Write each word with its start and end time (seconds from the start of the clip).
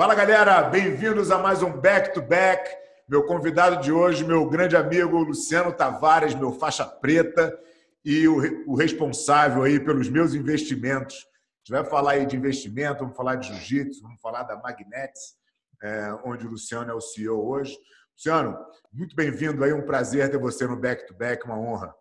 Fala 0.00 0.14
galera, 0.14 0.62
bem-vindos 0.62 1.30
a 1.30 1.36
mais 1.36 1.62
um 1.62 1.70
Back 1.78 2.14
to 2.14 2.22
Back. 2.22 2.74
Meu 3.06 3.26
convidado 3.26 3.82
de 3.82 3.92
hoje, 3.92 4.24
meu 4.24 4.48
grande 4.48 4.74
amigo 4.74 5.18
Luciano 5.18 5.74
Tavares, 5.74 6.34
meu 6.34 6.52
faixa 6.52 6.86
preta 6.86 7.54
e 8.02 8.26
o, 8.26 8.74
responsável 8.74 9.62
aí 9.62 9.78
pelos 9.78 10.08
meus 10.08 10.32
investimentos. 10.32 11.16
A 11.16 11.58
gente 11.58 11.82
vai 11.82 11.84
falar 11.84 12.12
aí 12.12 12.24
de 12.24 12.34
investimento, 12.34 13.00
vamos 13.00 13.14
falar 13.14 13.34
de 13.34 13.48
jiu-jitsu, 13.48 14.00
vamos 14.00 14.18
falar 14.22 14.44
da 14.44 14.56
Magnets, 14.56 15.34
é, 15.82 16.14
onde 16.24 16.46
o 16.46 16.50
Luciano 16.52 16.90
é 16.90 16.94
o 16.94 17.00
CEO 17.02 17.46
hoje. 17.46 17.76
Luciano, 18.16 18.56
muito 18.90 19.14
bem-vindo 19.14 19.62
aí, 19.62 19.74
um 19.74 19.84
prazer 19.84 20.30
ter 20.30 20.38
você 20.38 20.66
no 20.66 20.80
Back 20.80 21.06
to 21.08 21.12
Back, 21.12 21.44
uma 21.44 21.60
honra. 21.60 21.94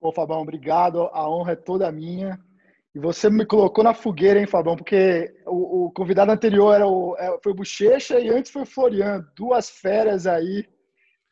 Pô, 0.00 0.10
Fabão, 0.10 0.40
obrigado. 0.40 1.10
A 1.12 1.28
honra 1.28 1.52
é 1.52 1.56
toda 1.56 1.92
minha. 1.92 2.42
E 2.94 2.98
você 2.98 3.28
me 3.28 3.44
colocou 3.44 3.84
na 3.84 3.94
fogueira, 3.94 4.40
hein, 4.40 4.46
Fabão? 4.46 4.76
Porque 4.76 5.34
o, 5.46 5.86
o 5.86 5.90
convidado 5.92 6.32
anterior 6.32 6.74
era 6.74 6.86
o, 6.86 7.16
é, 7.18 7.38
foi 7.42 7.52
o 7.52 7.54
Bochecha 7.54 8.18
e 8.18 8.30
antes 8.30 8.50
foi 8.50 8.62
o 8.62 8.66
Florian. 8.66 9.24
Duas 9.36 9.68
férias 9.70 10.26
aí 10.26 10.66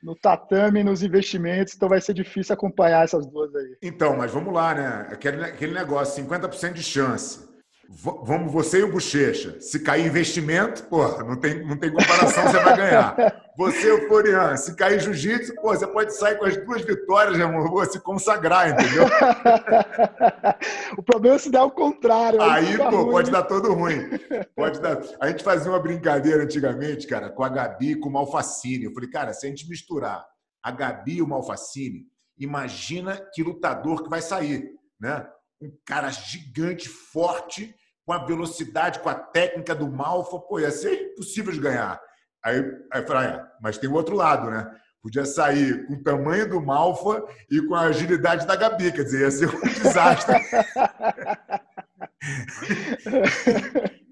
no 0.03 0.15
tatame, 0.15 0.85
nos 0.85 1.03
investimentos, 1.03 1.75
então 1.75 1.89
vai 1.89 2.01
ser 2.01 2.15
difícil 2.15 2.53
acompanhar 2.55 3.05
essas 3.05 3.27
duas 3.27 3.55
aí. 3.55 3.77
Então, 3.83 4.17
mas 4.17 4.31
vamos 4.31 4.53
lá, 4.53 4.75
né? 4.75 5.09
Aquele, 5.11 5.43
aquele 5.43 5.73
negócio, 5.73 6.23
50% 6.25 6.75
de 6.75 6.83
chance. 6.83 7.46
Vamos 7.89 8.53
você 8.53 8.81
e 8.81 8.83
o 8.83 8.91
Bochecha. 8.91 9.61
Se 9.61 9.81
cair 9.81 10.07
investimento, 10.07 10.85
porra, 10.85 11.23
não 11.23 11.37
tem, 11.37 11.65
não 11.65 11.77
tem 11.77 11.93
comparação, 11.93 12.43
você 12.43 12.59
vai 12.59 12.77
ganhar. 12.77 13.47
Você 13.57 13.89
e 13.89 13.91
o 13.91 14.07
Florian. 14.07 14.55
Se 14.55 14.77
cair 14.77 15.01
jiu-jitsu, 15.01 15.55
pô, 15.55 15.75
você 15.75 15.87
pode 15.87 16.15
sair 16.15 16.37
com 16.37 16.45
as 16.45 16.59
duas 16.59 16.83
vitórias, 16.83 17.39
meu 17.39 17.47
amor, 17.47 17.87
se 17.87 17.99
consagrar, 17.99 18.69
entendeu? 18.69 19.05
o 20.99 21.03
problema 21.03 21.37
é 21.37 21.39
se 21.39 21.51
der 21.51 21.63
o 21.63 21.71
contrário. 21.71 22.43
Aí, 22.43 22.67
aí 22.67 22.77
pô, 22.77 22.91
ruim. 22.91 23.11
pode 23.13 23.31
dar 23.31 23.45
todo 23.45 23.73
ruim. 23.73 24.11
Pode 24.55 24.79
dar. 24.79 25.01
A 25.19 25.29
gente 25.29 25.43
fazia 25.43 25.73
uma 25.73 25.81
brincadeira 25.81 26.43
antigamente, 26.43 27.07
cara, 27.07 27.31
com 27.31 27.43
a 27.43 27.49
Gabi 27.49 27.93
e 27.93 27.97
com 27.97 28.11
o 28.11 28.13
Malfacine. 28.13 28.85
Eu 28.85 28.93
falei, 28.93 29.09
cara, 29.09 29.33
se 29.33 29.47
a 29.47 29.49
gente 29.49 29.67
misturar 29.71 30.23
a 30.63 30.71
Gabi 30.71 31.15
e 31.15 31.23
o 31.23 31.27
Malfacine, 31.27 32.05
imagina 32.39 33.19
que 33.33 33.43
lutador 33.43 34.03
que 34.03 34.11
vai 34.11 34.21
sair, 34.21 34.69
né? 35.01 35.27
um 35.61 35.73
cara 35.85 36.11
gigante, 36.11 36.89
forte, 36.89 37.75
com 38.07 38.13
a 38.13 38.25
velocidade, 38.25 39.01
com 39.01 39.09
a 39.09 39.15
técnica 39.15 39.75
do 39.75 39.91
Malfa, 39.91 40.39
pô, 40.39 40.61
ia 40.61 40.71
ser 40.71 41.11
impossível 41.11 41.53
de 41.53 41.59
ganhar. 41.59 42.01
Aí, 42.43 42.61
aí 42.93 43.03
eu 43.03 43.07
falei, 43.07 43.31
ah, 43.31 43.49
mas 43.61 43.77
tem 43.77 43.91
o 43.91 43.95
outro 43.95 44.15
lado, 44.15 44.49
né? 44.49 44.71
Podia 45.03 45.27
sair 45.27 45.85
com 45.87 45.95
o 45.95 46.03
tamanho 46.03 46.49
do 46.49 46.63
Malfa 46.63 47.25
e 47.51 47.61
com 47.63 47.75
a 47.75 47.83
agilidade 47.83 48.47
da 48.47 48.55
Gabi, 48.55 48.93
quer 48.93 49.03
dizer, 49.03 49.23
ia 49.23 49.31
ser 49.31 49.49
um 49.49 49.61
desastre. 49.67 50.37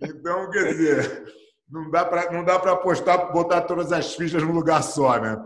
então, 0.03 0.51
quer 0.51 0.65
dizer, 0.65 1.25
não 1.71 1.89
dá 1.91 2.05
para 2.05 2.33
não 2.33 2.45
dá 2.45 2.59
para 2.59 2.73
apostar, 2.73 3.33
botar 3.33 3.63
todas 3.63 3.93
as 3.93 4.15
fichas 4.15 4.43
num 4.43 4.53
lugar 4.53 4.83
só, 4.83 5.21
né? 5.21 5.37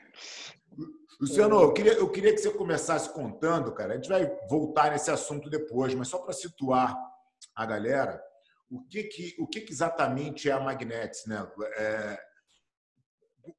Luciano, 1.21 1.61
eu 1.61 1.73
queria, 1.73 1.95
eu 1.95 2.09
queria 2.09 2.33
que 2.33 2.39
você 2.39 2.51
começasse 2.51 3.13
contando, 3.13 3.73
cara. 3.73 3.95
A 3.95 3.97
gente 3.97 4.09
vai 4.09 4.31
voltar 4.49 4.93
nesse 4.93 5.11
assunto 5.11 5.51
depois, 5.51 5.93
mas 5.95 6.09
só 6.09 6.19
para 6.19 6.33
situar 6.33 6.97
a 7.57 7.67
galera, 7.67 8.23
o 8.71 8.85
que, 8.85 9.03
que, 9.05 9.35
o 9.39 9.47
que, 9.47 9.63
que 9.63 9.73
exatamente 9.73 10.49
é 10.49 10.53
a 10.53 10.61
Magnetics, 10.61 11.27
né? 11.27 11.51
É, 11.77 12.21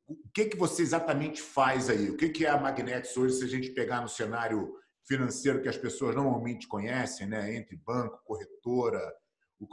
o 0.07 0.29
que, 0.33 0.45
que 0.45 0.55
você 0.55 0.81
exatamente 0.83 1.41
faz 1.41 1.89
aí? 1.89 2.09
O 2.09 2.15
que, 2.15 2.29
que 2.29 2.45
é 2.45 2.49
a 2.49 2.57
Magnetics 2.57 3.17
hoje, 3.17 3.35
se 3.35 3.43
a 3.43 3.47
gente 3.47 3.71
pegar 3.71 4.01
no 4.01 4.07
cenário 4.07 4.73
financeiro 5.05 5.61
que 5.61 5.67
as 5.67 5.77
pessoas 5.77 6.15
normalmente 6.15 6.67
conhecem, 6.67 7.27
né? 7.27 7.55
Entre 7.55 7.75
banco, 7.75 8.21
corretora. 8.23 9.01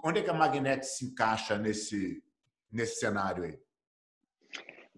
Onde 0.05 0.21
é 0.21 0.23
que 0.23 0.31
a 0.31 0.35
Magnetics 0.35 0.97
se 0.97 1.05
encaixa 1.05 1.57
nesse, 1.57 2.21
nesse 2.73 2.99
cenário 2.99 3.45
aí? 3.45 3.66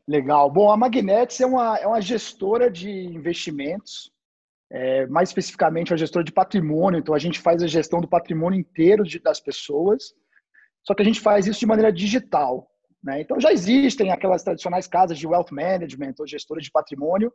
Legal. 0.09 0.51
Bom, 0.51 0.73
a 0.73 0.77
Magnetics 0.77 1.39
é 1.39 1.45
uma, 1.45 1.77
é 1.77 1.87
uma 1.87 2.01
gestora 2.01 2.71
de 2.71 2.89
investimentos, 2.89 4.11
é, 4.73 5.07
mais 5.07 5.29
especificamente 5.29 5.93
uma 5.93 5.99
gestora 5.99 6.25
de 6.25 6.33
patrimônio. 6.33 6.99
Então, 6.99 7.15
a 7.15 7.19
gente 7.19 7.39
faz 7.39 7.63
a 7.63 7.67
gestão 7.67 8.01
do 8.01 8.09
patrimônio 8.09 8.59
inteiro 8.59 9.05
de, 9.05 9.19
das 9.19 9.39
pessoas, 9.39 10.15
só 10.83 10.95
que 10.95 11.03
a 11.03 11.05
gente 11.05 11.21
faz 11.21 11.47
isso 11.47 11.61
de 11.61 11.67
maneira 11.67 11.93
digital. 11.93 12.71
Né? 13.05 13.21
Então, 13.21 13.39
já 13.39 13.53
existem 13.53 14.11
aquelas 14.11 14.43
tradicionais 14.43 14.89
casas 14.89 15.19
de 15.19 15.27
wealth 15.27 15.53
management 15.53 16.15
ou 16.19 16.27
gestoras 16.27 16.65
de 16.65 16.71
patrimônio, 16.71 17.31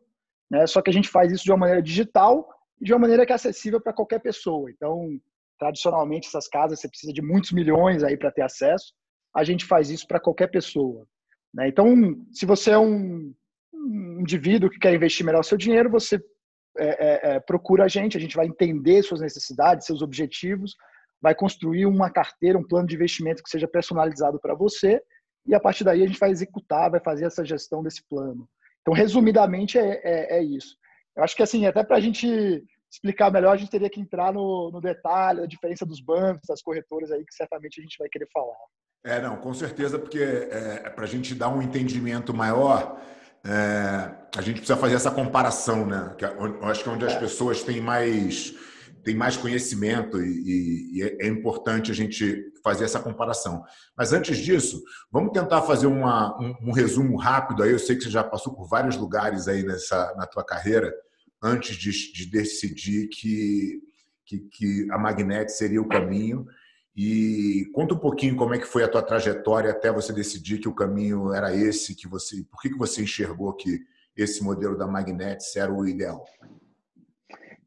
né? 0.50 0.66
só 0.66 0.82
que 0.82 0.90
a 0.90 0.94
gente 0.94 1.10
faz 1.10 1.32
isso 1.32 1.44
de 1.44 1.52
uma 1.52 1.60
maneira 1.60 1.82
digital 1.82 2.50
e 2.82 2.86
de 2.86 2.92
uma 2.92 3.02
maneira 3.02 3.24
que 3.24 3.32
é 3.32 3.36
acessível 3.36 3.80
para 3.80 3.94
qualquer 3.94 4.20
pessoa. 4.20 4.72
Então, 4.72 5.20
tradicionalmente, 5.60 6.28
essas 6.28 6.48
casas 6.48 6.80
você 6.80 6.90
precisa 6.90 7.14
de 7.14 7.22
muitos 7.22 7.52
milhões 7.52 8.04
aí 8.04 8.18
para 8.18 8.32
ter 8.32 8.42
acesso. 8.42 8.96
A 9.36 9.44
gente 9.44 9.64
faz 9.64 9.92
isso 9.92 10.08
para 10.08 10.20
qualquer 10.20 10.48
pessoa. 10.48 11.06
Né? 11.54 11.68
Então, 11.68 11.96
se 12.32 12.46
você 12.46 12.72
é 12.72 12.78
um, 12.78 13.34
um, 13.74 14.22
indivíduo 14.22 14.70
que 14.70 14.80
quer 14.80 14.94
investir 14.94 15.26
melhor 15.26 15.42
o 15.42 15.44
seu 15.44 15.58
dinheiro, 15.58 15.90
você 15.90 16.22
é, 16.78 16.88
é, 16.88 17.36
é, 17.36 17.40
procura 17.40 17.86
a 17.86 17.88
gente, 17.88 18.18
a 18.18 18.20
gente 18.20 18.36
vai 18.36 18.48
entender 18.48 19.04
suas 19.04 19.22
necessidades, 19.22 19.86
seus 19.86 20.02
objetivos, 20.02 20.76
vai 21.22 21.36
construir 21.36 21.86
uma 21.86 22.10
carteira, 22.10 22.58
um 22.58 22.68
plano 22.68 22.88
de 22.88 22.96
investimento 22.96 23.44
que 23.44 23.50
seja 23.50 23.68
personalizado 23.68 24.40
para 24.40 24.56
você, 24.56 25.02
e 25.46 25.54
a 25.54 25.60
partir 25.60 25.84
daí 25.84 26.02
a 26.02 26.08
gente 26.08 26.20
vai 26.20 26.32
executar, 26.32 26.90
vai 26.90 27.00
fazer 27.00 27.26
essa 27.26 27.46
gestão 27.46 27.84
desse 27.84 28.04
plano. 28.10 28.48
Então, 28.82 28.94
resumidamente, 28.94 29.78
é, 29.78 30.02
é, 30.04 30.38
é 30.40 30.44
isso. 30.44 30.76
Eu 31.16 31.24
acho 31.24 31.36
que, 31.36 31.44
assim, 31.44 31.66
até 31.66 31.84
para 31.84 31.98
a 31.98 32.00
gente 32.00 32.28
explicar 32.92 33.32
melhor, 33.32 33.54
a 33.54 33.58
gente 33.58 33.72
teria 33.72 33.90
que 33.90 34.00
entrar 34.00 34.34
no, 34.34 34.70
no 34.72 34.82
detalhe, 34.82 35.42
a 35.42 35.48
diferença 35.48 35.86
dos 35.86 36.02
bancos, 36.02 36.48
das 36.48 36.62
corretoras 36.62 37.12
aí, 37.12 37.24
que 37.26 37.34
certamente 37.34 37.80
a 37.80 37.84
gente 37.84 37.98
vai 37.98 38.10
querer 38.10 38.28
falar. 38.34 38.58
É, 39.04 39.22
não, 39.22 39.36
com 39.36 39.54
certeza, 39.54 40.00
porque 40.00 40.20
é, 40.20 40.90
para 40.90 41.04
a 41.04 41.08
gente 41.08 41.36
dar 41.36 41.50
um 41.50 41.62
entendimento 41.62 42.34
maior, 42.34 43.02
é, 43.44 43.50
a 44.38 44.42
gente 44.42 44.58
precisa 44.58 44.78
fazer 44.78 44.96
essa 44.96 45.12
comparação, 45.12 45.86
né? 45.86 46.16
Que 46.18 46.24
é 46.26 46.34
eu 46.34 46.66
acho 46.66 46.84
que 46.84 46.90
é 46.90 46.92
onde 46.92 47.06
as 47.06 47.16
pessoas 47.16 47.62
têm 47.64 47.82
mais, 47.82 48.56
têm 49.04 49.14
mais 49.14 49.36
conhecimento 49.36 50.22
e, 50.24 50.98
e 50.98 51.04
é, 51.04 51.26
é 51.26 51.28
importante 51.28 51.92
a 51.92 51.94
gente 51.94 52.50
fazer 52.64 52.86
essa 52.86 53.00
comparação. 53.00 53.66
Mas 53.98 54.14
antes 54.14 54.38
disso, 54.38 54.82
vamos 55.12 55.34
tentar 55.34 55.62
fazer 55.64 55.88
uma, 55.88 56.34
um, 56.40 56.70
um, 56.70 56.72
resumo 56.72 57.18
rápido 57.18 57.62
aí. 57.62 57.72
Eu 57.72 57.80
sei 57.80 57.98
que 57.98 58.04
você 58.04 58.10
já 58.10 58.24
passou 58.24 58.54
por 58.56 58.70
vários 58.70 58.96
lugares 58.96 59.50
aí 59.50 59.64
nessa, 59.64 60.16
na 60.16 60.26
tua 60.26 60.46
carreira 60.46 60.94
antes 61.42 61.76
de, 61.76 61.92
de 62.14 62.26
decidir 62.32 63.10
que, 63.10 63.82
que, 64.26 64.40
que 64.40 64.88
a 64.92 64.98
Magnet 64.98 65.52
seria 65.52 65.82
o 65.82 65.90
caminho. 65.90 66.48
E 66.96 67.66
conta 67.74 67.96
um 67.96 68.00
pouquinho 68.00 68.36
como 68.36 68.54
é 68.54 68.60
que 68.60 68.68
foi 68.68 68.84
a 68.84 68.88
tua 68.88 69.02
trajetória 69.02 69.72
até 69.72 69.92
você 69.92 70.14
decidir 70.14 70.60
que 70.60 70.70
o 70.70 70.76
caminho 70.76 71.34
era 71.34 71.56
esse, 71.56 71.96
que 71.96 72.08
você, 72.08 72.44
por 72.44 72.62
que, 72.62 72.70
que 72.70 72.78
você 72.78 73.02
enxergou 73.02 73.52
que 73.54 73.80
esse 74.16 74.44
modelo 74.44 74.78
da 74.78 74.86
Magnetics 74.86 75.56
era 75.56 75.74
o 75.74 75.88
ideal? 75.88 76.24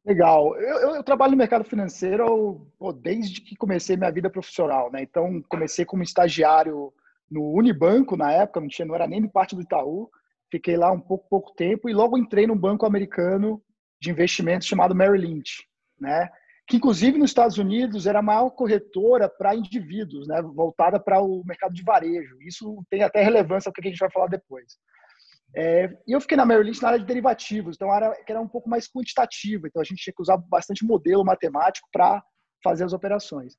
Legal. 0.05 0.57
Eu, 0.57 0.95
eu, 0.95 1.03
trabalho 1.03 1.33
no 1.33 1.39
mercado 1.39 1.65
financeiro 1.65 2.65
pô, 2.79 2.93
desde 2.93 3.41
que 3.41 3.57
comecei 3.57 3.97
minha 3.97 4.13
vida 4.13 4.31
profissional, 4.31 4.93
né? 4.93 5.03
Então 5.03 5.43
comecei 5.49 5.85
como 5.85 6.05
estagiário 6.05 6.93
no 7.29 7.53
Unibanco 7.53 8.17
na 8.17 8.31
época, 8.31 8.61
não 8.61 8.69
tinha, 8.69 8.87
não 8.87 8.95
era 8.95 9.09
nem 9.09 9.27
parte 9.27 9.57
do 9.57 9.63
Itaú. 9.63 10.09
Fiquei 10.49 10.77
lá 10.77 10.93
um 10.93 11.01
pouco 11.01 11.29
pouco 11.29 11.53
tempo 11.57 11.89
e 11.89 11.93
logo 11.93 12.17
entrei 12.17 12.47
num 12.47 12.57
banco 12.57 12.87
americano 12.87 13.61
de 14.01 14.09
investimentos 14.09 14.69
chamado 14.69 14.95
Merrill 14.95 15.21
Lynch, 15.21 15.67
né? 15.99 16.31
Que 16.67 16.77
inclusive 16.77 17.19
nos 17.19 17.31
Estados 17.31 17.59
Unidos 17.59 18.07
era 18.07 18.19
a 18.19 18.23
maior 18.23 18.51
corretora 18.51 19.29
para 19.29 19.55
indivíduos, 19.55 20.27
né, 20.27 20.43
voltada 20.43 20.99
para 20.99 21.21
o 21.21 21.43
mercado 21.45 21.73
de 21.73 21.83
varejo. 21.83 22.37
Isso 22.43 22.85
tem 22.91 23.03
até 23.03 23.23
relevância 23.23 23.71
para 23.71 23.81
o 23.81 23.83
que 23.83 23.89
a 23.89 23.91
gente 23.93 24.01
vai 24.01 24.11
falar 24.11 24.27
depois. 24.27 24.77
É, 25.55 25.89
e 26.07 26.13
eu 26.13 26.21
fiquei 26.21 26.37
na 26.37 26.45
Merrill 26.45 26.67
Lynch 26.67 26.83
na 26.83 26.89
área 26.89 27.01
de 27.01 27.07
derivativos, 27.07 27.77
então 27.77 27.95
era, 27.95 28.15
era 28.29 28.41
um 28.41 28.49
pouco 28.49 28.69
mais 28.69 28.89
quantitativa, 28.89 29.67
então 29.67 29.81
a 29.81 29.85
gente 29.85 30.03
tinha 30.03 30.13
que 30.15 30.21
usar 30.21 30.37
bastante 30.37 30.85
modelo 30.85 31.25
matemático 31.25 31.89
para 31.93 32.23
fazer 32.63 32.85
as 32.85 32.93
operações. 32.93 33.57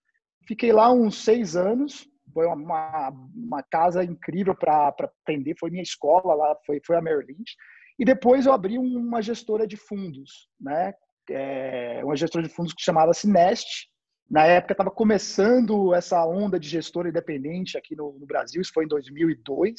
Fiquei 0.48 0.72
lá 0.72 0.92
uns 0.92 1.24
seis 1.24 1.56
anos, 1.56 2.08
foi 2.34 2.46
uma, 2.46 3.10
uma 3.34 3.64
casa 3.64 4.04
incrível 4.04 4.54
para 4.54 4.90
aprender, 4.90 5.56
foi 5.58 5.72
minha 5.72 5.81
escola 5.81 6.36
lá, 6.36 6.56
foi, 6.66 6.81
foi 6.86 6.98
a 6.98 7.02
Merrill 7.02 7.26
Lynch. 7.26 7.56
E 7.98 8.06
depois 8.06 8.46
eu 8.46 8.54
abri 8.54 8.78
uma 8.78 9.22
gestora 9.22 9.66
de 9.66 9.76
fundos, 9.76 10.50
né, 10.60 10.94
é, 11.30 12.02
uma 12.04 12.16
gestora 12.16 12.48
de 12.48 12.54
fundos 12.54 12.74
que 12.74 12.84
chamava-se 12.84 13.28
Nest. 13.28 13.88
Na 14.30 14.46
época 14.46 14.74
estava 14.74 14.92
começando 14.92 15.94
essa 15.94 16.26
onda 16.26 16.60
de 16.60 16.68
gestora 16.68 17.10
independente 17.10 17.78
aqui 17.78 17.96
no, 17.96 18.18
no, 18.20 18.26
Brasil, 18.26 18.62
isso 18.62 18.74
foi 18.74 18.86
em 18.86 18.88
2002. 18.88 19.74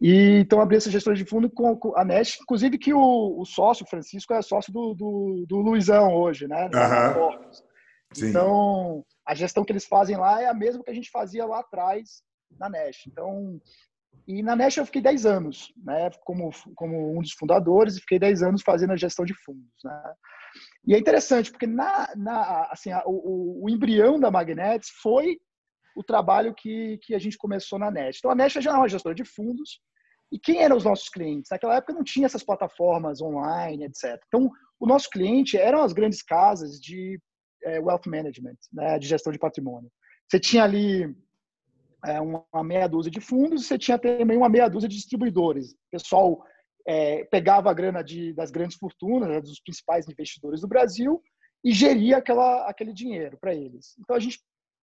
E 0.00 0.38
então 0.40 0.60
abri 0.60 0.76
essa 0.76 0.90
gestora 0.90 1.16
de 1.16 1.24
fundo 1.24 1.50
com, 1.50 1.76
com 1.76 1.96
a 1.96 2.04
Nest, 2.04 2.38
inclusive 2.42 2.78
que 2.78 2.92
o, 2.92 3.40
o, 3.40 3.44
sócio, 3.44 3.86
Francisco, 3.86 4.32
é 4.32 4.42
sócio 4.42 4.72
do, 4.72 4.94
do, 4.94 5.44
do 5.48 5.56
Luizão 5.58 6.14
hoje, 6.14 6.46
né? 6.48 6.64
Uhum. 6.74 8.28
Então, 8.28 9.04
a 9.26 9.34
gestão 9.34 9.64
que 9.64 9.72
eles 9.72 9.86
fazem 9.86 10.16
lá 10.16 10.42
é 10.42 10.46
a 10.46 10.54
mesma 10.54 10.82
que 10.82 10.90
a 10.90 10.94
gente 10.94 11.10
fazia 11.10 11.46
lá 11.46 11.60
atrás 11.60 12.22
na 12.58 12.68
Nest. 12.68 13.08
Então, 13.08 13.60
e 14.26 14.42
na 14.42 14.54
Nest 14.54 14.78
eu 14.78 14.86
fiquei 14.86 15.02
10 15.02 15.26
anos, 15.26 15.72
né, 15.76 16.10
como, 16.24 16.50
como 16.74 17.16
um 17.16 17.20
dos 17.20 17.32
fundadores, 17.32 17.96
e 17.96 18.00
fiquei 18.00 18.18
10 18.18 18.42
anos 18.42 18.62
fazendo 18.62 18.92
a 18.92 18.96
gestão 18.96 19.24
de 19.24 19.34
fundos, 19.34 19.72
né. 19.84 20.14
E 20.86 20.94
é 20.94 20.98
interessante, 20.98 21.50
porque 21.50 21.66
na, 21.66 22.12
na, 22.16 22.68
assim, 22.70 22.90
a, 22.90 23.02
o, 23.06 23.64
o, 23.64 23.70
embrião 23.70 24.18
da 24.18 24.30
Magnetics 24.30 24.90
foi 25.02 25.38
o 25.96 26.02
trabalho 26.02 26.54
que, 26.54 26.98
que 27.02 27.14
a 27.14 27.18
gente 27.18 27.38
começou 27.38 27.78
na 27.78 27.90
NET. 27.90 28.18
Então, 28.18 28.30
a 28.30 28.34
NET 28.34 28.60
já 28.60 28.72
é 28.72 28.74
uma 28.74 28.88
gestora 28.88 29.14
de 29.14 29.24
fundos. 29.24 29.80
E 30.30 30.38
quem 30.38 30.62
eram 30.62 30.76
os 30.76 30.84
nossos 30.84 31.08
clientes? 31.08 31.50
Naquela 31.50 31.76
época 31.76 31.92
não 31.92 32.02
tinha 32.02 32.26
essas 32.26 32.42
plataformas 32.42 33.20
online, 33.20 33.84
etc. 33.84 34.18
Então, 34.26 34.50
o 34.80 34.86
nosso 34.86 35.10
cliente 35.10 35.58
eram 35.58 35.82
as 35.82 35.92
grandes 35.92 36.22
casas 36.22 36.80
de 36.80 37.20
é, 37.64 37.78
wealth 37.78 38.06
management, 38.06 38.56
né, 38.72 38.98
de 38.98 39.06
gestão 39.06 39.32
de 39.32 39.38
patrimônio. 39.38 39.90
Você 40.28 40.40
tinha 40.40 40.64
ali 40.64 41.14
é, 42.04 42.20
uma 42.20 42.64
meia 42.64 42.88
dúzia 42.88 43.10
de 43.10 43.20
fundos, 43.20 43.66
você 43.66 43.78
tinha 43.78 43.98
também 43.98 44.36
uma 44.36 44.48
meia 44.48 44.68
dúzia 44.68 44.88
de 44.88 44.96
distribuidores. 44.96 45.74
Pessoal 45.90 46.42
é, 46.86 47.24
pegava 47.24 47.70
a 47.70 47.74
grana 47.74 48.02
de, 48.02 48.32
das 48.32 48.50
grandes 48.50 48.76
fortunas, 48.76 49.28
né, 49.28 49.40
dos 49.40 49.60
principais 49.60 50.08
investidores 50.08 50.60
do 50.60 50.68
Brasil, 50.68 51.22
e 51.64 51.72
geria 51.72 52.16
aquela, 52.16 52.68
aquele 52.68 52.92
dinheiro 52.92 53.38
para 53.38 53.54
eles. 53.54 53.96
Então 53.98 54.16
a 54.16 54.20
gente 54.20 54.40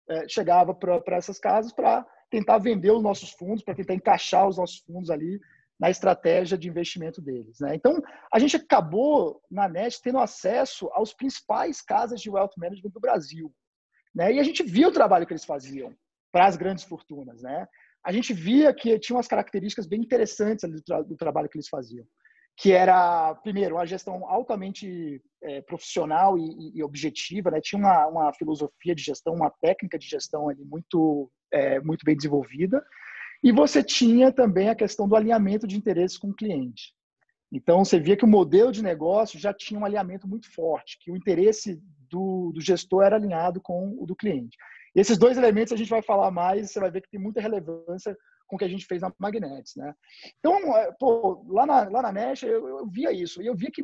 é, 0.09 0.29
chegava 0.29 0.75
para 0.75 1.17
essas 1.17 1.39
casas 1.39 1.73
para 1.73 2.07
tentar 2.31 2.59
vender 2.59 2.91
os 2.91 3.03
nossos 3.03 3.31
fundos, 3.31 3.63
para 3.63 3.75
tentar 3.75 3.95
encaixar 3.95 4.49
os 4.49 4.57
nossos 4.57 4.79
fundos 4.79 5.11
ali 5.11 5.41
na 5.79 5.91
estratégia 5.91 6.57
de 6.57 6.69
investimento 6.69 7.21
deles. 7.21 7.59
Né? 7.61 7.75
Então, 7.75 8.01
a 8.33 8.39
gente 8.39 8.57
acabou, 8.57 9.41
na 9.51 9.69
NET, 9.69 10.01
tendo 10.03 10.19
acesso 10.19 10.89
aos 10.93 11.13
principais 11.13 11.83
casas 11.83 12.21
de 12.21 12.31
wealth 12.31 12.53
management 12.57 12.91
do 12.91 13.01
Brasil. 13.01 13.53
Né? 14.15 14.35
E 14.35 14.41
a 14.41 14.43
gente 14.43 14.63
via 14.63 14.89
o 14.89 14.93
trabalho 14.93 15.27
que 15.27 15.33
eles 15.33 15.45
faziam 15.45 15.95
para 16.33 16.47
as 16.47 16.57
grandes 16.57 16.85
fortunas. 16.85 17.43
Né? 17.43 17.67
A 18.05 18.13
gente 18.13 18.33
via 18.33 18.73
que 18.75 18.99
tinha 18.99 19.17
umas 19.17 19.29
características 19.29 19.87
bem 19.87 20.01
interessantes 20.01 20.69
do, 20.71 20.83
tra 20.83 21.03
do 21.03 21.17
trabalho 21.17 21.49
que 21.49 21.57
eles 21.57 21.69
faziam 21.69 22.07
que 22.57 22.73
era, 22.73 23.35
primeiro, 23.37 23.75
uma 23.75 23.87
gestão 23.87 24.29
altamente 24.29 25.21
é, 25.43 25.61
profissional 25.63 26.39
e, 26.39 26.73
e, 26.75 26.83
objetiva, 26.85 27.51
né? 27.51 27.61
tinha 27.61 27.79
uma, 27.79 28.07
uma, 28.07 28.33
filosofia 28.33 28.95
de 28.95 29.03
gestão, 29.03 29.35
uma 29.35 29.51
técnica 29.61 29.99
de 29.99 30.07
gestão 30.07 30.49
ali 30.49 30.65
muito, 30.65 31.31
é, 31.53 31.81
muito 31.81 32.05
bem 32.05 32.17
desenvolvida, 32.17 32.85
e 33.43 33.51
você 33.51 33.83
tinha 33.83 34.33
também 34.33 34.69
a 34.69 34.75
questão 34.75 35.09
do 35.09 35.17
alinhamento 35.17 35.67
de 35.67 35.77
interesses 35.77 36.17
com 36.17 36.29
o 36.29 36.35
cliente. 36.35 36.95
Então, 37.53 37.85
você 37.85 38.01
via 38.01 38.17
que 38.17 38.25
o 38.25 38.29
modelo 38.29 38.73
de 38.73 38.83
negócio 38.83 39.39
já 39.39 39.53
tinha 39.53 39.79
um 39.79 39.85
alinhamento 39.85 40.27
muito 40.27 40.51
forte, 40.53 40.99
que 41.01 41.11
o 41.11 41.17
interesse 41.17 41.81
do, 42.09 42.53
do 42.53 42.61
gestor 42.61 43.03
era 43.03 43.17
alinhado 43.17 43.61
com 43.61 43.97
o 43.99 44.07
do 44.07 44.17
cliente. 44.17 44.57
E 44.95 45.01
esses 45.01 45.19
dois 45.19 45.37
elementos 45.37 45.73
a 45.73 45.77
gente 45.77 45.91
vai 45.91 46.03
falar 46.03 46.31
mais, 46.31 46.71
você 46.71 46.81
vai 46.81 46.91
ver 46.91 47.03
que 47.03 47.11
tem 47.11 47.21
muita 47.21 47.41
relevância 47.41 48.17
com 48.47 48.57
o 48.57 48.59
que 48.59 48.65
a 48.65 48.69
gente 48.69 48.87
fez 48.87 49.03
na 49.03 49.13
Magnets, 49.19 49.75
né? 49.77 49.95
Então, 50.39 50.57
é, 50.77 50.93
pô, 50.99 51.45
lá 51.49 51.67
na, 51.67 51.89
lá 51.89 52.03
na 52.03 52.13
Mesh, 52.13 52.43
eu, 52.45 52.69
eu 52.69 52.87
via 52.87 53.13
isso. 53.13 53.43
E 53.43 53.47
eu 53.47 53.55
via 53.57 53.71
que 53.73 53.83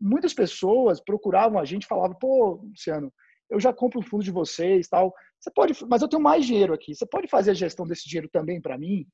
muitas 0.00 0.32
pessoas 0.32 1.00
procuravam 1.00 1.58
a 1.58 1.64
gente 1.64 1.86
falavam, 1.86 2.16
pô, 2.18 2.60
Luciano, 2.62 3.12
eu 3.50 3.60
já 3.60 3.72
compro 3.72 4.00
o 4.00 4.02
fundo 4.02 4.24
de 4.24 4.30
vocês 4.30 4.88
tal. 4.88 5.12
Você 5.38 5.50
pode, 5.50 5.74
mas 5.86 6.02
eu 6.02 6.08
tenho 6.08 6.22
mais 6.22 6.46
dinheiro 6.46 6.72
aqui. 6.72 6.94
Você 6.94 7.06
pode 7.06 7.28
fazer 7.28 7.50
a 7.50 7.54
gestão 7.54 7.86
desse 7.86 8.08
dinheiro 8.08 8.28
também 8.32 8.60
para 8.60 8.78
mim? 8.78 9.06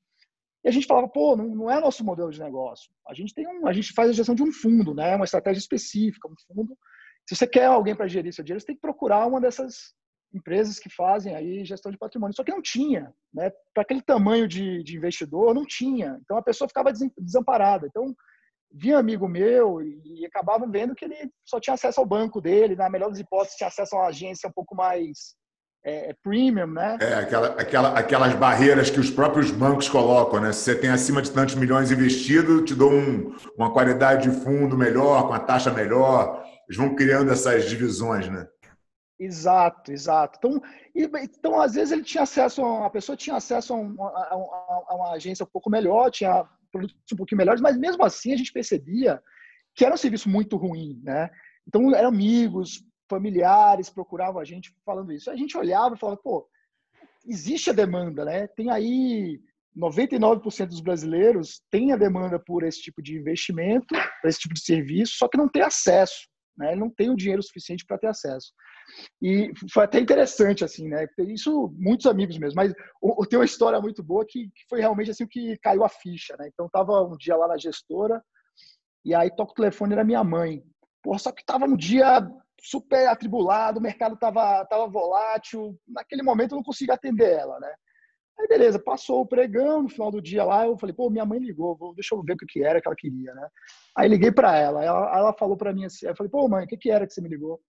E 0.63 0.69
a 0.69 0.71
gente 0.71 0.87
falava, 0.87 1.09
pô, 1.09 1.35
não, 1.35 1.47
não 1.49 1.71
é 1.71 1.79
nosso 1.79 2.05
modelo 2.05 2.31
de 2.31 2.39
negócio. 2.39 2.89
A 3.07 3.13
gente 3.13 3.33
tem 3.33 3.45
um, 3.45 3.67
a 3.67 3.73
gente 3.73 3.93
faz 3.93 4.09
a 4.09 4.13
gestão 4.13 4.33
de 4.33 4.43
um 4.43 4.51
fundo, 4.51 4.93
né? 4.93 5.15
Uma 5.15 5.25
estratégia 5.25 5.59
específica, 5.59 6.27
um 6.27 6.35
fundo. 6.47 6.77
Se 7.27 7.35
você 7.35 7.45
quer 7.45 7.65
alguém 7.65 7.95
para 7.95 8.07
gerir 8.07 8.33
seu 8.33 8.43
dinheiro, 8.43 8.61
você 8.61 8.67
tem 8.67 8.75
que 8.75 8.81
procurar 8.81 9.25
uma 9.27 9.41
dessas 9.41 9.93
empresas 10.33 10.79
que 10.79 10.89
fazem 10.89 11.35
aí 11.35 11.63
gestão 11.63 11.91
de 11.91 11.97
patrimônio. 11.97 12.35
Só 12.35 12.43
que 12.43 12.51
não 12.51 12.61
tinha, 12.61 13.13
né? 13.33 13.51
Para 13.73 13.83
aquele 13.83 14.01
tamanho 14.01 14.47
de, 14.47 14.83
de, 14.83 14.97
investidor, 14.97 15.53
não 15.53 15.65
tinha. 15.65 16.19
Então 16.21 16.37
a 16.37 16.41
pessoa 16.41 16.67
ficava 16.67 16.91
desamparada. 17.17 17.87
Então 17.87 18.15
vinha 18.71 18.97
amigo 18.97 19.27
meu 19.27 19.81
e, 19.81 20.25
acabavam 20.25 20.69
vendo 20.69 20.95
que 20.95 21.05
ele 21.05 21.29
só 21.45 21.59
tinha 21.59 21.75
acesso 21.75 21.99
ao 21.99 22.05
banco 22.05 22.41
dele, 22.41 22.75
na 22.75 22.89
melhor 22.89 23.09
das 23.09 23.19
hipóteses, 23.19 23.55
tinha 23.55 23.67
acesso 23.67 23.95
a 23.95 23.99
uma 23.99 24.07
agência 24.07 24.49
um 24.49 24.53
pouco 24.53 24.75
mais 24.75 25.35
é, 25.85 26.09
é, 26.09 26.15
premium, 26.23 26.67
né? 26.67 26.97
É, 26.99 27.13
aquela, 27.13 27.47
aquela, 27.49 27.99
aquelas 27.99 28.33
barreiras 28.33 28.89
que 28.89 28.99
os 28.99 29.11
próprios 29.11 29.51
bancos 29.51 29.89
colocam, 29.89 30.39
né? 30.39 30.51
Se 30.51 30.61
você 30.61 30.75
tem 30.75 30.89
acima 30.89 31.21
de 31.21 31.29
tantos 31.29 31.55
milhões 31.55 31.91
investido, 31.91 32.63
te 32.63 32.73
dou 32.73 32.91
um, 32.91 33.35
uma 33.55 33.71
qualidade 33.71 34.29
de 34.29 34.43
fundo 34.43 34.77
melhor, 34.77 35.27
com 35.27 35.33
a 35.33 35.39
taxa 35.39 35.71
melhor. 35.71 36.43
Eles 36.67 36.77
vão 36.77 36.95
criando 36.95 37.31
essas 37.31 37.69
divisões, 37.69 38.29
né? 38.29 38.47
Exato, 39.23 39.91
exato. 39.91 40.37
Então, 40.37 40.61
e, 40.93 41.03
então, 41.23 41.61
às 41.61 41.75
vezes 41.75 41.91
ele 41.91 42.03
tinha 42.03 42.23
acesso, 42.23 42.63
a, 42.65 42.89
pessoa 42.89 43.15
tinha 43.15 43.35
acesso 43.35 43.73
a, 43.73 43.77
um, 43.77 44.03
a, 44.03 44.87
a, 44.89 44.95
uma 44.95 45.11
agência 45.11 45.43
um 45.43 45.49
pouco 45.51 45.69
melhor, 45.69 46.11
tinha 46.11 46.45
produtos 46.71 46.97
um 47.13 47.15
pouquinho 47.15 47.37
melhores, 47.37 47.61
mas 47.61 47.77
mesmo 47.77 48.03
assim 48.03 48.33
a 48.33 48.37
gente 48.37 48.51
percebia 48.51 49.21
que 49.75 49.85
era 49.85 49.93
um 49.93 49.97
serviço 49.97 50.29
muito 50.29 50.57
ruim, 50.57 50.99
né? 51.03 51.29
Então, 51.67 51.95
eram 51.95 52.09
amigos, 52.09 52.83
familiares 53.09 53.89
procuravam 53.89 54.41
a 54.41 54.45
gente 54.45 54.75
falando 54.85 55.11
isso. 55.11 55.31
A 55.31 55.35
gente 55.35 55.57
olhava 55.57 55.95
e 55.95 55.99
falava, 55.99 56.19
pô, 56.21 56.47
existe 57.25 57.69
a 57.69 57.73
demanda, 57.73 58.25
né? 58.25 58.47
Tem 58.47 58.69
aí 58.69 59.39
99% 59.77 60.67
dos 60.67 60.81
brasileiros 60.81 61.61
tem 61.71 61.91
a 61.91 61.97
demanda 61.97 62.37
por 62.37 62.63
esse 62.63 62.81
tipo 62.81 63.01
de 63.01 63.17
investimento, 63.17 63.95
por 64.21 64.27
esse 64.27 64.39
tipo 64.39 64.53
de 64.53 64.61
serviço, 64.61 65.13
só 65.15 65.27
que 65.27 65.37
não 65.37 65.49
tem 65.49 65.61
acesso, 65.61 66.27
né? 66.57 66.71
Ele 66.71 66.81
não 66.81 66.89
tem 66.89 67.09
o 67.09 67.15
dinheiro 67.15 67.41
suficiente 67.41 67.85
para 67.85 67.97
ter 67.97 68.07
acesso. 68.07 68.51
E 69.21 69.51
foi 69.71 69.83
até 69.83 69.99
interessante, 69.99 70.63
assim, 70.63 70.87
né? 70.87 71.07
Isso, 71.19 71.73
muitos 71.77 72.05
amigos 72.05 72.37
mesmo, 72.37 72.55
mas 72.55 72.73
o, 73.01 73.25
tem 73.25 73.39
uma 73.39 73.45
história 73.45 73.79
muito 73.79 74.03
boa 74.03 74.25
que, 74.27 74.45
que, 74.47 74.65
foi 74.69 74.79
realmente 74.79 75.11
assim 75.11 75.27
que 75.27 75.57
caiu 75.59 75.83
a 75.83 75.89
ficha, 75.89 76.35
né? 76.37 76.49
Então, 76.51 76.69
tava 76.69 77.01
um 77.03 77.17
dia 77.17 77.35
lá 77.35 77.47
na 77.47 77.57
gestora, 77.57 78.21
e 79.05 79.13
aí 79.13 79.29
toca 79.35 79.51
o 79.51 79.55
telefone, 79.55 79.93
era 79.93 80.03
minha 80.03 80.23
mãe. 80.23 80.63
Porra, 81.01 81.19
só 81.19 81.31
que 81.31 81.43
tava 81.45 81.65
um 81.65 81.75
dia 81.75 82.25
super 82.61 83.07
atribulado, 83.07 83.79
o 83.79 83.83
mercado 83.83 84.15
tava, 84.17 84.65
tava 84.65 84.87
volátil, 84.87 85.77
naquele 85.87 86.23
momento 86.23 86.53
eu 86.53 86.57
não 86.57 86.63
conseguia 86.63 86.93
atender 86.93 87.31
ela, 87.31 87.59
né? 87.59 87.73
Aí 88.39 88.47
beleza, 88.47 88.79
passou 88.79 89.21
o 89.21 89.27
pregão, 89.27 89.83
no 89.83 89.89
final 89.89 90.09
do 90.09 90.21
dia 90.21 90.43
lá, 90.43 90.65
eu 90.65 90.77
falei, 90.77 90.95
pô, 90.95 91.09
minha 91.09 91.25
mãe 91.25 91.39
ligou, 91.39 91.75
vou, 91.75 91.93
deixa 91.93 92.15
eu 92.15 92.23
ver 92.23 92.33
o 92.33 92.37
que 92.37 92.63
era 92.63 92.81
que 92.81 92.87
ela 92.87 92.95
queria, 92.95 93.33
né? 93.33 93.47
Aí 93.95 94.07
liguei 94.07 94.31
para 94.31 94.57
ela, 94.57 94.83
ela, 94.83 95.17
ela 95.17 95.33
falou 95.33 95.55
para 95.55 95.73
mim 95.73 95.85
assim, 95.85 96.07
eu 96.07 96.15
falei, 96.15 96.31
pô, 96.31 96.47
mãe, 96.47 96.65
o 96.65 96.67
que, 96.67 96.77
que 96.77 96.89
era 96.89 97.05
que 97.05 97.13
você 97.13 97.21
me 97.21 97.29
ligou? 97.29 97.61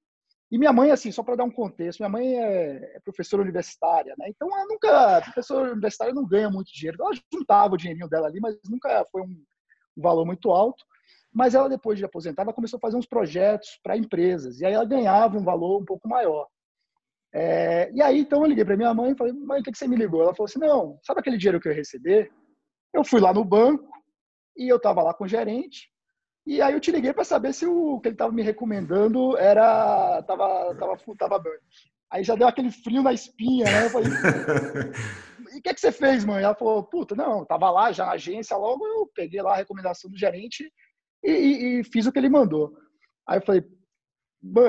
E 0.55 0.59
minha 0.59 0.73
mãe, 0.73 0.93
assim, 0.93 1.11
só 1.11 1.21
para 1.25 1.35
dar 1.35 1.43
um 1.43 1.51
contexto, 1.51 1.99
minha 1.99 2.09
mãe 2.09 2.39
é, 2.39 2.95
é, 2.95 3.01
professora 3.01 3.43
universitária, 3.43 4.15
né? 4.17 4.27
Então, 4.29 4.49
ela 4.57 4.65
nunca, 4.69 5.21
professora 5.23 5.73
universitária 5.73 6.15
não 6.15 6.25
ganha 6.25 6.49
muito 6.49 6.73
dinheiro. 6.73 6.97
Ela 7.01 7.11
juntava 7.33 7.75
o 7.75 7.77
dinheirinho 7.77 8.09
dela 8.09 8.29
ali, 8.29 8.39
mas 8.39 8.57
nunca 8.71 9.05
foi 9.11 9.23
um, 9.23 9.45
valor 9.97 10.25
muito 10.25 10.53
alto. 10.53 10.85
Mas 11.33 11.57
ela, 11.57 11.69
depois 11.69 11.99
de 11.99 12.05
aposentar, 12.05 12.43
ela 12.43 12.53
começou 12.53 12.77
a 12.77 12.81
fazer 12.81 12.97
uns 12.97 13.05
projetos 13.05 13.81
para 13.83 13.97
empresas. 13.97 14.61
E 14.61 14.65
aí 14.65 14.75
ela 14.75 14.85
ganhava 14.85 15.37
um 15.37 15.43
valor 15.43 15.83
um 15.83 15.85
pouco 15.85 16.09
maior. 16.09 16.47
É, 17.35 17.91
e 17.93 18.01
aí, 18.01 18.21
então, 18.21 18.43
eu 18.43 18.47
liguei 18.47 18.65
para 18.65 18.77
minha 18.77 18.95
mãe 18.95 19.11
e 19.11 19.17
falei, 19.17 19.33
mãe, 19.33 19.61
o 19.61 19.65
que, 19.65 19.73
que 19.73 19.79
você 19.79 19.89
me 19.89 19.97
ligou? 19.97 20.23
Ela 20.23 20.37
falou 20.37 20.47
assim, 20.47 20.61
não, 20.61 21.01
sabe 21.03 21.19
aquele 21.19 21.37
dinheiro 21.37 21.61
que 21.61 21.67
eu 21.67 21.73
ia 21.73 21.79
receber? 21.79 22.31
Eu 22.93 23.03
fui 23.03 23.21
lá 23.21 23.35
no 23.35 23.45
banco 23.45 23.91
e 24.57 24.69
eu 24.69 24.77
estava 24.77 25.03
lá 25.03 25.13
com 25.13 25.25
o 25.25 25.29
gerente 25.29 25.93
e 26.47 26.61
aí 26.61 26.75
eu 26.75 26.81
te 26.81 26.91
liguei 26.91 27.13
para 27.13 27.25
saber 27.25 27.53
se 27.55 27.67
o 27.67 27.99
que 28.01 28.09
ele 28.09 28.15
estava 28.15 28.33
me 28.33 28.43
recomendando 28.43 29.37
era 29.39 30.23
tava 30.23 30.75
tava 30.75 30.97
tava 31.19 31.39
bom. 31.39 31.51
Aí 32.11 32.23
já 32.23 32.35
deu 32.35 32.47
aquele 32.47 32.71
frio 32.71 33.03
na 33.03 33.13
espinha, 33.13 33.65
né? 33.65 33.87
Eu 33.87 33.91
falei, 33.91 34.09
e 35.55 35.59
o 35.59 35.63
que, 35.63 35.69
é 35.69 35.75
que 35.75 35.81
você 35.81 35.91
fez, 35.91 36.25
mãe? 36.25 36.45
Ela 36.45 36.55
falou, 36.55 36.85
puta, 36.85 37.15
não, 37.15 37.45
tava 37.45 37.71
lá 37.71 37.91
já 37.91 38.07
na 38.07 38.13
agência, 38.13 38.57
logo 38.57 38.87
eu 38.87 39.11
peguei 39.15 39.43
lá 39.43 39.55
a 39.55 39.57
recomendação 39.57 40.11
do 40.11 40.19
gerente 40.19 40.71
e, 41.25 41.31
e, 41.31 41.81
e 41.81 41.85
fiz 41.85 42.07
o 42.07 42.13
que 42.13 42.19
ele 42.19 42.29
mandou. 42.29 42.73
Aí 43.27 43.39
eu 43.39 43.43
falei, 43.43 43.65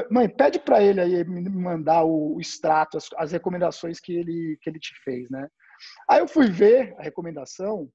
mãe, 0.10 0.30
pede 0.30 0.60
para 0.60 0.82
ele 0.82 1.02
aí 1.02 1.24
me 1.26 1.48
mandar 1.50 2.04
o, 2.04 2.36
o 2.36 2.42
extrato, 2.42 2.98
as, 2.98 3.10
as, 3.18 3.32
recomendações 3.34 4.00
que 4.00 4.14
ele, 4.14 4.58
que 4.62 4.70
ele 4.70 4.80
te 4.80 4.94
fez, 5.04 5.30
né? 5.30 5.48
Aí 6.10 6.20
eu 6.20 6.28
fui 6.28 6.50
ver 6.50 6.96
a 6.98 7.04
recomendação, 7.04 7.90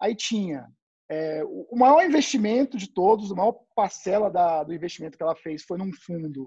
aí 0.00 0.16
tinha 0.16 0.66
é, 1.12 1.44
o 1.44 1.76
maior 1.76 2.02
investimento 2.02 2.78
de 2.78 2.88
todos, 2.88 3.30
a 3.30 3.34
maior 3.34 3.54
parcela 3.76 4.30
da, 4.30 4.64
do 4.64 4.72
investimento 4.72 5.18
que 5.18 5.22
ela 5.22 5.36
fez 5.36 5.62
foi 5.62 5.76
num 5.76 5.92
fundo 5.92 6.46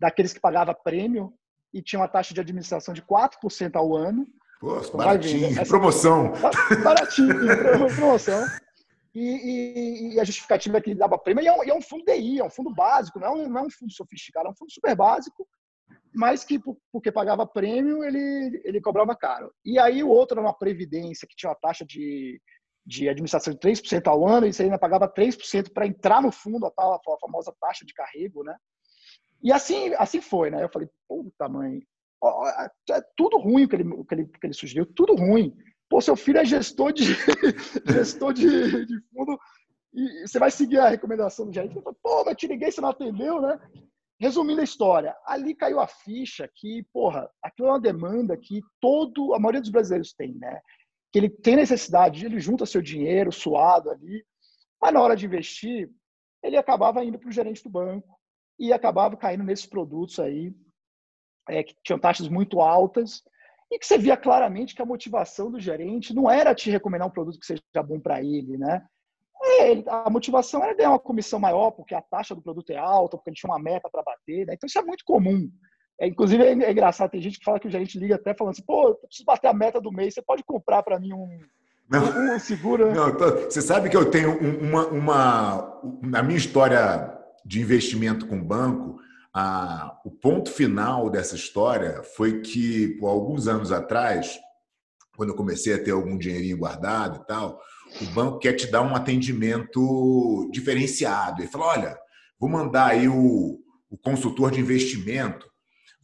daqueles 0.00 0.32
que 0.32 0.40
pagava 0.40 0.74
prêmio 0.74 1.32
e 1.72 1.80
tinha 1.80 2.00
uma 2.00 2.08
taxa 2.08 2.34
de 2.34 2.40
administração 2.40 2.92
de 2.92 3.02
4% 3.02 3.76
ao 3.76 3.94
ano. 3.94 4.26
Pô, 4.60 4.78
então, 4.78 4.96
baratinho, 4.96 5.46
Essa, 5.46 5.64
promoção. 5.66 6.32
Baratinho, 6.82 7.34
promoção. 7.94 8.44
E, 9.14 9.20
e, 9.20 10.14
e, 10.14 10.20
a 10.20 10.24
justificativa 10.24 10.78
é 10.78 10.80
que 10.80 10.90
ele 10.90 10.98
dava 10.98 11.16
prêmio, 11.16 11.44
e 11.44 11.46
é, 11.46 11.52
um, 11.52 11.64
e 11.64 11.70
é 11.70 11.74
um 11.74 11.82
fundo 11.82 12.04
DI, 12.04 12.40
é 12.40 12.44
um 12.44 12.50
fundo 12.50 12.74
básico, 12.74 13.20
não 13.20 13.28
é 13.28 13.30
um, 13.30 13.48
não 13.48 13.60
é 13.60 13.62
um 13.62 13.70
fundo 13.70 13.92
sofisticado, 13.92 14.48
é 14.48 14.50
um 14.50 14.56
fundo 14.56 14.72
super 14.72 14.96
básico, 14.96 15.46
mas 16.12 16.42
que 16.42 16.60
porque 16.92 17.12
pagava 17.12 17.46
prêmio, 17.46 18.02
ele, 18.02 18.60
ele 18.64 18.80
cobrava 18.80 19.14
caro. 19.14 19.52
E 19.64 19.78
aí 19.78 20.02
o 20.02 20.08
outro 20.08 20.36
era 20.36 20.46
uma 20.46 20.56
previdência 20.56 21.28
que 21.28 21.36
tinha 21.36 21.50
uma 21.50 21.58
taxa 21.60 21.84
de 21.84 22.40
de 22.90 23.08
administração 23.08 23.54
de 23.54 23.60
3% 23.60 24.08
ao 24.08 24.26
ano, 24.26 24.46
e 24.46 24.52
você 24.52 24.64
ainda 24.64 24.76
pagava 24.76 25.08
3% 25.08 25.72
para 25.72 25.86
entrar 25.86 26.20
no 26.20 26.32
fundo, 26.32 26.66
a, 26.66 26.70
tal, 26.72 26.94
a 26.94 27.18
famosa 27.20 27.54
taxa 27.60 27.84
de 27.86 27.94
carrego, 27.94 28.42
né? 28.42 28.56
E 29.40 29.52
assim, 29.52 29.94
assim 29.94 30.20
foi, 30.20 30.50
né? 30.50 30.64
Eu 30.64 30.68
falei, 30.68 30.88
puta 31.08 31.48
mãe, 31.48 31.80
ó, 32.20 32.48
é, 32.48 32.68
é 32.90 33.00
tudo 33.16 33.38
ruim 33.38 33.68
que 33.68 33.76
ele, 33.76 34.04
que 34.04 34.14
ele, 34.14 34.26
que 34.26 34.46
ele 34.46 34.52
sugeriu, 34.52 34.84
tudo 34.84 35.14
ruim. 35.14 35.56
Pô, 35.88 36.00
seu 36.00 36.16
filho 36.16 36.38
é 36.38 36.44
gestor 36.44 36.92
de, 36.92 37.04
gestor 37.86 38.32
de, 38.32 38.86
de 38.86 39.00
fundo 39.12 39.38
e 39.94 40.26
você 40.26 40.40
vai 40.40 40.50
seguir 40.50 40.78
a 40.78 40.88
recomendação 40.88 41.46
do 41.46 41.52
gerente. 41.52 41.80
Pô, 42.02 42.24
mas 42.24 42.36
te 42.36 42.48
liguei, 42.48 42.72
você 42.72 42.80
não 42.80 42.90
atendeu, 42.90 43.40
né? 43.40 43.56
resumindo 44.20 44.60
a 44.60 44.64
história, 44.64 45.16
ali 45.24 45.54
caiu 45.54 45.80
a 45.80 45.86
ficha 45.86 46.46
que, 46.54 46.84
porra, 46.92 47.26
aquilo 47.42 47.68
é 47.68 47.72
uma 47.72 47.80
demanda 47.80 48.36
que 48.36 48.60
todo, 48.78 49.32
a 49.32 49.38
maioria 49.38 49.62
dos 49.62 49.70
brasileiros 49.70 50.12
tem, 50.12 50.34
né? 50.34 50.60
Que 51.12 51.18
ele 51.18 51.28
tem 51.28 51.56
necessidade, 51.56 52.24
ele 52.24 52.40
junta 52.40 52.66
seu 52.66 52.80
dinheiro 52.80 53.32
suado 53.32 53.90
ali, 53.90 54.24
mas 54.80 54.92
na 54.92 55.00
hora 55.00 55.16
de 55.16 55.26
investir, 55.26 55.90
ele 56.42 56.56
acabava 56.56 57.04
indo 57.04 57.18
para 57.18 57.28
o 57.28 57.32
gerente 57.32 57.62
do 57.62 57.70
banco 57.70 58.18
e 58.58 58.72
acabava 58.72 59.16
caindo 59.16 59.44
nesses 59.44 59.66
produtos 59.66 60.18
aí 60.18 60.54
é, 61.48 61.62
que 61.62 61.74
tinham 61.82 61.98
taxas 61.98 62.28
muito 62.28 62.60
altas 62.60 63.22
e 63.70 63.78
que 63.78 63.86
você 63.86 63.96
via 63.96 64.16
claramente 64.16 64.74
que 64.74 64.82
a 64.82 64.86
motivação 64.86 65.50
do 65.50 65.60
gerente 65.60 66.14
não 66.14 66.30
era 66.30 66.54
te 66.54 66.70
recomendar 66.70 67.06
um 67.06 67.12
produto 67.12 67.38
que 67.38 67.46
seja 67.46 67.62
bom 67.84 68.00
para 68.00 68.20
ele, 68.20 68.56
né? 68.58 68.84
É, 69.42 69.82
a 69.88 70.10
motivação 70.10 70.62
era 70.62 70.74
ganhar 70.74 70.90
uma 70.90 70.98
comissão 70.98 71.38
maior, 71.38 71.70
porque 71.70 71.94
a 71.94 72.02
taxa 72.02 72.34
do 72.34 72.42
produto 72.42 72.70
é 72.70 72.76
alta, 72.76 73.16
porque 73.16 73.30
ele 73.30 73.36
tinha 73.36 73.50
uma 73.50 73.58
meta 73.58 73.88
para 73.90 74.02
bater, 74.02 74.46
né? 74.46 74.54
Então 74.54 74.66
isso 74.66 74.78
é 74.78 74.82
muito 74.82 75.04
comum. 75.04 75.50
É, 76.00 76.06
inclusive 76.06 76.42
é, 76.42 76.52
é, 76.52 76.72
engraçado, 76.72 77.10
tem 77.10 77.20
gente 77.20 77.38
que 77.38 77.44
fala 77.44 77.60
que 77.60 77.68
o 77.68 77.70
gerente 77.70 77.98
liga 77.98 78.14
até 78.14 78.32
falando 78.32 78.54
assim, 78.54 78.62
pô, 78.62 78.88
eu 78.88 78.94
preciso 78.94 79.26
bater 79.26 79.48
a 79.48 79.54
meta 79.54 79.78
do 79.78 79.92
mês, 79.92 80.14
você 80.14 80.22
pode 80.22 80.42
comprar 80.42 80.82
para 80.82 80.98
mim 80.98 81.12
um, 81.12 81.38
não, 81.90 82.34
um, 82.34 82.38
seguro? 82.38 82.90
Não, 82.94 83.14
tô, 83.14 83.30
você 83.50 83.60
sabe 83.60 83.90
que 83.90 83.96
eu 83.96 84.10
tenho 84.10 84.38
uma, 84.60 84.86
uma, 84.86 85.80
na 86.00 86.22
minha 86.22 86.38
história 86.38 87.12
de 87.44 87.60
investimento 87.60 88.26
com 88.26 88.42
banco, 88.42 88.98
a, 89.34 90.00
o 90.04 90.10
ponto 90.10 90.50
final 90.50 91.10
dessa 91.10 91.34
história 91.34 92.02
foi 92.02 92.40
que, 92.40 92.96
por 92.98 93.08
alguns 93.08 93.46
anos 93.46 93.70
atrás, 93.70 94.38
quando 95.16 95.30
eu 95.30 95.36
comecei 95.36 95.74
a 95.74 95.82
ter 95.82 95.90
algum 95.90 96.16
dinheirinho 96.16 96.56
guardado 96.56 97.20
e 97.22 97.26
tal, 97.26 97.60
o 98.00 98.04
banco 98.06 98.38
quer 98.38 98.54
te 98.54 98.70
dar 98.70 98.82
um 98.82 98.94
atendimento 98.94 100.48
diferenciado. 100.52 101.42
Ele 101.42 101.50
fala: 101.50 101.66
olha, 101.66 101.98
vou 102.38 102.48
mandar 102.48 102.86
aí 102.86 103.08
o, 103.08 103.60
o 103.90 103.98
consultor 103.98 104.50
de 104.50 104.60
investimento 104.60 105.49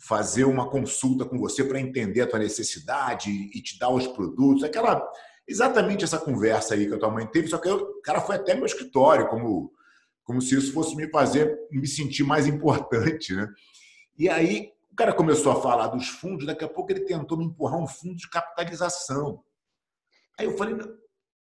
fazer 0.07 0.45
uma 0.45 0.71
consulta 0.71 1.25
com 1.25 1.39
você 1.39 1.65
para 1.65 1.81
entender 1.81 2.21
a 2.21 2.27
tua 2.27 2.39
necessidade 2.39 3.31
e 3.31 3.61
te 3.61 3.79
dar 3.79 3.91
os 3.91 4.07
produtos. 4.07 4.63
Aquela 4.63 5.07
exatamente 5.47 6.05
essa 6.05 6.19
conversa 6.19 6.75
aí 6.75 6.87
que 6.87 6.95
a 6.95 6.99
tua 6.99 7.11
mãe 7.11 7.27
teve, 7.27 7.49
só 7.49 7.59
que 7.59 7.69
eu, 7.69 7.77
o 7.77 8.03
cara 8.03 8.21
foi 8.21 8.37
até 8.37 8.55
meu 8.55 8.67
escritório 8.67 9.29
como 9.29 9.73
como 10.25 10.43
se 10.43 10.57
isso 10.57 10.73
fosse 10.73 10.97
me 10.97 11.09
fazer 11.09 11.57
me 11.71 11.87
sentir 11.87 12.25
mais 12.25 12.47
importante, 12.47 13.35
né? 13.35 13.49
E 14.19 14.29
aí 14.29 14.73
o 14.91 14.97
cara 14.97 15.13
começou 15.13 15.53
a 15.53 15.61
falar 15.61 15.89
dos 15.89 16.09
fundos, 16.09 16.47
daqui 16.47 16.65
a 16.65 16.69
pouco 16.69 16.91
ele 16.91 17.05
tentou 17.05 17.37
me 17.37 17.45
empurrar 17.45 17.79
um 17.79 17.87
fundo 17.87 18.17
de 18.17 18.29
capitalização. 18.31 19.45
Aí 20.39 20.47
eu 20.47 20.57
falei, 20.57 20.77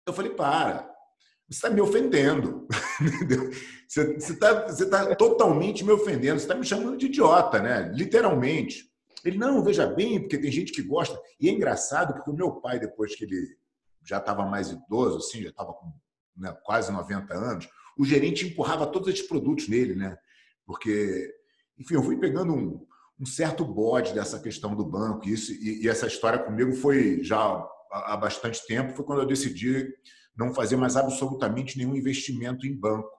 eu 0.05 0.13
falei, 0.13 0.31
para, 0.31 0.93
você 1.47 1.57
está 1.57 1.69
me 1.69 1.81
ofendendo. 1.81 2.67
você 3.87 4.15
está 4.17 4.67
você 4.67 4.89
tá 4.89 5.15
totalmente 5.15 5.83
me 5.83 5.91
ofendendo, 5.91 6.39
você 6.39 6.45
está 6.45 6.55
me 6.55 6.65
chamando 6.65 6.97
de 6.97 7.05
idiota, 7.05 7.61
né? 7.61 7.91
Literalmente. 7.93 8.89
Ele, 9.23 9.37
não, 9.37 9.63
veja 9.63 9.87
bem, 9.87 10.19
porque 10.19 10.37
tem 10.37 10.51
gente 10.51 10.71
que 10.71 10.83
gosta. 10.83 11.19
E 11.39 11.49
é 11.49 11.51
engraçado, 11.51 12.13
porque 12.13 12.29
o 12.29 12.35
meu 12.35 12.51
pai, 12.61 12.79
depois 12.79 13.15
que 13.15 13.23
ele 13.23 13.57
já 14.03 14.17
estava 14.17 14.45
mais 14.45 14.69
idoso, 14.69 15.17
assim, 15.17 15.41
já 15.41 15.49
estava 15.49 15.73
com 15.73 15.91
né, 16.37 16.55
quase 16.63 16.91
90 16.91 17.33
anos, 17.33 17.67
o 17.97 18.05
gerente 18.05 18.45
empurrava 18.45 18.85
todos 18.85 19.07
esses 19.07 19.27
produtos 19.27 19.67
nele, 19.67 19.95
né? 19.95 20.15
Porque, 20.65 21.33
enfim, 21.77 21.95
eu 21.95 22.03
fui 22.03 22.17
pegando 22.17 22.53
um, 22.53 22.85
um 23.19 23.25
certo 23.25 23.65
bode 23.65 24.13
dessa 24.13 24.39
questão 24.39 24.75
do 24.75 24.85
banco. 24.85 25.27
E, 25.27 25.33
isso, 25.33 25.51
e, 25.53 25.83
e, 25.83 25.89
essa 25.89 26.07
história 26.07 26.39
comigo 26.39 26.73
foi 26.73 27.23
já 27.23 27.67
há 27.91 28.17
bastante 28.17 28.65
tempo. 28.67 28.95
Foi 28.95 29.05
quando 29.05 29.21
eu 29.21 29.27
decidi 29.27 29.87
não 30.37 30.53
fazer 30.53 30.75
mais 30.75 30.95
absolutamente 30.95 31.77
nenhum 31.77 31.95
investimento 31.95 32.67
em 32.67 32.75
banco. 32.75 33.09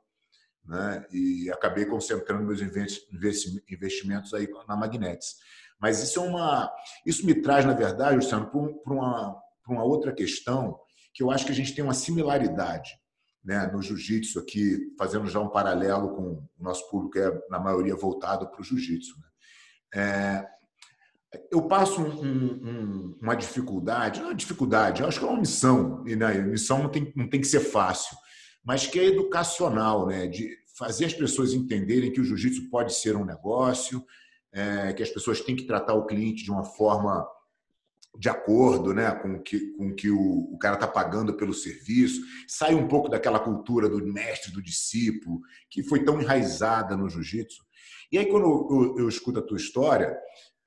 Né? 0.64 1.06
E 1.12 1.50
acabei 1.50 1.86
concentrando 1.86 2.44
meus 2.44 2.60
investimentos 2.60 4.34
aí 4.34 4.48
na 4.68 4.76
Magnetis. 4.76 5.36
Mas 5.80 6.02
isso 6.02 6.18
é 6.18 6.22
uma, 6.22 6.72
isso 7.04 7.24
me 7.26 7.34
traz, 7.34 7.64
na 7.64 7.74
verdade, 7.74 8.16
Luciano, 8.16 8.50
para 8.50 8.92
uma, 8.92 9.34
para 9.62 9.74
uma 9.74 9.84
outra 9.84 10.12
questão 10.12 10.78
que 11.12 11.22
eu 11.22 11.30
acho 11.30 11.46
que 11.46 11.52
a 11.52 11.54
gente 11.54 11.74
tem 11.74 11.84
uma 11.84 11.94
similaridade 11.94 12.90
né, 13.44 13.66
no 13.72 13.80
jiu-jitsu 13.80 14.40
aqui, 14.40 14.92
fazendo 14.98 15.28
já 15.28 15.40
um 15.40 15.48
paralelo 15.48 16.14
com 16.14 16.22
o 16.22 16.48
nosso 16.58 16.90
público, 16.90 17.12
que 17.12 17.20
é 17.20 17.40
na 17.48 17.60
maioria 17.60 17.94
voltado 17.94 18.50
para 18.50 18.60
o 18.60 18.64
jiu-jitsu. 18.64 19.14
Né? 19.18 20.02
É, 20.02 20.55
eu 21.50 21.62
passo 21.68 22.00
um, 22.00 22.24
um, 22.24 23.18
uma 23.20 23.34
dificuldade, 23.34 24.20
não 24.20 24.30
é 24.30 24.34
dificuldade, 24.34 25.02
eu 25.02 25.08
acho 25.08 25.18
que 25.18 25.24
é 25.24 25.28
uma 25.28 25.40
missão, 25.40 26.04
e 26.06 26.16
né, 26.16 26.40
missão 26.42 26.82
não 26.82 26.90
tem, 26.90 27.12
não 27.16 27.28
tem 27.28 27.40
que 27.40 27.46
ser 27.46 27.60
fácil, 27.60 28.16
mas 28.64 28.86
que 28.86 28.98
é 28.98 29.06
educacional, 29.06 30.06
né, 30.06 30.26
de 30.26 30.50
fazer 30.76 31.06
as 31.06 31.14
pessoas 31.14 31.52
entenderem 31.52 32.12
que 32.12 32.20
o 32.20 32.24
jiu-jitsu 32.24 32.68
pode 32.68 32.94
ser 32.94 33.16
um 33.16 33.24
negócio, 33.24 34.04
é, 34.52 34.92
que 34.92 35.02
as 35.02 35.10
pessoas 35.10 35.40
têm 35.40 35.56
que 35.56 35.66
tratar 35.66 35.94
o 35.94 36.06
cliente 36.06 36.44
de 36.44 36.50
uma 36.50 36.64
forma 36.64 37.26
de 38.18 38.28
acordo 38.28 38.94
né, 38.94 39.10
com 39.10 39.40
que, 39.42 39.72
com 39.72 39.94
que 39.94 40.10
o, 40.10 40.54
o 40.54 40.58
cara 40.58 40.74
está 40.74 40.88
pagando 40.88 41.34
pelo 41.34 41.52
serviço, 41.52 42.22
sai 42.48 42.74
um 42.74 42.88
pouco 42.88 43.08
daquela 43.08 43.38
cultura 43.38 43.88
do 43.88 44.04
mestre, 44.06 44.52
do 44.52 44.62
discípulo, 44.62 45.40
que 45.70 45.82
foi 45.82 46.04
tão 46.04 46.20
enraizada 46.20 46.96
no 46.96 47.08
jiu-jitsu. 47.08 47.64
E 48.10 48.18
aí, 48.18 48.26
quando 48.26 48.44
eu, 48.44 48.68
eu, 48.70 48.98
eu, 49.00 49.08
escuto 49.08 49.40
a 49.40 49.42
tua 49.42 49.56
história, 49.56 50.16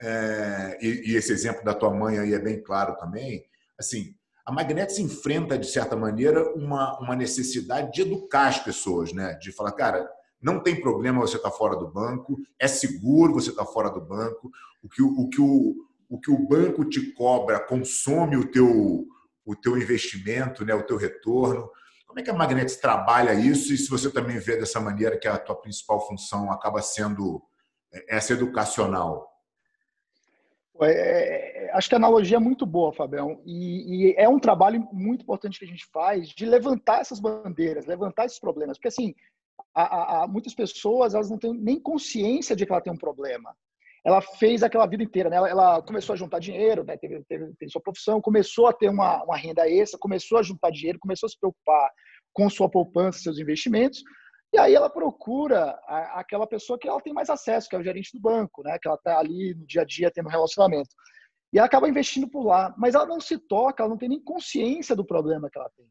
é, 0.02 0.78
e, 0.82 1.12
e, 1.12 1.16
esse 1.16 1.32
exemplo 1.32 1.64
da 1.64 1.74
tua 1.74 1.94
mãe 1.94 2.18
aí 2.18 2.34
é 2.34 2.40
bem 2.40 2.62
claro 2.62 2.96
também, 2.98 3.44
assim, 3.78 4.16
a 4.46 4.52
Magnet 4.52 4.92
se 4.92 5.02
enfrenta, 5.02 5.58
de 5.58 5.68
certa 5.68 5.96
maneira, 5.96 6.54
uma, 6.56 6.98
uma 7.00 7.16
necessidade 7.16 7.92
de 7.92 8.02
educar 8.02 8.48
as 8.48 8.60
pessoas, 8.60 9.14
né? 9.14 9.36
de 9.36 9.52
falar, 9.52 9.74
cara, 9.74 10.10
não 10.42 10.60
tem 10.60 10.80
problema 10.80 11.20
você 11.20 11.38
estar 11.38 11.52
tá 11.52 11.56
fora 11.56 11.76
do 11.76 11.88
banco, 11.88 12.38
é 12.58 12.68
seguro 12.68 13.34
você 13.34 13.52
estar 13.52 13.66
tá 13.66 13.72
fora 13.72 13.90
do 13.90 14.02
banco, 14.02 14.50
o 14.82 14.90
que 14.90 15.04
o, 15.04 15.30
que 15.30 15.42
o 15.42 15.76
o 16.10 16.20
que 16.20 16.32
o 16.32 16.48
banco 16.48 16.84
te 16.84 17.14
cobra 17.14 17.60
consome 17.60 18.36
o 18.36 18.50
teu, 18.50 19.06
o 19.46 19.56
teu 19.56 19.78
investimento, 19.78 20.66
né, 20.66 20.74
o 20.74 20.84
teu 20.84 20.98
retorno. 20.98 21.70
Como 22.08 22.20
é 22.20 22.24
que 22.24 22.32
a 22.32 22.34
Magnetis 22.34 22.78
trabalha 22.78 23.34
isso 23.36 23.72
e 23.72 23.78
se 23.78 23.88
você 23.88 24.10
também 24.10 24.40
vê 24.40 24.58
dessa 24.58 24.80
maneira 24.80 25.18
que 25.18 25.28
a 25.28 25.38
tua 25.38 25.56
principal 25.56 26.06
função 26.08 26.52
acaba 26.52 26.82
sendo 26.82 27.44
é, 27.94 28.18
essa 28.18 28.34
educacional? 28.34 29.29
É, 30.82 31.68
é, 31.68 31.72
acho 31.74 31.90
que 31.90 31.96
a 31.96 31.98
analogia 31.98 32.38
é 32.38 32.40
muito 32.40 32.66
boa, 32.66 32.94
Fabião, 32.94 33.42
e, 33.46 34.12
e, 34.12 34.16
é 34.18 34.30
um 34.30 34.40
trabalho 34.40 34.88
muito 34.92 35.24
importante 35.24 35.60
que 35.60 35.66
a 35.66 35.68
gente 35.68 35.86
faz 35.92 36.30
de 36.30 36.46
levantar 36.46 37.02
essas 37.02 37.20
bandeiras, 37.20 37.86
levantar 37.86 38.26
esses 38.26 38.40
problemas, 38.40 38.78
porque 38.78 38.88
assim, 38.88 39.14
há, 39.76 40.24
há 40.24 40.28
muitas 40.28 40.54
pessoas 40.54 41.14
elas 41.14 41.30
não 41.30 41.38
têm 41.38 41.54
nem 41.54 41.80
consciência 41.80 42.56
de 42.56 42.66
que 42.66 42.72
ela 42.72 42.82
tem 42.82 42.94
um 42.94 42.98
problema 42.98 43.54
ela 44.06 44.22
fez 44.22 44.64
aquela 44.64 44.86
vida 44.86 45.04
inteira, 45.04 45.30
né? 45.30 45.36
Ela, 45.36 45.50
ela 45.50 45.82
começou 45.82 46.14
a 46.14 46.16
juntar 46.16 46.40
dinheiro, 46.40 46.84
né? 46.84 46.98
teve, 46.98 47.24
teve, 47.26 47.54
teve, 47.58 47.72
sua 47.72 47.82
profissão, 47.82 48.22
começou 48.22 48.68
a 48.68 48.74
ter 48.74 48.90
uma, 48.90 49.24
uma 49.24 49.38
renda 49.38 49.70
extra, 49.70 50.00
começou 50.00 50.38
a 50.38 50.44
juntar 50.44 50.72
dinheiro, 50.72 51.00
começou 51.00 51.28
a 51.28 51.30
se 51.30 51.40
preocupar 51.40 51.92
com 52.34 52.50
sua 52.50 52.70
poupança, 52.70 53.20
seus 53.20 53.38
investimentos, 53.38 54.02
e 54.52 54.58
aí 54.58 54.74
ela 54.74 54.90
procura 54.90 55.80
aquela 56.14 56.48
pessoa 56.48 56.78
que 56.78 56.88
ela 56.88 57.02
tem 57.02 57.14
mais 57.14 57.30
acesso, 57.30 57.70
que 57.70 57.76
é 57.76 57.80
o 57.80 57.84
gerente 57.84 58.12
do 58.14 58.20
banco, 58.20 58.64
né? 58.64 58.78
Que 58.82 58.88
ela 58.88 58.98
está 58.98 59.20
ali 59.20 59.54
no 59.54 59.66
dia 59.66 59.84
a 59.84 59.86
dia 59.86 60.12
tendo 60.12 60.28
relacionamento. 60.28 60.90
E 61.54 61.58
ela 61.58 61.68
acaba 61.68 61.90
investindo 61.90 62.28
por 62.28 62.44
lá, 62.46 62.74
mas 62.78 62.96
ela 62.96 63.06
não 63.06 63.20
se 63.20 63.38
toca, 63.38 63.84
ela 63.84 63.90
não 63.90 63.98
tem 63.98 64.10
nem 64.10 64.22
consciência 64.22 64.96
do 64.96 65.06
problema 65.06 65.50
que 65.52 65.58
ela 65.58 65.70
tem. 65.76 65.88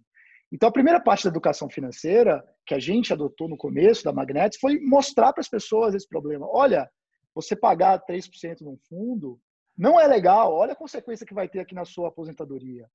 Então, 0.50 0.68
a 0.68 0.72
primeira 0.72 1.00
parte 1.00 1.24
da 1.24 1.30
educação 1.30 1.68
financeira 1.68 2.42
que 2.66 2.74
a 2.74 2.78
gente 2.78 3.12
adotou 3.12 3.48
no 3.48 3.56
começo 3.56 4.02
da 4.02 4.12
Magnetis 4.12 4.58
foi 4.58 4.80
mostrar 4.80 5.32
para 5.32 5.40
as 5.40 5.48
pessoas 5.48 5.94
esse 5.94 6.08
problema. 6.08 6.46
Olha, 6.50 6.90
você 7.34 7.54
pagar 7.54 8.02
3% 8.06 8.62
num 8.62 8.78
fundo 8.88 9.38
não 9.76 10.00
é 10.00 10.06
legal. 10.06 10.52
Olha 10.52 10.72
a 10.72 10.76
consequência 10.76 11.26
que 11.26 11.34
vai 11.34 11.48
ter 11.48 11.60
aqui 11.60 11.74
na 11.74 11.84
sua 11.84 12.08
aposentadoria. 12.08 12.88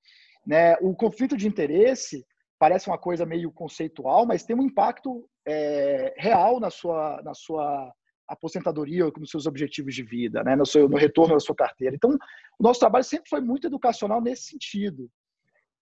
Né? 0.45 0.75
O 0.81 0.95
conflito 0.95 1.37
de 1.37 1.47
interesse 1.47 2.25
parece 2.59 2.87
uma 2.87 2.97
coisa 2.97 3.25
meio 3.25 3.51
conceitual, 3.51 4.25
mas 4.25 4.43
tem 4.43 4.55
um 4.55 4.63
impacto 4.63 5.29
é, 5.45 6.13
real 6.17 6.59
na 6.59 6.69
sua, 6.69 7.21
na 7.23 7.33
sua 7.33 7.93
aposentadoria 8.27 9.05
nos 9.17 9.29
seus 9.29 9.45
objetivos 9.45 9.93
de 9.93 10.03
vida, 10.03 10.43
né? 10.43 10.55
no, 10.55 10.65
seu, 10.65 10.87
no 10.87 10.97
retorno 10.97 11.33
da 11.33 11.39
sua 11.39 11.55
carteira. 11.55 11.95
Então, 11.95 12.11
o 12.11 12.63
nosso 12.63 12.79
trabalho 12.79 13.03
sempre 13.03 13.29
foi 13.29 13.41
muito 13.41 13.67
educacional 13.67 14.21
nesse 14.21 14.43
sentido. 14.43 15.09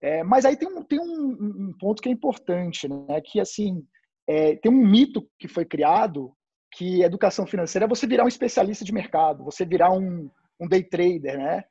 É, 0.02 0.24
mas 0.24 0.46
aí 0.46 0.58
tem 0.58 0.68
um, 0.68 0.84
tem 0.84 1.00
um, 1.00 1.68
um, 1.70 1.74
ponto 1.80 2.02
que 2.02 2.10
é 2.10 2.12
importante, 2.12 2.88
né? 2.88 3.22
que 3.24 3.40
assim 3.40 3.86
é, 4.28 4.56
tem 4.56 4.72
um 4.72 4.86
mito 4.86 5.28
que 5.38 5.48
foi 5.48 5.64
criado 5.64 6.36
que 6.74 7.04
educação 7.04 7.46
financeira 7.46 7.86
é 7.86 7.88
você 7.88 8.08
virar 8.08 8.24
um 8.24 8.30
especialista 8.30 8.84
de 8.84 8.94
mercado, 8.94 9.44
você 9.44 9.66
virar 9.66 9.92
um, 9.92 10.30
um 10.60 10.68
day 10.68 10.84
trader, 10.84 11.38
né? 11.38 11.64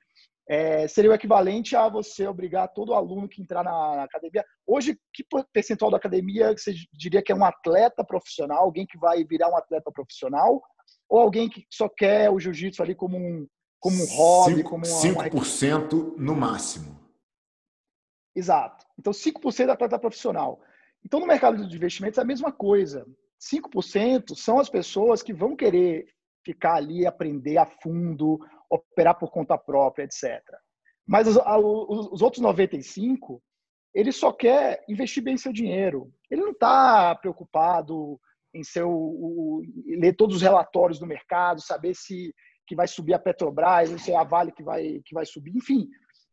É, 0.49 0.89
seria 0.89 1.11
o 1.11 1.15
equivalente 1.15 1.77
a 1.77 1.89
você 1.89 2.27
obrigar 2.27 2.73
todo 2.73 2.95
aluno 2.95 3.29
que 3.29 3.41
entrar 3.41 3.63
na 3.63 4.03
academia. 4.03 4.45
Hoje, 4.67 4.99
que 5.13 5.25
percentual 5.53 5.91
da 5.91 5.97
academia 5.97 6.53
você 6.57 6.75
diria 6.93 7.23
que 7.23 7.31
é 7.31 7.35
um 7.35 7.45
atleta 7.45 8.05
profissional, 8.05 8.65
alguém 8.65 8.87
que 8.87 8.99
vai 8.99 9.25
virar 9.25 9.49
um 9.49 9.57
atleta 9.57 9.93
profissional, 9.93 10.61
ou 11.09 11.21
alguém 11.21 11.49
que 11.49 11.65
só 11.71 11.89
quer 11.89 12.31
o 12.31 12.41
jiu-jitsu 12.41 12.83
ali 12.83 12.95
como 12.95 13.17
um, 13.17 13.47
como 13.79 13.97
um 13.97 14.07
hobby, 14.07 14.57
Cinco, 14.57 14.71
como 14.71 14.87
uma. 14.87 15.29
5% 15.29 15.93
uma... 15.93 16.17
no 16.17 16.37
máximo. 16.37 17.01
Exato. 18.35 18.87
Então, 18.99 19.13
5% 19.13 19.69
é 19.69 19.73
atleta 19.73 19.99
profissional. 19.99 20.61
Então, 21.05 21.21
no 21.21 21.27
mercado 21.27 21.67
de 21.67 21.77
investimentos 21.77 22.19
é 22.19 22.23
a 22.23 22.25
mesma 22.25 22.53
coisa. 22.53 23.07
5% 23.41 24.37
são 24.37 24.59
as 24.59 24.69
pessoas 24.69 25.23
que 25.23 25.33
vão 25.33 25.57
querer 25.57 26.07
ficar 26.45 26.75
ali, 26.75 27.07
aprender 27.07 27.59
a 27.59 27.67
fundo, 27.67 28.39
operar 28.69 29.19
por 29.19 29.31
conta 29.31 29.59
própria, 29.59 30.05
etc. 30.05 30.43
Mas 31.07 31.27
os, 31.27 31.37
os 31.37 32.23
outros 32.23 32.43
95, 32.43 33.43
ele 33.95 34.13
só 34.13 34.33
quer 34.33 34.85
investir 34.89 35.23
bem 35.23 35.37
seu 35.37 35.53
dinheiro. 35.53 36.13
Ele 36.31 36.43
não 36.43 36.53
está 36.53 37.15
preocupado 37.17 38.21
em 38.55 38.63
ser 38.63 38.83
o, 38.83 38.91
o, 38.91 39.63
ler 39.87 40.15
todos 40.15 40.37
os 40.37 40.43
relatórios 40.43 40.99
do 40.99 41.07
mercado, 41.07 41.61
saber 41.61 41.95
se 41.95 42.35
que 42.67 42.77
vai 42.77 42.87
subir 42.87 43.15
a 43.15 43.19
Petrobras, 43.19 43.91
se 44.01 44.13
é 44.13 44.17
a 44.17 44.23
Vale 44.23 44.53
que 44.53 44.63
vai, 44.63 45.01
que 45.05 45.13
vai 45.13 45.27
subir, 45.27 45.57
enfim. 45.57 45.89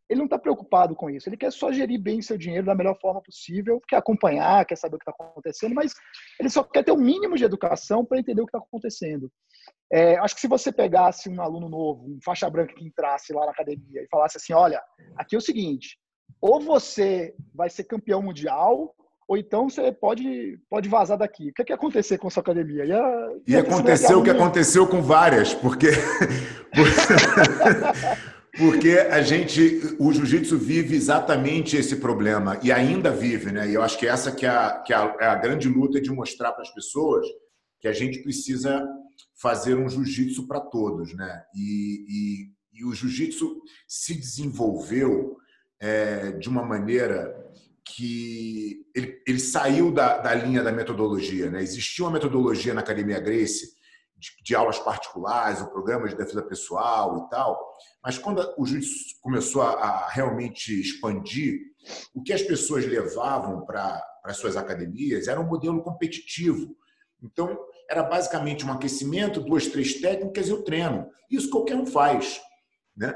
Ele 0.08 0.20
não 0.20 0.26
está 0.26 0.38
preocupado 0.38 0.96
com 0.96 1.10
isso. 1.10 1.28
Ele 1.28 1.36
quer 1.36 1.52
só 1.52 1.72
gerir 1.72 2.00
bem 2.00 2.22
seu 2.22 2.38
dinheiro 2.38 2.68
da 2.68 2.76
melhor 2.76 2.96
forma 3.02 3.22
possível, 3.22 3.82
quer 3.88 3.98
acompanhar, 3.98 4.64
quer 4.66 4.78
saber 4.78 4.96
o 4.96 5.00
que 5.00 5.10
está 5.10 5.12
acontecendo, 5.12 5.74
mas 5.74 5.94
ele 6.40 6.50
só 6.50 6.64
quer 6.64 6.84
ter 6.84 6.92
o 6.92 6.96
um 6.96 7.02
mínimo 7.02 7.36
de 7.36 7.44
educação 7.44 8.06
para 8.06 8.20
entender 8.20 8.42
o 8.42 8.46
que 8.46 8.56
está 8.56 8.60
acontecendo. 8.60 9.32
É, 9.92 10.18
acho 10.18 10.36
que 10.36 10.42
se 10.42 10.48
você 10.48 10.72
pegasse 10.72 11.30
um 11.30 11.42
aluno 11.42 11.70
novo, 11.70 12.06
um 12.06 12.20
faixa 12.24 12.50
branca 12.50 12.74
que 12.74 12.86
entrasse 12.86 13.32
lá 13.32 13.46
na 13.46 13.52
academia 13.52 14.02
e 14.02 14.08
falasse 14.10 14.38
assim, 14.38 14.54
olha, 14.54 14.82
aqui 15.16 15.36
é 15.36 15.38
o 15.38 15.42
seguinte, 15.42 15.98
ou 16.42 16.60
você 16.60 17.34
vai 17.54 17.70
ser 17.70 17.86
campeão 17.86 18.22
mundial, 18.22 18.94
ou 19.28 19.38
então 19.38 19.70
você 19.70 19.92
pode, 19.92 20.58
pode 20.70 20.88
vazar 20.88 21.18
daqui. 21.18 21.50
O 21.50 21.54
que, 21.54 21.62
é 21.62 21.66
que 21.66 21.72
ia 21.72 21.76
acontecer 21.76 22.18
com 22.18 22.28
a 22.28 22.32
sua 22.32 22.42
academia? 22.42 22.86
Ia, 22.86 22.96
ia 22.96 23.42
e 23.48 23.56
aconteceu 23.58 24.20
o 24.20 24.24
que 24.24 24.30
aconteceu 24.30 24.88
com 24.88 25.02
várias, 25.02 25.54
porque. 25.54 25.88
porque 28.58 28.92
a 28.92 29.22
gente, 29.22 29.96
o 30.00 30.12
jiu-jitsu 30.12 30.58
vive 30.58 30.96
exatamente 30.96 31.76
esse 31.76 31.98
problema 31.98 32.60
e 32.64 32.72
ainda 32.72 33.12
vive, 33.12 33.52
né? 33.52 33.70
E 33.70 33.74
eu 33.74 33.84
acho 33.84 33.98
que 33.98 34.08
essa 34.08 34.32
que 34.32 34.46
é 34.46 34.50
a, 34.50 34.80
que 34.80 34.94
é 34.94 34.96
a, 34.96 35.16
é 35.20 35.26
a 35.26 35.36
grande 35.36 35.68
luta 35.68 36.00
de 36.00 36.10
mostrar 36.10 36.54
para 36.54 36.64
as 36.64 36.74
pessoas 36.74 37.28
que 37.80 37.88
a 37.88 37.94
gente 37.94 38.24
precisa 38.24 38.84
fazer 39.36 39.76
um 39.76 39.90
jiu-jitsu 39.90 40.48
para 40.48 40.60
todos, 40.60 41.14
né? 41.14 41.44
E, 41.54 42.52
e, 42.74 42.80
e 42.80 42.86
o 42.86 42.94
jiu-jitsu 42.94 43.62
se 43.88 44.16
desenvolveu 44.16 45.38
é, 45.80 46.32
de 46.32 46.50
uma 46.50 46.64
maneira 46.64 47.36
que 47.96 48.86
ele, 48.94 49.22
ele 49.26 49.40
saiu 49.40 49.92
da, 49.92 50.18
da, 50.18 50.34
linha 50.34 50.64
da 50.64 50.72
metodologia. 50.72 51.50
Né? 51.50 51.62
Existia 51.62 52.04
uma 52.04 52.12
metodologia 52.12 52.74
na 52.74 52.82
Academia 52.82 53.20
Grace 53.20 53.76
de, 54.18 54.32
de, 54.44 54.56
aulas 54.56 54.80
particulares, 54.80 55.62
o 55.62 55.70
programa 55.70 56.08
de 56.08 56.16
defesa 56.16 56.42
pessoal 56.42 57.18
e 57.18 57.30
tal, 57.30 57.58
mas 58.04 58.18
quando 58.18 58.42
o 58.58 58.66
juiz 58.66 58.88
começou 59.22 59.62
a, 59.62 59.74
a 59.74 60.10
realmente 60.10 60.80
expandir, 60.80 61.60
o 62.14 62.22
que 62.22 62.34
as 62.34 62.42
pessoas 62.42 62.86
levavam 62.86 63.64
para 63.66 64.04
as 64.24 64.38
suas 64.38 64.58
academias 64.58 65.28
era 65.28 65.40
um 65.40 65.48
modelo 65.48 65.82
competitivo. 65.82 66.76
Então, 67.22 67.58
era 67.90 68.04
basicamente 68.04 68.66
um 68.66 68.72
aquecimento, 68.72 69.40
duas, 69.40 69.68
três 69.68 70.00
técnicas 70.00 70.48
e 70.50 70.54
o 70.54 70.64
treino. 70.64 71.10
Isso 71.30 71.50
qualquer 71.50 71.76
um 71.76 71.86
faz. 71.86 72.42
Né? 72.96 73.14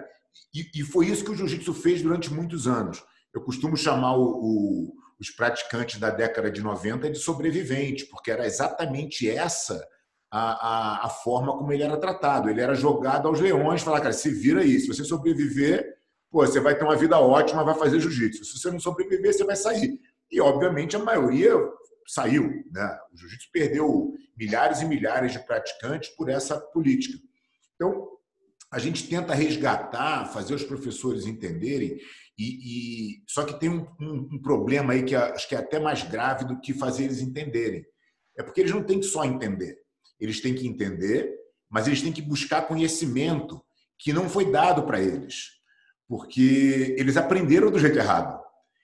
E, 0.53 0.81
e 0.81 0.83
foi 0.83 1.07
isso 1.07 1.23
que 1.23 1.31
o 1.31 1.35
jiu-jitsu 1.35 1.73
fez 1.73 2.01
durante 2.01 2.33
muitos 2.33 2.67
anos. 2.67 3.03
Eu 3.33 3.41
costumo 3.41 3.75
chamar 3.77 4.15
o, 4.15 4.23
o, 4.23 4.93
os 5.19 5.29
praticantes 5.29 5.99
da 5.99 6.09
década 6.09 6.49
de 6.49 6.61
90 6.61 7.09
de 7.09 7.19
sobrevivente, 7.19 8.05
porque 8.05 8.31
era 8.31 8.45
exatamente 8.45 9.29
essa 9.29 9.85
a, 10.29 10.51
a, 10.51 11.05
a, 11.05 11.09
forma 11.09 11.57
como 11.57 11.71
ele 11.73 11.83
era 11.83 11.97
tratado. 11.97 12.49
Ele 12.49 12.61
era 12.61 12.73
jogado 12.73 13.27
aos 13.27 13.39
leões, 13.39 13.81
falar, 13.81 13.99
cara, 13.99 14.13
se 14.13 14.29
vira 14.29 14.61
aí, 14.61 14.79
se 14.79 14.87
você 14.87 15.03
sobreviver, 15.03 15.85
pô, 16.29 16.45
você 16.45 16.59
vai 16.59 16.77
ter 16.77 16.85
uma 16.85 16.95
vida 16.95 17.19
ótima, 17.19 17.63
vai 17.63 17.75
fazer 17.75 17.99
jiu-jitsu. 17.99 18.45
Se 18.45 18.57
você 18.57 18.71
não 18.71 18.79
sobreviver, 18.79 19.33
você 19.33 19.43
vai 19.43 19.55
sair. 19.55 19.99
E, 20.31 20.39
obviamente, 20.39 20.95
a 20.95 20.99
maioria 20.99 21.53
saiu. 22.07 22.49
Né? 22.71 22.99
O 23.13 23.17
jiu-jitsu 23.17 23.49
perdeu 23.51 24.13
milhares 24.38 24.81
e 24.81 24.85
milhares 24.85 25.33
de 25.33 25.39
praticantes 25.39 26.09
por 26.09 26.29
essa 26.29 26.59
política. 26.59 27.17
Então, 27.75 28.07
a 28.71 28.79
gente 28.79 29.07
tenta 29.07 29.33
resgatar, 29.33 30.25
fazer 30.25 30.53
os 30.53 30.63
professores 30.63 31.25
entenderem 31.25 32.00
e, 32.38 33.17
e 33.17 33.23
só 33.27 33.44
que 33.44 33.59
tem 33.59 33.70
um, 33.70 33.85
um, 34.00 34.29
um, 34.33 34.41
problema 34.41 34.94
aí 34.94 35.03
que 35.03 35.15
acho 35.15 35.48
que 35.48 35.55
é 35.55 35.59
até 35.59 35.79
mais 35.79 36.03
grave 36.03 36.46
do 36.46 36.59
que 36.59 36.74
fazer 36.74 37.03
eles 37.03 37.22
entenderem. 37.22 37.85
É 38.37 38.44
porque 38.44 38.61
eles 38.61 38.72
não 38.72 38.83
têm 38.83 39.00
que 39.00 39.05
só 39.05 39.25
entender. 39.25 39.77
Eles 40.20 40.39
têm 40.39 40.55
que 40.55 40.67
entender, 40.67 41.35
mas 41.70 41.87
eles 41.87 42.01
têm 42.01 42.13
que 42.13 42.22
buscar 42.22 42.67
conhecimento 42.67 43.61
que 44.00 44.13
não 44.13 44.29
foi 44.29 44.50
dado 44.50 44.83
para 44.83 45.00
eles, 45.00 45.51
porque 46.07 46.96
eles 46.98 47.17
aprenderam 47.17 47.70
do 47.70 47.79
jeito 47.79 48.00
errado. 48.00 48.41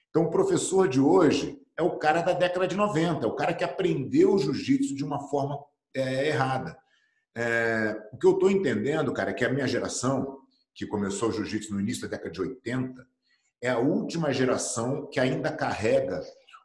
Então, 0.09 0.23
o 0.23 0.31
professor 0.31 0.87
de 0.87 0.99
hoje 0.99 1.57
é 1.77 1.83
o 1.83 1.97
cara 1.97 2.21
da 2.21 2.33
década 2.33 2.67
de 2.67 2.75
90, 2.75 3.23
é 3.23 3.29
o 3.29 3.35
cara 3.35 3.53
que 3.53 3.63
aprendeu 3.63 4.33
o 4.33 4.39
jiu-jitsu 4.39 4.95
de 4.95 5.03
uma 5.05 5.29
forma 5.29 5.63
é, 5.93 6.29
errada. 6.29 6.77
É, 7.35 7.95
o 8.11 8.17
que 8.17 8.25
eu 8.25 8.33
estou 8.33 8.49
entendendo, 8.49 9.13
cara, 9.13 9.29
é 9.29 9.33
que 9.33 9.45
a 9.45 9.49
minha 9.49 9.67
geração, 9.67 10.39
que 10.73 10.87
começou 10.87 11.29
o 11.29 11.31
jiu-jitsu 11.31 11.73
no 11.73 11.79
início 11.79 12.01
da 12.01 12.17
década 12.17 12.31
de 12.31 12.41
80, 12.41 13.07
é 13.61 13.69
a 13.69 13.77
última 13.77 14.33
geração 14.33 15.07
que 15.07 15.19
ainda 15.19 15.51
carrega 15.51 16.21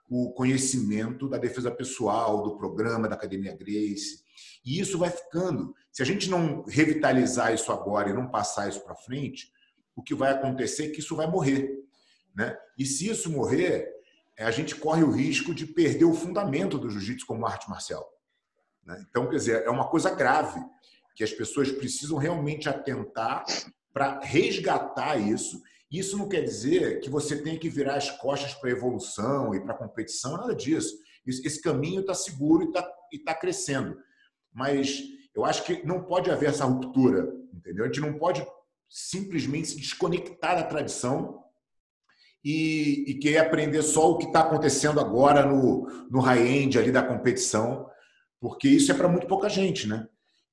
o 0.09 0.33
conhecimento 0.33 1.29
da 1.29 1.38
defesa 1.38 1.70
pessoal, 1.70 2.42
do 2.42 2.57
programa 2.57 3.09
da 3.09 3.14
Academia 3.14 3.57
Grace. 3.57 4.22
E 4.64 4.81
isso 4.81 4.98
vai 4.98 5.11
ficando. 5.11 5.75
Se 5.90 6.03
a 6.03 6.07
gente 6.07 6.29
não 6.29 6.64
revitalizar 6.64 7.53
isso 7.55 7.70
agora 7.72 8.11
e 8.11 8.14
não 8.14 8.31
passar 8.31 8.68
isso 8.68 8.81
para 8.81 8.94
frente, 8.94 9.51
o 9.96 10.03
que 10.03 10.14
vai 10.14 10.33
acontecer 10.33 10.87
é 10.87 10.88
que 10.90 11.01
isso 11.01 11.16
vai 11.16 11.27
morrer. 11.27 11.70
Né? 12.35 12.57
E 12.79 12.85
se 12.85 13.09
isso 13.09 13.31
morrer, 13.31 13.90
a 14.38 14.51
gente 14.51 14.75
corre 14.75 15.03
o 15.03 15.11
risco 15.11 15.55
de 15.55 15.66
perder 15.66 16.05
o 16.05 16.14
fundamento 16.14 16.79
do 16.79 16.90
jiu-jitsu 16.90 17.27
como 17.27 17.47
arte 17.47 17.68
marcial. 17.68 18.09
Né? 18.85 19.05
Então, 19.09 19.29
quer 19.29 19.37
dizer, 19.37 19.62
é 19.64 19.71
uma 19.71 19.88
coisa 19.88 20.11
grave 20.11 20.61
que 21.14 21.23
as 21.23 21.33
pessoas 21.33 21.71
precisam 21.71 22.16
realmente 22.16 22.68
atentar 22.68 23.45
para 23.92 24.21
resgatar 24.21 25.16
isso 25.16 25.61
isso 25.92 26.16
não 26.16 26.27
quer 26.27 26.40
dizer 26.40 27.01
que 27.01 27.11
você 27.11 27.37
tenha 27.37 27.59
que 27.59 27.68
virar 27.68 27.97
as 27.97 28.11
costas 28.11 28.55
para 28.55 28.71
a 28.71 28.73
evolução 28.73 29.55
e 29.55 29.61
para 29.61 29.75
a 29.75 29.79
competição, 29.79 30.38
nada 30.38 30.55
disso. 30.55 30.97
Esse 31.27 31.61
caminho 31.61 32.01
está 32.01 32.14
seguro 32.14 32.64
e 32.64 32.68
está 32.68 32.83
tá 33.27 33.35
crescendo. 33.35 33.99
Mas 34.51 35.03
eu 35.35 35.45
acho 35.45 35.62
que 35.64 35.87
não 35.87 36.03
pode 36.03 36.31
haver 36.31 36.49
essa 36.49 36.64
ruptura, 36.64 37.31
entendeu? 37.53 37.85
A 37.85 37.88
gente 37.88 38.01
não 38.01 38.18
pode 38.18 38.45
simplesmente 38.88 39.68
se 39.68 39.77
desconectar 39.77 40.57
da 40.57 40.62
tradição 40.62 41.41
e, 42.44 43.05
e 43.09 43.14
querer 43.14 43.38
aprender 43.38 43.83
só 43.83 44.11
o 44.11 44.18
que 44.18 44.26
está 44.26 44.40
acontecendo 44.40 45.00
agora 45.00 45.46
no, 45.46 45.87
no 46.11 46.20
high-end 46.20 46.78
ali 46.78 46.90
da 46.90 47.02
competição, 47.02 47.88
porque 48.40 48.68
isso 48.68 48.90
é 48.90 48.94
para 48.94 49.09
muito 49.09 49.26
pouca 49.26 49.48
gente, 49.48 49.87
né? 49.87 50.09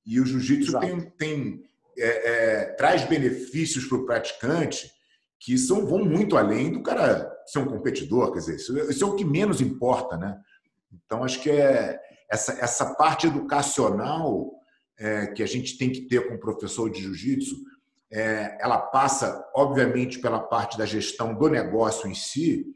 E 0.06 0.20
o 0.20 0.24
jiu-jitsu 0.24 0.78
tem, 0.78 1.00
tem 1.18 1.62
é, 1.98 2.06
é, 2.06 2.64
traz 2.74 3.04
benefícios 3.04 3.84
para 3.84 3.98
o 3.98 4.06
praticante 4.06 4.90
que 5.38 5.56
são, 5.56 5.86
vão 5.86 6.04
muito 6.04 6.36
além 6.36 6.70
do 6.70 6.82
cara 6.82 7.30
ser 7.46 7.60
um 7.60 7.66
competidor, 7.66 8.32
quer 8.32 8.40
dizer, 8.40 8.56
isso, 8.56 8.78
isso 8.90 9.04
é 9.04 9.06
o 9.06 9.16
que 9.16 9.24
menos 9.24 9.60
importa, 9.60 10.16
né? 10.16 10.38
Então, 10.92 11.24
acho 11.24 11.40
que 11.40 11.50
é 11.50 11.98
essa, 12.30 12.52
essa 12.52 12.94
parte 12.94 13.26
educacional 13.26 14.52
é, 14.98 15.28
que 15.28 15.42
a 15.42 15.46
gente 15.46 15.78
tem 15.78 15.90
que 15.90 16.02
ter 16.02 16.28
com 16.28 16.34
o 16.34 16.40
professor 16.40 16.90
de 16.90 17.00
jiu-jitsu, 17.00 17.56
ela 18.10 18.78
passa, 18.78 19.48
obviamente, 19.54 20.18
pela 20.18 20.40
parte 20.40 20.76
da 20.76 20.84
gestão 20.84 21.34
do 21.34 21.48
negócio 21.48 22.08
em 22.08 22.14
si, 22.14 22.66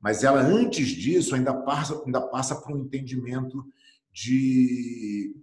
mas 0.00 0.24
ela, 0.24 0.40
antes 0.40 0.88
disso, 0.88 1.34
ainda 1.34 1.54
passa, 1.54 2.02
ainda 2.04 2.20
passa 2.20 2.56
por 2.56 2.72
um 2.76 2.80
entendimento 2.80 3.64
de, 4.12 5.34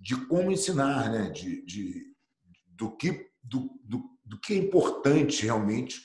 de 0.00 0.16
como 0.26 0.50
ensinar, 0.50 1.10
né? 1.10 1.30
de, 1.30 1.64
de, 1.64 2.02
do, 2.66 2.96
que, 2.96 3.26
do, 3.42 3.70
do, 3.84 4.02
do 4.24 4.40
que 4.40 4.54
é 4.54 4.56
importante 4.56 5.44
realmente 5.44 6.00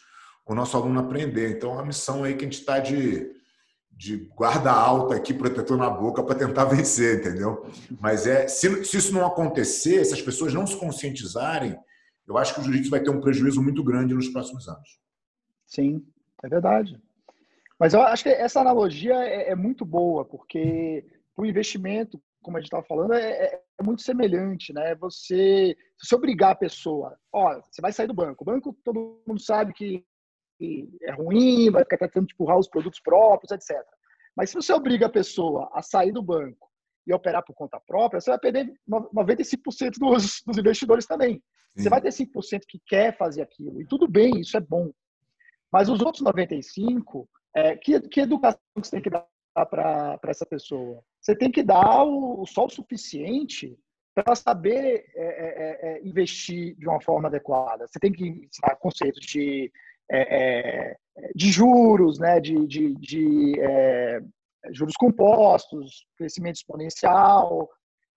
o 0.46 0.54
nosso 0.54 0.76
aluno 0.76 1.00
aprender. 1.00 1.52
Então, 1.56 1.78
é 1.78 1.82
a 1.82 1.86
missão 1.86 2.24
aí 2.24 2.36
que 2.36 2.42
a 2.42 2.48
gente 2.50 2.60
está 2.60 2.80
de, 2.80 3.32
de 3.90 4.18
guarda 4.36 4.72
alta 4.72 5.16
aqui, 5.16 5.34
protetor 5.34 5.78
na 5.78 5.90
boca, 5.90 6.22
para 6.22 6.36
tentar 6.36 6.66
vencer, 6.76 7.20
entendeu? 7.20 7.66
Mas 8.00 8.28
é 8.28 8.48
se, 8.48 8.84
se 8.84 8.98
isso 8.98 9.14
não 9.14 9.26
acontecer, 9.26 10.04
se 10.04 10.14
as 10.14 10.22
pessoas 10.22 10.54
não 10.54 10.68
se 10.68 10.76
conscientizarem, 10.76 11.78
eu 12.28 12.38
acho 12.38 12.54
que 12.54 12.62
o 12.62 12.64
jiu-jitsu 12.64 12.90
vai 12.90 13.02
ter 13.02 13.10
um 13.10 13.22
prejuízo 13.22 13.62
muito 13.62 13.84
grande 13.84 14.14
nos 14.14 14.30
próximos 14.30 14.68
anos. 14.68 15.00
Sim, 15.66 16.06
é 16.44 16.48
verdade. 16.48 17.02
Mas 17.80 17.94
eu 17.94 18.02
acho 18.02 18.24
que 18.24 18.30
essa 18.30 18.62
analogia 18.62 19.16
é, 19.16 19.50
é 19.50 19.56
muito 19.56 19.84
boa, 19.84 20.24
porque 20.24 21.06
o 21.36 21.46
investimento, 21.46 22.22
como 22.42 22.58
a 22.58 22.60
gente 22.60 22.68
estava 22.68 22.84
falando, 22.84 23.14
é, 23.14 23.32
é, 23.32 23.64
é, 23.80 23.84
muito 23.84 24.02
semelhante, 24.02 24.72
né? 24.72 24.96
Você, 24.96 25.76
se 25.98 26.16
obrigar 26.16 26.52
a 26.52 26.56
pessoa, 26.56 27.18
ó, 27.34 27.60
você 27.62 27.82
vai 27.82 27.92
sair 27.92 28.08
do 28.08 28.14
banco. 28.14 28.44
O 28.44 28.46
banco, 28.46 28.78
todo 28.84 29.22
mundo 29.28 29.42
sabe 29.42 29.74
que 29.74 30.06
é 31.02 31.12
ruim, 31.12 31.72
vai 31.72 31.84
ficar 31.84 31.98
tentando 31.98 32.28
empurrar 32.32 32.60
os 32.60 32.68
produtos 32.68 33.00
próprios, 33.00 33.52
etc. 33.52 33.84
Mas 34.36 34.52
se 34.52 34.56
você 34.56 34.72
obriga 34.72 35.08
a 35.08 35.10
pessoa 35.10 35.70
a 35.74 35.82
sair 35.82 36.12
do 36.12 36.22
banco 36.22 36.71
e 37.06 37.14
operar 37.14 37.44
por 37.44 37.54
conta 37.54 37.80
própria, 37.80 38.22
você 38.22 38.30
vai 38.30 38.40
perder 38.40 38.74
95% 38.90 39.98
dos, 39.98 40.42
dos 40.46 40.58
investidores 40.58 41.06
também. 41.06 41.42
Sim. 41.76 41.84
Você 41.84 41.90
vai 41.90 42.02
ter 42.02 42.10
5% 42.10 42.62
que 42.68 42.80
quer 42.86 43.18
fazer 43.18 43.42
aquilo. 43.42 43.82
E 43.82 43.86
tudo 43.86 44.08
bem, 44.08 44.40
isso 44.40 44.58
é 44.58 44.60
bom. 44.60 44.92
Mas 45.72 45.90
os 45.90 46.02
outros 46.02 46.24
95%, 46.24 47.26
é, 47.56 47.76
que, 47.76 48.00
que 48.02 48.22
educação 48.22 48.60
que 48.76 48.88
você 48.88 48.92
tem 48.92 49.02
que 49.02 49.10
dar 49.10 49.26
para 49.56 50.20
essa 50.26 50.46
pessoa? 50.46 51.04
Você 51.20 51.36
tem 51.36 51.52
que 51.52 51.64
dar 51.64 52.04
o, 52.04 52.44
o 52.44 52.70
suficiente 52.70 53.78
para 54.14 54.36
saber 54.36 55.06
é, 55.16 55.24
é, 55.24 55.80
é, 55.82 56.08
investir 56.08 56.76
de 56.76 56.88
uma 56.88 57.02
forma 57.02 57.28
adequada. 57.28 57.88
Você 57.88 58.00
tem 58.00 58.12
que 58.12 58.28
ensinar 58.28 58.76
conceitos 58.76 59.26
de, 59.26 59.72
é, 60.10 60.92
é, 60.92 61.32
de 61.34 61.52
juros, 61.52 62.20
né, 62.20 62.40
de, 62.40 62.68
de, 62.68 62.96
de 62.96 63.54
juros 64.74 64.96
compostos, 64.98 66.06
crescimento 66.18 66.56
exponencial, 66.56 67.70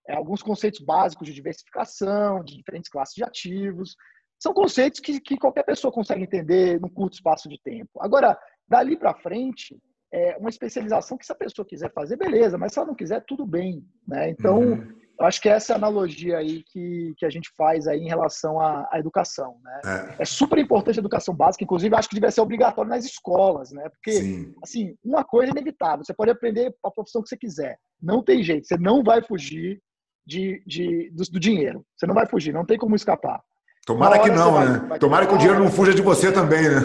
alguns 0.09 0.41
conceitos 0.41 0.81
básicos 0.81 1.27
de 1.27 1.33
diversificação, 1.33 2.43
de 2.43 2.57
diferentes 2.57 2.89
classes 2.89 3.15
de 3.15 3.23
ativos. 3.23 3.95
São 4.39 4.53
conceitos 4.53 4.99
que, 4.99 5.19
que 5.19 5.37
qualquer 5.37 5.63
pessoa 5.63 5.91
consegue 5.91 6.23
entender 6.23 6.79
num 6.79 6.89
curto 6.89 7.13
espaço 7.13 7.49
de 7.49 7.59
tempo. 7.61 7.89
Agora, 7.99 8.37
dali 8.67 8.97
para 8.97 9.15
frente, 9.15 9.77
é 10.13 10.37
uma 10.37 10.49
especialização 10.49 11.17
que 11.17 11.25
se 11.25 11.31
a 11.31 11.35
pessoa 11.35 11.65
quiser 11.65 11.91
fazer, 11.93 12.17
beleza, 12.17 12.57
mas 12.57 12.73
se 12.73 12.79
ela 12.79 12.87
não 12.87 12.95
quiser, 12.95 13.23
tudo 13.25 13.45
bem. 13.45 13.83
Né? 14.07 14.29
Então, 14.29 14.59
uhum. 14.59 14.93
Eu 15.17 15.25
acho 15.25 15.41
que 15.41 15.47
essa 15.47 15.71
é 15.71 15.73
a 15.73 15.77
analogia 15.77 16.37
aí 16.37 16.63
que, 16.63 17.13
que 17.17 17.25
a 17.25 17.29
gente 17.29 17.49
faz 17.57 17.87
aí 17.87 17.99
em 17.99 18.07
relação 18.07 18.59
à, 18.59 18.87
à 18.91 18.99
educação. 18.99 19.55
Né? 19.63 19.81
É. 19.85 20.23
é. 20.23 20.25
super 20.25 20.57
importante 20.57 20.99
a 20.99 21.01
educação 21.01 21.33
básica, 21.33 21.63
inclusive 21.63 21.95
acho 21.95 22.09
que 22.09 22.15
devia 22.15 22.31
ser 22.31 22.41
obrigatório 22.41 22.89
nas 22.89 23.05
escolas, 23.05 23.71
né? 23.71 23.87
Porque, 23.89 24.11
Sim. 24.11 24.53
assim, 24.61 24.95
uma 25.03 25.23
coisa 25.23 25.51
é 25.51 25.53
inevitável, 25.53 26.03
você 26.03 26.13
pode 26.13 26.31
aprender 26.31 26.75
a 26.83 26.91
profissão 26.91 27.21
que 27.21 27.29
você 27.29 27.37
quiser. 27.37 27.77
Não 28.01 28.21
tem 28.21 28.43
jeito, 28.43 28.67
você 28.67 28.77
não 28.77 29.03
vai 29.03 29.21
fugir 29.21 29.81
de, 30.25 30.61
de, 30.65 31.09
do, 31.11 31.23
do 31.23 31.39
dinheiro. 31.39 31.85
Você 31.95 32.05
não 32.05 32.15
vai 32.15 32.25
fugir, 32.25 32.53
não 32.53 32.65
tem 32.65 32.77
como 32.77 32.95
escapar. 32.95 33.41
Tomara 33.85 34.19
que 34.19 34.31
não, 34.31 34.59
né? 34.59 34.65
Vai, 34.65 34.79
vai 34.89 34.99
Tomara 34.99 35.27
que 35.27 35.35
o 35.35 35.37
dinheiro 35.37 35.59
não 35.59 35.71
fuja 35.71 35.93
de 35.93 36.01
você 36.01 36.31
também, 36.31 36.63
né? 36.63 36.81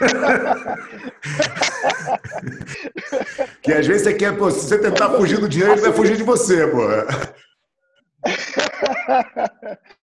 que 3.62 3.72
às 3.72 3.86
vezes 3.86 4.02
você 4.02 4.14
quer, 4.14 4.36
pô, 4.36 4.50
se 4.50 4.66
você 4.66 4.76
tentar 4.78 5.10
fugir 5.10 5.38
do 5.38 5.48
dinheiro, 5.48 5.74
ele 5.74 5.80
vai 5.80 5.92
fugir 5.92 6.16
de 6.16 6.24
você, 6.24 6.66
pô. 6.66 6.80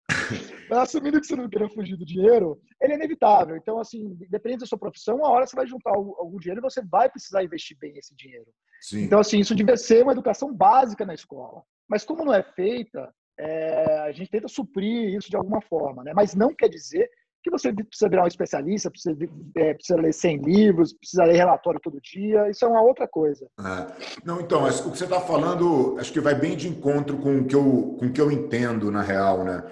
Mas 0.69 0.79
assumindo 0.79 1.19
que 1.21 1.27
você 1.27 1.35
não 1.35 1.49
quer 1.49 1.69
fugir 1.73 1.95
do 1.95 2.05
dinheiro, 2.05 2.59
ele 2.81 2.93
é 2.93 2.95
inevitável. 2.95 3.55
Então, 3.55 3.79
assim, 3.79 4.17
dependendo 4.29 4.61
da 4.61 4.65
sua 4.65 4.77
profissão, 4.77 5.17
uma 5.17 5.29
hora 5.29 5.47
você 5.47 5.55
vai 5.55 5.65
juntar 5.65 5.91
algum 5.91 6.37
dinheiro 6.37 6.59
e 6.59 6.69
você 6.69 6.81
vai 6.81 7.09
precisar 7.09 7.43
investir 7.43 7.77
bem 7.79 7.97
esse 7.97 8.13
dinheiro. 8.15 8.47
Sim. 8.81 9.03
Então, 9.03 9.19
assim, 9.19 9.39
isso 9.39 9.55
devia 9.55 9.77
ser 9.77 10.03
uma 10.03 10.11
educação 10.11 10.53
básica 10.53 11.05
na 11.05 11.13
escola. 11.13 11.63
Mas 11.87 12.03
como 12.03 12.25
não 12.25 12.33
é 12.33 12.43
feita, 12.43 13.09
é, 13.39 13.99
a 14.01 14.11
gente 14.11 14.29
tenta 14.29 14.47
suprir 14.47 15.15
isso 15.15 15.29
de 15.29 15.37
alguma 15.37 15.61
forma, 15.61 16.03
né? 16.03 16.11
Mas 16.13 16.35
não 16.35 16.53
quer 16.53 16.69
dizer 16.69 17.09
que 17.47 17.51
você 17.51 17.73
precisa 17.73 18.09
virar 18.09 18.23
um 18.25 18.27
especialista, 18.27 18.91
precisa, 18.91 19.17
é, 19.55 19.73
precisa 19.73 19.99
ler 19.99 20.13
100 20.13 20.37
livros, 20.41 20.93
precisa 20.93 21.23
ler 21.23 21.37
relatório 21.37 21.79
todo 21.79 22.01
dia, 22.01 22.49
isso 22.49 22.65
é 22.65 22.67
uma 22.67 22.81
outra 22.81 23.07
coisa. 23.07 23.47
É. 23.59 24.19
Não, 24.23 24.41
então, 24.41 24.65
o 24.65 24.91
que 24.91 24.97
você 24.97 25.05
está 25.05 25.21
falando, 25.21 25.97
acho 25.99 26.11
que 26.11 26.19
vai 26.19 26.35
bem 26.35 26.55
de 26.57 26.67
encontro 26.67 27.17
com 27.17 27.39
o 27.39 27.45
que 27.45 27.55
eu, 27.55 27.95
com 27.97 28.05
o 28.05 28.11
que 28.11 28.21
eu 28.21 28.31
entendo, 28.31 28.91
na 28.91 29.01
real, 29.01 29.43
né? 29.43 29.63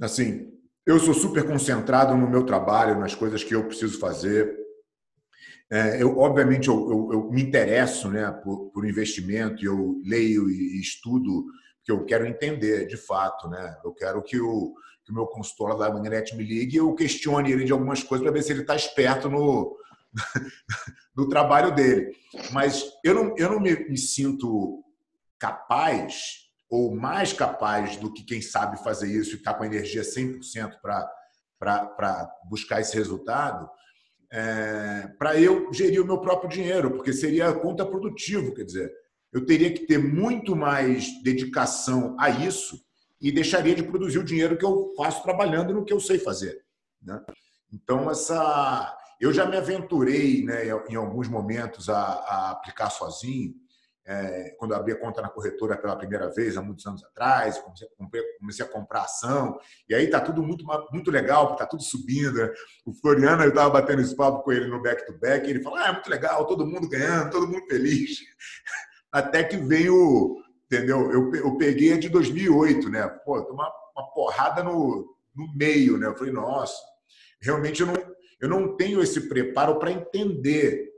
Assim, 0.00 0.52
eu 0.86 0.98
sou 1.00 1.14
super 1.14 1.44
concentrado 1.44 2.16
no 2.16 2.30
meu 2.30 2.44
trabalho, 2.44 2.98
nas 2.98 3.14
coisas 3.14 3.42
que 3.42 3.54
eu 3.54 3.64
preciso 3.64 3.98
fazer. 3.98 4.56
É, 5.70 6.00
eu, 6.00 6.16
obviamente, 6.18 6.68
eu, 6.68 6.76
eu, 6.90 7.12
eu, 7.12 7.30
me 7.30 7.42
interesso 7.42 8.08
né, 8.08 8.30
por, 8.44 8.70
por 8.70 8.86
investimento, 8.86 9.64
eu 9.64 10.00
leio 10.04 10.48
e 10.48 10.80
estudo, 10.80 11.46
porque 11.78 11.90
eu 11.90 12.04
quero 12.04 12.24
entender, 12.24 12.86
de 12.86 12.96
fato, 12.96 13.48
né? 13.48 13.76
Eu 13.84 13.92
quero 13.92 14.22
que 14.22 14.40
o 14.40 14.74
que 15.06 15.12
o 15.12 15.14
meu 15.14 15.26
consultor 15.26 15.78
da 15.78 15.88
Manganete 15.88 16.34
me 16.36 16.42
ligue 16.42 16.74
e 16.74 16.78
eu 16.78 16.92
questione 16.94 17.52
ele 17.52 17.64
de 17.64 17.70
algumas 17.70 18.02
coisas 18.02 18.24
para 18.24 18.34
ver 18.34 18.42
se 18.42 18.52
ele 18.52 18.62
está 18.62 18.74
esperto 18.74 19.30
no, 19.30 19.78
no 21.16 21.28
trabalho 21.28 21.72
dele. 21.72 22.12
Mas 22.52 22.84
eu 23.04 23.14
não, 23.14 23.34
eu 23.38 23.50
não 23.52 23.60
me, 23.60 23.88
me 23.88 23.96
sinto 23.96 24.82
capaz 25.38 26.48
ou 26.68 26.92
mais 26.92 27.32
capaz 27.32 27.96
do 27.96 28.12
que 28.12 28.24
quem 28.24 28.42
sabe 28.42 28.82
fazer 28.82 29.08
isso 29.08 29.36
e 29.36 29.38
está 29.38 29.54
com 29.54 29.62
a 29.62 29.66
energia 29.66 30.02
100% 30.02 30.80
para 30.80 32.28
buscar 32.50 32.80
esse 32.80 32.96
resultado, 32.96 33.70
é, 34.32 35.08
para 35.16 35.40
eu 35.40 35.72
gerir 35.72 36.02
o 36.02 36.04
meu 36.06 36.18
próprio 36.18 36.50
dinheiro, 36.50 36.90
porque 36.90 37.12
seria 37.12 37.52
contraprodutivo. 37.52 38.52
Quer 38.52 38.64
dizer, 38.64 38.92
eu 39.32 39.46
teria 39.46 39.72
que 39.72 39.86
ter 39.86 39.98
muito 39.98 40.56
mais 40.56 41.22
dedicação 41.22 42.16
a 42.18 42.28
isso 42.28 42.84
e 43.26 43.32
deixaria 43.32 43.74
de 43.74 43.82
produzir 43.82 44.20
o 44.20 44.24
dinheiro 44.24 44.56
que 44.56 44.64
eu 44.64 44.92
faço 44.96 45.20
trabalhando 45.24 45.74
no 45.74 45.84
que 45.84 45.92
eu 45.92 45.98
sei 45.98 46.16
fazer. 46.16 46.64
Né? 47.02 47.20
Então, 47.72 48.08
essa, 48.08 48.96
eu 49.20 49.32
já 49.32 49.44
me 49.44 49.56
aventurei 49.56 50.44
né, 50.44 50.62
em 50.88 50.94
alguns 50.94 51.26
momentos 51.26 51.88
a, 51.88 51.96
a 51.96 52.50
aplicar 52.52 52.88
sozinho. 52.88 53.52
É, 54.06 54.54
quando 54.60 54.76
abri 54.76 54.92
a 54.92 55.00
conta 55.00 55.20
na 55.20 55.28
corretora 55.28 55.76
pela 55.76 55.96
primeira 55.96 56.32
vez, 56.32 56.56
há 56.56 56.62
muitos 56.62 56.86
anos 56.86 57.02
atrás, 57.02 57.58
comecei, 57.58 57.88
comecei 58.38 58.64
a 58.64 58.68
comprar 58.68 59.02
ação, 59.02 59.58
e 59.88 59.96
aí 59.96 60.04
está 60.04 60.20
tudo 60.20 60.40
muito, 60.44 60.64
muito 60.92 61.10
legal, 61.10 61.54
está 61.54 61.66
tudo 61.66 61.82
subindo. 61.82 62.34
Né? 62.34 62.48
O 62.84 62.92
Floriano, 62.92 63.42
eu 63.42 63.48
estava 63.48 63.70
batendo 63.70 64.02
esse 64.02 64.14
papo 64.14 64.44
com 64.44 64.52
ele 64.52 64.68
no 64.68 64.80
back-to-back, 64.80 65.40
-back, 65.40 65.50
ele 65.50 65.64
falou: 65.64 65.80
ah, 65.80 65.88
é 65.88 65.92
muito 65.92 66.08
legal, 66.08 66.46
todo 66.46 66.64
mundo 66.64 66.88
ganhando, 66.88 67.32
todo 67.32 67.48
mundo 67.48 67.66
feliz. 67.66 68.20
Até 69.10 69.42
que 69.42 69.56
veio 69.56 70.45
entendeu? 70.70 71.10
Eu, 71.10 71.34
eu 71.34 71.56
peguei 71.56 71.92
a 71.92 71.98
de 71.98 72.08
2008, 72.08 72.88
né? 72.88 73.06
Pô, 73.24 73.40
uma, 73.52 73.72
uma 73.94 74.12
porrada 74.12 74.62
no, 74.62 75.16
no 75.34 75.54
meio, 75.54 75.96
né? 75.98 76.06
Eu 76.06 76.16
falei, 76.16 76.32
nossa, 76.32 76.76
realmente 77.40 77.80
eu 77.80 77.86
não, 77.86 77.94
eu 78.40 78.48
não 78.48 78.76
tenho 78.76 79.02
esse 79.02 79.28
preparo 79.28 79.78
para 79.78 79.92
entender. 79.92 80.92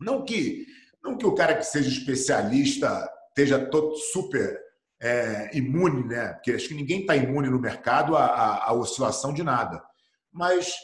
Não 0.00 0.24
que, 0.24 0.66
não 1.02 1.16
que 1.16 1.26
o 1.26 1.34
cara 1.34 1.54
que 1.56 1.64
seja 1.64 1.88
especialista 1.88 3.08
esteja 3.28 3.58
todo 3.66 3.96
super 3.96 4.60
é, 5.00 5.56
imune, 5.56 6.06
né? 6.06 6.32
Porque 6.34 6.52
acho 6.52 6.68
que 6.68 6.74
ninguém 6.74 7.00
está 7.00 7.16
imune 7.16 7.48
no 7.48 7.60
mercado 7.60 8.16
à, 8.16 8.68
à, 8.68 8.72
oscilação 8.72 9.32
de 9.32 9.42
nada. 9.42 9.82
Mas 10.30 10.74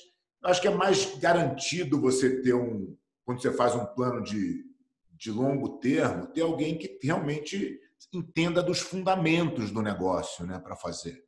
acho 0.43 0.61
que 0.61 0.69
é 0.69 0.75
mais 0.75 1.19
garantido 1.19 2.01
você 2.01 2.43
ter 2.43 2.55
um, 2.55 2.97
quando 3.25 3.41
você 3.41 3.53
faz 3.53 3.75
um 3.75 3.85
plano 3.85 4.23
de, 4.23 4.65
de 5.17 5.31
longo 5.31 5.79
termo, 5.79 6.27
ter 6.27 6.41
alguém 6.41 6.77
que 6.77 6.99
realmente 7.03 7.79
entenda 8.13 8.63
dos 8.63 8.81
fundamentos 8.81 9.71
do 9.71 9.83
negócio 9.83 10.47
né, 10.47 10.59
para 10.59 10.77
fazer. 10.77 11.23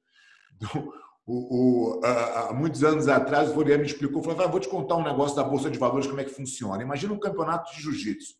O, 1.26 2.00
o, 2.00 2.04
há 2.04 2.52
muitos 2.52 2.83
anos 2.83 3.06
atrás, 3.06 3.50
o 3.50 3.54
Floriano 3.54 3.83
me 3.83 3.88
explicou, 3.88 4.22
falou, 4.22 4.48
vou 4.48 4.59
te 4.59 4.68
contar 4.68 4.96
um 4.96 5.04
negócio 5.04 5.37
da 5.37 5.44
Bolsa 5.44 5.70
de 5.70 5.78
Valores, 5.78 6.06
como 6.09 6.20
é 6.20 6.24
que 6.24 6.30
funciona. 6.30 6.83
Imagina 6.83 7.12
um 7.12 7.20
campeonato 7.20 7.72
de 7.72 7.83
jiu-jitsu. 7.83 8.35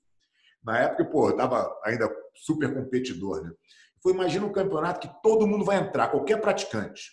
Na 0.64 0.79
época, 0.79 1.05
pô, 1.05 1.29
eu 1.29 1.33
estava 1.33 1.73
ainda 1.85 2.11
super 2.35 2.75
competidor. 2.75 3.43
Né? 3.43 3.53
Foi, 4.03 4.12
imagina 4.12 4.45
um 4.45 4.53
campeonato 4.53 5.07
que 5.07 5.23
todo 5.23 5.47
mundo 5.47 5.64
vai 5.64 5.77
entrar, 5.77 6.09
qualquer 6.09 6.40
praticante. 6.40 7.12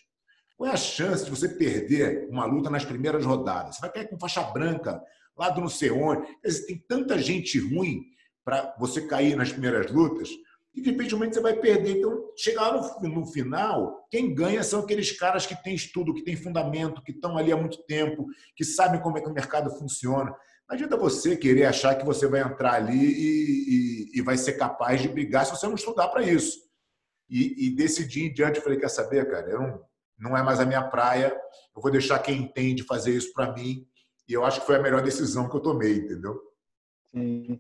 Qual 0.58 0.70
é 0.70 0.74
a 0.74 0.78
chance 0.78 1.26
de 1.26 1.30
você 1.30 1.48
perder 1.48 2.28
uma 2.32 2.46
luta 2.46 2.70
nas 2.70 2.84
primeiras 2.84 3.24
rodadas? 3.24 3.76
Você 3.76 3.82
vai 3.82 3.92
cair 3.92 4.10
com 4.10 4.20
faixa 4.20 4.42
branca, 4.42 5.00
lá 5.38 5.50
do 5.50 5.62
não 5.62 5.70
sei 5.70 5.92
onde. 5.92 6.26
Tem 6.66 6.84
tanta 6.88 7.20
gente 7.20 7.60
ruim 7.60 8.04
para 8.44 8.76
você 8.80 9.06
cair 9.06 9.36
nas 9.36 9.52
primeiras 9.52 9.92
lutas 9.92 10.30
e 10.78 10.82
dificilmente 10.82 11.34
você 11.34 11.42
vai 11.42 11.56
perder. 11.56 11.98
Então, 11.98 12.32
chegar 12.38 12.72
no, 12.72 13.10
no, 13.10 13.26
final, 13.26 14.08
quem 14.12 14.34
ganha 14.34 14.62
são 14.62 14.82
aqueles 14.82 15.12
caras 15.12 15.48
que 15.48 15.56
têm 15.64 15.74
estudo, 15.74 16.14
que 16.14 16.24
têm 16.24 16.36
fundamento, 16.36 17.02
que 17.02 17.12
estão 17.12 17.36
ali 17.36 17.52
há 17.52 17.58
muito 17.58 17.84
tempo, 17.86 18.28
que 18.56 18.64
sabem 18.64 19.02
como 19.02 19.18
é 19.18 19.22
que 19.22 19.28
o 19.28 19.34
mercado 19.34 19.72
funciona. 19.72 20.30
Não 20.70 20.76
adianta 20.76 20.96
você 20.96 21.36
querer 21.36 21.66
achar 21.66 21.96
que 21.96 22.06
você 22.06 22.28
vai 22.28 22.42
entrar 22.42 22.74
ali 22.74 22.96
e, 22.96 24.12
e, 24.14 24.20
e 24.20 24.22
vai 24.22 24.38
ser 24.38 24.54
capaz 24.54 25.02
de 25.02 25.08
brigar 25.08 25.48
se 25.48 25.52
você 25.52 25.66
não 25.66 25.74
estudar 25.74 26.10
para 26.10 26.22
isso. 26.22 26.60
E, 27.28 27.66
e 27.66 27.76
desse 27.76 28.08
dia 28.08 28.28
em 28.28 28.34
diante, 28.34 28.62
falei: 28.62 28.78
quer 28.78 28.90
saber, 28.90 29.28
cara? 29.32 29.50
Eu 29.50 29.60
não, 29.60 29.82
não 30.20 30.38
é 30.38 30.44
mais 30.44 30.60
a 30.60 30.66
minha 30.66 30.84
praia, 30.84 31.36
eu 31.76 31.82
vou 31.82 31.92
deixar 31.92 32.20
quem 32.20 32.38
entende 32.38 32.84
fazer 32.84 33.16
isso 33.16 33.34
para 33.34 33.52
mim. 33.52 33.84
E 34.30 34.34
eu 34.34 34.46
acho 34.46 34.60
que 34.60 34.68
foi 34.68 34.76
a 34.76 34.82
melhor 34.82 35.02
decisão 35.02 35.50
que 35.50 35.56
eu 35.56 35.62
tomei, 35.62 35.96
entendeu? 35.96 36.40
Sim. 37.12 37.60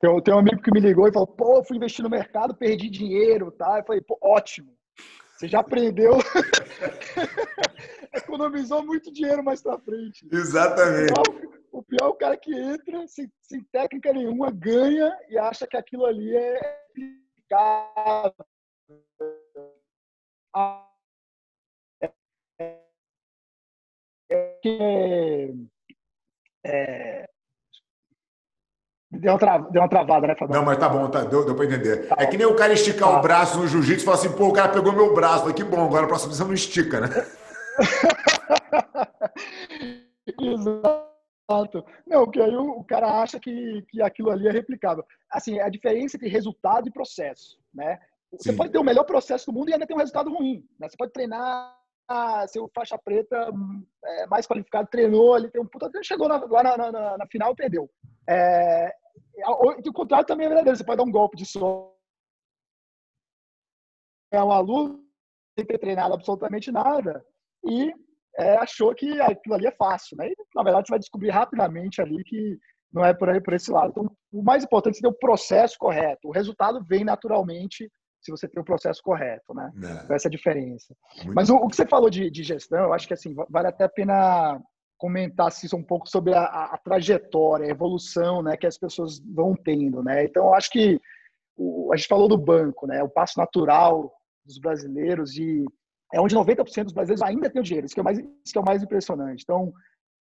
Tem, 0.00 0.22
tem 0.22 0.34
um 0.34 0.38
amigo 0.38 0.62
que 0.62 0.70
me 0.70 0.80
ligou 0.80 1.08
e 1.08 1.12
falou: 1.12 1.26
pô, 1.26 1.62
fui 1.64 1.76
investir 1.76 2.02
no 2.02 2.10
mercado, 2.10 2.54
perdi 2.54 2.88
dinheiro, 2.88 3.50
tá? 3.50 3.78
Eu 3.78 3.84
falei: 3.84 4.00
pô, 4.00 4.18
ótimo. 4.22 4.74
Você 5.36 5.48
já 5.48 5.60
aprendeu. 5.60 6.12
Economizou 8.14 8.82
muito 8.82 9.12
dinheiro 9.12 9.44
mais 9.44 9.62
pra 9.62 9.78
frente. 9.78 10.26
Exatamente. 10.32 11.12
O 11.12 11.22
pior, 11.22 11.50
o 11.72 11.82
pior 11.82 12.06
é 12.06 12.08
o 12.08 12.14
cara 12.14 12.36
que 12.38 12.54
entra 12.54 13.06
sem, 13.06 13.30
sem 13.42 13.62
técnica 13.64 14.14
nenhuma, 14.14 14.50
ganha 14.50 15.14
e 15.28 15.36
acha 15.36 15.66
que 15.66 15.76
aquilo 15.76 16.06
ali 16.06 16.34
é 16.34 16.82
aplicável. 16.88 18.46
É, 22.02 22.10
é, 24.30 25.52
é, 26.64 27.28
Deu 29.10 29.32
uma, 29.32 29.38
tra... 29.38 29.58
Deu 29.58 29.82
uma 29.82 29.88
travada, 29.88 30.26
né, 30.26 30.34
Fabio? 30.36 30.54
Não, 30.54 30.64
mas 30.64 30.78
tá 30.78 30.88
bom, 30.88 31.08
tá, 31.08 31.24
deu, 31.24 31.44
deu 31.44 31.54
para 31.54 31.64
entender. 31.64 32.08
Tá 32.08 32.16
é 32.18 32.26
que 32.26 32.36
nem 32.36 32.46
o 32.46 32.56
cara 32.56 32.72
esticar 32.72 33.08
tá. 33.08 33.18
o 33.18 33.22
braço 33.22 33.58
no 33.58 33.68
jiu-jitsu 33.68 34.02
e 34.02 34.04
falar 34.04 34.16
assim, 34.16 34.32
pô, 34.32 34.48
o 34.48 34.52
cara 34.52 34.68
pegou 34.68 34.92
meu 34.92 35.14
braço. 35.14 35.40
Falei, 35.40 35.54
que 35.54 35.64
bom, 35.64 35.84
agora 35.84 36.04
a 36.04 36.08
próxima 36.08 36.32
vez 36.32 36.40
não 36.40 36.52
estica, 36.52 37.00
né? 37.00 37.08
Exato. 40.40 41.84
Não, 42.06 42.28
que 42.28 42.40
aí 42.40 42.56
o, 42.56 42.82
cara 42.84 43.22
acha 43.22 43.38
que, 43.38 43.84
que 43.88 44.02
aquilo 44.02 44.30
ali 44.30 44.48
é 44.48 44.50
replicável. 44.50 45.04
Assim, 45.30 45.60
a 45.60 45.68
diferença 45.68 46.16
entre 46.16 46.28
resultado 46.28 46.88
e 46.88 46.92
processo, 46.92 47.58
né? 47.72 47.98
Você 48.32 48.50
Sim. 48.50 48.56
pode 48.56 48.72
ter 48.72 48.78
o 48.78 48.84
melhor 48.84 49.04
processo 49.04 49.46
do 49.46 49.52
mundo 49.52 49.70
e 49.70 49.72
ainda 49.72 49.86
ter 49.86 49.94
um 49.94 49.98
resultado 49.98 50.30
ruim. 50.30 50.64
Né? 50.78 50.88
Você 50.88 50.96
pode 50.96 51.12
treinar 51.12 51.74
seu 52.48 52.70
faixa 52.74 52.98
preta 52.98 53.50
é, 54.04 54.26
mais 54.26 54.46
qualificado, 54.46 54.88
treinou, 54.90 55.36
ele 55.36 55.50
tem 55.50 55.60
um 55.60 55.66
puta, 55.66 55.90
chegou 56.02 56.28
na, 56.28 56.44
lá 56.44 56.62
na, 56.62 56.92
na, 56.92 57.18
na, 57.18 57.26
final 57.26 57.52
e 57.52 57.56
perdeu. 57.56 57.90
É, 58.28 58.92
o 59.48 59.92
contrário 59.92 60.26
também 60.26 60.46
é 60.46 60.48
verdadeiro. 60.48 60.76
Você 60.76 60.84
pode 60.84 60.98
dar 60.98 61.04
um 61.04 61.10
golpe 61.10 61.36
de 61.36 61.46
sorte. 61.46 61.94
É 64.32 64.42
um 64.42 64.50
aluno 64.50 65.04
sem 65.56 65.64
ter 65.64 65.78
treinado 65.78 66.14
absolutamente 66.14 66.70
nada 66.70 67.24
e 67.64 67.92
é, 68.38 68.56
achou 68.56 68.94
que 68.94 69.20
aquilo 69.20 69.54
ali 69.54 69.66
é 69.66 69.72
fácil, 69.72 70.16
né? 70.16 70.28
E, 70.28 70.34
na 70.54 70.62
verdade, 70.62 70.86
você 70.86 70.92
vai 70.92 70.98
descobrir 70.98 71.30
rapidamente 71.30 72.02
ali 72.02 72.22
que 72.24 72.58
não 72.92 73.04
é 73.04 73.14
por 73.14 73.28
aí 73.28 73.40
por 73.40 73.54
esse 73.54 73.70
lado. 73.70 73.90
Então, 73.90 74.10
o 74.32 74.42
mais 74.42 74.64
importante 74.64 74.98
é 74.98 75.00
ter 75.00 75.08
o 75.08 75.18
processo 75.18 75.76
correto. 75.78 76.28
O 76.28 76.32
resultado 76.32 76.84
vem 76.84 77.04
naturalmente 77.04 77.90
se 78.20 78.30
você 78.30 78.48
tem 78.48 78.60
o 78.60 78.64
processo 78.64 79.00
correto, 79.02 79.54
né? 79.54 79.70
É. 80.08 80.14
Essa 80.14 80.26
é 80.26 80.30
a 80.30 80.32
diferença. 80.32 80.94
Muito 81.18 81.34
Mas 81.34 81.48
o, 81.48 81.56
o, 81.56 81.68
que 81.68 81.76
você 81.76 81.86
falou 81.86 82.10
de, 82.10 82.30
de, 82.30 82.42
gestão, 82.42 82.78
eu 82.84 82.92
acho 82.92 83.06
que 83.06 83.14
assim 83.14 83.34
vale 83.48 83.68
até 83.68 83.84
a 83.84 83.88
pena 83.88 84.60
comentar 84.98 85.48
assim, 85.48 85.68
um 85.74 85.82
pouco 85.82 86.08
sobre 86.08 86.34
a, 86.34 86.42
a, 86.42 86.74
a, 86.74 86.78
trajetória, 86.78 87.66
a 87.66 87.70
evolução, 87.70 88.42
né, 88.42 88.56
que 88.56 88.66
as 88.66 88.78
pessoas 88.78 89.18
vão 89.18 89.54
tendo, 89.54 90.02
né? 90.02 90.24
Então, 90.24 90.46
eu 90.46 90.54
acho 90.54 90.70
que 90.70 91.00
o, 91.56 91.92
a 91.92 91.96
gente 91.96 92.08
falou 92.08 92.28
do 92.28 92.38
banco, 92.38 92.86
né? 92.86 93.02
O 93.02 93.08
passo 93.08 93.38
natural 93.38 94.12
dos 94.44 94.58
brasileiros 94.58 95.36
e 95.36 95.64
é 96.12 96.20
onde 96.20 96.36
90% 96.36 96.84
dos 96.84 96.92
brasileiros 96.92 97.22
ainda 97.22 97.50
tem 97.50 97.60
o 97.60 97.64
dinheiro. 97.64 97.86
Isso 97.86 97.94
que 97.94 98.00
é 98.00 98.04
mais, 98.04 98.18
isso 98.18 98.52
que 98.52 98.58
é 98.58 98.60
o 98.60 98.64
mais 98.64 98.82
impressionante. 98.82 99.42
Então, 99.42 99.72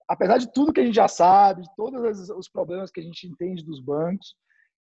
apesar 0.08 0.38
de 0.38 0.52
tudo 0.52 0.74
que 0.74 0.80
a 0.80 0.86
gente 0.86 0.96
já 0.96 1.08
sabe, 1.08 1.62
de 1.62 1.76
todos 1.76 2.30
os 2.30 2.50
problemas 2.50 2.92
que 2.92 3.00
a 3.00 3.04
gente 3.04 3.28
entende 3.28 3.64
dos 3.64 3.80
bancos 3.80 4.36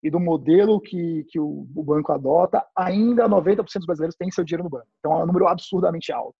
e 0.03 0.09
do 0.09 0.19
modelo 0.19 0.79
que, 0.79 1.25
que 1.29 1.39
o, 1.39 1.67
o 1.75 1.83
banco 1.83 2.11
adota, 2.11 2.65
ainda 2.75 3.29
90% 3.29 3.63
dos 3.63 3.85
brasileiros 3.85 4.15
têm 4.15 4.31
seu 4.31 4.43
dinheiro 4.43 4.63
no 4.63 4.69
banco. 4.69 4.87
Então, 4.99 5.13
é 5.19 5.23
um 5.23 5.27
número 5.27 5.47
absurdamente 5.47 6.11
alto. 6.11 6.37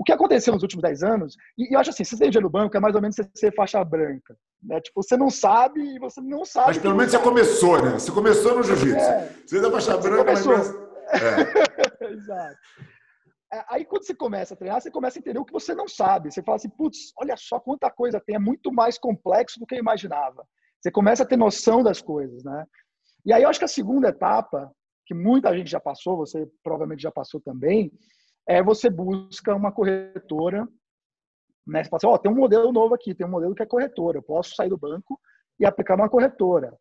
O 0.00 0.02
que 0.02 0.12
aconteceu 0.12 0.54
nos 0.54 0.62
últimos 0.62 0.82
10 0.82 1.02
anos, 1.02 1.36
e 1.58 1.74
eu 1.74 1.78
acho 1.78 1.90
assim, 1.90 2.04
se 2.04 2.16
você 2.16 2.22
tem 2.22 2.30
dinheiro 2.30 2.46
no 2.46 2.50
banco, 2.50 2.74
é 2.74 2.80
mais 2.80 2.94
ou 2.94 3.02
menos 3.02 3.14
você 3.14 3.28
ser 3.34 3.54
faixa 3.54 3.84
branca. 3.84 4.34
Né? 4.62 4.80
Tipo, 4.80 5.02
você 5.02 5.14
não 5.14 5.28
sabe 5.28 5.78
e 5.78 5.98
você 5.98 6.22
não 6.22 6.42
sabe. 6.42 6.68
Mas 6.68 6.78
pelo 6.78 6.96
menos 6.96 7.12
você 7.12 7.18
começou, 7.18 7.82
né? 7.82 7.90
Você 7.98 8.10
começou 8.10 8.56
no 8.56 8.62
jiu-jitsu. 8.62 8.98
É, 8.98 9.30
você 9.46 9.58
é 9.58 9.60
da 9.60 9.70
faixa 9.70 9.98
branca, 9.98 10.24
começou. 10.24 10.56
mas. 10.56 10.90
É. 12.00 12.12
Exato. 12.12 12.56
É, 13.52 13.64
aí 13.68 13.84
quando 13.84 14.06
você 14.06 14.14
começa 14.14 14.54
a 14.54 14.56
treinar, 14.56 14.80
você 14.80 14.90
começa 14.90 15.18
a 15.18 15.20
entender 15.20 15.38
o 15.38 15.44
que 15.44 15.52
você 15.52 15.74
não 15.74 15.86
sabe. 15.86 16.32
Você 16.32 16.42
fala 16.42 16.56
assim, 16.56 16.70
putz, 16.70 17.12
olha 17.18 17.36
só 17.36 17.60
quanta 17.60 17.90
coisa 17.90 18.22
tem, 18.24 18.36
é 18.36 18.38
muito 18.38 18.72
mais 18.72 18.96
complexo 18.96 19.60
do 19.60 19.66
que 19.66 19.74
eu 19.74 19.80
imaginava. 19.80 20.46
Você 20.80 20.90
começa 20.90 21.24
a 21.24 21.26
ter 21.26 21.36
noção 21.36 21.82
das 21.82 22.00
coisas, 22.00 22.42
né? 22.42 22.64
E 23.26 23.34
aí 23.34 23.42
eu 23.42 23.50
acho 23.50 23.58
que 23.58 23.64
a 23.66 23.68
segunda 23.68 24.08
etapa, 24.08 24.70
que 25.04 25.12
muita 25.12 25.54
gente 25.54 25.70
já 25.70 25.80
passou, 25.80 26.16
você 26.16 26.48
provavelmente 26.62 27.02
já 27.02 27.10
passou 27.10 27.40
também, 27.40 27.92
é 28.50 28.60
você 28.60 28.90
busca 28.90 29.54
uma 29.54 29.70
corretora, 29.70 30.66
né? 31.64 31.84
Você 31.84 31.88
fala 31.88 31.98
assim, 31.98 32.06
ó, 32.08 32.14
oh, 32.14 32.18
tem 32.18 32.32
um 32.32 32.34
modelo 32.34 32.72
novo 32.72 32.94
aqui, 32.96 33.14
tem 33.14 33.24
um 33.24 33.30
modelo 33.30 33.54
que 33.54 33.62
é 33.62 33.66
corretora, 33.66 34.18
eu 34.18 34.22
posso 34.22 34.56
sair 34.56 34.68
do 34.68 34.76
banco 34.76 35.20
e 35.58 35.64
aplicar 35.64 35.94
uma 35.94 36.08
corretora. 36.08 36.76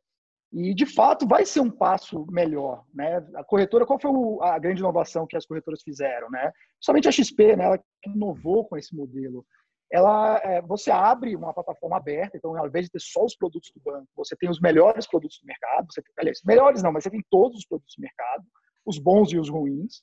E, 0.51 0.73
de 0.73 0.87
fato, 0.87 1.27
vai 1.27 1.45
ser 1.45 1.59
um 1.59 1.69
passo 1.69 2.25
melhor. 2.31 2.83
Né? 2.91 3.17
A 3.35 3.43
corretora, 3.43 3.85
qual 3.85 3.99
foi 3.99 4.09
a 4.41 4.57
grande 4.57 4.81
inovação 4.81 5.27
que 5.27 5.37
as 5.37 5.45
corretoras 5.45 5.83
fizeram? 5.83 6.27
Né? 6.31 6.51
Somente 6.79 7.07
a 7.07 7.11
XP, 7.11 7.55
né, 7.55 7.65
ela 7.65 7.79
inovou 8.03 8.65
com 8.65 8.75
esse 8.75 8.95
modelo. 8.95 9.45
Ela, 9.91 10.39
é, 10.43 10.61
você 10.63 10.89
abre 10.89 11.35
uma 11.35 11.53
plataforma 11.53 11.97
aberta, 11.97 12.35
então, 12.35 12.57
ao 12.57 12.67
invés 12.67 12.85
de 12.85 12.91
ter 12.91 13.01
só 13.01 13.23
os 13.23 13.35
produtos 13.35 13.71
do 13.75 13.81
banco, 13.83 14.07
você 14.15 14.35
tem 14.35 14.49
os 14.49 14.59
melhores 14.59 15.05
produtos 15.05 15.39
do 15.39 15.45
mercado. 15.45 15.85
Você 15.91 16.01
tem, 16.01 16.13
aliás, 16.17 16.41
melhores 16.43 16.81
não, 16.81 16.91
mas 16.91 17.03
você 17.03 17.11
tem 17.11 17.23
todos 17.29 17.59
os 17.59 17.65
produtos 17.67 17.93
do 17.95 18.01
mercado, 18.01 18.43
os 18.87 18.97
bons 18.97 19.31
e 19.31 19.37
os 19.37 19.49
ruins. 19.49 20.01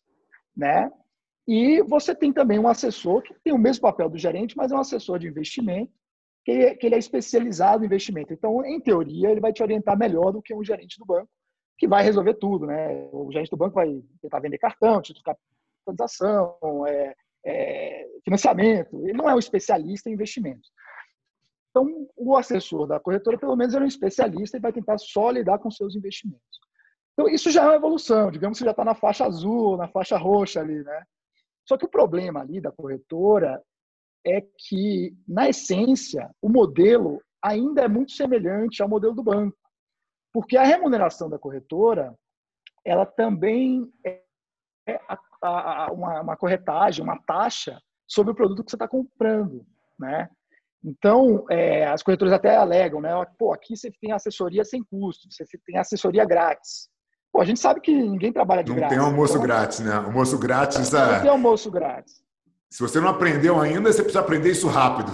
Né? 0.57 0.88
E 1.46 1.80
você 1.82 2.14
tem 2.14 2.32
também 2.32 2.59
um 2.59 2.66
assessor 2.66 3.22
que 3.22 3.35
tem 3.44 3.52
o 3.52 3.59
mesmo 3.59 3.82
papel 3.82 4.09
do 4.09 4.18
gerente, 4.18 4.56
mas 4.56 4.72
é 4.72 4.74
um 4.74 4.80
assessor 4.80 5.18
de 5.18 5.28
investimento 5.28 5.92
que, 6.44 6.74
que 6.74 6.87
ele 6.87 6.96
é 6.96 6.98
especializado 6.98 7.85
em 7.85 7.87
investimento. 7.87 8.32
Então, 8.32 8.64
em 8.64 8.80
teoria, 8.80 9.30
ele 9.30 9.40
vai 9.40 9.52
te 9.52 9.62
orientar 9.62 9.96
melhor 9.96 10.32
do 10.32 10.42
que 10.42 10.54
um 10.54 10.64
gerente 10.64 10.98
do 10.98 11.04
banco, 11.04 11.28
que 11.78 11.87
vai 11.87 12.02
resolver 12.02 12.35
tudo, 12.35 12.66
né? 12.66 13.09
O 13.12 13.30
gerente 13.30 13.50
do 13.50 13.56
banco 13.56 13.74
vai 13.74 14.02
tentar 14.20 14.40
vender 14.40 14.59
cartão, 14.59 15.00
título 15.00 15.22
de 15.24 15.37
capitalização, 15.85 16.87
é, 16.87 17.14
é, 17.44 18.09
financiamento. 18.24 19.04
Ele 19.04 19.12
não 19.12 19.30
é 19.30 19.35
um 19.35 19.38
especialista 19.38 20.11
em 20.11 20.14
investimentos. 20.14 20.70
Então, 21.70 22.09
o 22.16 22.37
assessor 22.37 22.87
da 22.87 22.98
corretora, 22.98 23.38
pelo 23.38 23.54
menos, 23.54 23.74
é 23.74 23.78
um 23.78 23.87
especialista 23.87 24.56
e 24.56 24.61
vai 24.61 24.72
tentar 24.72 24.98
só 24.98 25.30
lidar 25.30 25.59
com 25.59 25.70
seus 25.70 25.94
investimentos. 25.94 26.61
Então, 27.12 27.28
isso 27.28 27.50
já 27.50 27.64
é 27.64 27.66
uma 27.66 27.76
evolução. 27.76 28.30
Digamos 28.30 28.59
que 28.59 28.64
já 28.64 28.70
está 28.70 28.85
na 28.85 28.94
faixa 28.94 29.24
azul, 29.24 29.76
na 29.76 29.87
faixa 29.87 30.16
roxa 30.16 30.61
ali, 30.61 30.82
né? 30.82 31.02
Só 31.66 31.76
que 31.76 31.85
o 31.85 31.90
problema 31.90 32.40
ali 32.40 32.61
da 32.61 32.70
corretora 32.70 33.62
é 34.24 34.40
que, 34.40 35.16
na 35.26 35.48
essência, 35.48 36.31
o 36.40 36.48
modelo 36.48 37.20
ainda 37.42 37.83
é 37.83 37.88
muito 37.88 38.12
semelhante 38.12 38.83
ao 38.83 38.88
modelo 38.88 39.14
do 39.14 39.22
banco. 39.22 39.57
Porque 40.33 40.57
a 40.57 40.64
remuneração 40.64 41.31
da 41.31 41.38
corretora, 41.38 42.14
ela 42.85 43.07
também 43.07 43.90
é 44.05 45.00
uma, 45.92 46.20
uma 46.20 46.37
corretagem, 46.37 47.05
uma 47.05 47.20
taxa 47.22 47.81
sobre 48.07 48.33
o 48.33 48.35
produto 48.35 48.64
que 48.64 48.70
você 48.70 48.76
está 48.76 48.88
comprando, 48.88 49.66
né? 49.98 50.29
Então, 50.85 51.44
é, 51.50 51.87
as 51.87 52.02
corretoras 52.02 52.33
até 52.33 52.55
alegam, 52.55 53.00
né? 53.00 53.11
Pô, 53.38 53.52
aqui 53.52 53.76
você 53.76 53.90
tem 54.00 54.12
assessoria 54.12 54.64
sem 54.64 54.85
custo, 54.85 55.29
você 55.31 55.44
tem 55.64 55.79
assessoria 55.79 56.24
grátis. 56.24 56.88
Pô, 57.37 57.42
a 57.42 57.44
gente 57.44 57.61
sabe 57.61 57.83
que 57.83 57.92
ninguém 57.92 58.33
trabalha 58.33 58.64
de 58.64 58.70
não 58.70 58.79
grátis. 58.79 58.96
Não 58.96 59.05
tem 59.05 59.12
almoço 59.12 59.35
então, 59.35 59.46
grátis, 59.46 59.81
né? 59.81 59.92
Almoço 59.94 60.38
grátis... 60.38 60.90
Não 60.90 61.01
é... 61.01 61.20
tem 61.20 61.29
almoço 61.29 61.70
grátis. 61.70 62.22
Se 62.70 62.81
você 62.81 62.99
não 62.99 63.09
aprendeu 63.09 63.61
ainda, 63.61 63.92
você 63.92 64.01
precisa 64.01 64.20
aprender 64.20 64.53
isso 64.53 64.68
rápido. 64.68 65.12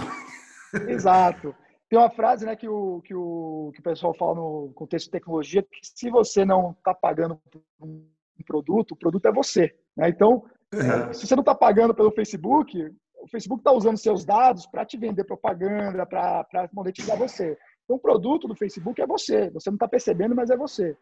Exato. 0.87 1.53
Tem 1.89 1.99
uma 1.99 2.09
frase 2.09 2.45
né, 2.45 2.55
que, 2.55 2.65
o, 2.65 3.01
que, 3.01 3.13
o, 3.13 3.71
que 3.73 3.81
o 3.81 3.83
pessoal 3.83 4.13
fala 4.13 4.35
no 4.35 4.71
contexto 4.73 5.07
de 5.07 5.11
tecnologia, 5.11 5.61
que 5.63 5.79
se 5.81 6.09
você 6.09 6.45
não 6.45 6.71
está 6.71 6.93
pagando 6.93 7.37
um 7.81 8.05
produto, 8.47 8.93
o 8.93 8.97
produto 8.97 9.25
é 9.25 9.31
você. 9.33 9.75
Né? 9.93 10.07
Então, 10.07 10.45
é. 10.73 11.11
se 11.11 11.27
você 11.27 11.35
não 11.35 11.41
está 11.41 11.53
pagando 11.53 11.93
pelo 11.93 12.09
Facebook, 12.09 12.89
o 13.21 13.27
Facebook 13.27 13.59
está 13.59 13.73
usando 13.73 13.97
seus 13.97 14.23
dados 14.23 14.65
para 14.65 14.85
te 14.85 14.95
vender 14.97 15.25
propaganda, 15.25 16.05
para 16.05 16.69
monetizar 16.71 17.17
você. 17.17 17.57
Então, 17.83 17.97
o 17.97 17.99
produto 17.99 18.47
do 18.47 18.55
Facebook 18.55 19.01
é 19.01 19.05
você. 19.05 19.49
Você 19.49 19.69
não 19.69 19.75
está 19.75 19.89
percebendo, 19.89 20.33
mas 20.33 20.49
é 20.49 20.55
você. 20.55 20.95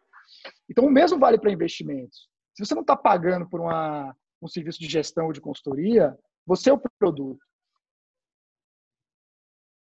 Então, 0.70 0.86
o 0.86 0.92
mesmo 0.92 1.20
vale 1.20 1.40
para 1.40 1.52
investimentos. 1.52 2.30
Se 2.56 2.66
você 2.66 2.74
não 2.74 2.82
está 2.82 2.96
pagando 2.96 3.48
por 3.48 3.60
uma, 3.60 4.16
um 4.42 4.48
serviço 4.48 4.80
de 4.80 4.88
gestão 4.88 5.28
ou 5.28 5.34
de 5.34 5.42
consultoria, 5.42 6.18
você 6.46 6.70
é 6.70 6.74
o 6.74 6.82
produto. 7.00 7.40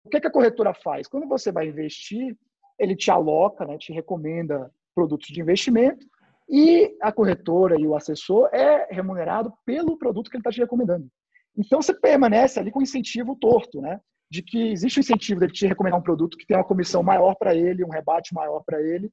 O 0.04 0.10
que, 0.10 0.16
é 0.16 0.20
que 0.20 0.26
a 0.26 0.32
corretora 0.32 0.74
faz? 0.74 1.06
Quando 1.06 1.28
você 1.28 1.52
vai 1.52 1.68
investir, 1.68 2.36
ele 2.78 2.96
te 2.96 3.10
aloca, 3.10 3.64
né, 3.64 3.78
te 3.78 3.92
recomenda 3.92 4.70
produtos 4.94 5.28
de 5.28 5.40
investimento 5.40 6.04
e 6.48 6.96
a 7.00 7.12
corretora 7.12 7.80
e 7.80 7.86
o 7.86 7.94
assessor 7.94 8.48
é 8.52 8.92
remunerado 8.92 9.52
pelo 9.64 9.96
produto 9.96 10.30
que 10.30 10.36
ele 10.36 10.40
está 10.40 10.50
te 10.50 10.60
recomendando. 10.60 11.08
Então 11.56 11.80
você 11.80 11.94
permanece 11.94 12.58
ali 12.58 12.70
com 12.70 12.82
incentivo 12.82 13.36
torto, 13.36 13.80
né? 13.80 14.00
De 14.30 14.42
que 14.42 14.72
existe 14.72 14.98
o 14.98 15.00
um 15.00 15.02
incentivo 15.02 15.40
dele 15.40 15.52
te 15.52 15.66
recomendar 15.66 16.00
um 16.00 16.02
produto 16.02 16.36
que 16.36 16.46
tem 16.46 16.56
uma 16.56 16.64
comissão 16.64 17.02
maior 17.02 17.34
para 17.36 17.54
ele, 17.54 17.84
um 17.84 17.90
rebate 17.90 18.34
maior 18.34 18.62
para 18.64 18.82
ele, 18.82 19.10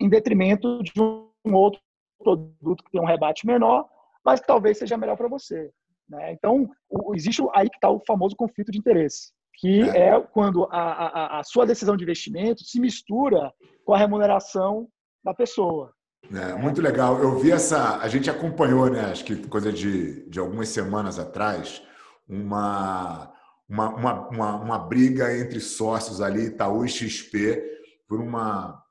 em 0.00 0.08
detrimento 0.08 0.82
de 0.82 1.00
um 1.00 1.54
outro 1.54 1.80
produto 2.22 2.84
que 2.84 2.90
tem 2.90 3.00
um 3.00 3.06
rebate 3.06 3.46
menor, 3.46 3.86
mas 4.24 4.40
que 4.40 4.46
talvez 4.46 4.78
seja 4.78 4.96
melhor 4.96 5.16
para 5.16 5.28
você. 5.28 5.70
Né? 6.08 6.32
Então, 6.32 6.68
o, 6.88 7.14
existe 7.14 7.42
aí 7.54 7.68
que 7.68 7.76
está 7.76 7.90
o 7.90 8.02
famoso 8.06 8.36
conflito 8.36 8.70
de 8.70 8.78
interesse, 8.78 9.32
que 9.54 9.82
é, 9.82 10.08
é 10.08 10.20
quando 10.20 10.64
a, 10.70 10.80
a, 10.80 11.40
a, 11.40 11.44
sua 11.44 11.66
decisão 11.66 11.96
de 11.96 12.04
investimento 12.04 12.62
se 12.64 12.80
mistura 12.80 13.52
com 13.84 13.94
a 13.94 13.98
remuneração 13.98 14.88
da 15.24 15.34
pessoa. 15.34 15.92
É, 16.32 16.54
muito 16.54 16.80
legal. 16.80 17.18
Eu 17.18 17.38
vi 17.38 17.50
essa. 17.50 17.98
A 17.98 18.08
gente 18.08 18.30
acompanhou, 18.30 18.88
né? 18.88 19.06
Acho 19.06 19.24
que 19.24 19.36
coisa 19.48 19.72
de, 19.72 20.28
de 20.28 20.38
algumas 20.38 20.68
semanas 20.68 21.18
atrás, 21.18 21.82
uma, 22.28 23.32
uma, 23.68 23.88
uma, 23.94 24.28
uma, 24.28 24.56
uma 24.56 24.78
briga 24.78 25.36
entre 25.36 25.60
sócios 25.60 26.20
ali, 26.20 26.46
Itaú 26.46 26.84
e 26.84 26.88
XP, 26.88 27.62
por 28.08 28.20
uma, 28.20 28.81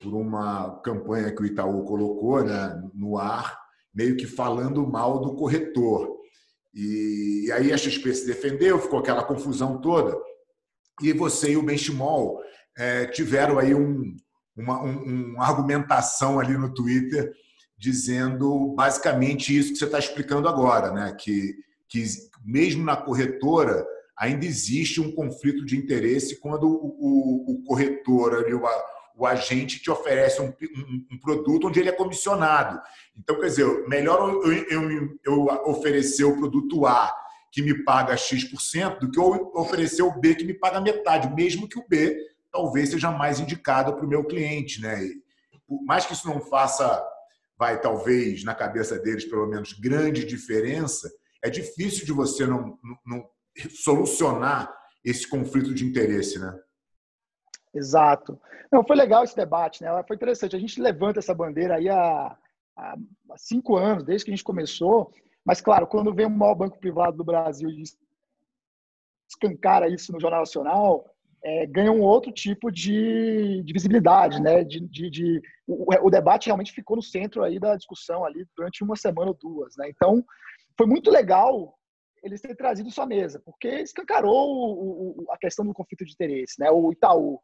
por 0.00 0.14
uma 0.14 0.80
campanha 0.82 1.30
que 1.30 1.42
o 1.42 1.46
Itaú 1.46 1.84
colocou 1.84 2.42
né, 2.42 2.82
no 2.94 3.18
ar, 3.18 3.58
meio 3.94 4.16
que 4.16 4.26
falando 4.26 4.86
mal 4.86 5.20
do 5.20 5.34
corretor. 5.36 6.08
E, 6.74 7.44
e 7.46 7.52
aí 7.52 7.72
a 7.72 7.76
XP 7.76 8.14
se 8.14 8.26
defendeu, 8.26 8.78
ficou 8.78 8.98
aquela 8.98 9.22
confusão 9.22 9.80
toda. 9.80 10.16
E 11.02 11.12
você 11.12 11.52
e 11.52 11.56
o 11.56 11.62
Benchimol 11.62 12.40
é, 12.76 13.06
tiveram 13.06 13.58
aí 13.58 13.74
um, 13.74 14.16
uma 14.56 14.82
um, 14.82 15.34
um 15.34 15.42
argumentação 15.42 16.40
ali 16.40 16.56
no 16.56 16.72
Twitter 16.72 17.32
dizendo 17.76 18.74
basicamente 18.74 19.56
isso 19.56 19.72
que 19.72 19.78
você 19.78 19.86
está 19.86 19.98
explicando 19.98 20.48
agora, 20.48 20.92
né? 20.92 21.16
Que, 21.18 21.54
que 21.88 22.04
mesmo 22.44 22.84
na 22.84 22.96
corretora 22.96 23.86
ainda 24.18 24.44
existe 24.44 25.00
um 25.00 25.12
conflito 25.12 25.64
de 25.64 25.78
interesse 25.78 26.38
quando 26.38 26.68
o, 26.68 26.96
o, 27.00 27.52
o 27.54 27.64
corretor 27.64 28.34
ali, 28.34 28.52
o, 28.52 28.62
o 29.20 29.26
agente 29.26 29.82
te 29.82 29.90
oferece 29.90 30.40
um, 30.40 30.46
um, 30.48 31.06
um, 31.12 31.18
produto 31.18 31.68
onde 31.68 31.78
ele 31.78 31.90
é 31.90 31.92
comissionado. 31.92 32.80
Então, 33.14 33.38
quer 33.38 33.48
dizer, 33.48 33.86
melhor 33.86 34.30
eu, 34.42 34.50
eu, 34.50 35.18
eu 35.22 35.44
oferecer 35.66 36.24
o 36.24 36.38
produto 36.38 36.86
A 36.86 37.14
que 37.52 37.60
me 37.60 37.84
paga 37.84 38.16
X% 38.16 38.98
do 38.98 39.10
que 39.10 39.20
eu 39.20 39.52
oferecer 39.54 40.02
o 40.02 40.18
B 40.18 40.34
que 40.36 40.44
me 40.44 40.54
paga 40.54 40.80
metade, 40.80 41.34
mesmo 41.34 41.68
que 41.68 41.78
o 41.78 41.86
B 41.86 42.16
talvez 42.50 42.88
seja 42.88 43.10
mais 43.10 43.38
indicado 43.38 43.94
para 43.94 44.06
o 44.06 44.08
meu 44.08 44.24
cliente. 44.24 44.80
Né? 44.80 45.04
E, 45.04 45.22
por 45.68 45.82
mais 45.84 46.06
que 46.06 46.14
isso 46.14 46.26
não 46.26 46.40
faça, 46.40 47.06
vai 47.58 47.78
talvez 47.78 48.42
na 48.42 48.54
cabeça 48.54 48.98
deles 48.98 49.26
pelo 49.26 49.46
menos 49.46 49.74
grande 49.74 50.24
diferença, 50.24 51.12
é 51.42 51.50
difícil 51.50 52.06
de 52.06 52.12
você 52.12 52.46
não, 52.46 52.78
não, 52.82 52.98
não 53.04 53.28
solucionar 53.68 54.74
esse 55.04 55.28
conflito 55.28 55.74
de 55.74 55.84
interesse, 55.84 56.38
né? 56.38 56.58
Exato. 57.74 58.40
Não, 58.70 58.84
foi 58.84 58.96
legal 58.96 59.22
esse 59.22 59.36
debate, 59.36 59.82
né? 59.82 59.88
Foi 60.06 60.16
interessante. 60.16 60.56
A 60.56 60.58
gente 60.58 60.80
levanta 60.80 61.20
essa 61.20 61.34
bandeira 61.34 61.76
aí 61.76 61.88
há, 61.88 62.36
há 62.76 62.96
cinco 63.36 63.76
anos, 63.76 64.04
desde 64.04 64.24
que 64.24 64.30
a 64.30 64.34
gente 64.34 64.44
começou. 64.44 65.12
Mas, 65.44 65.60
claro, 65.60 65.86
quando 65.86 66.14
vem 66.14 66.26
o 66.26 66.30
maior 66.30 66.54
banco 66.54 66.78
privado 66.78 67.16
do 67.16 67.24
Brasil 67.24 67.70
e 67.70 67.84
escancara 69.28 69.88
isso 69.88 70.12
no 70.12 70.20
Jornal 70.20 70.40
Nacional, 70.40 71.06
é, 71.42 71.66
ganha 71.66 71.92
um 71.92 72.02
outro 72.02 72.30
tipo 72.32 72.70
de, 72.70 73.62
de 73.62 73.72
visibilidade, 73.72 74.40
né? 74.42 74.64
De, 74.64 74.80
de, 74.80 75.10
de 75.10 75.42
o, 75.66 76.06
o, 76.06 76.10
debate 76.10 76.46
realmente 76.46 76.72
ficou 76.72 76.96
no 76.96 77.02
centro 77.02 77.42
aí 77.42 77.58
da 77.58 77.76
discussão 77.76 78.24
ali 78.24 78.44
durante 78.56 78.84
uma 78.84 78.96
semana 78.96 79.30
ou 79.30 79.38
duas, 79.40 79.76
né? 79.76 79.88
Então, 79.88 80.22
foi 80.76 80.86
muito 80.86 81.10
legal 81.10 81.74
eles 82.22 82.40
terem 82.42 82.56
trazido 82.56 82.90
à 82.98 83.06
mesa, 83.06 83.40
porque 83.42 83.68
escancarou 83.80 84.50
o, 84.50 85.24
o, 85.24 85.32
a 85.32 85.38
questão 85.38 85.64
do 85.64 85.72
conflito 85.72 86.04
de 86.04 86.12
interesse, 86.12 86.60
né? 86.60 86.70
O 86.70 86.92
Itaú 86.92 87.40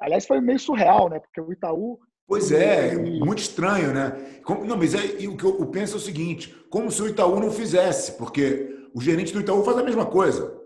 Aliás, 0.00 0.26
foi 0.26 0.40
meio 0.40 0.58
surreal, 0.58 1.08
né? 1.08 1.18
Porque 1.20 1.40
o 1.40 1.52
Itaú. 1.52 1.98
Pois 2.26 2.50
é, 2.50 2.94
e... 2.94 3.20
muito 3.20 3.38
estranho, 3.38 3.92
né? 3.92 4.40
Não, 4.66 4.76
mas 4.76 4.94
é, 4.94 5.26
o 5.28 5.36
que 5.36 5.44
eu 5.44 5.66
penso 5.66 5.94
é 5.94 5.96
o 5.96 6.00
seguinte: 6.00 6.54
como 6.70 6.90
se 6.90 7.02
o 7.02 7.08
Itaú 7.08 7.38
não 7.40 7.50
fizesse, 7.50 8.12
porque 8.12 8.88
o 8.94 9.00
gerente 9.00 9.32
do 9.32 9.40
Itaú 9.40 9.64
faz 9.64 9.78
a 9.78 9.82
mesma 9.82 10.06
coisa. 10.06 10.56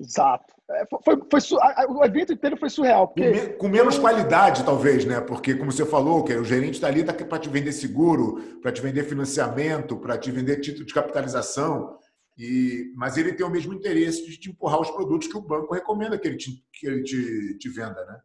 Exato. 0.00 0.54
É, 0.70 0.86
foi, 0.86 1.18
foi, 1.30 1.40
foi, 1.40 1.58
o 1.88 2.04
evento 2.04 2.32
inteiro 2.32 2.56
foi 2.56 2.70
surreal. 2.70 3.08
Porque... 3.08 3.30
Com, 3.30 3.36
me, 3.36 3.48
com 3.54 3.68
menos 3.68 3.98
qualidade, 3.98 4.64
talvez, 4.64 5.04
né? 5.04 5.20
Porque, 5.20 5.54
como 5.54 5.70
você 5.70 5.84
falou, 5.84 6.24
que 6.24 6.32
o 6.34 6.44
gerente 6.44 6.74
está 6.74 6.86
ali 6.86 7.04
tá 7.04 7.12
para 7.12 7.38
te 7.38 7.50
vender 7.50 7.72
seguro, 7.72 8.58
para 8.62 8.72
te 8.72 8.80
vender 8.80 9.04
financiamento, 9.04 9.98
para 9.98 10.16
te 10.16 10.30
vender 10.30 10.60
título 10.60 10.86
de 10.86 10.94
capitalização. 10.94 11.98
E, 12.38 12.90
mas 12.96 13.18
ele 13.18 13.34
tem 13.34 13.44
o 13.44 13.50
mesmo 13.50 13.74
interesse 13.74 14.24
de 14.24 14.38
te 14.38 14.48
empurrar 14.48 14.80
os 14.80 14.90
produtos 14.90 15.28
que 15.28 15.36
o 15.36 15.42
banco 15.42 15.74
recomenda 15.74 16.18
que 16.18 16.26
ele 16.26 16.36
te, 16.38 16.64
que 16.72 16.86
ele 16.86 17.02
te, 17.02 17.58
te 17.58 17.68
venda, 17.68 18.02
né? 18.06 18.18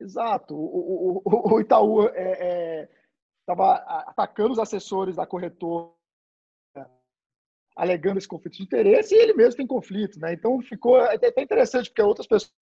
Exato. 0.00 0.54
O, 0.54 1.22
o, 1.24 1.54
o 1.54 1.60
Itaú 1.60 2.04
estava 2.04 2.16
é, 2.16 2.82
é, 2.82 2.88
atacando 4.06 4.52
os 4.52 4.58
assessores 4.58 5.16
da 5.16 5.26
corretora, 5.26 5.92
alegando 7.76 8.18
esse 8.18 8.28
conflito 8.28 8.56
de 8.56 8.62
interesse, 8.62 9.14
e 9.14 9.18
ele 9.18 9.34
mesmo 9.34 9.56
tem 9.56 9.66
conflito. 9.66 10.18
Né? 10.20 10.32
Então 10.32 10.60
ficou 10.60 10.98
é 10.98 11.14
até 11.14 11.42
interessante, 11.42 11.90
porque 11.90 12.02
outras 12.02 12.26
pessoas, 12.26 12.54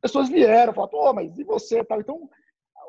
pessoas 0.00 0.28
vieram, 0.28 0.72
falaram, 0.72 0.90
pô, 0.90 1.12
mas 1.12 1.38
e 1.38 1.44
você? 1.44 1.80
Então, 1.80 2.28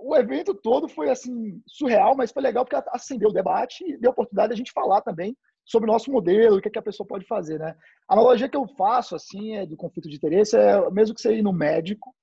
o 0.02 0.16
evento 0.16 0.54
todo 0.54 0.88
foi 0.88 1.10
assim 1.10 1.62
surreal, 1.68 2.16
mas 2.16 2.32
foi 2.32 2.42
legal 2.42 2.66
porque 2.66 2.82
acendeu 2.90 3.30
o 3.30 3.34
debate 3.34 3.84
e 3.84 3.98
deu 3.98 4.12
a 4.12 4.14
oportunidade 4.14 4.50
de 4.50 4.54
a 4.54 4.58
gente 4.58 4.72
falar 4.72 5.02
também 5.02 5.36
sobre 5.66 5.88
o 5.88 5.94
nosso 5.94 6.12
modelo, 6.12 6.58
o 6.58 6.62
que, 6.62 6.68
é 6.68 6.72
que 6.72 6.80
a 6.80 6.84
pessoa 6.84 7.06
pode 7.06 7.26
fazer, 7.26 7.60
né? 7.60 7.76
A 8.08 8.14
analogia 8.14 8.50
que 8.50 8.58
eu 8.58 8.68
faço, 8.68 9.16
assim, 9.16 9.56
é, 9.56 9.68
do 9.68 9.78
conflito 9.78 10.10
de 10.10 10.16
interesse 10.16 10.58
é 10.58 10.90
mesmo 10.90 11.14
que 11.14 11.22
você 11.22 11.36
ir 11.36 11.44
no 11.44 11.54
médico 11.54 12.16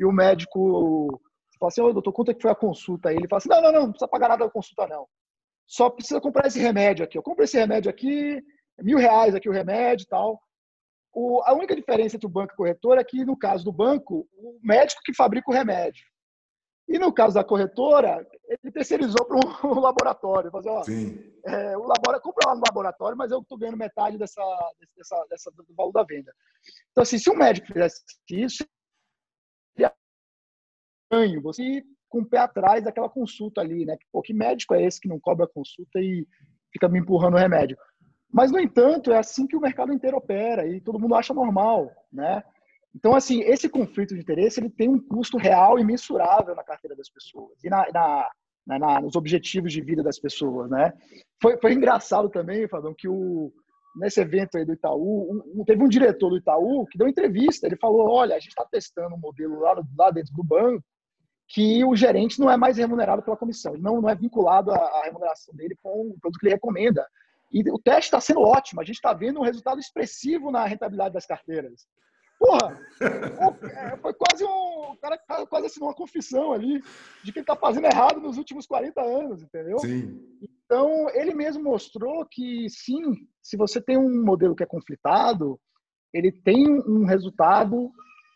e 0.00 0.04
o 0.04 0.10
médico 0.10 1.20
fala 1.58 1.68
assim, 1.68 1.82
ô 1.82 1.92
doutor, 1.92 2.10
quanto 2.14 2.30
é 2.30 2.34
que 2.34 2.40
foi 2.40 2.50
a 2.50 2.54
consulta? 2.54 3.10
Aí 3.10 3.16
ele 3.16 3.28
fala 3.28 3.36
assim, 3.36 3.50
não, 3.50 3.60
não, 3.60 3.70
não, 3.70 3.80
não 3.82 3.90
precisa 3.90 4.08
pagar 4.08 4.30
nada 4.30 4.46
da 4.46 4.50
consulta, 4.50 4.86
não. 4.86 5.06
Só 5.66 5.90
precisa 5.90 6.22
comprar 6.22 6.46
esse 6.46 6.58
remédio 6.58 7.04
aqui. 7.04 7.18
Eu 7.18 7.22
compro 7.22 7.44
esse 7.44 7.58
remédio 7.58 7.90
aqui, 7.90 8.42
mil 8.80 8.96
reais 8.96 9.34
aqui 9.34 9.46
o 9.46 9.52
remédio 9.52 10.04
e 10.04 10.08
tal. 10.08 10.40
O, 11.12 11.42
a 11.44 11.52
única 11.52 11.76
diferença 11.76 12.16
entre 12.16 12.26
o 12.26 12.30
banco 12.30 12.52
e 12.52 12.54
o 12.54 12.56
corretor 12.56 12.96
é 12.96 13.04
que, 13.04 13.26
no 13.26 13.36
caso 13.36 13.62
do 13.62 13.72
banco, 13.72 14.26
o 14.32 14.58
médico 14.62 15.02
que 15.04 15.14
fabrica 15.14 15.50
o 15.50 15.54
remédio. 15.54 16.02
E 16.88 16.98
no 16.98 17.12
caso 17.12 17.34
da 17.34 17.44
corretora, 17.44 18.26
ele 18.48 18.72
terceirizou 18.72 19.26
para 19.26 19.36
um, 19.36 19.40
um 19.76 19.80
laboratório. 19.80 20.50
Fazer, 20.50 20.70
ó, 20.70 20.82
é, 21.44 21.76
o 21.76 21.82
laboratório, 21.82 22.22
compra 22.22 22.48
lá 22.48 22.54
no 22.54 22.62
laboratório, 22.66 23.18
mas 23.18 23.30
eu 23.30 23.40
estou 23.40 23.58
ganhando 23.58 23.76
metade 23.76 24.16
dessa, 24.16 24.42
dessa, 24.96 25.26
dessa, 25.28 25.50
do 25.50 25.74
valor 25.76 25.92
da 25.92 26.04
venda. 26.04 26.32
Então, 26.90 27.02
assim, 27.02 27.18
se 27.18 27.28
o 27.28 27.36
médico 27.36 27.66
fizesse 27.66 28.02
isso, 28.30 28.64
estranho 31.10 31.42
você 31.42 31.82
com 32.08 32.20
o 32.20 32.26
pé 32.26 32.38
atrás 32.38 32.84
daquela 32.84 33.08
consulta 33.08 33.60
ali, 33.60 33.84
né? 33.84 33.96
Pô, 34.12 34.22
que 34.22 34.32
médico 34.32 34.74
é 34.74 34.84
esse 34.84 35.00
que 35.00 35.08
não 35.08 35.18
cobra 35.18 35.46
consulta 35.46 36.00
e 36.00 36.26
fica 36.72 36.88
me 36.88 36.98
empurrando 36.98 37.34
o 37.34 37.38
remédio? 37.38 37.76
Mas, 38.32 38.50
no 38.50 38.60
entanto, 38.60 39.12
é 39.12 39.18
assim 39.18 39.46
que 39.46 39.56
o 39.56 39.60
mercado 39.60 39.92
inteiro 39.92 40.16
opera 40.16 40.66
e 40.66 40.80
todo 40.80 40.98
mundo 40.98 41.14
acha 41.14 41.34
normal, 41.34 41.90
né? 42.12 42.42
Então, 42.94 43.14
assim, 43.14 43.40
esse 43.42 43.68
conflito 43.68 44.14
de 44.14 44.20
interesse 44.20 44.60
ele 44.60 44.70
tem 44.70 44.88
um 44.88 44.98
custo 44.98 45.36
real 45.36 45.78
e 45.78 45.84
mensurável 45.84 46.54
na 46.54 46.64
carteira 46.64 46.96
das 46.96 47.08
pessoas 47.08 47.62
e 47.62 47.68
na, 47.68 47.86
na, 47.92 48.78
na 48.78 49.00
nos 49.00 49.14
objetivos 49.14 49.72
de 49.72 49.80
vida 49.80 50.02
das 50.02 50.18
pessoas, 50.18 50.68
né? 50.68 50.92
Foi, 51.40 51.56
foi 51.58 51.72
engraçado 51.72 52.28
também, 52.28 52.68
Fabão, 52.68 52.94
que 52.96 53.08
o, 53.08 53.52
nesse 53.96 54.20
evento 54.20 54.58
aí 54.58 54.64
do 54.64 54.72
Itaú, 54.72 55.44
um, 55.54 55.64
teve 55.64 55.82
um 55.82 55.88
diretor 55.88 56.30
do 56.30 56.38
Itaú 56.38 56.86
que 56.86 56.98
deu 56.98 57.08
entrevista, 57.08 57.66
ele 57.66 57.76
falou, 57.76 58.08
olha, 58.08 58.34
a 58.34 58.40
gente 58.40 58.50
está 58.50 58.64
testando 58.64 59.14
um 59.14 59.20
modelo 59.20 59.60
lá, 59.60 59.80
lá 59.96 60.10
dentro 60.10 60.32
do 60.34 60.42
banco 60.42 60.84
que 61.50 61.84
o 61.84 61.96
gerente 61.96 62.38
não 62.38 62.48
é 62.48 62.56
mais 62.56 62.78
remunerado 62.78 63.22
pela 63.22 63.36
comissão, 63.36 63.74
não, 63.76 64.00
não 64.00 64.08
é 64.08 64.14
vinculado 64.14 64.70
a, 64.70 65.02
remuneração 65.02 65.52
dele 65.52 65.76
com 65.82 66.10
o 66.10 66.20
produto 66.20 66.38
que 66.38 66.46
ele 66.46 66.54
recomenda. 66.54 67.04
E 67.52 67.68
o 67.72 67.78
teste 67.78 68.04
está 68.04 68.20
sendo 68.20 68.40
ótimo, 68.40 68.80
a 68.80 68.84
gente 68.84 68.94
está 68.94 69.12
vendo 69.12 69.40
um 69.40 69.42
resultado 69.42 69.80
expressivo 69.80 70.52
na 70.52 70.64
rentabilidade 70.64 71.14
das 71.14 71.26
carteiras. 71.26 71.88
Porra, 72.38 72.80
é, 73.02 73.96
foi 73.96 74.14
quase 74.14 74.44
um. 74.44 74.92
O 74.92 74.96
cara 74.96 75.18
quase 75.46 75.66
assinou 75.66 75.88
uma 75.88 75.94
confissão 75.94 76.52
ali 76.52 76.80
de 77.22 77.32
que 77.32 77.40
ele 77.40 77.42
está 77.42 77.56
fazendo 77.56 77.84
errado 77.84 78.20
nos 78.20 78.38
últimos 78.38 78.66
40 78.66 79.02
anos, 79.02 79.42
entendeu? 79.42 79.78
Sim. 79.80 80.22
Então, 80.64 81.10
ele 81.10 81.34
mesmo 81.34 81.62
mostrou 81.64 82.24
que, 82.24 82.70
sim, 82.70 83.26
se 83.42 83.56
você 83.56 83.80
tem 83.80 83.98
um 83.98 84.24
modelo 84.24 84.54
que 84.54 84.62
é 84.62 84.66
conflitado, 84.66 85.60
ele 86.14 86.30
tem 86.30 86.66
um 86.66 87.04
resultado 87.04 87.90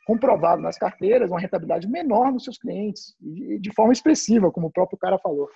comprovado 0.04 0.60
nas 0.60 0.78
carteiras 0.78 1.30
uma 1.30 1.40
rentabilidade 1.40 1.88
menor 1.88 2.32
nos 2.32 2.44
seus 2.44 2.58
clientes, 2.58 3.14
de 3.20 3.72
forma 3.74 3.92
expressiva, 3.92 4.50
como 4.50 4.68
o 4.68 4.72
próprio 4.72 4.98
cara 4.98 5.18
falou. 5.18 5.48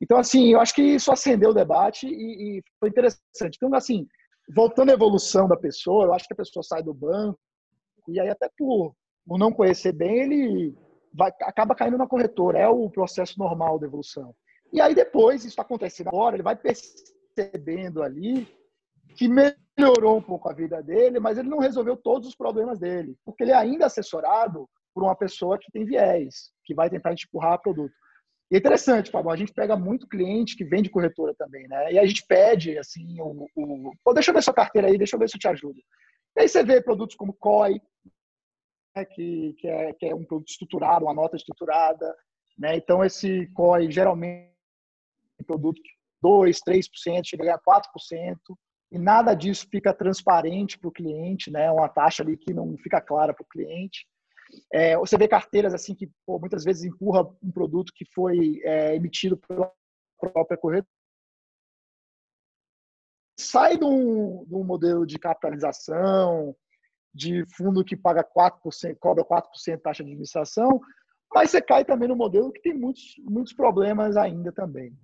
Então, 0.00 0.18
assim, 0.18 0.52
eu 0.52 0.60
acho 0.60 0.74
que 0.74 0.82
isso 0.82 1.10
acendeu 1.10 1.50
o 1.50 1.54
debate 1.54 2.06
e, 2.06 2.58
e 2.58 2.62
foi 2.78 2.88
interessante. 2.88 3.56
Então, 3.56 3.74
assim, 3.74 4.06
voltando 4.54 4.90
à 4.90 4.94
evolução 4.94 5.48
da 5.48 5.56
pessoa, 5.56 6.06
eu 6.06 6.14
acho 6.14 6.26
que 6.26 6.34
a 6.34 6.36
pessoa 6.36 6.62
sai 6.62 6.82
do 6.82 6.94
banco, 6.94 7.38
e 8.06 8.20
aí 8.20 8.28
até 8.28 8.48
por, 8.56 8.94
por 9.26 9.38
não 9.38 9.52
conhecer 9.52 9.92
bem, 9.92 10.20
ele 10.20 10.74
vai, 11.12 11.30
acaba 11.42 11.74
caindo 11.74 11.98
na 11.98 12.06
corretora, 12.06 12.58
é 12.58 12.68
o 12.68 12.88
processo 12.88 13.38
normal 13.38 13.78
da 13.78 13.86
evolução. 13.86 14.34
E 14.72 14.80
aí 14.80 14.94
depois, 14.94 15.40
isso 15.40 15.48
está 15.48 15.62
acontecendo 15.62 16.08
agora, 16.08 16.36
ele 16.36 16.42
vai 16.42 16.56
percebendo 16.56 18.02
ali 18.02 18.46
que 19.18 19.26
melhorou 19.26 20.18
um 20.18 20.22
pouco 20.22 20.48
a 20.48 20.52
vida 20.52 20.80
dele, 20.80 21.18
mas 21.18 21.36
ele 21.36 21.48
não 21.48 21.58
resolveu 21.58 21.96
todos 21.96 22.28
os 22.28 22.36
problemas 22.36 22.78
dele, 22.78 23.16
porque 23.24 23.42
ele 23.42 23.50
é 23.50 23.56
ainda 23.56 23.86
assessorado 23.86 24.70
por 24.94 25.02
uma 25.02 25.16
pessoa 25.16 25.58
que 25.58 25.72
tem 25.72 25.84
viés, 25.84 26.52
que 26.64 26.72
vai 26.72 26.88
tentar 26.88 27.12
empurrar 27.12 27.60
produto. 27.60 27.92
E 28.48 28.54
é 28.54 28.58
interessante, 28.58 29.10
Fábio, 29.10 29.30
a 29.32 29.36
gente 29.36 29.52
pega 29.52 29.76
muito 29.76 30.06
cliente 30.06 30.56
que 30.56 30.64
vende 30.64 30.88
corretora 30.88 31.34
também, 31.36 31.66
né? 31.66 31.92
E 31.92 31.98
a 31.98 32.06
gente 32.06 32.24
pede, 32.28 32.78
assim, 32.78 33.20
o, 33.20 33.46
o... 33.56 33.92
Pô, 34.04 34.14
deixa 34.14 34.30
eu 34.30 34.34
ver 34.34 34.42
sua 34.42 34.54
carteira 34.54 34.86
aí, 34.86 34.96
deixa 34.96 35.16
eu 35.16 35.20
ver 35.20 35.28
se 35.28 35.36
eu 35.36 35.40
te 35.40 35.48
ajudo. 35.48 35.78
E 36.36 36.42
aí 36.42 36.48
você 36.48 36.62
vê 36.62 36.80
produtos 36.80 37.16
como 37.16 37.34
COI, 37.34 37.82
né, 38.96 39.04
que, 39.04 39.52
que, 39.58 39.66
é, 39.66 39.92
que 39.94 40.06
é 40.06 40.14
um 40.14 40.24
produto 40.24 40.48
estruturado, 40.48 41.04
uma 41.04 41.14
nota 41.14 41.36
estruturada, 41.36 42.16
né? 42.56 42.76
Então, 42.76 43.04
esse 43.04 43.48
COI, 43.48 43.90
geralmente, 43.90 44.54
é 45.38 45.42
um 45.42 45.44
produto 45.44 45.80
2, 46.22 46.60
3%, 46.60 46.88
chega 47.24 47.42
a 47.42 47.46
ganhar 47.46 47.60
4%, 47.60 48.36
e 48.90 48.98
nada 48.98 49.34
disso 49.34 49.66
fica 49.70 49.92
transparente 49.92 50.78
para 50.78 50.88
o 50.88 50.92
cliente, 50.92 51.50
né? 51.50 51.70
Uma 51.70 51.88
taxa 51.88 52.22
ali 52.22 52.36
que 52.36 52.54
não 52.54 52.76
fica 52.78 53.00
clara 53.00 53.34
para 53.34 53.44
o 53.44 53.48
cliente. 53.48 54.06
É, 54.72 54.96
você 54.96 55.16
vê 55.18 55.28
carteiras 55.28 55.74
assim 55.74 55.94
que 55.94 56.10
pô, 56.24 56.38
muitas 56.38 56.64
vezes 56.64 56.84
empurra 56.84 57.28
um 57.42 57.50
produto 57.50 57.92
que 57.94 58.06
foi 58.14 58.60
é, 58.64 58.94
emitido 58.94 59.36
pela 59.36 59.70
própria 60.18 60.56
corretora. 60.56 60.88
Sai 63.38 63.76
de 63.76 63.84
um, 63.84 64.44
de 64.46 64.54
um, 64.54 64.64
modelo 64.64 65.06
de 65.06 65.18
capitalização, 65.18 66.56
de 67.14 67.44
fundo 67.56 67.84
que 67.84 67.96
paga 67.96 68.24
4%, 68.24 68.96
cobra 68.98 69.24
4% 69.24 69.80
taxa 69.80 70.02
de 70.02 70.10
administração, 70.10 70.80
mas 71.32 71.50
você 71.50 71.60
cai 71.60 71.84
também 71.84 72.08
no 72.08 72.16
modelo 72.16 72.50
que 72.50 72.62
tem 72.62 72.74
muitos, 72.74 73.14
muitos 73.20 73.52
problemas 73.52 74.16
ainda 74.16 74.50
também. 74.50 74.98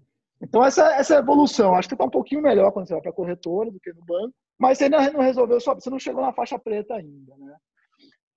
Então, 0.44 0.62
essa, 0.62 0.94
essa 0.94 1.16
evolução, 1.16 1.74
acho 1.74 1.88
que 1.88 1.94
está 1.94 2.04
um 2.04 2.10
pouquinho 2.10 2.42
melhor 2.42 2.70
quando 2.70 2.86
você 2.86 2.92
vai 2.92 3.02
para 3.02 3.10
a 3.10 3.14
corretora 3.14 3.70
do 3.70 3.80
que 3.80 3.92
no 3.92 4.04
banco, 4.04 4.34
mas 4.58 4.76
você 4.76 4.84
ainda 4.84 5.10
não 5.10 5.20
resolveu, 5.20 5.58
você 5.58 5.90
não 5.90 5.98
chegou 5.98 6.22
na 6.22 6.34
faixa 6.34 6.58
preta 6.58 6.94
ainda, 6.94 7.34
né? 7.38 7.56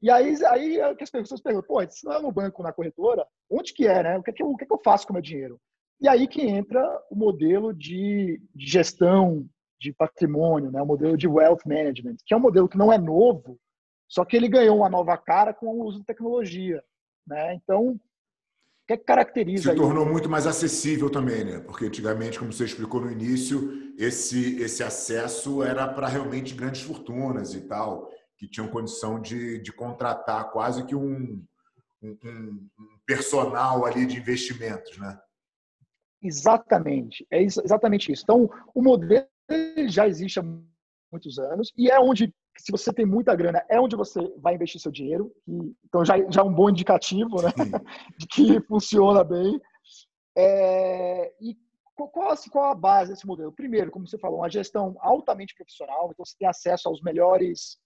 E 0.02 0.10
aí, 0.10 0.34
aí 0.46 0.78
é 0.80 0.96
as 1.02 1.10
pessoas 1.10 1.42
perguntam, 1.42 1.68
pô, 1.68 1.90
se 1.90 2.06
não 2.06 2.14
é 2.14 2.22
no 2.22 2.32
banco, 2.32 2.64
na 2.64 2.72
corretora, 2.72 3.26
onde 3.50 3.74
que 3.74 3.88
é, 3.88 4.04
né? 4.04 4.18
O 4.18 4.24
que 4.24 4.30
é 4.30 4.34
que 4.34 4.42
eu, 4.42 4.50
o 4.50 4.56
que 4.56 4.64
é 4.64 4.68
que 4.68 4.74
eu 4.74 4.82
faço 4.84 5.06
com 5.06 5.12
o 5.12 5.16
meu 5.16 5.22
dinheiro? 5.22 5.60
E 6.00 6.08
aí 6.08 6.28
que 6.28 6.42
entra 6.42 6.82
o 7.10 7.16
modelo 7.16 7.74
de, 7.74 8.40
de 8.56 8.68
gestão 8.68 9.46
de 9.80 9.92
patrimônio, 9.92 10.72
né? 10.72 10.82
o 10.82 10.86
modelo 10.86 11.18
de 11.18 11.28
wealth 11.28 11.62
management, 11.66 12.18
que 12.26 12.34
é 12.34 12.38
um 12.38 12.42
modelo 12.42 12.70
que 12.70 12.78
não 12.78 12.94
é 12.94 12.98
novo, 12.98 13.60
só 14.08 14.24
que 14.24 14.38
ele 14.38 14.48
ganhou 14.48 14.78
uma 14.78 14.90
nova 14.90 15.18
cara 15.18 15.54
com 15.54 15.68
o 15.68 15.84
uso 15.84 16.00
de 16.00 16.06
tecnologia. 16.06 16.84
Né? 17.26 17.56
Então, 17.56 18.00
que, 18.88 18.94
é 18.94 18.98
que 18.98 19.04
caracteriza. 19.04 19.72
Se 19.72 19.76
tornou 19.76 20.06
aí? 20.06 20.12
muito 20.12 20.30
mais 20.30 20.48
acessível 20.48 21.10
também, 21.10 21.44
né? 21.44 21.60
Porque 21.60 21.86
antigamente, 21.86 22.40
como 22.40 22.54
você 22.54 22.64
explicou 22.64 23.02
no 23.02 23.12
início, 23.12 23.94
esse, 23.98 24.62
esse 24.62 24.82
acesso 24.82 25.62
era 25.62 25.88
para 25.88 26.08
realmente 26.08 26.56
grandes 26.56 26.82
fortunas 26.82 27.54
e 27.54 27.62
tal 27.62 28.10
que 28.38 28.48
tinham 28.48 28.68
condição 28.70 29.20
de, 29.20 29.60
de 29.60 29.74
contratar 29.74 30.52
quase 30.52 30.86
que 30.86 30.96
um, 30.96 31.44
um, 32.02 32.18
um 32.24 32.68
personal 33.06 33.86
ali 33.86 34.06
de 34.06 34.18
investimentos, 34.18 34.98
né? 34.98 35.20
Exatamente, 36.22 37.26
é 37.32 37.42
exatamente 37.42 38.12
isso. 38.12 38.24
Então, 38.24 38.50
o 38.74 38.82
modelo 38.82 39.28
já 39.88 40.08
existe 40.08 40.40
há 40.40 40.44
muitos 41.12 41.40
anos 41.40 41.72
e 41.76 41.90
é 41.90 42.00
onde, 42.00 42.34
se 42.58 42.72
você 42.72 42.92
tem 42.94 43.06
muita 43.06 43.36
grana, 43.36 43.64
é 43.70 43.80
onde 43.80 43.96
você 43.96 44.20
vai 44.38 44.56
investir 44.56 44.82
seu 44.82 44.92
dinheiro. 44.92 45.32
E, 45.48 45.76
então, 45.86 46.04
já, 46.04 46.16
já 46.30 46.42
é 46.42 46.44
um 46.44 46.54
bom 46.54 46.70
indicativo 46.70 47.42
né? 47.42 47.50
de 48.18 48.28
que 48.28 48.62
funciona 48.62 49.24
bem. 49.24 49.60
É, 50.36 51.34
e 51.42 51.58
qual, 51.96 52.38
qual 52.52 52.72
a 52.72 52.76
base 52.76 53.12
desse 53.12 53.26
modelo? 53.26 53.52
Primeiro, 53.52 53.90
como 53.90 54.08
você 54.08 54.20
falou, 54.20 54.40
uma 54.40 54.50
gestão 54.50 54.96
altamente 55.00 55.56
profissional, 55.56 56.10
então 56.12 56.24
você 56.24 56.36
tem 56.38 56.48
acesso 56.48 56.88
aos 56.88 57.02
melhores 57.02 57.78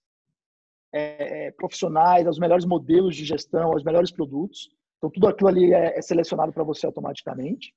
é, 0.92 1.46
é, 1.46 1.50
profissionais, 1.52 2.26
aos 2.26 2.38
melhores 2.38 2.66
modelos 2.66 3.16
de 3.16 3.24
gestão, 3.24 3.72
aos 3.72 3.82
melhores 3.82 4.10
produtos. 4.10 4.68
Então, 4.98 5.10
tudo 5.10 5.26
aquilo 5.26 5.48
ali 5.48 5.72
é, 5.72 5.98
é 5.98 6.02
selecionado 6.02 6.52
para 6.52 6.62
você 6.62 6.86
automaticamente. 6.86 7.74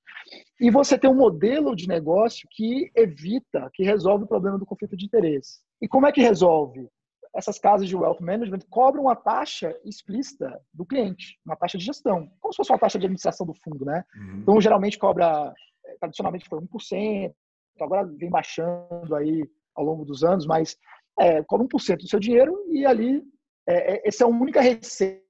E 0.59 0.69
você 0.69 0.97
tem 0.97 1.09
um 1.09 1.15
modelo 1.15 1.75
de 1.75 1.87
negócio 1.87 2.47
que 2.51 2.91
evita, 2.93 3.69
que 3.73 3.83
resolve 3.83 4.25
o 4.25 4.27
problema 4.27 4.59
do 4.59 4.65
conflito 4.65 4.95
de 4.95 5.05
interesse. 5.05 5.64
E 5.81 5.87
como 5.87 6.07
é 6.07 6.11
que 6.11 6.21
resolve? 6.21 6.89
Essas 7.35 7.59
casas 7.59 7.87
de 7.87 7.95
wealth 7.95 8.21
management 8.21 8.61
cobram 8.69 9.03
uma 9.03 9.15
taxa 9.15 9.77
explícita 9.83 10.61
do 10.73 10.85
cliente, 10.85 11.37
uma 11.45 11.55
taxa 11.55 11.77
de 11.77 11.83
gestão, 11.83 12.31
como 12.39 12.53
se 12.53 12.57
fosse 12.57 12.71
uma 12.71 12.79
taxa 12.79 12.97
de 12.97 13.05
administração 13.05 13.45
do 13.45 13.53
fundo, 13.53 13.83
né? 13.83 14.05
Uhum. 14.15 14.39
Então, 14.39 14.61
geralmente 14.61 14.97
cobra, 14.97 15.53
tradicionalmente 15.99 16.47
foi 16.47 16.59
1%, 16.61 17.33
agora 17.81 18.05
vem 18.05 18.29
baixando 18.29 19.13
aí 19.15 19.45
ao 19.75 19.83
longo 19.83 20.05
dos 20.05 20.23
anos, 20.23 20.47
mas 20.47 20.77
é, 21.19 21.43
cobra 21.43 21.67
1% 21.67 21.97
do 21.97 22.07
seu 22.07 22.19
dinheiro 22.19 22.65
e 22.71 22.85
ali 22.85 23.21
é, 23.67 23.95
é, 23.95 24.07
essa 24.07 24.23
é 24.23 24.25
a 24.25 24.29
única 24.29 24.61
receita 24.61 25.21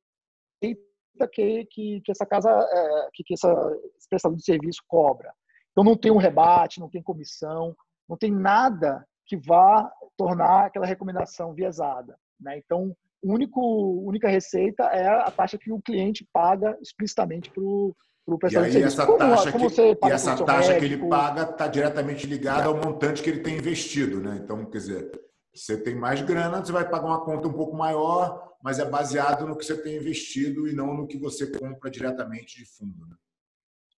que, 1.31 1.65
que, 1.65 2.01
que 2.01 2.11
essa 2.11 2.25
casa, 2.25 2.49
é, 2.51 3.09
que, 3.13 3.23
que 3.23 3.33
essa 3.33 3.51
prestador 4.09 4.37
de 4.37 4.43
serviço 4.43 4.83
cobra. 4.87 5.33
Então 5.71 5.83
não 5.83 5.97
tem 5.97 6.11
um 6.11 6.17
rebate, 6.17 6.79
não 6.79 6.89
tem 6.89 7.01
comissão, 7.01 7.75
não 8.07 8.17
tem 8.17 8.31
nada 8.31 9.05
que 9.25 9.37
vá 9.37 9.91
tornar 10.17 10.65
aquela 10.65 10.85
recomendação 10.85 11.53
viesada. 11.53 12.17
Né? 12.39 12.57
Então, 12.57 12.95
a 13.23 13.31
única 13.31 14.27
receita 14.29 14.83
é 14.83 15.07
a 15.07 15.31
taxa 15.31 15.57
que 15.57 15.71
o 15.71 15.81
cliente 15.81 16.27
paga 16.31 16.77
explicitamente 16.81 17.49
para 17.49 17.63
o 17.63 17.95
de 18.27 18.49
serviço. 18.49 18.77
Essa 18.85 19.05
como, 19.05 19.17
taxa 19.17 19.51
como 19.51 19.69
que, 19.69 19.81
e 19.81 20.11
essa 20.11 20.45
taxa 20.45 20.73
médico, 20.73 20.79
que 20.79 20.85
ele 20.85 21.09
paga 21.09 21.43
está 21.43 21.67
diretamente 21.67 22.27
ligada 22.27 22.65
ao 22.65 22.75
montante 22.75 23.23
que 23.23 23.29
ele 23.29 23.41
tem 23.41 23.57
investido. 23.57 24.19
Né? 24.21 24.39
Então, 24.43 24.65
quer 24.65 24.77
dizer, 24.77 25.11
você 25.53 25.77
tem 25.77 25.95
mais 25.95 26.21
grana, 26.21 26.63
você 26.63 26.71
vai 26.71 26.87
pagar 26.87 27.07
uma 27.07 27.23
conta 27.23 27.47
um 27.47 27.53
pouco 27.53 27.75
maior, 27.75 28.55
mas 28.61 28.79
é 28.79 28.85
baseado 28.85 29.47
no 29.47 29.57
que 29.57 29.65
você 29.65 29.75
tem 29.81 29.97
investido 29.97 30.67
e 30.67 30.73
não 30.73 30.93
no 30.93 31.07
que 31.07 31.17
você 31.17 31.47
compra 31.47 31.89
diretamente 31.89 32.57
de 32.57 32.65
fundo. 32.65 33.07
Né? 33.07 33.15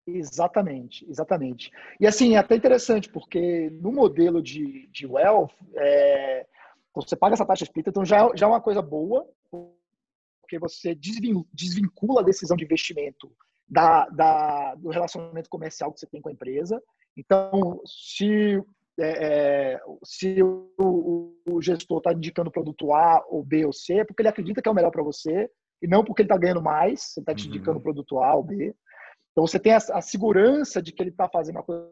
Exatamente, 0.08 1.06
exatamente. 1.10 1.70
E 2.00 2.08
assim, 2.08 2.36
é 2.36 2.38
até 2.38 2.56
interessante, 2.56 3.10
porque 3.10 3.70
no 3.70 3.92
modelo 3.92 4.42
de, 4.42 4.88
de 4.88 5.06
wealth, 5.06 5.52
é, 5.76 6.48
você 6.96 7.16
paga 7.16 7.34
essa 7.34 7.46
taxa 7.46 7.66
explícita, 7.66 7.90
então 7.90 8.06
já, 8.06 8.30
já 8.34 8.46
é 8.46 8.50
uma 8.50 8.62
coisa 8.62 8.82
boa, 8.82 9.28
porque 9.52 10.58
você 10.58 10.96
desvincula 10.96 12.22
a 12.22 12.24
decisão 12.24 12.56
de 12.56 12.64
investimento 12.64 13.30
da, 13.68 14.08
da, 14.08 14.76
do 14.76 14.90
relacionamento 14.90 15.50
comercial 15.50 15.92
que 15.92 16.00
você 16.00 16.08
tem 16.08 16.22
com 16.22 16.30
a 16.30 16.32
empresa. 16.32 16.82
Então, 17.18 17.82
se 17.86 18.64
é, 19.00 19.74
é, 19.76 19.80
se 20.04 20.42
o, 20.42 21.36
o 21.48 21.62
gestor 21.62 21.98
está 21.98 22.14
indicando 22.14 22.50
o 22.50 22.52
produto 22.52 22.94
A 22.94 23.24
ou 23.30 23.44
B 23.44 23.66
ou 23.66 23.74
C, 23.74 23.96
é 23.96 24.06
porque 24.06 24.22
ele 24.22 24.30
acredita 24.30 24.62
que 24.62 24.70
é 24.70 24.72
o 24.72 24.76
melhor 24.76 24.92
para 24.92 25.04
você 25.04 25.50
e 25.82 25.88
não 25.88 26.04
porque 26.04 26.22
ele 26.22 26.28
está 26.28 26.38
ganhando 26.38 26.62
mais, 26.62 27.02
você 27.02 27.20
está 27.20 27.36
te 27.36 27.44
uhum. 27.44 27.50
indicando 27.50 27.78
o 27.78 27.82
produto 27.82 28.20
A 28.20 28.34
ou 28.36 28.44
B. 28.44 28.74
Então 29.38 29.46
você 29.46 29.60
tem 29.60 29.74
a, 29.74 29.78
a 29.78 30.02
segurança 30.02 30.82
de 30.82 30.92
que 30.92 31.04
ele 31.04 31.12
está 31.12 31.30
fazendo 31.30 31.60
a 31.60 31.64
coisa 31.64 31.88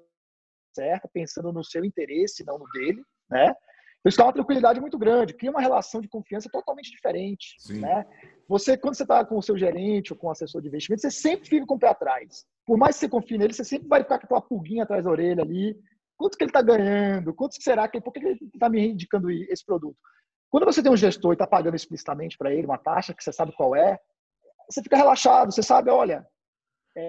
certa, 0.76 1.08
pensando 1.08 1.54
no 1.54 1.64
seu 1.64 1.86
interesse, 1.86 2.43
não 2.43 2.58
no 2.58 2.66
dele, 2.72 3.04
né? 3.30 3.54
Então 4.00 4.10
isso 4.10 4.18
dá 4.18 4.26
uma 4.26 4.34
tranquilidade 4.34 4.82
muito 4.82 4.98
grande, 4.98 5.36
cria 5.36 5.52
uma 5.52 5.62
relação 5.62 6.02
de 6.02 6.08
confiança 6.08 6.50
totalmente 6.52 6.89
diferente, 6.89 7.56
Sim. 7.60 7.82
né? 7.82 8.04
Você, 8.48 8.76
quando 8.76 8.96
você 8.96 9.04
está 9.04 9.24
com 9.24 9.38
o 9.38 9.41
seu 9.43 9.56
gerente 9.58 10.12
ou 10.12 10.18
com 10.18 10.28
o 10.28 10.32
assessor 10.32 10.60
de 10.60 10.70
investimento, 10.70 11.02
você 11.02 11.12
sempre 11.12 11.48
fica 11.48 11.66
com 11.68 11.76
o 11.76 11.80
pé 11.80 11.89
atrás. 11.89 12.46
Por 12.66 12.78
mais 12.78 12.96
que 12.96 13.02
você 13.02 13.10
confie 13.10 13.38
nele, 13.38 13.54
você 13.54 13.64
sempre 13.64 13.88
vai 13.88 14.02
ficar 14.02 14.18
com 14.18 14.26
aquela 14.26 14.41
pulguinha 14.41 14.84
atrás 14.84 15.06
da 15.06 15.12
orelha 15.12 15.43
ali, 15.43 15.76
Quanto 16.18 16.38
que 16.38 16.43
ele 16.43 16.50
está 16.50 16.62
ganhando? 16.62 17.34
Quanto 17.34 17.62
será 17.62 17.88
que 17.88 18.00
por 18.00 18.14
que 18.14 18.20
ele 18.20 18.39
está 18.54 18.70
me 18.70 18.88
indicando 18.88 19.30
esse 19.30 19.66
produto? 19.66 19.98
Quando 20.50 20.66
você 20.66 20.82
tem 20.82 20.91
um 20.91 20.98
gestor 20.98 21.32
e 21.32 21.36
está 21.36 21.46
pagando 21.46 21.76
explicitamente 21.76 22.38
para 22.38 22.54
ele 22.54 22.66
uma 22.66 22.78
taxa 22.78 23.14
que 23.14 23.24
você 23.24 23.34
sabe 23.34 23.52
qual 23.54 23.76
é, 23.76 24.00
você 24.70 24.82
fica 24.82 24.96
relaxado, 24.96 25.52
você 25.52 25.62
sabe, 25.62 25.89
olha. 25.89 26.26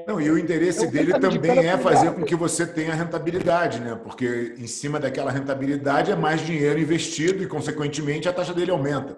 Não, 0.07 0.20
e 0.20 0.28
o 0.28 0.39
interesse 0.39 0.87
dele 0.89 1.12
também 1.20 1.68
é 1.68 1.78
fazer 1.78 2.12
com 2.12 2.24
que 2.24 2.34
você 2.34 2.66
tenha 2.66 2.93
rentabilidade, 2.93 3.80
né? 3.80 3.95
Porque 3.95 4.55
em 4.59 4.66
cima 4.66 4.99
daquela 4.99 5.30
rentabilidade 5.30 6.11
é 6.11 6.16
mais 6.16 6.41
dinheiro 6.41 6.80
investido 6.80 7.43
e, 7.43 7.47
consequentemente, 7.47 8.28
a 8.28 8.32
taxa 8.32 8.53
dele 8.53 8.72
aumenta. 8.72 9.16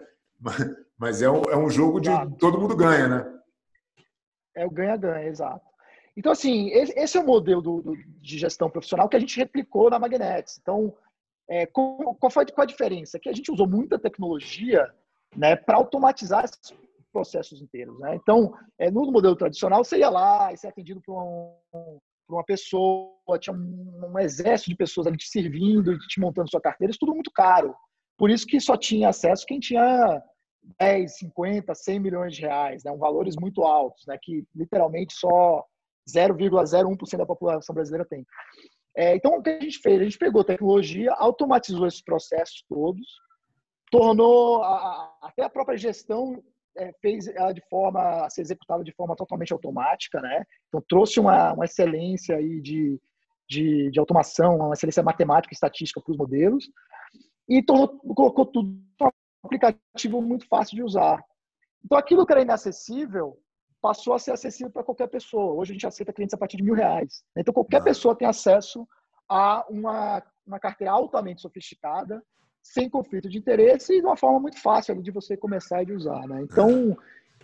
Mas 0.98 1.22
é 1.22 1.30
um, 1.30 1.42
é 1.44 1.56
um 1.56 1.70
jogo 1.70 2.00
de 2.00 2.10
exato. 2.10 2.36
todo 2.36 2.60
mundo 2.60 2.76
ganha, 2.76 3.08
né? 3.08 3.38
É 4.54 4.66
o 4.66 4.70
ganha-ganha, 4.70 5.26
exato. 5.26 5.64
Então, 6.14 6.32
assim, 6.32 6.68
esse 6.70 7.16
é 7.16 7.20
o 7.20 7.24
modelo 7.24 7.62
do, 7.62 7.80
do, 7.80 7.96
de 7.96 8.38
gestão 8.38 8.68
profissional 8.68 9.08
que 9.08 9.16
a 9.16 9.20
gente 9.20 9.38
replicou 9.38 9.88
na 9.88 9.98
Magnetics. 9.98 10.58
Então, 10.60 10.92
é, 11.48 11.64
qual, 11.64 12.14
qual 12.16 12.30
foi 12.30 12.44
qual 12.44 12.64
a 12.64 12.66
diferença? 12.66 13.18
Que 13.18 13.28
a 13.28 13.32
gente 13.32 13.50
usou 13.50 13.66
muita 13.66 13.98
tecnologia 13.98 14.92
né, 15.34 15.56
para 15.56 15.76
automatizar 15.76 16.44
esses 16.44 16.74
processos 17.18 17.60
inteiros. 17.60 17.98
Né? 17.98 18.14
Então, 18.14 18.54
é, 18.78 18.90
no 18.90 19.10
modelo 19.10 19.34
tradicional, 19.34 19.84
você 19.84 19.98
ia 19.98 20.08
lá 20.08 20.52
e 20.52 20.56
ser 20.56 20.68
atendido 20.68 21.00
por, 21.04 21.20
um, 21.20 21.98
por 22.26 22.36
uma 22.36 22.44
pessoa, 22.44 23.38
tinha 23.40 23.54
um, 23.54 24.10
um, 24.12 24.18
exército 24.18 24.70
de 24.70 24.76
pessoas 24.76 25.06
ali 25.06 25.16
te 25.16 25.28
servindo 25.28 25.92
e 25.92 25.98
te 25.98 26.20
montando 26.20 26.50
sua 26.50 26.60
carteira, 26.60 26.90
isso 26.92 27.00
tudo 27.00 27.14
muito 27.14 27.32
caro. 27.32 27.74
Por 28.16 28.30
isso 28.30 28.46
que 28.46 28.60
só 28.60 28.76
tinha 28.76 29.08
acesso 29.08 29.46
quem 29.46 29.58
tinha 29.58 30.22
10, 30.78 31.18
50, 31.18 31.74
100 31.74 32.00
milhões 32.00 32.36
de 32.36 32.42
reais, 32.42 32.84
né? 32.84 32.92
Um 32.92 32.98
valores 32.98 33.34
muito 33.40 33.62
altos, 33.64 34.04
né? 34.06 34.16
que 34.20 34.44
literalmente 34.54 35.14
só 35.14 35.64
0,01% 36.08 37.16
da 37.16 37.26
população 37.26 37.74
brasileira 37.74 38.06
tem. 38.08 38.24
É, 38.96 39.14
então, 39.14 39.32
o 39.32 39.42
que 39.42 39.50
a 39.50 39.60
gente 39.60 39.78
fez? 39.78 40.00
A 40.00 40.04
gente 40.04 40.18
pegou 40.18 40.42
tecnologia, 40.42 41.12
automatizou 41.12 41.86
esses 41.86 42.02
processos 42.02 42.64
todos, 42.68 43.06
tornou 43.90 44.62
a, 44.62 45.16
até 45.22 45.44
a 45.44 45.50
própria 45.50 45.76
gestão 45.76 46.42
é, 46.78 46.92
fez 47.00 47.26
ela 47.28 47.52
de 47.52 47.60
forma 47.68 48.28
ser 48.30 48.42
executada 48.42 48.84
de 48.84 48.92
forma 48.92 49.16
totalmente 49.16 49.52
automática, 49.52 50.20
né? 50.20 50.44
Então 50.68 50.82
trouxe 50.88 51.18
uma, 51.20 51.52
uma 51.52 51.64
excelência 51.64 52.36
aí 52.36 52.60
de, 52.60 53.00
de, 53.48 53.90
de 53.90 53.98
automação, 53.98 54.56
uma 54.56 54.74
excelência 54.74 55.02
matemática 55.02 55.52
e 55.52 55.56
estatística 55.56 56.00
para 56.00 56.12
os 56.12 56.16
modelos 56.16 56.70
e 57.48 57.62
tornou, 57.62 57.88
colocou 58.14 58.46
tudo 58.46 58.68
um 59.00 59.10
aplicativo 59.42 60.20
muito 60.20 60.46
fácil 60.46 60.76
de 60.76 60.82
usar. 60.82 61.22
Então 61.84 61.98
aquilo 61.98 62.26
que 62.26 62.32
era 62.32 62.42
inacessível 62.42 63.38
passou 63.80 64.14
a 64.14 64.18
ser 64.18 64.32
acessível 64.32 64.72
para 64.72 64.84
qualquer 64.84 65.08
pessoa. 65.08 65.54
Hoje 65.54 65.72
a 65.72 65.74
gente 65.74 65.86
aceita 65.86 66.12
clientes 66.12 66.34
a 66.34 66.38
partir 66.38 66.56
de 66.56 66.62
mil 66.62 66.74
reais. 66.74 67.22
Então 67.36 67.54
qualquer 67.54 67.82
pessoa 67.82 68.16
tem 68.16 68.28
acesso 68.28 68.86
a 69.28 69.64
uma, 69.68 70.22
uma 70.46 70.58
carteira 70.58 70.92
altamente 70.92 71.42
sofisticada, 71.42 72.22
sem 72.62 72.88
conflito 72.88 73.28
de 73.28 73.38
interesse 73.38 73.94
e 73.94 74.00
de 74.00 74.06
uma 74.06 74.16
forma 74.16 74.40
muito 74.40 74.60
fácil 74.60 75.00
de 75.02 75.10
você 75.10 75.36
começar 75.36 75.82
e 75.82 75.86
de 75.86 75.92
usar. 75.92 76.26
Né? 76.26 76.42
Então, 76.42 76.96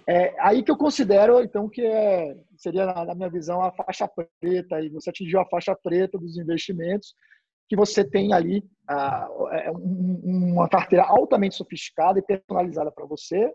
é 0.07 0.35
aí 0.39 0.63
que 0.63 0.71
eu 0.71 0.77
considero 0.77 1.43
então 1.43 1.69
que 1.69 1.83
é, 1.83 2.37
seria, 2.57 2.87
na 2.87 3.15
minha 3.15 3.31
visão, 3.31 3.63
a 3.63 3.73
faixa 3.73 4.09
preta, 4.09 4.81
e 4.81 4.89
você 4.91 5.11
atingiu 5.11 5.41
a 5.41 5.47
faixa 5.47 5.75
preta 5.75 6.19
dos 6.19 6.37
investimentos, 6.37 7.15
que 7.69 7.77
você 7.77 8.05
tem 8.05 8.33
ali 8.35 8.59
uh, 8.91 9.73
uma 10.23 10.69
carteira 10.69 11.05
altamente 11.05 11.55
sofisticada 11.55 12.19
e 12.19 12.23
personalizada 12.23 12.93
para 12.93 13.07
você, 13.07 13.51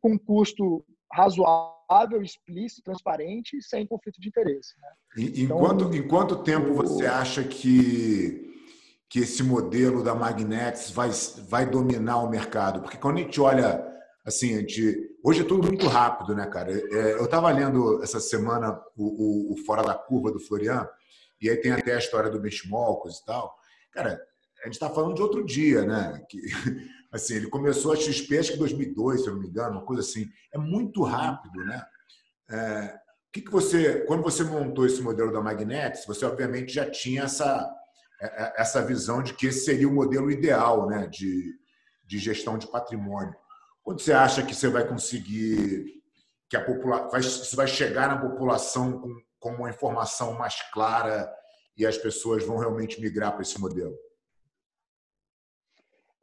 com 0.00 0.12
um 0.12 0.18
custo 0.18 0.84
razoável, 1.12 2.22
explícito, 2.22 2.82
transparente, 2.82 3.60
sem 3.62 3.86
conflito 3.86 4.20
de 4.20 4.28
interesse. 4.28 4.74
Né? 4.80 4.88
E, 5.18 5.44
então, 5.44 5.58
enquanto, 5.58 5.94
em 5.94 6.08
quanto 6.08 6.42
tempo 6.42 6.72
você 6.72 7.06
acha 7.06 7.44
que, 7.44 8.45
que 9.08 9.20
esse 9.20 9.42
modelo 9.42 10.02
da 10.02 10.14
Magnetics 10.14 10.90
vai, 10.90 11.10
vai 11.48 11.66
dominar 11.68 12.18
o 12.18 12.30
mercado? 12.30 12.80
Porque 12.80 12.96
quando 12.96 13.18
a 13.18 13.20
gente 13.20 13.40
olha 13.40 13.84
assim, 14.26 14.56
a 14.56 14.58
gente, 14.58 15.16
hoje 15.22 15.42
é 15.42 15.44
tudo 15.44 15.64
muito 15.64 15.86
rápido, 15.86 16.34
né, 16.34 16.46
cara? 16.46 16.72
É, 16.72 17.12
eu 17.12 17.26
estava 17.26 17.48
lendo 17.52 18.02
essa 18.02 18.18
semana 18.18 18.72
o, 18.96 19.04
o, 19.04 19.52
o, 19.52 19.56
Fora 19.64 19.84
da 19.84 19.94
Curva 19.94 20.32
do 20.32 20.40
Florian, 20.40 20.88
e 21.40 21.48
aí 21.48 21.56
tem 21.56 21.70
até 21.70 21.94
a 21.94 21.98
história 21.98 22.28
do 22.28 22.40
Benchmolcos 22.40 23.18
e 23.18 23.24
tal. 23.24 23.54
Cara, 23.92 24.20
a 24.62 24.64
gente 24.64 24.74
está 24.74 24.90
falando 24.90 25.14
de 25.14 25.22
outro 25.22 25.44
dia, 25.44 25.84
né? 25.84 26.20
Que, 26.28 26.40
assim, 27.12 27.36
ele 27.36 27.48
começou 27.48 27.92
a 27.92 27.96
XP 27.96 28.38
acho 28.38 28.50
que 28.50 28.56
em 28.56 28.60
2002, 28.60 29.22
se 29.22 29.28
eu 29.28 29.34
não 29.34 29.40
me 29.40 29.48
engano, 29.48 29.78
uma 29.78 29.84
coisa 29.84 30.02
assim. 30.02 30.26
É 30.52 30.58
muito 30.58 31.04
rápido, 31.04 31.64
né? 31.64 31.86
É, 32.50 32.98
que, 33.32 33.42
que 33.42 33.50
você, 33.50 34.00
quando 34.06 34.22
você 34.22 34.42
montou 34.42 34.86
esse 34.86 35.02
modelo 35.02 35.32
da 35.32 35.40
Magnetics, 35.40 36.06
você 36.06 36.24
obviamente 36.24 36.72
já 36.72 36.90
tinha 36.90 37.24
essa 37.24 37.70
essa 38.56 38.82
visão 38.82 39.22
de 39.22 39.34
que 39.34 39.46
esse 39.46 39.64
seria 39.64 39.88
o 39.88 39.94
modelo 39.94 40.30
ideal, 40.30 40.86
né? 40.86 41.06
De, 41.06 41.54
de 42.04 42.18
gestão 42.18 42.56
de 42.56 42.66
patrimônio. 42.66 43.34
Quando 43.82 44.00
você 44.00 44.12
acha 44.12 44.44
que 44.44 44.54
você 44.54 44.68
vai 44.68 44.86
conseguir 44.86 46.02
que 46.48 46.56
a 46.56 46.64
população 46.64 47.10
vai, 47.10 47.20
vai 47.54 47.66
chegar 47.66 48.08
na 48.08 48.18
população 48.18 49.00
com, 49.00 49.14
com 49.38 49.50
uma 49.50 49.70
informação 49.70 50.34
mais 50.34 50.60
clara 50.72 51.32
e 51.76 51.84
as 51.84 51.98
pessoas 51.98 52.44
vão 52.44 52.56
realmente 52.56 53.00
migrar 53.00 53.32
para 53.32 53.42
esse 53.42 53.60
modelo? 53.60 53.96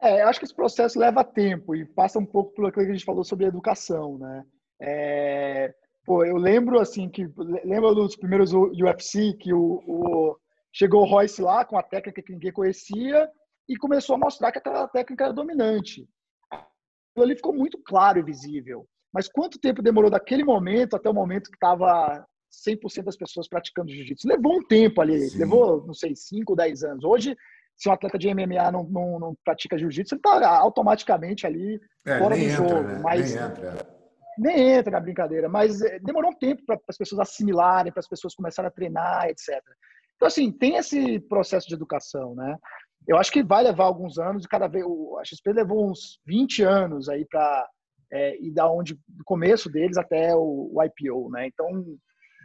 É, 0.01 0.21
eu 0.21 0.27
acho 0.27 0.39
que 0.39 0.45
esse 0.45 0.55
processo 0.55 0.99
leva 0.99 1.23
tempo 1.23 1.73
e 1.73 1.85
passa 1.85 2.19
um 2.19 2.25
pouco 2.25 2.53
pelo 2.53 2.71
que 2.71 2.79
a 2.79 2.85
gente 2.85 3.05
falou 3.05 3.23
sobre 3.23 3.45
educação, 3.45 4.17
né? 4.17 4.43
É, 4.81 5.73
pô, 6.05 6.25
eu 6.25 6.35
lembro 6.35 6.79
assim 6.79 7.09
que 7.09 7.25
lembro 7.63 7.95
dos 7.95 8.17
primeiros 8.17 8.51
UFC 8.51 9.33
que 9.39 9.53
o, 9.53 9.81
o 9.87 10.37
chegou 10.73 11.01
o 11.01 11.05
Royce 11.05 11.41
lá 11.41 11.63
com 11.63 11.77
a 11.77 11.83
técnica 11.83 12.21
que 12.21 12.33
ninguém 12.33 12.51
conhecia 12.51 13.29
e 13.69 13.77
começou 13.77 14.15
a 14.15 14.19
mostrar 14.19 14.51
que 14.51 14.57
aquela 14.57 14.87
técnica 14.87 15.25
era 15.25 15.33
dominante. 15.33 16.07
Ali 17.17 17.35
ficou 17.35 17.53
muito 17.53 17.77
claro 17.85 18.19
e 18.19 18.23
visível. 18.23 18.87
Mas 19.13 19.27
quanto 19.27 19.59
tempo 19.59 19.83
demorou 19.83 20.09
daquele 20.09 20.43
momento 20.43 20.95
até 20.95 21.09
o 21.09 21.13
momento 21.13 21.51
que 21.51 21.55
estava 21.55 22.25
100% 22.67 23.03
das 23.03 23.15
pessoas 23.15 23.47
praticando 23.47 23.91
jiu-jitsu? 23.91 24.27
Levou 24.27 24.57
um 24.57 24.63
tempo 24.65 24.99
ali, 24.99 25.29
Sim. 25.29 25.37
levou, 25.37 25.85
não 25.85 25.93
sei, 25.93 26.15
5, 26.15 26.55
10 26.55 26.83
anos. 26.83 27.03
Hoje 27.03 27.37
se 27.75 27.89
um 27.89 27.91
atleta 27.91 28.17
de 28.17 28.33
MMA 28.33 28.71
não, 28.71 28.83
não, 28.83 29.19
não 29.19 29.37
pratica 29.43 29.77
jiu-jitsu, 29.77 30.15
ele 30.15 30.19
está 30.19 30.57
automaticamente 30.57 31.45
ali 31.45 31.79
é, 32.05 32.19
fora 32.19 32.35
do 32.35 32.41
entra, 32.41 32.55
jogo. 32.55 32.83
Né? 32.83 32.99
Mas, 33.03 33.35
nem 33.35 33.43
entra. 33.43 34.03
Nem 34.37 34.69
entra 34.75 34.91
na 34.91 34.99
brincadeira, 34.99 35.47
mas 35.47 35.79
eh, 35.81 35.99
demorou 35.99 36.31
um 36.31 36.35
tempo 36.35 36.63
para 36.65 36.79
as 36.87 36.97
pessoas 36.97 37.19
assimilarem, 37.19 37.91
para 37.91 37.99
as 37.99 38.07
pessoas 38.07 38.33
começarem 38.33 38.67
a 38.67 38.71
treinar, 38.71 39.27
etc. 39.27 39.61
Então, 40.23 40.29
assim, 40.29 40.49
tem 40.53 40.77
esse 40.77 41.19
processo 41.19 41.67
de 41.67 41.73
educação, 41.73 42.33
né? 42.33 42.55
Eu 43.05 43.17
acho 43.17 43.29
que 43.29 43.43
vai 43.43 43.61
levar 43.61 43.83
alguns 43.83 44.17
anos, 44.17 44.45
e 44.45 44.47
cada 44.47 44.67
vez. 44.67 44.85
A 45.19 45.25
XP 45.25 45.51
levou 45.51 45.91
uns 45.91 46.17
20 46.25 46.63
anos 46.63 47.09
aí 47.09 47.25
para 47.29 47.67
é, 48.09 48.41
ir 48.41 48.51
da 48.51 48.71
onde, 48.71 48.93
do 49.05 49.23
começo 49.25 49.69
deles 49.69 49.97
até 49.97 50.33
o, 50.33 50.71
o 50.73 50.81
IPO, 50.81 51.29
né? 51.29 51.47
Então, 51.47 51.67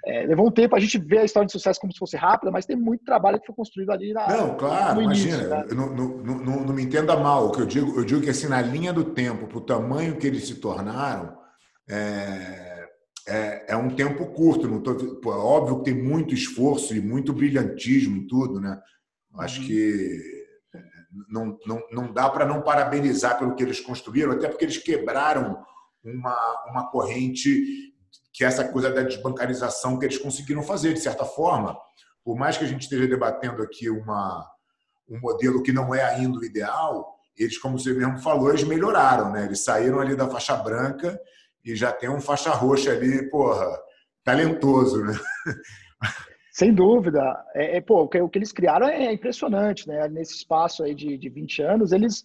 é, 0.06 0.26
levou 0.26 0.48
um 0.48 0.50
tempo 0.50 0.74
a 0.74 0.80
gente 0.80 0.98
ver 0.98 1.18
a 1.18 1.24
história 1.24 1.46
de 1.46 1.52
sucesso 1.52 1.78
como 1.80 1.92
se 1.92 2.00
fosse 2.00 2.16
rápida, 2.16 2.50
mas 2.50 2.66
tem 2.66 2.74
muito 2.74 3.04
trabalho 3.04 3.38
que 3.38 3.46
foi 3.46 3.54
construído 3.54 3.90
ali 3.90 4.12
na, 4.12 4.26
Não, 4.26 4.56
claro, 4.56 5.00
início, 5.00 5.28
imagina. 5.28 5.48
Né? 5.48 5.66
Não, 5.70 5.94
não, 5.94 6.08
não, 6.18 6.60
não, 6.64 6.74
me 6.74 6.82
entenda 6.82 7.16
mal. 7.16 7.46
O 7.46 7.52
que 7.52 7.62
eu 7.62 7.66
digo, 7.66 7.96
eu 7.96 8.04
digo 8.04 8.22
que 8.22 8.30
assim, 8.30 8.48
na 8.48 8.60
linha 8.60 8.92
do 8.92 9.04
tempo, 9.04 9.46
para 9.46 9.58
o 9.58 9.64
tamanho 9.64 10.16
que 10.16 10.26
eles 10.26 10.48
se 10.48 10.56
tornaram, 10.56 11.38
é, 11.88 12.67
é, 13.28 13.66
é 13.68 13.76
um 13.76 13.94
tempo 13.94 14.26
curto. 14.26 14.66
Não 14.66 14.80
tô, 14.80 14.94
pô, 15.16 15.32
é 15.32 15.36
óbvio 15.36 15.78
que 15.78 15.84
tem 15.84 16.02
muito 16.02 16.34
esforço 16.34 16.96
e 16.96 17.00
muito 17.00 17.32
brilhantismo 17.32 18.16
em 18.16 18.26
tudo, 18.26 18.60
né? 18.60 18.80
Acho 19.36 19.60
uhum. 19.60 19.66
que 19.66 20.38
não, 21.28 21.58
não, 21.66 21.82
não 21.92 22.12
dá 22.12 22.28
para 22.30 22.46
não 22.46 22.62
parabenizar 22.62 23.38
pelo 23.38 23.54
que 23.54 23.62
eles 23.62 23.80
construíram, 23.80 24.32
até 24.32 24.48
porque 24.48 24.64
eles 24.64 24.78
quebraram 24.78 25.62
uma, 26.02 26.64
uma 26.70 26.90
corrente 26.90 27.94
que 28.32 28.44
é 28.44 28.46
essa 28.46 28.66
coisa 28.66 28.90
da 28.90 29.02
desbancarização 29.02 29.98
que 29.98 30.06
eles 30.06 30.18
conseguiram 30.18 30.62
fazer, 30.62 30.94
de 30.94 31.00
certa 31.00 31.24
forma. 31.24 31.76
Por 32.24 32.36
mais 32.36 32.56
que 32.56 32.64
a 32.64 32.68
gente 32.68 32.82
esteja 32.82 33.06
debatendo 33.06 33.62
aqui 33.62 33.90
uma, 33.90 34.46
um 35.08 35.18
modelo 35.18 35.62
que 35.62 35.72
não 35.72 35.94
é 35.94 36.04
ainda 36.04 36.38
o 36.38 36.44
ideal, 36.44 37.16
eles, 37.36 37.58
como 37.58 37.78
você 37.78 37.92
mesmo 37.92 38.18
falou, 38.18 38.48
eles 38.48 38.64
melhoraram, 38.64 39.32
né? 39.32 39.44
Eles 39.44 39.64
saíram 39.64 40.00
ali 40.00 40.14
da 40.14 40.28
faixa 40.28 40.56
branca 40.56 41.18
e 41.68 41.76
já 41.76 41.92
tem 41.92 42.08
um 42.08 42.20
faixa 42.20 42.50
roxa 42.50 42.92
ali, 42.92 43.28
porra, 43.30 43.66
talentoso, 44.24 45.04
né? 45.04 45.14
Sem 46.52 46.74
dúvida. 46.74 47.20
É, 47.54 47.76
é 47.76 47.80
pô, 47.80 48.02
o 48.02 48.08
que, 48.08 48.20
o 48.20 48.28
que, 48.28 48.38
eles 48.38 48.52
criaram 48.52 48.88
é 48.88 49.12
impressionante, 49.12 49.86
né? 49.86 50.08
Nesse 50.08 50.34
espaço 50.34 50.82
aí 50.82 50.94
de, 50.94 51.16
de 51.16 51.28
20 51.28 51.62
anos, 51.62 51.92
eles 51.92 52.24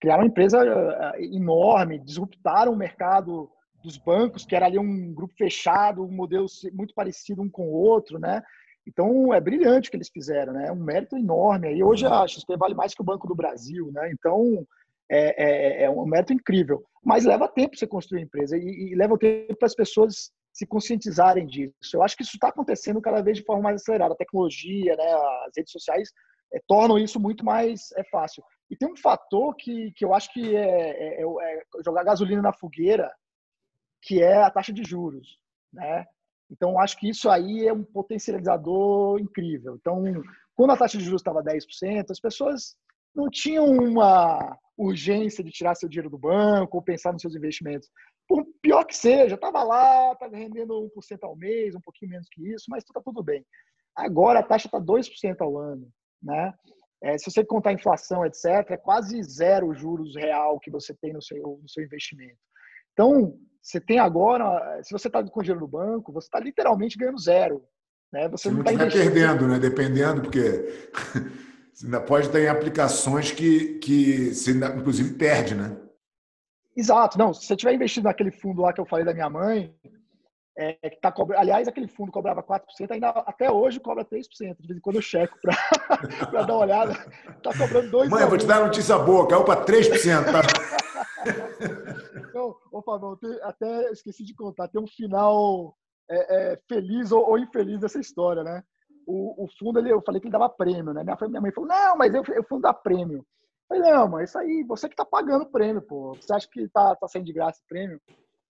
criaram 0.00 0.22
uma 0.22 0.28
empresa 0.28 0.62
eh, 0.62 1.24
enorme, 1.24 1.98
disruptaram 1.98 2.72
o 2.72 2.76
mercado 2.76 3.50
dos 3.82 3.96
bancos, 3.96 4.44
que 4.44 4.54
era 4.54 4.66
ali 4.66 4.78
um 4.78 5.12
grupo 5.12 5.34
fechado, 5.36 6.04
um 6.04 6.12
modelo 6.12 6.46
muito 6.72 6.94
parecido 6.94 7.42
um 7.42 7.48
com 7.48 7.62
o 7.62 7.72
outro, 7.72 8.18
né? 8.18 8.42
Então 8.86 9.34
é 9.34 9.40
brilhante 9.40 9.88
o 9.88 9.90
que 9.90 9.96
eles 9.96 10.10
fizeram, 10.10 10.52
né? 10.52 10.68
É 10.68 10.72
um 10.72 10.76
mérito 10.76 11.16
enorme. 11.16 11.74
E 11.74 11.82
hoje 11.82 12.06
a 12.06 12.26
XP 12.26 12.56
vale 12.56 12.74
mais 12.74 12.94
que 12.94 13.02
o 13.02 13.04
Banco 13.04 13.26
do 13.26 13.34
Brasil, 13.34 13.90
né? 13.92 14.10
Então 14.12 14.64
é, 15.10 15.82
é, 15.82 15.84
é 15.84 15.90
um 15.90 16.04
mérito 16.06 16.32
incrível. 16.32 16.84
Mas 17.04 17.24
leva 17.24 17.48
tempo 17.48 17.76
você 17.76 17.86
construir 17.86 18.22
empresa 18.22 18.56
e, 18.56 18.92
e 18.92 18.94
leva 18.94 19.18
tempo 19.18 19.56
para 19.56 19.66
as 19.66 19.74
pessoas 19.74 20.30
se 20.52 20.66
conscientizarem 20.66 21.46
disso. 21.46 21.74
Eu 21.94 22.02
acho 22.02 22.16
que 22.16 22.22
isso 22.22 22.36
está 22.36 22.48
acontecendo 22.48 23.00
cada 23.00 23.22
vez 23.22 23.36
de 23.36 23.44
forma 23.44 23.62
mais 23.62 23.82
acelerada. 23.82 24.14
A 24.14 24.16
tecnologia, 24.16 24.96
né? 24.96 25.12
As 25.46 25.52
redes 25.56 25.70
sociais 25.70 26.10
é, 26.52 26.60
tornam 26.66 26.98
isso 26.98 27.20
muito 27.20 27.44
mais 27.44 27.92
é, 27.96 28.04
fácil. 28.04 28.42
E 28.70 28.76
tem 28.76 28.90
um 28.90 28.96
fator 28.96 29.54
que, 29.54 29.92
que 29.94 30.04
eu 30.04 30.14
acho 30.14 30.32
que 30.32 30.56
é, 30.56 31.20
é, 31.20 31.22
é, 31.22 31.24
é 31.24 31.62
jogar 31.84 32.04
gasolina 32.04 32.42
na 32.42 32.52
fogueira 32.52 33.10
que 34.02 34.22
é 34.22 34.36
a 34.36 34.50
taxa 34.50 34.72
de 34.72 34.84
juros, 34.84 35.38
né? 35.72 36.06
Então, 36.48 36.78
acho 36.78 36.96
que 36.96 37.08
isso 37.08 37.28
aí 37.28 37.66
é 37.66 37.72
um 37.72 37.82
potencializador 37.82 39.18
incrível. 39.18 39.74
Então, 39.74 40.04
quando 40.54 40.70
a 40.70 40.76
taxa 40.76 40.96
de 40.96 41.04
juros 41.04 41.20
estava 41.20 41.42
10%, 41.42 42.06
as 42.08 42.20
pessoas 42.20 42.76
não 43.16 43.30
tinham 43.30 43.66
uma 43.66 44.58
urgência 44.76 45.42
de 45.42 45.50
tirar 45.50 45.74
seu 45.74 45.88
dinheiro 45.88 46.10
do 46.10 46.18
banco 46.18 46.76
ou 46.76 46.82
pensar 46.82 47.12
nos 47.12 47.22
seus 47.22 47.34
investimentos. 47.34 47.88
Por 48.28 48.44
pior 48.60 48.84
que 48.84 48.94
seja, 48.94 49.36
estava 49.36 49.62
lá, 49.62 50.12
estava 50.12 50.36
rendendo 50.36 50.90
1% 50.94 51.18
ao 51.22 51.34
mês, 51.34 51.74
um 51.74 51.80
pouquinho 51.80 52.10
menos 52.10 52.28
que 52.30 52.46
isso, 52.52 52.66
mas 52.68 52.84
está 52.84 53.00
tudo 53.00 53.22
bem. 53.22 53.44
Agora 53.96 54.40
a 54.40 54.42
taxa 54.42 54.68
está 54.68 54.78
2% 54.78 55.36
ao 55.40 55.56
ano. 55.56 55.88
Né? 56.22 56.52
É, 57.02 57.16
se 57.16 57.30
você 57.30 57.44
contar 57.44 57.72
inflação, 57.72 58.26
etc., 58.26 58.70
é 58.70 58.76
quase 58.76 59.22
zero 59.22 59.72
juros 59.74 60.14
real 60.14 60.60
que 60.60 60.70
você 60.70 60.94
tem 60.94 61.12
no 61.12 61.22
seu, 61.22 61.58
no 61.62 61.68
seu 61.68 61.82
investimento. 61.84 62.38
Então, 62.92 63.38
você 63.62 63.80
tem 63.80 63.98
agora, 63.98 64.82
se 64.82 64.92
você 64.92 65.08
está 65.08 65.22
com 65.22 65.42
dinheiro 65.42 65.60
no 65.60 65.68
banco, 65.68 66.12
você 66.12 66.26
está 66.26 66.40
literalmente 66.40 66.98
ganhando 66.98 67.18
zero. 67.18 67.64
Né? 68.12 68.28
Você, 68.28 68.48
você 68.48 68.54
não 68.54 68.62
está 68.62 68.86
perdendo, 68.86 69.48
né? 69.48 69.58
Dependendo, 69.58 70.22
porque 70.22 70.90
você 71.76 71.84
ainda 71.84 72.00
pode 72.00 72.30
ter 72.30 72.48
aplicações 72.48 73.30
que, 73.30 73.78
que 73.80 74.34
você 74.34 74.52
ainda, 74.52 74.68
inclusive 74.68 75.12
perde, 75.12 75.54
né? 75.54 75.76
Exato. 76.74 77.18
Não, 77.18 77.34
se 77.34 77.46
você 77.46 77.54
tiver 77.54 77.74
investido 77.74 78.04
naquele 78.04 78.30
fundo 78.30 78.62
lá 78.62 78.72
que 78.72 78.80
eu 78.80 78.86
falei 78.86 79.04
da 79.04 79.12
minha 79.12 79.28
mãe, 79.28 79.74
é, 80.56 80.72
que 80.88 80.98
tá 81.02 81.12
cobra... 81.12 81.38
aliás, 81.38 81.68
aquele 81.68 81.86
fundo 81.86 82.10
cobrava 82.10 82.42
4%, 82.42 82.62
ainda 82.90 83.10
até 83.10 83.50
hoje 83.50 83.78
cobra 83.78 84.06
3%. 84.06 84.22
De 84.58 84.66
vez 84.66 84.78
em 84.78 84.80
quando 84.80 84.96
eu 84.96 85.02
checo 85.02 85.36
para 85.42 85.54
dar 86.44 86.54
uma 86.54 86.64
olhada. 86.64 86.92
Está 87.36 87.52
cobrando 87.58 87.90
2%. 87.90 88.08
Mãe, 88.08 88.22
eu 88.22 88.28
vou 88.30 88.38
te 88.38 88.46
dar 88.46 88.60
uma 88.60 88.68
notícia 88.68 88.98
boa, 88.98 89.28
caiu 89.28 89.44
para 89.44 89.62
3%. 89.62 90.24
Tá? 90.24 90.42
Então, 92.28 92.54
ô 92.70 92.82
Fabão, 92.82 93.18
até 93.42 93.90
esqueci 93.90 94.22
de 94.22 94.34
contar, 94.34 94.68
tem 94.68 94.80
um 94.80 94.86
final 94.86 95.74
é, 96.08 96.52
é, 96.52 96.60
feliz 96.68 97.10
ou, 97.10 97.30
ou, 97.30 97.38
infeliz 97.38 97.80
dessa 97.80 97.98
história, 97.98 98.44
né? 98.44 98.62
O, 99.06 99.44
o 99.44 99.48
fundo, 99.58 99.78
ele, 99.78 99.92
eu 99.92 100.02
falei 100.04 100.20
que 100.20 100.26
ele 100.26 100.32
dava 100.32 100.48
prêmio, 100.48 100.92
né? 100.92 101.04
Minha, 101.04 101.16
minha 101.28 101.40
mãe 101.40 101.52
falou, 101.52 101.68
não, 101.68 101.96
mas 101.96 102.12
eu, 102.12 102.24
eu 102.34 102.44
fundo 102.44 102.62
dá 102.62 102.74
prêmio. 102.74 103.18
Eu 103.18 103.24
falei, 103.68 103.92
não, 103.92 104.08
mas 104.08 104.30
isso 104.30 104.38
aí, 104.38 104.64
você 104.66 104.88
que 104.88 104.96
tá 104.96 105.04
pagando 105.04 105.42
o 105.42 105.50
prêmio, 105.50 105.80
pô. 105.80 106.14
Você 106.14 106.34
acha 106.34 106.48
que 106.50 106.68
tá, 106.68 106.96
tá 106.96 107.06
saindo 107.06 107.26
de 107.26 107.32
graça 107.32 107.60
o 107.64 107.68
prêmio? 107.68 108.00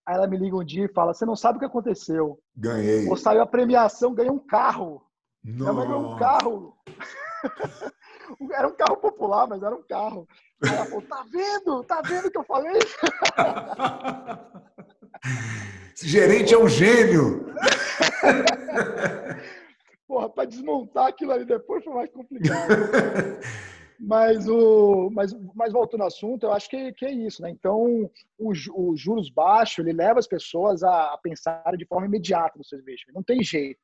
Aí 0.06 0.14
ela 0.14 0.26
me 0.26 0.38
liga 0.38 0.56
um 0.56 0.64
dia 0.64 0.86
e 0.86 0.92
fala, 0.92 1.12
você 1.12 1.26
não 1.26 1.36
sabe 1.36 1.56
o 1.56 1.60
que 1.60 1.66
aconteceu. 1.66 2.38
Ganhei. 2.56 3.08
Ou 3.08 3.16
saiu 3.16 3.42
a 3.42 3.46
premiação, 3.46 4.14
ganhei 4.14 4.30
um 4.30 4.38
carro. 4.38 5.02
Não. 5.44 5.74
Minha 5.74 5.86
ganhou 5.86 6.12
um 6.12 6.16
carro. 6.16 6.76
Era 8.52 8.68
um 8.68 8.74
carro 8.74 8.96
popular, 8.96 9.46
mas 9.46 9.62
era 9.62 9.74
um 9.74 9.82
carro. 9.82 10.26
Aí 10.64 10.74
ela 10.74 10.86
falou, 10.86 11.02
tá 11.02 11.24
vendo? 11.30 11.84
Tá 11.84 12.00
vendo 12.02 12.26
o 12.26 12.30
que 12.30 12.38
eu 12.38 12.44
falei? 12.44 12.78
Esse 15.94 16.08
gerente 16.08 16.52
é 16.52 16.58
um 16.58 16.68
gênio. 16.68 17.46
Porra, 20.06 20.28
para 20.28 20.44
desmontar 20.44 21.06
aquilo 21.06 21.32
ali 21.32 21.44
depois 21.44 21.84
foi 21.84 21.94
mais 21.94 22.10
complicado. 22.10 22.68
Mas, 23.98 24.46
o, 24.46 25.08
mas, 25.10 25.34
mas 25.54 25.72
voltando 25.72 26.02
ao 26.02 26.08
assunto, 26.08 26.44
eu 26.44 26.52
acho 26.52 26.68
que, 26.68 26.92
que 26.92 27.06
é 27.06 27.10
isso, 27.10 27.40
né? 27.40 27.48
Então, 27.48 28.10
o, 28.38 28.52
o 28.74 28.94
juros 28.94 29.30
baixo, 29.30 29.80
ele 29.80 29.92
leva 29.92 30.18
as 30.18 30.26
pessoas 30.26 30.82
a, 30.82 31.14
a 31.14 31.18
pensar 31.18 31.62
de 31.78 31.86
forma 31.86 32.06
imediata 32.06 32.58
nos 32.58 32.68
seus 32.68 32.82
investimentos. 32.82 33.14
Não 33.14 33.22
tem 33.22 33.42
jeito. 33.42 33.80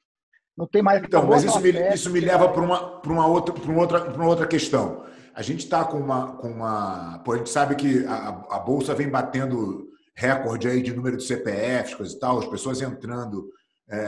Não 0.57 0.67
tem 0.67 0.83
mais. 0.83 1.03
Então, 1.03 1.27
mas 1.27 1.45
isso 1.45 1.59
me, 1.61 1.71
isso 1.95 2.11
me 2.11 2.21
leva 2.21 2.49
para 2.51 2.61
uma, 2.61 3.01
para 3.01 3.13
uma, 3.13 3.27
outra, 3.27 3.55
para 3.55 3.71
uma, 3.71 3.81
outra, 3.81 4.01
para 4.03 4.15
uma 4.15 4.29
outra 4.29 4.47
questão. 4.47 5.05
A 5.35 5.41
gente 5.41 5.61
está 5.61 5.83
com 5.85 5.97
uma, 5.97 6.37
com 6.37 6.49
uma. 6.49 7.21
Pô, 7.25 7.33
a 7.33 7.39
gente 7.39 7.49
sabe 7.49 7.75
que 7.75 8.05
a, 8.05 8.29
a 8.51 8.59
bolsa 8.59 8.95
vem 8.95 9.09
batendo 9.09 9.89
recorde 10.15 10.69
aí 10.69 10.83
de 10.83 10.95
número 10.95 11.17
de 11.17 11.25
CPFs, 11.25 11.95
coisa 11.95 12.15
e 12.15 12.19
tal, 12.19 12.39
as 12.39 12.47
pessoas 12.47 12.83
entrando 12.83 13.51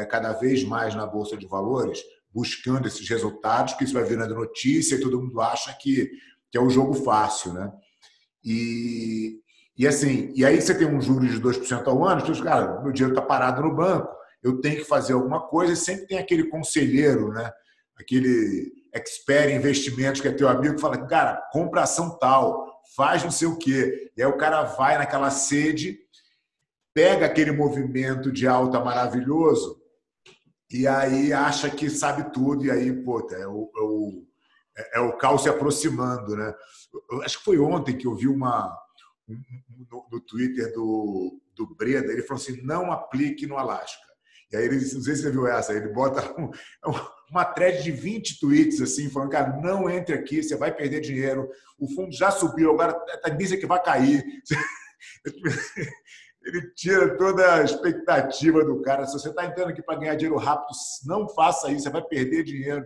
cada 0.08 0.32
vez 0.32 0.64
mais 0.64 0.94
na 0.94 1.06
Bolsa 1.06 1.36
de 1.36 1.46
Valores, 1.46 2.00
buscando 2.32 2.88
esses 2.88 3.08
resultados, 3.08 3.74
que 3.74 3.84
isso 3.84 3.94
vai 3.94 4.04
virando 4.04 4.34
notícia 4.34 4.96
e 4.96 5.00
todo 5.00 5.20
mundo 5.20 5.40
acha 5.40 5.72
que, 5.80 6.10
que 6.50 6.58
é 6.58 6.60
o 6.60 6.64
um 6.64 6.70
jogo 6.70 6.94
fácil, 6.94 7.52
né? 7.52 7.70
E, 8.44 9.40
e 9.76 9.86
assim, 9.86 10.32
e 10.34 10.44
aí 10.44 10.60
você 10.60 10.74
tem 10.74 10.86
um 10.86 11.00
juros 11.00 11.30
de 11.30 11.40
2% 11.40 11.86
ao 11.86 12.04
ano, 12.04 12.20
você 12.20 12.42
cara, 12.42 12.82
meu 12.82 12.92
dinheiro 12.92 13.14
está 13.14 13.24
parado 13.24 13.62
no 13.62 13.74
banco, 13.74 14.08
eu 14.42 14.60
tenho 14.60 14.76
que 14.76 14.84
fazer 14.84 15.14
alguma 15.14 15.46
coisa, 15.48 15.72
e 15.72 15.76
sempre 15.76 16.06
tem 16.06 16.18
aquele 16.18 16.48
conselheiro, 16.48 17.32
né? 17.32 17.50
aquele 17.98 18.72
expert 18.92 19.50
em 19.50 19.56
investimentos 19.56 20.20
que 20.20 20.28
é 20.28 20.32
teu 20.32 20.48
amigo, 20.48 20.74
que 20.74 20.80
fala, 20.80 21.06
cara, 21.06 21.40
compra 21.52 21.82
ação 21.82 22.18
tal, 22.18 22.80
faz 22.96 23.22
não 23.22 23.30
sei 23.30 23.48
o 23.48 23.58
quê. 23.58 24.12
E 24.16 24.22
aí 24.22 24.28
o 24.28 24.36
cara 24.36 24.62
vai 24.62 24.98
naquela 24.98 25.30
sede, 25.30 25.98
pega 26.94 27.26
aquele 27.26 27.50
movimento 27.50 28.32
de 28.32 28.46
alta 28.46 28.78
maravilhoso 28.78 29.82
e 30.70 30.86
aí 30.86 31.32
acha 31.32 31.68
que 31.70 31.90
sabe 31.90 32.32
tudo, 32.32 32.64
e 32.64 32.70
aí, 32.70 32.92
pô, 32.92 33.20
é 33.30 33.46
o, 33.46 33.70
é 33.76 33.80
o, 33.80 34.26
é 34.94 35.00
o 35.00 35.16
caos 35.16 35.42
se 35.42 35.48
aproximando, 35.48 36.36
né? 36.36 36.54
Eu 37.10 37.22
acho 37.22 37.38
que 37.38 37.44
foi 37.44 37.58
ontem 37.58 37.96
que 37.96 38.06
eu 38.06 38.14
vi 38.14 38.28
uma 38.28 38.76
no, 39.28 40.06
no 40.10 40.20
Twitter 40.20 40.72
do, 40.72 41.40
do 41.54 41.74
Breda, 41.76 42.10
ele 42.10 42.22
falou 42.22 42.42
assim: 42.42 42.62
não 42.62 42.90
aplique 42.90 43.46
no 43.46 43.56
Alasca. 43.56 44.02
E 44.50 44.56
aí 44.56 44.64
ele, 44.64 44.76
não 44.76 45.02
sei 45.02 45.14
se 45.14 45.22
você 45.22 45.30
viu 45.30 45.46
essa, 45.46 45.72
ele 45.72 45.88
bota 45.88 46.22
um, 46.40 46.50
uma 47.30 47.44
thread 47.44 47.82
de 47.82 47.92
20 47.92 48.40
tweets 48.40 48.80
assim, 48.80 49.10
falando, 49.10 49.30
cara, 49.30 49.56
não 49.60 49.88
entre 49.88 50.14
aqui, 50.14 50.42
você 50.42 50.56
vai 50.56 50.74
perder 50.74 51.00
dinheiro, 51.00 51.48
o 51.78 51.88
fundo 51.88 52.12
já 52.12 52.30
subiu, 52.30 52.72
agora 52.72 52.92
a 52.92 53.18
tendência 53.18 53.54
é 53.54 53.58
que 53.58 53.66
vai 53.66 53.82
cair. 53.82 54.24
Ele 56.44 56.70
tira 56.74 57.16
toda 57.16 57.54
a 57.54 57.62
expectativa 57.62 58.64
do 58.64 58.82
cara. 58.82 59.06
Se 59.06 59.14
você 59.14 59.30
está 59.30 59.46
entrando 59.46 59.70
aqui 59.70 59.82
para 59.82 59.98
ganhar 59.98 60.14
dinheiro 60.14 60.38
rápido, 60.38 60.76
não 61.06 61.28
faça 61.28 61.70
isso, 61.70 61.84
você 61.84 61.90
vai 61.90 62.02
perder 62.02 62.44
dinheiro. 62.44 62.84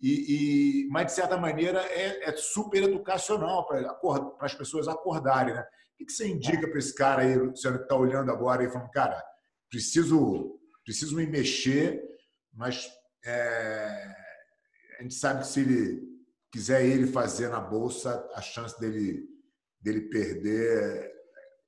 E, 0.00 0.84
e, 0.84 0.88
mas, 0.90 1.06
de 1.06 1.12
certa 1.12 1.36
maneira, 1.36 1.80
é, 1.80 2.28
é 2.28 2.36
super 2.36 2.82
educacional 2.82 3.66
para 3.66 3.96
as 4.40 4.54
pessoas 4.54 4.88
acordarem. 4.88 5.54
Né? 5.54 5.64
O 6.00 6.04
que 6.04 6.12
você 6.12 6.26
indica 6.26 6.68
para 6.68 6.78
esse 6.78 6.94
cara 6.94 7.22
aí, 7.22 7.38
você 7.38 7.68
está 7.68 7.94
olhando 7.94 8.30
agora 8.30 8.64
e 8.64 8.70
falando, 8.70 8.90
cara, 8.90 9.22
preciso, 9.70 10.60
preciso 10.84 11.16
me 11.16 11.26
mexer, 11.26 12.02
mas 12.52 12.90
é, 13.24 14.14
a 14.98 15.02
gente 15.02 15.14
sabe 15.14 15.40
que 15.40 15.46
se 15.46 15.60
ele 15.60 16.12
quiser 16.50 16.84
ele 16.84 17.06
fazer 17.06 17.48
na 17.48 17.60
bolsa, 17.60 18.28
a 18.34 18.42
chance 18.42 18.78
dele, 18.78 19.24
dele 19.80 20.02
perder 20.02 21.10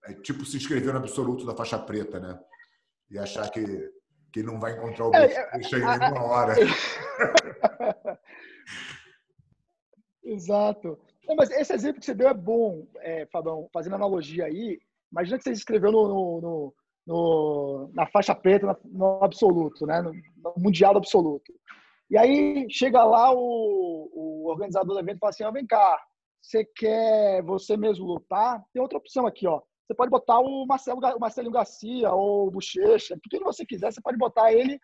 é, 0.07 0.15
tipo 0.15 0.45
se 0.45 0.57
inscrever 0.57 0.93
no 0.93 0.99
absoluto 0.99 1.47
da 1.47 1.55
faixa 1.55 1.79
preta, 1.79 2.21
né? 2.21 2.39
E 3.11 3.19
achar 3.19 3.51
que, 3.51 3.91
que 4.33 4.43
não 4.43 4.59
vai 4.59 4.73
encontrar 4.73 5.09
o 5.09 5.15
é, 5.15 5.57
bicho 5.57 5.77
aí 5.77 5.83
nenhuma 5.83 6.23
hora. 6.25 6.55
Exato. 10.23 10.99
Não, 11.27 11.37
mas 11.37 11.51
esse 11.51 11.73
exemplo 11.73 12.01
que 12.01 12.07
você 12.07 12.15
deu 12.15 12.29
é 12.29 12.35
bom, 12.35 12.87
é, 12.99 13.27
Fabão, 13.27 13.69
fazendo 13.73 13.95
analogia 13.97 14.47
aí. 14.47 14.79
Imagina 15.13 15.39
que 15.39 15.45
você 15.45 15.53
escreveu 15.53 15.93
no, 15.93 16.09
no, 16.41 16.75
no, 17.07 17.91
na 17.95 18.07
faixa 18.07 18.35
preta, 18.35 18.79
no 18.85 19.23
absoluto, 19.23 19.87
né? 19.87 20.03
no, 20.03 20.13
no 20.13 20.55
mundial 20.59 20.97
absoluto. 20.97 21.53
E 22.11 22.19
aí 22.19 22.67
chega 22.71 23.05
lá 23.05 23.33
o, 23.33 24.11
o 24.13 24.49
organizador 24.49 24.95
do 24.95 25.01
evento 25.01 25.17
e 25.17 25.21
fala 25.21 25.31
assim: 25.31 25.45
oh, 25.45 25.53
vem 25.53 25.67
cá, 25.67 25.99
você 26.41 26.65
quer 26.65 27.43
você 27.43 27.77
mesmo 27.77 28.05
lutar? 28.05 28.63
Tem 28.73 28.83
outra 28.83 28.99
opção 28.99 29.27
aqui, 29.27 29.47
ó. 29.47 29.63
Você 29.87 29.95
pode 29.95 30.11
botar 30.11 30.41
o 30.41 30.67
Marcelo, 30.67 30.99
o 30.99 31.21
Marcelinho 31.21 31.53
Garcia 31.53 32.11
ou 32.11 32.49
o 32.49 32.51
Bochecha, 32.51 33.19
quem 33.31 33.41
você 33.41 33.67
quiser, 33.67 33.93
você 33.93 34.01
pode 34.01 34.17
botar 34.17 34.53
ele 34.53 34.81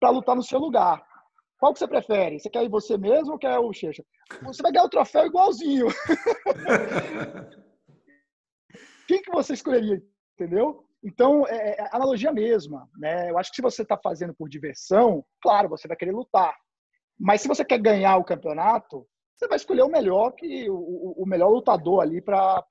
para 0.00 0.10
lutar 0.10 0.36
no 0.36 0.42
seu 0.42 0.60
lugar. 0.60 1.04
Qual 1.58 1.72
que 1.72 1.78
você 1.78 1.88
prefere? 1.88 2.38
Você 2.38 2.48
quer 2.48 2.62
ir 2.62 2.68
você 2.68 2.96
mesmo 2.96 3.32
ou 3.32 3.38
quer 3.38 3.58
o 3.58 3.64
Bochecha? 3.64 4.04
Você 4.42 4.62
vai 4.62 4.70
ganhar 4.70 4.84
o 4.84 4.90
troféu 4.90 5.26
igualzinho. 5.26 5.86
quem 9.08 9.22
que 9.22 9.32
você 9.32 9.54
escolheria? 9.54 10.00
Entendeu? 10.34 10.84
Então, 11.02 11.46
é, 11.48 11.80
é 11.80 11.88
a 11.90 11.96
analogia 11.96 12.32
mesma. 12.32 12.88
Né? 12.96 13.30
Eu 13.30 13.38
acho 13.38 13.50
que 13.50 13.56
se 13.56 13.62
você 13.62 13.82
está 13.82 13.96
fazendo 13.96 14.34
por 14.34 14.48
diversão, 14.48 15.24
claro, 15.42 15.68
você 15.68 15.88
vai 15.88 15.96
querer 15.96 16.12
lutar. 16.12 16.54
Mas 17.18 17.40
se 17.40 17.48
você 17.48 17.64
quer 17.64 17.78
ganhar 17.78 18.16
o 18.16 18.24
campeonato, 18.24 19.06
você 19.36 19.48
vai 19.48 19.56
escolher 19.56 19.82
o 19.82 19.90
melhor 19.90 20.32
que 20.32 20.68
o, 20.70 21.22
o 21.22 21.26
melhor 21.26 21.48
lutador 21.48 22.02
ali 22.02 22.20
para 22.20 22.62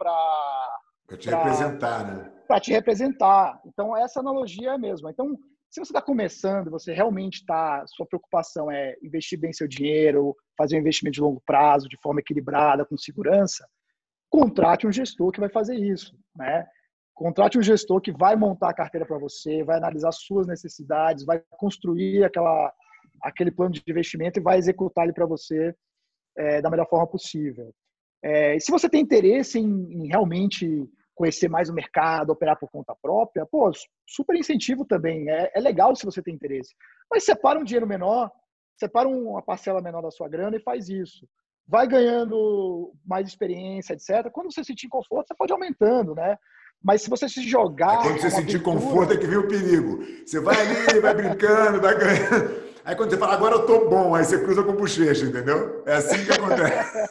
para 1.14 1.18
te 1.18 1.30
pra, 1.30 1.38
representar, 1.38 2.08
né? 2.08 2.32
Para 2.48 2.60
te 2.60 2.72
representar. 2.72 3.62
Então 3.66 3.96
essa 3.96 4.20
analogia 4.20 4.70
é 4.70 4.74
a 4.74 4.78
mesma. 4.78 5.12
Então 5.12 5.38
se 5.70 5.80
você 5.80 5.92
está 5.92 6.02
começando, 6.02 6.70
você 6.70 6.94
realmente 6.94 7.40
está, 7.40 7.84
sua 7.88 8.06
preocupação 8.06 8.70
é 8.70 8.96
investir 9.02 9.40
bem 9.40 9.52
seu 9.52 9.68
dinheiro, 9.68 10.36
fazer 10.56 10.76
um 10.76 10.80
investimento 10.80 11.16
de 11.16 11.22
longo 11.22 11.42
prazo, 11.46 11.90
de 11.90 11.98
forma 12.00 12.20
equilibrada, 12.20 12.86
com 12.86 12.96
segurança, 12.96 13.68
contrate 14.30 14.86
um 14.86 14.92
gestor 14.92 15.32
que 15.32 15.40
vai 15.40 15.50
fazer 15.50 15.76
isso, 15.76 16.16
né? 16.36 16.68
Contrate 17.16 17.58
um 17.58 17.62
gestor 17.62 18.02
que 18.02 18.12
vai 18.12 18.36
montar 18.36 18.70
a 18.70 18.74
carteira 18.74 19.06
para 19.06 19.18
você, 19.18 19.64
vai 19.64 19.78
analisar 19.78 20.12
suas 20.12 20.46
necessidades, 20.46 21.26
vai 21.26 21.42
construir 21.50 22.24
aquela, 22.24 22.72
aquele 23.22 23.52
plano 23.52 23.72
de 23.72 23.84
investimento 23.88 24.40
e 24.40 24.44
vai 24.44 24.58
executar 24.58 25.06
ele 25.06 25.14
para 25.14 25.26
você 25.26 25.76
é, 26.38 26.62
da 26.62 26.70
melhor 26.70 26.88
forma 26.88 27.08
possível. 27.08 27.74
É, 28.24 28.58
se 28.58 28.72
você 28.72 28.88
tem 28.88 29.02
interesse 29.02 29.60
em, 29.60 29.66
em, 29.92 30.08
realmente 30.08 30.90
conhecer 31.16 31.48
mais 31.48 31.70
o 31.70 31.74
mercado, 31.74 32.32
operar 32.32 32.58
por 32.58 32.70
conta 32.70 32.96
própria, 33.02 33.46
pô, 33.46 33.72
super 34.08 34.36
incentivo 34.36 34.86
também. 34.86 35.30
É, 35.30 35.52
é 35.56 35.60
legal 35.60 35.96
se 35.96 36.06
você 36.06 36.22
tem 36.22 36.34
interesse. 36.34 36.74
Mas 37.10 37.24
separa 37.24 37.60
um 37.60 37.64
dinheiro 37.64 37.88
menor, 37.88 38.32
separa 38.78 39.08
uma 39.08 39.42
parcela 39.42 39.82
menor 39.82 40.02
da 40.02 40.12
sua 40.12 40.28
grana 40.28 40.58
e 40.58 40.64
faz 40.64 40.90
isso. 40.90 41.28
Vai 41.68 41.88
ganhando 41.88 42.94
mais 43.06 43.28
experiência, 43.28 43.94
etc. 43.94 44.30
Quando 44.32 44.52
você 44.52 44.64
sentir 44.64 44.90
conforto, 44.90 45.28
você 45.28 45.36
pode 45.36 45.52
ir 45.52 45.56
aumentando, 45.56 46.14
né? 46.14 46.38
Mas 46.84 47.02
se 47.02 47.10
você 47.10 47.30
se 47.30 47.42
jogar. 47.48 48.00
É 48.00 48.04
quando 48.04 48.20
você 48.20 48.30
sentir 48.30 48.56
aventura... 48.58 48.82
conforto 48.82 49.14
é 49.14 49.18
que 49.18 49.28
vem 49.28 49.38
o 49.38 49.48
perigo. 49.48 50.04
Você 50.26 50.42
vai 50.42 50.56
ali, 50.60 51.00
vai 51.00 51.14
brincando, 51.14 51.80
vai 51.80 51.98
ganhando. 51.98 52.63
Aí 52.86 52.96
quando 52.96 53.12
você 53.12 53.18
fala, 53.18 53.34
agora 53.34 53.56
eu 53.56 53.66
tô 53.66 53.90
bom, 53.90 54.14
aí 54.14 54.26
você 54.26 54.44
cruza 54.44 54.62
com 54.62 54.74
bochecha, 54.74 55.26
entendeu? 55.26 55.84
É 55.86 55.96
assim 55.96 56.26
que 56.26 56.32
acontece. 56.32 57.10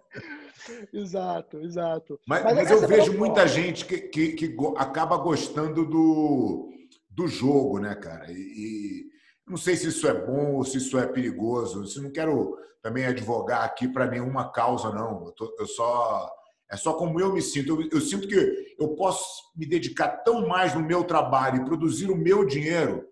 exato, 0.92 1.60
exato. 1.60 2.18
Mas, 2.26 2.42
mas, 2.42 2.54
mas 2.54 2.70
eu 2.70 2.88
vejo 2.88 3.12
muita 3.12 3.46
gente 3.46 3.84
que, 3.84 3.98
que, 3.98 4.32
que, 4.32 4.56
acaba 4.76 5.16
gostando 5.18 5.84
do, 5.84 6.70
do 7.10 7.28
jogo, 7.28 7.78
né, 7.78 7.94
cara? 7.94 8.30
E, 8.30 8.34
e, 8.34 9.04
não 9.46 9.58
sei 9.58 9.76
se 9.76 9.88
isso 9.88 10.08
é 10.08 10.14
bom 10.14 10.54
ou 10.54 10.64
se 10.64 10.78
isso 10.78 10.98
é 10.98 11.06
perigoso. 11.06 11.84
Eu 11.96 12.02
não 12.02 12.10
quero 12.10 12.56
também 12.82 13.04
advogar 13.04 13.62
aqui 13.62 13.86
para 13.86 14.06
nenhuma 14.06 14.50
causa, 14.50 14.90
não. 14.90 15.26
Eu, 15.26 15.32
tô, 15.32 15.54
eu 15.58 15.66
só 15.66 16.30
é 16.70 16.76
só 16.76 16.94
como 16.94 17.20
eu 17.20 17.32
me 17.32 17.42
sinto. 17.42 17.80
Eu, 17.80 17.88
eu, 17.92 18.00
sinto 18.00 18.26
que 18.26 18.74
eu 18.78 18.88
posso 18.96 19.22
me 19.54 19.66
dedicar 19.66 20.08
tão 20.08 20.48
mais 20.48 20.74
no 20.74 20.80
meu 20.80 21.04
trabalho 21.04 21.60
e 21.60 21.64
produzir 21.64 22.10
o 22.10 22.16
meu 22.16 22.44
dinheiro 22.44 23.06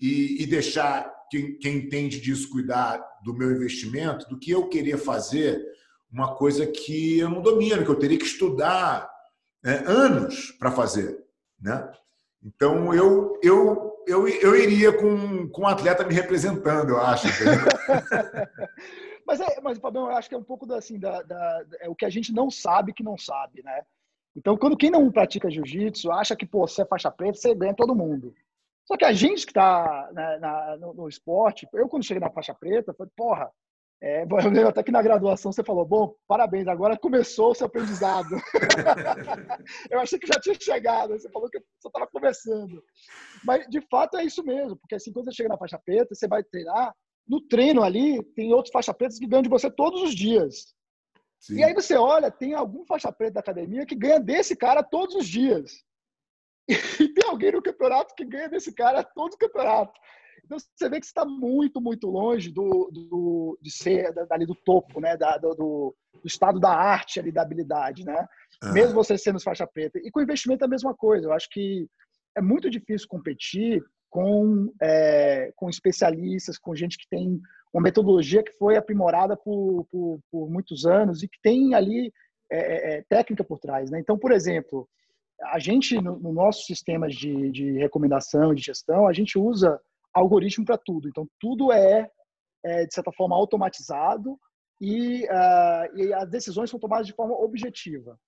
e, 0.00 0.42
e 0.42 0.46
deixar 0.46 1.13
quem, 1.34 1.58
quem 1.58 1.76
entende 1.78 2.20
disso 2.20 2.50
cuidar 2.50 3.02
do 3.24 3.34
meu 3.34 3.50
investimento 3.50 4.28
do 4.28 4.38
que 4.38 4.50
eu 4.50 4.68
querer 4.68 4.98
fazer 4.98 5.60
uma 6.12 6.36
coisa 6.36 6.66
que 6.66 7.18
eu 7.18 7.28
não 7.28 7.42
domino, 7.42 7.84
que 7.84 7.90
eu 7.90 7.98
teria 7.98 8.18
que 8.18 8.24
estudar 8.24 9.10
né, 9.62 9.82
anos 9.86 10.52
para 10.52 10.70
fazer. 10.70 11.24
Né? 11.60 11.90
Então, 12.42 12.94
eu, 12.94 13.38
eu, 13.42 14.04
eu, 14.06 14.28
eu 14.28 14.54
iria 14.54 14.92
com, 14.92 15.48
com 15.48 15.62
um 15.62 15.66
atleta 15.66 16.04
me 16.04 16.14
representando, 16.14 16.90
eu 16.90 17.00
acho. 17.00 17.26
Mas, 19.26 19.40
é, 19.40 19.58
mas 19.62 19.78
Fabião, 19.78 20.10
eu 20.10 20.14
acho 20.14 20.28
que 20.28 20.34
é 20.34 20.38
um 20.38 20.44
pouco 20.44 20.66
da, 20.66 20.76
assim, 20.76 20.98
da, 20.98 21.22
da, 21.22 21.64
é 21.80 21.88
o 21.88 21.94
que 21.94 22.04
a 22.04 22.10
gente 22.10 22.30
não 22.30 22.50
sabe 22.50 22.92
que 22.92 23.02
não 23.02 23.16
sabe, 23.16 23.62
né? 23.62 23.80
Então, 24.36 24.54
quando 24.54 24.76
quem 24.76 24.90
não 24.90 25.10
pratica 25.10 25.50
jiu-jitsu 25.50 26.12
acha 26.12 26.36
que, 26.36 26.44
pô, 26.44 26.68
você 26.68 26.82
é 26.82 26.84
faixa 26.84 27.10
preta, 27.10 27.38
você 27.38 27.54
ganha 27.54 27.72
todo 27.72 27.94
mundo. 27.94 28.34
Só 28.84 28.96
que 28.96 29.04
a 29.04 29.12
gente 29.12 29.46
que 29.46 29.50
está 29.50 30.10
no, 30.78 30.94
no, 30.94 31.08
esporte, 31.08 31.66
eu 31.72 31.88
quando 31.88 32.04
cheguei 32.04 32.20
na 32.20 32.30
faixa 32.30 32.54
preta, 32.54 32.94
falei, 32.94 33.12
porra, 33.16 33.50
é, 34.02 34.22
eu 34.22 34.26
lembro 34.50 34.68
até 34.68 34.82
que 34.82 34.92
na 34.92 35.00
graduação 35.00 35.50
você 35.50 35.64
falou, 35.64 35.86
bom, 35.86 36.14
parabéns, 36.28 36.68
agora 36.68 36.98
começou 36.98 37.52
o 37.52 37.54
seu 37.54 37.66
aprendizado. 37.66 38.28
eu 39.90 40.00
achei 40.00 40.18
que 40.18 40.26
já 40.26 40.38
tinha 40.38 40.54
chegado, 40.60 41.18
você 41.18 41.30
falou 41.30 41.48
que 41.48 41.58
só 41.80 41.88
estava 41.88 42.06
começando. 42.06 42.82
Mas, 43.42 43.66
de 43.68 43.80
fato, 43.88 44.18
é 44.18 44.24
isso 44.24 44.44
mesmo, 44.44 44.76
porque 44.76 44.96
assim, 44.96 45.12
quando 45.12 45.26
você 45.26 45.32
chega 45.32 45.48
na 45.48 45.58
faixa 45.58 45.80
preta, 45.82 46.14
você 46.14 46.28
vai 46.28 46.44
treinar, 46.44 46.94
no 47.26 47.40
treino 47.40 47.82
ali, 47.82 48.22
tem 48.34 48.52
outros 48.52 48.72
faixa 48.72 48.92
pretas 48.92 49.18
que 49.18 49.26
ganham 49.26 49.42
de 49.42 49.48
você 49.48 49.70
todos 49.70 50.02
os 50.02 50.14
dias. 50.14 50.74
Sim. 51.40 51.56
E 51.56 51.64
aí 51.64 51.72
você 51.72 51.96
olha, 51.96 52.30
tem 52.30 52.54
algum 52.54 52.84
faixa 52.84 53.10
preta 53.10 53.34
da 53.34 53.40
academia 53.40 53.86
que 53.86 53.94
ganha 53.94 54.20
desse 54.20 54.54
cara 54.54 54.82
todos 54.82 55.14
os 55.14 55.26
dias. 55.26 55.72
E 56.68 56.74
tem 57.14 57.28
alguém 57.28 57.52
no 57.52 57.62
campeonato 57.62 58.14
que 58.14 58.24
ganha 58.24 58.48
desse 58.48 58.72
cara 58.72 59.02
todo 59.02 59.34
o 59.34 59.38
campeonato. 59.38 59.92
Então 60.44 60.58
você 60.58 60.88
vê 60.88 61.00
que 61.00 61.06
está 61.06 61.24
muito, 61.24 61.80
muito 61.80 62.08
longe 62.08 62.50
do, 62.50 62.90
do, 62.92 63.58
de 63.60 63.70
ser 63.70 64.12
dali 64.28 64.44
do 64.44 64.54
topo, 64.54 65.00
né? 65.00 65.16
Da, 65.16 65.38
do, 65.38 65.54
do, 65.54 65.96
estado 66.24 66.60
da 66.60 66.70
arte 66.70 67.18
ali, 67.18 67.32
da 67.32 67.42
habilidade, 67.42 68.04
né? 68.04 68.26
Ah. 68.62 68.72
Mesmo 68.72 68.94
você 68.94 69.16
sendo 69.16 69.40
faixa 69.40 69.66
preta. 69.66 69.98
E 70.02 70.10
com 70.10 70.20
investimento 70.20 70.64
é 70.64 70.66
a 70.66 70.70
mesma 70.70 70.94
coisa. 70.94 71.26
Eu 71.26 71.32
acho 71.32 71.48
que 71.50 71.88
é 72.36 72.40
muito 72.40 72.68
difícil 72.68 73.08
competir 73.08 73.82
com, 74.10 74.72
é, 74.80 75.52
com 75.56 75.68
especialistas, 75.68 76.58
com 76.58 76.74
gente 76.74 76.98
que 76.98 77.08
tem 77.08 77.40
uma 77.72 77.82
metodologia 77.82 78.44
que 78.44 78.52
foi 78.52 78.76
aprimorada 78.76 79.36
por, 79.36 79.86
por, 79.90 80.20
por 80.30 80.50
muitos 80.50 80.86
anos 80.86 81.22
e 81.22 81.28
que 81.28 81.38
tem 81.42 81.74
ali 81.74 82.12
é, 82.50 82.58
é, 82.58 82.98
é 82.98 83.04
técnica 83.08 83.42
por 83.42 83.58
trás. 83.58 83.90
Né? 83.90 83.98
Então, 83.98 84.18
por 84.18 84.30
exemplo, 84.30 84.88
a 85.42 85.58
gente, 85.58 86.00
no, 86.00 86.18
no 86.18 86.32
nosso 86.32 86.64
sistema 86.64 87.08
de, 87.08 87.50
de 87.50 87.72
recomendação 87.78 88.52
e 88.52 88.56
de 88.56 88.62
gestão, 88.62 89.06
a 89.06 89.12
gente 89.12 89.38
usa 89.38 89.80
algoritmo 90.12 90.64
para 90.64 90.78
tudo. 90.78 91.08
Então, 91.08 91.28
tudo 91.40 91.72
é, 91.72 92.08
é, 92.64 92.86
de 92.86 92.94
certa 92.94 93.12
forma, 93.12 93.36
automatizado 93.36 94.38
e, 94.80 95.24
uh, 95.24 95.96
e 95.96 96.12
as 96.14 96.28
decisões 96.28 96.70
são 96.70 96.78
tomadas 96.78 97.06
de 97.06 97.12
forma 97.12 97.34
objetiva. 97.34 98.18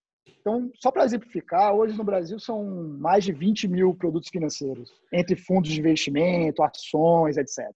Então, 0.41 0.71
só 0.81 0.91
para 0.91 1.05
exemplificar, 1.05 1.75
hoje 1.75 1.97
no 1.97 2.05
Brasil 2.05 2.39
são 2.39 2.65
mais 2.99 3.25
de 3.25 3.33
20 3.33 3.69
mil 3.69 3.95
produtos 3.95 4.29
financeiros, 4.29 4.93
entre 5.13 5.37
fundos 5.37 5.71
de 5.71 5.81
investimento, 5.81 6.63
ações, 6.63 7.37
etc. 7.37 7.71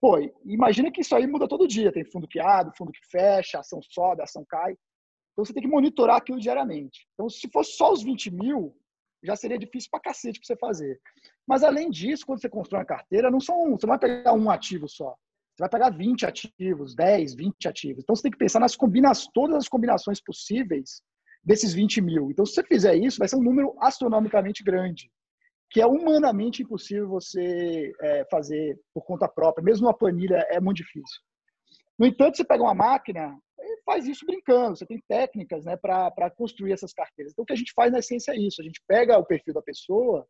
Pô, 0.00 0.18
imagina 0.44 0.90
que 0.90 1.00
isso 1.00 1.14
aí 1.14 1.26
muda 1.26 1.48
todo 1.48 1.66
dia. 1.68 1.92
Tem 1.92 2.04
fundo 2.04 2.28
que 2.28 2.40
abre, 2.40 2.76
fundo 2.76 2.92
que 2.92 3.00
fecha, 3.10 3.58
ação 3.58 3.80
sobe, 3.82 4.22
ação 4.22 4.44
cai. 4.48 4.76
Então, 5.38 5.44
você 5.44 5.52
tem 5.52 5.62
que 5.62 5.68
monitorar 5.68 6.16
aquilo 6.16 6.40
diariamente. 6.40 7.06
Então, 7.14 7.30
se 7.30 7.48
fosse 7.52 7.76
só 7.76 7.92
os 7.92 8.02
20 8.02 8.28
mil, 8.28 8.76
já 9.22 9.36
seria 9.36 9.56
difícil 9.56 9.88
para 9.88 10.00
cacete 10.00 10.40
para 10.40 10.46
você 10.48 10.56
fazer. 10.56 11.00
Mas, 11.46 11.62
além 11.62 11.90
disso, 11.90 12.26
quando 12.26 12.40
você 12.40 12.48
constrói 12.48 12.80
uma 12.80 12.86
carteira, 12.86 13.30
não 13.30 13.38
são, 13.38 13.78
você 13.78 13.86
não 13.86 13.96
vai 13.96 14.00
pegar 14.00 14.32
um 14.32 14.50
ativo 14.50 14.88
só. 14.88 15.10
Você 15.10 15.60
vai 15.60 15.68
pegar 15.68 15.90
20 15.90 16.26
ativos, 16.26 16.92
10, 16.96 17.36
20 17.36 17.68
ativos. 17.68 18.02
Então, 18.02 18.16
você 18.16 18.22
tem 18.22 18.32
que 18.32 18.38
pensar 18.38 18.58
nas 18.58 18.74
combinações, 18.74 19.30
todas 19.32 19.56
as 19.58 19.68
combinações 19.68 20.20
possíveis 20.20 21.02
desses 21.44 21.72
20 21.72 22.00
mil. 22.00 22.32
Então, 22.32 22.44
se 22.44 22.54
você 22.54 22.64
fizer 22.64 22.96
isso, 22.96 23.20
vai 23.20 23.28
ser 23.28 23.36
um 23.36 23.42
número 23.42 23.76
astronomicamente 23.78 24.64
grande, 24.64 25.08
que 25.70 25.80
é 25.80 25.86
humanamente 25.86 26.64
impossível 26.64 27.08
você 27.08 27.92
é, 28.02 28.26
fazer 28.28 28.76
por 28.92 29.04
conta 29.04 29.28
própria. 29.28 29.64
Mesmo 29.64 29.86
uma 29.86 29.96
planilha 29.96 30.44
é 30.50 30.58
muito 30.58 30.78
difícil. 30.78 31.20
No 31.96 32.06
entanto, 32.06 32.36
você 32.36 32.44
pega 32.44 32.64
uma 32.64 32.74
máquina 32.74 33.38
faz 33.88 34.06
isso 34.06 34.26
brincando. 34.26 34.76
Você 34.76 34.84
tem 34.84 35.02
técnicas 35.08 35.64
né, 35.64 35.76
para 35.76 36.30
construir 36.30 36.72
essas 36.72 36.92
carteiras. 36.92 37.32
Então, 37.32 37.42
o 37.42 37.46
que 37.46 37.52
a 37.52 37.56
gente 37.56 37.72
faz 37.74 37.90
na 37.90 38.00
essência 38.00 38.32
é 38.32 38.36
isso. 38.36 38.60
A 38.60 38.64
gente 38.64 38.82
pega 38.86 39.18
o 39.18 39.24
perfil 39.24 39.54
da 39.54 39.62
pessoa 39.62 40.26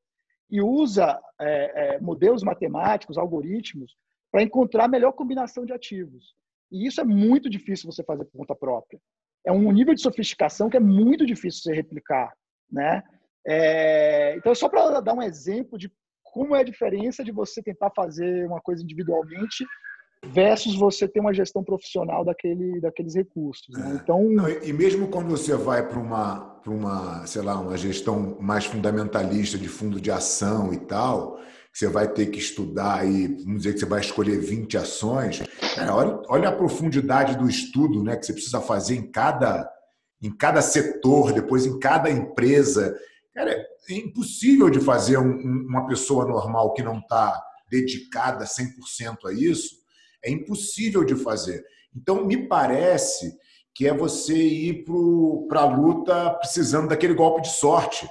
e 0.50 0.62
usa 0.62 1.20
é, 1.40 1.96
é, 1.96 2.00
modelos 2.00 2.42
matemáticos, 2.42 3.18
algoritmos, 3.18 3.96
para 4.30 4.42
encontrar 4.42 4.84
a 4.84 4.88
melhor 4.88 5.12
combinação 5.12 5.64
de 5.64 5.72
ativos. 5.72 6.34
E 6.70 6.86
isso 6.86 7.00
é 7.00 7.04
muito 7.04 7.50
difícil 7.50 7.90
você 7.90 8.04
fazer 8.04 8.24
por 8.26 8.38
conta 8.38 8.54
própria 8.54 9.00
é 9.48 9.52
um 9.52 9.72
nível 9.72 9.94
de 9.94 10.02
sofisticação 10.02 10.68
que 10.68 10.76
é 10.76 10.80
muito 10.80 11.24
difícil 11.24 11.62
você 11.62 11.74
replicar, 11.74 12.32
né? 12.70 13.02
É, 13.46 14.36
então, 14.36 14.54
só 14.54 14.68
para 14.68 15.00
dar 15.00 15.14
um 15.14 15.22
exemplo 15.22 15.78
de 15.78 15.90
como 16.22 16.54
é 16.54 16.61
a 16.61 16.64
diferença 16.64 17.24
de 17.24 17.32
você 17.32 17.62
tentar 17.62 17.90
fazer 17.96 18.46
uma 18.46 18.61
coisa 18.61 18.82
individualmente 18.82 19.64
versus 20.27 20.75
você 20.77 21.07
ter 21.07 21.21
uma 21.21 21.33
gestão 21.33 21.62
profissional 21.62 22.25
daquele, 22.25 22.81
daqueles 22.81 23.14
recursos. 23.14 23.69
Né? 23.77 23.93
É. 23.93 23.95
Então, 23.95 24.23
Não, 24.25 24.49
e 24.49 24.73
mesmo 24.73 25.09
quando 25.09 25.31
você 25.31 25.55
vai 25.55 25.87
para 25.87 25.99
uma, 25.99 26.41
para 26.62 26.73
uma, 26.73 27.27
sei 27.27 27.43
lá, 27.43 27.59
uma 27.59 27.77
gestão 27.77 28.37
mais 28.41 28.64
fundamentalista 28.64 29.57
de 29.57 29.69
fundo 29.69 30.01
de 30.01 30.11
ação 30.11 30.73
e 30.73 30.79
tal, 30.79 31.39
você 31.73 31.87
vai 31.87 32.09
ter 32.09 32.27
que 32.27 32.39
estudar 32.39 33.01
aí, 33.01 33.29
vamos 33.29 33.59
dizer 33.59 33.75
que 33.75 33.81
você 33.81 33.87
vai 33.87 34.01
escolher 34.01 34.39
20 34.41 34.77
ações, 34.77 35.43
cara, 35.77 35.95
olha, 35.95 36.23
olha 36.29 36.49
a 36.49 36.57
profundidade 36.57 37.37
do 37.37 37.49
estudo 37.49 38.03
né, 38.03 38.16
que 38.16 38.27
você 38.27 38.33
precisa 38.33 38.61
fazer 38.61 38.97
em 38.97 39.11
cada, 39.11 39.71
em 40.21 40.31
cada 40.31 40.61
setor, 40.61 41.33
depois 41.33 41.66
em 41.66 41.79
cada 41.79 42.11
empresa. 42.11 42.99
Cara, 43.33 43.53
é 43.89 43.95
impossível 43.95 44.69
de 44.69 44.81
fazer 44.81 45.19
um, 45.19 45.66
uma 45.69 45.87
pessoa 45.87 46.27
normal 46.27 46.73
que 46.73 46.83
não 46.83 46.99
está 46.99 47.41
dedicada 47.71 48.45
100% 48.45 49.27
a 49.27 49.33
isso, 49.33 49.77
é 50.25 50.31
impossível 50.31 51.05
de 51.05 51.14
fazer. 51.14 51.64
Então, 51.95 52.25
me 52.25 52.49
parece 52.49 53.37
que 53.75 53.87
é 53.87 53.95
você 53.95 54.35
ir 54.37 54.85
para 55.49 55.61
a 55.61 55.77
luta 55.77 56.31
precisando 56.35 56.89
daquele 56.89 57.14
golpe 57.14 57.43
de 57.43 57.51
sorte. 57.51 58.09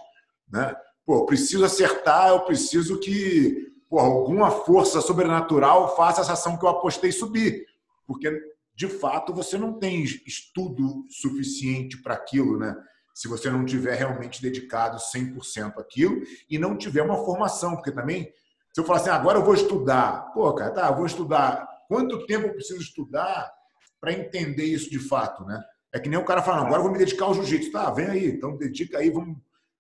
Né? 0.50 0.74
Pô, 1.06 1.16
eu 1.18 1.26
preciso 1.26 1.66
acertar, 1.66 2.30
eu 2.30 2.40
preciso 2.42 3.00
que 3.00 3.68
pô, 3.90 4.00
alguma 4.00 4.50
força 4.50 5.02
sobrenatural 5.02 5.96
faça 5.96 6.22
essa 6.22 6.34
ação 6.34 6.58
que 6.58 6.64
eu 6.64 6.70
apostei 6.70 7.12
subir. 7.12 7.66
Porque, 8.06 8.32
de 8.74 8.88
fato, 8.88 9.34
você 9.34 9.58
não 9.58 9.74
tem 9.78 10.04
estudo 10.04 11.06
suficiente 11.10 12.02
para 12.02 12.14
aquilo, 12.14 12.58
né? 12.58 12.76
Se 13.14 13.28
você 13.28 13.50
não 13.50 13.66
tiver 13.66 13.96
realmente 13.96 14.42
dedicado 14.42 14.98
100% 14.98 15.80
àquilo 15.80 16.22
e 16.50 16.58
não 16.58 16.78
tiver 16.78 17.02
uma 17.02 17.26
formação. 17.26 17.76
Porque 17.76 17.92
também, 17.92 18.32
se 18.74 18.80
eu 18.80 18.86
falar 18.86 19.00
assim, 19.00 19.10
agora 19.10 19.40
eu 19.40 19.44
vou 19.44 19.56
estudar. 19.56 20.32
Pô, 20.34 20.54
cara, 20.54 20.72
tá, 20.72 20.88
eu 20.88 20.96
vou 20.96 21.06
estudar. 21.06 21.68
Quanto 21.88 22.26
tempo 22.26 22.48
eu 22.48 22.54
preciso 22.54 22.82
estudar 22.82 23.52
para 24.00 24.14
entender 24.14 24.66
isso 24.66 24.90
de 24.90 25.00
fato, 25.00 25.44
né? 25.46 25.64
É 25.94 26.00
que 26.00 26.10
nem 26.10 26.20
o 26.20 26.26
cara 26.26 26.42
falando, 26.42 26.66
agora 26.66 26.80
eu 26.80 26.84
vou 26.84 26.92
me 26.92 26.98
dedicar 26.98 27.26
ao 27.26 27.34
jiu-jitsu. 27.34 27.72
Tá, 27.72 27.90
vem 27.92 28.08
aí, 28.08 28.28
então 28.28 28.58
dedica 28.58 28.98
aí, 29.00 29.10
vamos 29.10 29.38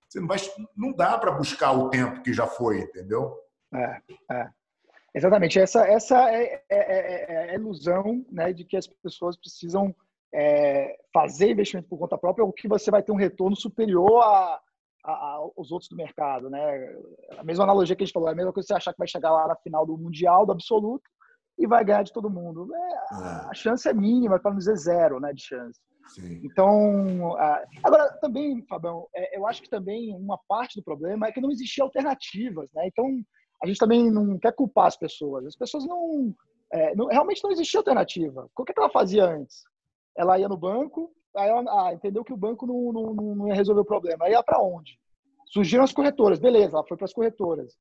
você 0.07 0.19
não, 0.19 0.27
vai, 0.27 0.37
não 0.75 0.93
dá 0.93 1.17
para 1.17 1.31
buscar 1.31 1.73
o 1.73 1.89
tempo 1.89 2.21
que 2.23 2.33
já 2.33 2.47
foi, 2.47 2.79
entendeu? 2.79 3.37
É, 3.73 4.01
é. 4.31 4.49
Exatamente. 5.13 5.59
Essa, 5.59 5.85
essa 5.85 6.31
é, 6.31 6.63
é, 6.69 6.77
é, 6.77 7.33
é, 7.33 7.51
a 7.51 7.55
ilusão 7.55 8.25
né, 8.31 8.53
de 8.53 8.63
que 8.63 8.77
as 8.77 8.87
pessoas 8.87 9.35
precisam 9.35 9.93
é, 10.33 10.97
fazer 11.13 11.51
investimento 11.51 11.89
por 11.89 11.97
conta 11.97 12.17
própria 12.17 12.45
ou 12.45 12.53
que 12.53 12.67
você 12.67 12.89
vai 12.89 13.03
ter 13.03 13.11
um 13.11 13.17
retorno 13.17 13.55
superior 13.55 14.21
a, 14.23 14.61
a, 15.03 15.39
aos 15.55 15.71
outros 15.71 15.89
do 15.89 15.97
mercado. 15.97 16.49
Né? 16.49 16.95
A 17.37 17.43
mesma 17.43 17.65
analogia 17.65 17.95
que 17.95 18.03
a 18.03 18.05
gente 18.05 18.13
falou, 18.13 18.29
é 18.29 18.31
a 18.31 18.35
mesma 18.35 18.53
coisa 18.53 18.65
que 18.65 18.73
você 18.73 18.77
achar 18.77 18.93
que 18.93 18.99
vai 18.99 19.07
chegar 19.07 19.31
lá 19.31 19.47
na 19.47 19.55
final 19.57 19.85
do 19.85 19.97
Mundial, 19.97 20.45
do 20.45 20.53
absoluto, 20.53 21.09
e 21.57 21.67
vai 21.67 21.83
ganhar 21.83 22.03
de 22.03 22.13
todo 22.13 22.29
mundo. 22.29 22.69
É, 22.73 23.49
a 23.49 23.53
chance 23.53 23.87
é 23.87 23.93
mínima, 23.93 24.39
para 24.39 24.51
não 24.51 24.57
dizer 24.57 24.77
zero 24.77 25.19
né, 25.19 25.33
de 25.33 25.41
chance. 25.41 25.79
Sim. 26.09 26.41
Então, 26.43 27.35
agora 27.83 28.11
também, 28.21 28.65
Fabão, 28.67 29.07
é, 29.13 29.37
eu 29.37 29.45
acho 29.45 29.61
que 29.61 29.69
também 29.69 30.15
uma 30.15 30.39
parte 30.47 30.75
do 30.75 30.83
problema 30.83 31.27
é 31.27 31.31
que 31.31 31.41
não 31.41 31.51
existia 31.51 31.83
alternativas, 31.83 32.69
né? 32.73 32.87
Então, 32.87 33.05
a 33.61 33.67
gente 33.67 33.77
também 33.77 34.09
não 34.09 34.37
quer 34.37 34.53
culpar 34.53 34.87
as 34.87 34.97
pessoas. 34.97 35.45
As 35.45 35.55
pessoas 35.55 35.85
não, 35.85 36.33
é, 36.71 36.95
não 36.95 37.07
realmente 37.07 37.43
não 37.43 37.51
existia 37.51 37.79
alternativa. 37.79 38.47
O 38.55 38.63
que, 38.63 38.71
é 38.71 38.73
que 38.73 38.79
ela 38.79 38.89
fazia 38.89 39.25
antes? 39.25 39.63
Ela 40.15 40.39
ia 40.39 40.47
no 40.47 40.57
banco, 40.57 41.11
aí 41.35 41.49
ela 41.49 41.63
ah, 41.67 41.93
entendeu 41.93 42.23
que 42.23 42.33
o 42.33 42.37
banco 42.37 42.65
não, 42.65 42.93
não, 42.93 43.35
não 43.35 43.47
ia 43.47 43.55
resolver 43.55 43.81
o 43.81 43.85
problema. 43.85 44.25
Aí 44.25 44.31
ia 44.31 44.43
para 44.43 44.61
onde? 44.61 44.97
Surgiram 45.47 45.83
as 45.83 45.93
corretoras, 45.93 46.39
beleza, 46.39 46.75
ela 46.75 46.87
foi 46.87 46.97
para 46.97 47.05
as 47.05 47.13
corretoras. 47.13 47.73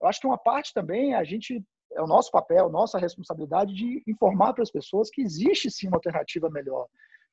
Eu 0.00 0.08
acho 0.08 0.20
que 0.20 0.26
uma 0.26 0.38
parte 0.38 0.74
também 0.74 1.14
a 1.14 1.22
gente 1.22 1.64
é 1.94 2.02
o 2.02 2.06
nosso 2.06 2.30
papel, 2.30 2.70
nossa 2.70 2.98
responsabilidade 2.98 3.74
de 3.74 4.02
informar 4.06 4.52
para 4.52 4.62
as 4.62 4.70
pessoas 4.70 5.10
que 5.10 5.22
existe 5.22 5.70
sim 5.70 5.88
uma 5.88 5.96
alternativa 5.96 6.48
melhor 6.50 6.86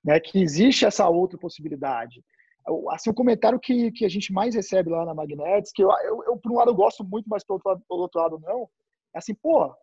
né, 0.03 0.20
que 0.20 0.41
existe 0.41 0.86
essa 0.86 1.07
outra 1.07 1.38
possibilidade. 1.38 2.24
Assim, 2.91 3.10
o 3.10 3.14
comentário 3.14 3.60
que, 3.60 3.91
que 3.91 4.05
a 4.05 4.10
gente 4.10 4.32
mais 4.32 4.53
recebe 4.53 4.89
lá 4.89 5.05
na 5.05 5.14
Magnetics, 5.14 5.72
que 5.72 5.84
eu, 5.84 5.89
eu, 6.03 6.24
eu, 6.26 6.38
por 6.38 6.51
um 6.51 6.55
lado, 6.55 6.72
eu 6.72 6.76
gosto 6.76 7.03
muito, 7.03 7.28
mas 7.28 7.43
pelo 7.43 7.60
outro, 7.66 7.84
outro 7.89 8.22
lado, 8.22 8.39
não, 8.39 8.70
é 9.14 9.18
assim, 9.18 9.34
pô, 9.34 9.74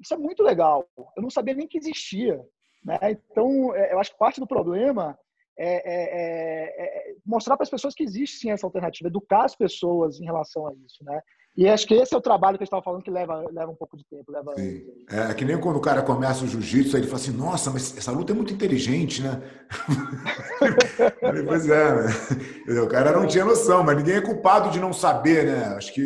isso 0.00 0.14
é 0.14 0.16
muito 0.16 0.42
legal. 0.42 0.86
Eu 1.16 1.22
não 1.22 1.30
sabia 1.30 1.54
nem 1.54 1.66
que 1.66 1.78
existia. 1.78 2.40
Né? 2.84 2.98
Então, 3.10 3.74
é, 3.74 3.92
eu 3.92 3.98
acho 3.98 4.12
que 4.12 4.18
parte 4.18 4.40
do 4.40 4.46
problema 4.46 5.18
é, 5.58 5.68
é, 5.68 6.02
é, 6.04 7.10
é 7.10 7.14
mostrar 7.26 7.56
para 7.56 7.64
as 7.64 7.70
pessoas 7.70 7.94
que 7.94 8.04
existe 8.04 8.38
sim 8.38 8.50
essa 8.50 8.66
alternativa, 8.66 9.08
educar 9.08 9.44
as 9.44 9.56
pessoas 9.56 10.20
em 10.20 10.24
relação 10.24 10.66
a 10.66 10.74
isso. 10.74 11.02
Né? 11.04 11.20
E 11.54 11.68
acho 11.68 11.86
que 11.86 11.94
esse 11.94 12.14
é 12.14 12.16
o 12.16 12.22
trabalho 12.22 12.56
que 12.56 12.62
a 12.62 12.64
gente 12.64 12.68
estava 12.68 12.82
falando 12.82 13.02
que 13.02 13.10
leva, 13.10 13.44
leva 13.52 13.70
um 13.70 13.74
pouco 13.74 13.96
de 13.96 14.04
tempo. 14.06 14.32
Leva... 14.32 14.54
Sim. 14.56 14.82
É 15.10 15.34
que 15.34 15.44
nem 15.44 15.60
quando 15.60 15.76
o 15.76 15.82
cara 15.82 16.00
começa 16.00 16.44
o 16.44 16.48
jiu-jitsu, 16.48 16.96
aí 16.96 17.02
ele 17.02 17.10
fala 17.10 17.20
assim, 17.20 17.32
nossa, 17.32 17.70
mas 17.70 17.96
essa 17.96 18.10
luta 18.10 18.32
é 18.32 18.34
muito 18.34 18.54
inteligente, 18.54 19.22
né? 19.22 19.42
pois 21.46 21.68
é, 21.68 21.94
né? 21.94 22.80
O 22.80 22.88
cara 22.88 23.12
não 23.12 23.26
tinha 23.26 23.44
noção, 23.44 23.84
mas 23.84 23.98
ninguém 23.98 24.14
é 24.14 24.20
culpado 24.22 24.70
de 24.70 24.80
não 24.80 24.94
saber, 24.94 25.44
né? 25.44 25.64
Acho 25.76 25.92
que. 25.92 26.02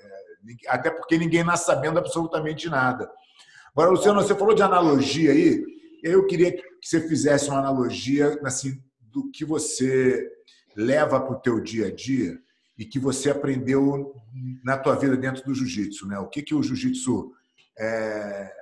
É, 0.00 0.68
até 0.68 0.90
porque 0.90 1.18
ninguém 1.18 1.42
nasce 1.42 1.66
sabendo 1.66 1.98
absolutamente 1.98 2.68
nada. 2.68 3.10
Agora, 3.72 3.90
Luciano, 3.90 4.22
você 4.22 4.34
falou 4.34 4.54
de 4.54 4.62
analogia 4.62 5.32
aí, 5.32 5.60
eu 6.04 6.24
queria 6.24 6.52
que 6.52 6.62
você 6.80 7.00
fizesse 7.08 7.50
uma 7.50 7.58
analogia 7.58 8.38
assim, 8.44 8.80
do 9.00 9.28
que 9.32 9.44
você 9.44 10.24
leva 10.76 11.20
para 11.20 11.34
o 11.34 11.40
teu 11.40 11.58
dia 11.60 11.88
a 11.88 11.90
dia 11.92 12.45
e 12.78 12.84
que 12.84 12.98
você 12.98 13.30
aprendeu 13.30 14.14
na 14.62 14.76
tua 14.76 14.94
vida 14.94 15.16
dentro 15.16 15.44
do 15.44 15.54
jiu-jitsu, 15.54 16.06
né? 16.06 16.18
O 16.18 16.28
que 16.28 16.42
que 16.42 16.54
o 16.54 16.62
jiu-jitsu 16.62 17.32
é... 17.78 18.52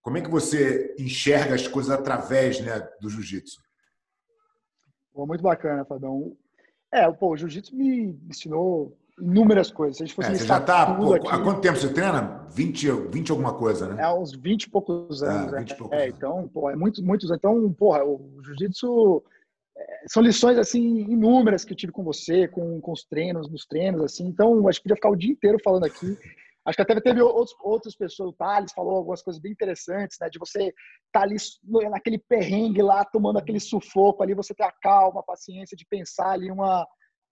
como 0.00 0.16
é 0.18 0.20
que 0.20 0.30
você 0.30 0.94
enxerga 0.98 1.54
as 1.54 1.68
coisas 1.68 1.90
através, 1.90 2.60
né, 2.60 2.80
do 3.00 3.08
jiu-jitsu? 3.08 3.60
muito 5.14 5.42
bacana, 5.42 5.84
Fadão. 5.84 6.34
É, 6.90 7.10
pô, 7.10 7.32
o 7.32 7.36
jiu-jitsu 7.36 7.76
me 7.76 8.18
ensinou 8.28 8.96
inúmeras 9.20 9.70
coisas. 9.70 9.98
Se 9.98 10.02
a 10.02 10.06
gente 10.06 10.16
fosse 10.16 10.30
é, 10.30 10.34
você 10.34 10.46
já 10.46 10.60
tá, 10.60 10.94
pô, 10.94 11.14
aqui, 11.14 11.28
há 11.28 11.38
quanto 11.38 11.60
tempo 11.60 11.78
você 11.78 11.92
treina? 11.92 12.46
20, 12.50 12.90
20 13.10 13.30
alguma 13.30 13.54
coisa, 13.54 13.88
né? 13.88 14.02
É, 14.02 14.12
uns 14.12 14.32
20 14.32 14.64
e 14.64 14.70
poucos 14.70 15.22
é, 15.22 15.28
anos. 15.28 15.52
É, 15.52 15.58
20 15.58 15.70
e 15.70 15.76
poucos 15.76 15.98
é, 15.98 16.02
anos. 16.04 16.16
então, 16.16 16.48
pô, 16.48 16.70
é 16.70 16.76
muito, 16.76 17.02
muitos. 17.04 17.30
Então, 17.30 17.72
porra, 17.74 18.04
o 18.04 18.40
jiu-jitsu 18.42 19.22
é, 19.22 19.39
são 20.08 20.22
lições 20.22 20.58
assim 20.58 20.80
inúmeras 20.80 21.64
que 21.64 21.72
eu 21.72 21.76
tive 21.76 21.92
com 21.92 22.02
você, 22.02 22.48
com, 22.48 22.80
com 22.80 22.92
os 22.92 23.04
treinos, 23.04 23.50
nos 23.50 23.66
treinos, 23.66 24.02
assim. 24.02 24.26
Então, 24.26 24.66
acho 24.68 24.78
que 24.78 24.84
podia 24.84 24.96
ficar 24.96 25.10
o 25.10 25.16
dia 25.16 25.30
inteiro 25.30 25.58
falando 25.62 25.84
aqui. 25.84 26.16
Acho 26.66 26.76
que 26.76 26.82
até 26.82 27.00
teve 27.00 27.22
outros, 27.22 27.56
outras 27.62 27.96
pessoas, 27.96 28.30
o 28.30 28.32
Thales 28.34 28.72
falou 28.72 28.96
algumas 28.96 29.22
coisas 29.22 29.40
bem 29.40 29.52
interessantes, 29.52 30.18
né? 30.20 30.28
De 30.28 30.38
você 30.38 30.64
estar 30.64 30.74
tá 31.12 31.22
ali 31.22 31.36
naquele 31.90 32.18
perrengue 32.18 32.82
lá, 32.82 33.04
tomando 33.04 33.38
aquele 33.38 33.58
sufoco 33.58 34.22
ali, 34.22 34.34
você 34.34 34.54
ter 34.54 34.64
a 34.64 34.72
calma, 34.72 35.20
a 35.20 35.24
paciência 35.24 35.76
de 35.76 35.86
pensar 35.86 36.32
ali 36.32 36.50
uma, 36.50 36.86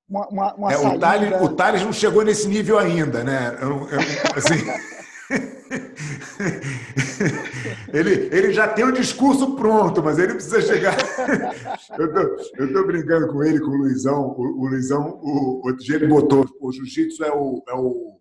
uma, 0.08 0.28
uma, 0.28 0.54
uma 0.54 0.72
é, 0.72 0.78
o, 0.78 0.98
Thales, 0.98 1.42
o 1.42 1.48
Thales 1.54 1.82
não 1.82 1.92
chegou 1.92 2.24
nesse 2.24 2.48
nível 2.48 2.78
ainda, 2.78 3.22
né? 3.22 3.56
Eu, 3.60 3.88
eu, 3.88 4.00
assim... 4.36 4.64
ele, 7.92 8.34
ele 8.34 8.50
já 8.52 8.66
tem 8.68 8.84
o 8.84 8.92
discurso 8.92 9.56
pronto, 9.56 10.02
mas 10.02 10.18
ele 10.18 10.34
precisa 10.34 10.60
chegar. 10.62 10.96
eu, 11.98 12.12
tô, 12.12 12.20
eu 12.56 12.72
tô 12.72 12.86
brincando 12.86 13.28
com 13.28 13.44
ele, 13.44 13.60
com 13.60 13.70
o 13.70 13.76
Luizão. 13.76 14.34
O, 14.36 14.62
o 14.62 14.68
Luizão, 14.68 15.20
o, 15.22 15.66
outro 15.66 15.84
dia 15.84 15.96
ele 15.96 16.06
botou: 16.06 16.46
o 16.60 16.72
jiu-jitsu 16.72 17.22
é 17.24 17.30
o, 17.30 17.62
é 17.68 17.74
o, 17.74 18.18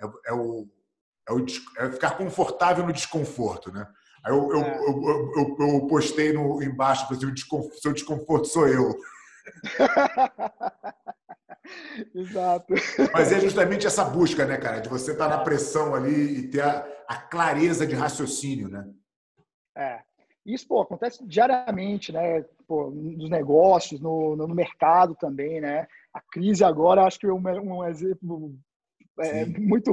é, 0.00 0.06
é, 0.30 0.32
o, 0.32 0.68
é, 1.28 1.32
o, 1.32 1.44
é 1.78 1.90
ficar 1.90 2.16
confortável 2.16 2.86
no 2.86 2.92
desconforto, 2.92 3.72
né? 3.72 3.84
Aí 4.24 4.32
eu, 4.32 4.48
eu, 4.52 4.60
é. 4.60 4.78
eu, 4.78 5.32
eu, 5.36 5.56
eu, 5.58 5.86
postei 5.86 6.32
no, 6.32 6.62
embaixo, 6.62 7.12
assim, 7.12 7.26
o 7.26 7.34
seu 7.80 7.92
desconforto 7.92 8.46
sou 8.46 8.68
eu. 8.68 8.96
Exato. 12.14 12.74
Mas 13.12 13.32
é 13.32 13.40
justamente 13.40 13.86
essa 13.86 14.04
busca, 14.04 14.44
né, 14.44 14.56
cara? 14.56 14.80
De 14.80 14.88
você 14.88 15.12
estar 15.12 15.28
tá 15.28 15.36
na 15.36 15.42
pressão 15.42 15.94
ali 15.94 16.38
e 16.38 16.48
ter 16.48 16.62
a, 16.62 16.86
a 17.08 17.16
clareza 17.16 17.86
de 17.86 17.94
raciocínio, 17.94 18.68
né? 18.68 18.88
É. 19.76 20.00
Isso, 20.44 20.68
pô, 20.68 20.82
acontece 20.82 21.26
diariamente, 21.26 22.12
né? 22.12 22.42
Pô, 22.66 22.90
nos 22.90 23.30
negócios, 23.30 24.00
no, 24.00 24.36
no 24.36 24.48
mercado 24.48 25.14
também, 25.14 25.60
né? 25.60 25.86
A 26.12 26.20
crise 26.20 26.62
agora, 26.62 27.04
acho 27.04 27.18
que 27.18 27.26
é 27.26 27.32
um, 27.32 27.40
um 27.40 27.84
exemplo 27.84 28.54
é, 29.20 29.46
muito, 29.46 29.92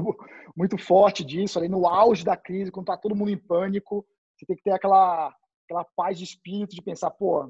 muito 0.55 0.78
forte 0.78 1.24
disso. 1.24 1.57
Ali 1.57 1.69
no 1.69 1.88
auge 1.88 2.26
da 2.26 2.36
crise, 2.36 2.72
quando 2.72 2.88
tá 2.88 2.97
todo 2.97 3.15
mundo 3.15 3.32
em 3.32 3.38
pânico, 3.38 4.05
você 4.38 4.45
tem 4.45 4.55
que 4.57 4.63
ter 4.63 4.72
aquela, 4.72 5.34
aquela 5.65 5.86
paz 5.95 6.17
de 6.17 6.26
espírito 6.26 6.76
de 6.76 6.82
pensar, 6.82 7.11
pô, 7.11 7.49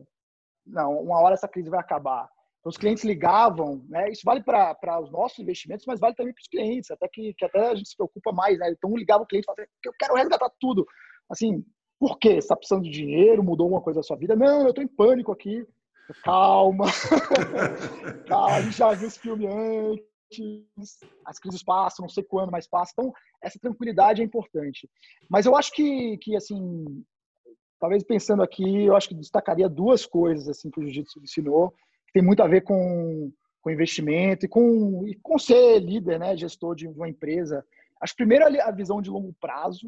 não, 0.65 0.99
uma 0.99 1.19
hora 1.19 1.33
essa 1.33 1.47
crise 1.47 1.69
vai 1.69 1.79
acabar. 1.79 2.29
Então, 2.61 2.69
os 2.69 2.77
clientes 2.77 3.03
ligavam, 3.03 3.83
né? 3.89 4.09
Isso 4.11 4.21
vale 4.23 4.43
para 4.43 5.01
os 5.01 5.11
nossos 5.11 5.39
investimentos, 5.39 5.83
mas 5.87 5.99
vale 5.99 6.13
também 6.13 6.31
para 6.31 6.41
os 6.41 6.47
clientes, 6.47 6.91
até 6.91 7.07
que, 7.11 7.33
que 7.33 7.43
até 7.43 7.71
a 7.71 7.75
gente 7.75 7.89
se 7.89 7.97
preocupa 7.97 8.31
mais, 8.31 8.57
né? 8.59 8.71
Então, 8.71 8.95
ligava 8.95 9.23
o 9.23 9.25
cliente 9.25 9.45
e 9.45 9.47
falava, 9.47 9.67
eu 9.83 9.93
quero 9.99 10.13
resgatar 10.13 10.49
tudo. 10.59 10.85
Assim, 11.29 11.65
por 11.99 12.19
quê? 12.19 12.33
Você 12.33 12.37
está 12.37 12.55
precisando 12.55 12.83
de 12.83 12.91
dinheiro? 12.91 13.43
Mudou 13.43 13.65
alguma 13.65 13.81
coisa 13.81 13.99
da 13.99 14.03
sua 14.03 14.15
vida? 14.15 14.35
Não, 14.35 14.61
eu 14.61 14.69
estou 14.69 14.83
em 14.83 14.87
pânico 14.87 15.31
aqui. 15.31 15.65
Calma. 16.23 16.85
Calma, 18.27 18.55
a 18.57 18.61
gente 18.61 18.77
já 18.77 18.93
viu 18.93 19.07
esse 19.07 19.19
filme 19.19 19.47
antes. 19.47 20.99
As 21.25 21.39
crises 21.39 21.63
passam, 21.63 22.03
não 22.03 22.09
sei 22.09 22.23
quando, 22.23 22.51
mas 22.51 22.67
passam. 22.67 22.93
Então, 22.93 23.13
essa 23.43 23.57
tranquilidade 23.59 24.21
é 24.21 24.25
importante. 24.25 24.87
Mas 25.27 25.47
eu 25.47 25.55
acho 25.55 25.71
que, 25.71 26.15
que 26.19 26.35
assim, 26.35 27.03
talvez 27.79 28.03
pensando 28.03 28.43
aqui, 28.43 28.85
eu 28.85 28.95
acho 28.95 29.09
que 29.09 29.15
destacaria 29.15 29.67
duas 29.67 30.05
coisas 30.05 30.47
assim 30.47 30.69
que 30.69 30.79
o 30.79 30.83
jiu-jitsu 30.83 31.19
ensinou 31.23 31.73
que 32.11 32.19
tem 32.19 32.21
muito 32.21 32.43
a 32.43 32.47
ver 32.47 32.61
com, 32.61 33.31
com 33.61 33.71
investimento 33.71 34.45
e 34.45 34.49
com, 34.49 35.07
e 35.07 35.15
com 35.15 35.39
ser 35.39 35.79
líder, 35.79 36.19
né, 36.19 36.35
gestor 36.35 36.75
de 36.75 36.87
uma 36.87 37.07
empresa. 37.09 37.65
Acho 38.01 38.13
que 38.13 38.17
primeiro 38.17 38.45
a 38.45 38.71
visão 38.71 39.01
de 39.01 39.09
longo 39.09 39.33
prazo. 39.39 39.87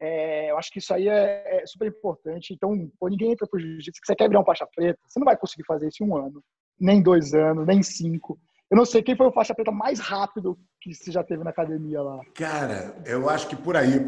É, 0.00 0.50
eu 0.50 0.56
acho 0.56 0.70
que 0.72 0.78
isso 0.78 0.92
aí 0.92 1.08
é, 1.08 1.62
é 1.62 1.66
super 1.66 1.86
importante. 1.86 2.54
Então, 2.54 2.90
pô, 2.98 3.08
ninguém 3.08 3.32
entra 3.32 3.46
para 3.46 3.58
o 3.58 3.60
jiu-jitsu 3.60 4.00
que 4.00 4.06
você 4.06 4.16
quer 4.16 4.28
virar 4.28 4.40
um 4.40 4.44
faixa 4.44 4.66
preta. 4.74 4.98
Você 5.06 5.20
não 5.20 5.26
vai 5.26 5.36
conseguir 5.36 5.64
fazer 5.64 5.88
isso 5.88 6.02
em 6.02 6.08
um 6.08 6.16
ano, 6.16 6.42
nem 6.78 7.02
dois 7.02 7.34
anos, 7.34 7.66
nem 7.66 7.82
cinco. 7.82 8.38
Eu 8.70 8.76
não 8.76 8.86
sei 8.86 9.02
quem 9.02 9.16
foi 9.16 9.26
o 9.26 9.32
faixa 9.32 9.54
preta 9.54 9.70
mais 9.70 9.98
rápido 9.98 10.58
que 10.80 10.94
você 10.94 11.10
já 11.10 11.22
teve 11.22 11.44
na 11.44 11.50
academia 11.50 12.00
lá. 12.00 12.20
Cara, 12.34 12.96
eu 13.04 13.28
acho 13.28 13.48
que 13.48 13.56
por 13.56 13.76
aí, 13.76 14.00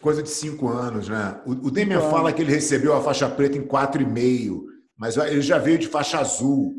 coisa 0.00 0.22
de 0.22 0.28
cinco 0.28 0.68
anos, 0.68 1.08
né? 1.08 1.40
O, 1.44 1.50
o 1.50 1.70
Demian 1.70 2.02
fala 2.02 2.32
que 2.32 2.42
ele 2.42 2.52
recebeu 2.52 2.94
a 2.94 3.00
faixa 3.00 3.28
preta 3.28 3.58
em 3.58 3.66
quatro 3.66 4.00
e 4.00 4.06
meio 4.06 4.71
mas 5.02 5.16
ele 5.16 5.42
já 5.42 5.58
veio 5.58 5.78
de 5.78 5.88
faixa 5.88 6.20
azul. 6.20 6.76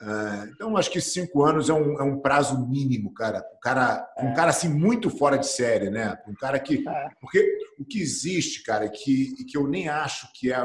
É, 0.00 0.50
então, 0.54 0.74
acho 0.74 0.90
que 0.90 1.02
cinco 1.02 1.44
anos 1.44 1.68
é 1.68 1.74
um, 1.74 2.00
é 2.00 2.02
um 2.02 2.18
prazo 2.18 2.66
mínimo, 2.66 3.12
cara. 3.12 3.44
Um 3.54 3.60
cara, 3.60 4.08
um 4.16 4.32
cara 4.32 4.48
assim 4.48 4.70
muito 4.70 5.10
fora 5.10 5.36
de 5.36 5.46
série, 5.46 5.90
né? 5.90 6.16
Um 6.26 6.32
cara 6.32 6.58
que. 6.58 6.88
É. 6.88 7.08
Porque 7.20 7.58
o 7.78 7.84
que 7.84 8.00
existe, 8.00 8.62
cara, 8.62 8.86
e 8.86 8.88
que, 8.88 9.34
e 9.38 9.44
que 9.44 9.58
eu 9.58 9.68
nem 9.68 9.86
acho 9.86 10.32
que 10.32 10.50
é 10.50 10.56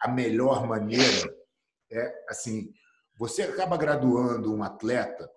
a 0.00 0.08
melhor 0.08 0.66
maneira 0.66 1.32
é 1.92 2.12
assim: 2.28 2.72
você 3.16 3.42
acaba 3.42 3.76
graduando 3.76 4.52
um 4.52 4.64
atleta 4.64 5.30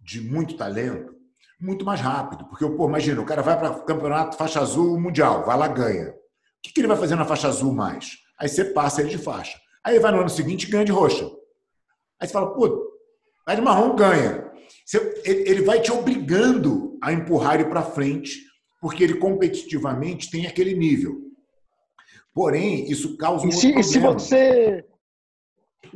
de 0.00 0.20
muito 0.20 0.56
talento 0.56 1.12
muito 1.60 1.84
mais 1.84 2.00
rápido. 2.00 2.44
Porque, 2.46 2.68
pô, 2.68 2.88
imagina, 2.88 3.20
o 3.20 3.26
cara 3.26 3.42
vai 3.42 3.58
para 3.58 3.70
o 3.70 3.84
campeonato 3.84 4.36
faixa 4.36 4.60
azul 4.60 4.98
mundial, 5.00 5.44
vai 5.44 5.56
lá 5.56 5.66
ganha. 5.66 6.10
O 6.10 6.14
que, 6.62 6.72
que 6.72 6.80
ele 6.80 6.88
vai 6.88 6.96
fazer 6.96 7.16
na 7.16 7.24
faixa 7.24 7.48
azul 7.48 7.72
mais? 7.72 8.18
Aí 8.38 8.48
você 8.48 8.64
passa 8.64 9.00
ele 9.00 9.10
de 9.10 9.18
faixa. 9.18 9.61
Aí 9.84 9.98
vai 9.98 10.12
no 10.12 10.20
ano 10.20 10.28
seguinte 10.28 10.64
e 10.64 10.70
ganha 10.70 10.84
de 10.84 10.92
roxa. 10.92 11.24
Aí 12.20 12.26
você 12.26 12.32
fala, 12.32 12.54
pô, 12.54 12.92
vai 13.44 13.56
de 13.56 13.62
marrom, 13.62 13.96
ganha. 13.96 14.50
ele 15.24 15.62
vai 15.62 15.80
te 15.80 15.90
obrigando 15.90 16.98
a 17.02 17.12
empurrar 17.12 17.54
ele 17.54 17.64
para 17.64 17.82
frente, 17.82 18.40
porque 18.80 19.02
ele 19.02 19.14
competitivamente 19.14 20.30
tem 20.30 20.46
aquele 20.46 20.74
nível. 20.74 21.20
Porém, 22.32 22.90
isso 22.90 23.16
causa 23.16 23.44
um 23.44 23.48
e 23.48 23.52
se, 23.52 23.78
e 23.78 23.82
se 23.82 23.98
você 23.98 24.84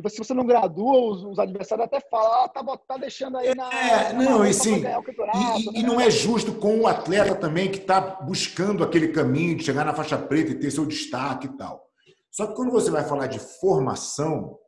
se 0.09 0.19
você 0.19 0.35
não 0.35 0.45
gradua, 0.45 0.99
os, 0.99 1.25
os 1.25 1.39
adversários 1.39 1.87
até 1.87 2.01
falam, 2.11 2.45
ah, 2.45 2.49
tá, 2.49 2.63
tá 2.89 2.97
deixando 2.99 3.39
aí 3.39 3.55
na. 3.55 3.73
É, 3.73 4.13
na 4.13 4.23
não, 4.23 4.47
e 4.47 4.53
sim. 4.53 4.77
E, 4.77 4.81
né? 4.81 4.95
e, 5.75 5.83
não 5.83 6.01
é 6.01 6.11
justo 6.11 6.53
com 6.53 6.81
o 6.81 6.87
atleta 6.87 7.35
também 7.35 7.71
que 7.71 7.79
está 7.79 8.01
buscando 8.01 8.85
aquele 8.85 9.09
caminho 9.09 9.57
de 9.57 9.65
chegar 9.65 9.85
na 9.85 9.95
faixa 9.95 10.19
preta 10.19 10.53
e 10.53 10.59
ter 10.59 10.71
seu 10.71 10.85
destaque 10.85 11.47
e 11.47 11.57
tal. 11.57 11.86
Só 12.37 12.47
que 12.47 12.55
quando 12.55 12.71
você 12.71 12.91
vai 12.91 13.03
falar 13.03 13.29
de 13.29 13.39
formação, 13.39 14.59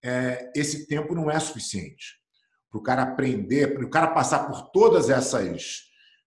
é, 0.00 0.48
esse 0.54 0.86
tempo 0.86 1.12
não 1.12 1.28
é 1.28 1.40
suficiente 1.40 2.20
para 2.70 2.78
o 2.78 2.82
cara 2.84 3.02
aprender, 3.02 3.74
para 3.74 3.84
o 3.84 3.90
cara 3.90 4.06
passar 4.12 4.46
por 4.46 4.70
todas 4.70 5.10
essas 5.10 5.80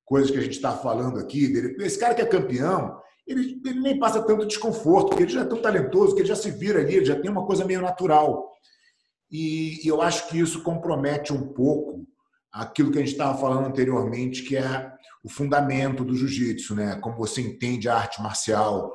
coisas 0.04 0.30
que 0.30 0.38
a 0.38 0.42
gente 0.42 0.58
está 0.58 0.76
falando 0.76 1.20
aqui. 1.20 1.46
Esse 1.80 1.98
cara 1.98 2.14
que 2.14 2.22
é 2.22 2.26
campeão, 2.26 3.00
ele, 3.26 3.62
ele, 3.66 3.80
nem 3.80 3.98
passa 3.98 4.22
tanto 4.22 4.46
desconforto, 4.46 5.08
porque 5.12 5.24
ele 5.24 5.32
já 5.32 5.44
é 5.44 5.46
tão 5.46 5.62
talentoso, 5.62 6.14
que 6.14 6.20
ele 6.20 6.28
já 6.28 6.36
se 6.36 6.52
vira 6.52 6.82
ali, 6.82 6.96
ele 6.96 7.06
já 7.06 7.18
tem 7.18 7.32
uma 7.32 7.46
coisa 7.46 7.64
meio 7.64 7.82
natural. 7.82 8.52
E, 9.32 9.86
e 9.86 9.88
eu 9.88 10.02
acho 10.02 10.28
que 10.28 10.38
isso 10.38 10.64
compromete 10.64 11.32
um 11.32 11.54
pouco 11.54 12.06
aquilo 12.52 12.92
que 12.92 12.98
a 12.98 13.02
gente 13.02 13.14
estava 13.14 13.40
falando 13.40 13.68
anteriormente, 13.68 14.44
que 14.44 14.58
é 14.58 14.92
o 15.24 15.30
fundamento 15.30 16.04
do 16.04 16.14
jiu-jitsu, 16.14 16.76
né? 16.76 16.98
Como 16.98 17.16
você 17.16 17.40
entende 17.40 17.88
a 17.88 17.96
arte 17.96 18.22
marcial, 18.22 18.94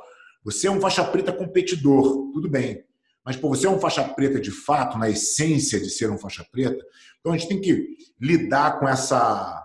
você 0.51 0.66
é 0.66 0.70
um 0.70 0.80
faixa 0.80 1.05
preta 1.05 1.30
competidor, 1.30 2.32
tudo 2.32 2.49
bem. 2.49 2.82
Mas 3.24 3.36
pô, 3.36 3.51
você 3.51 3.66
é 3.66 3.70
um 3.70 3.78
faixa 3.78 4.03
preta 4.03 4.40
de 4.40 4.51
fato, 4.51 4.96
na 4.96 5.11
essência 5.11 5.78
de 5.78 5.90
ser 5.90 6.11
um 6.11 6.16
faixa 6.16 6.42
preta. 6.51 6.82
Então 7.20 7.32
a 7.32 7.36
gente 7.36 7.49
tem 7.49 7.61
que 7.61 7.86
lidar 8.18 8.80
com 8.80 8.88
essa, 8.88 9.62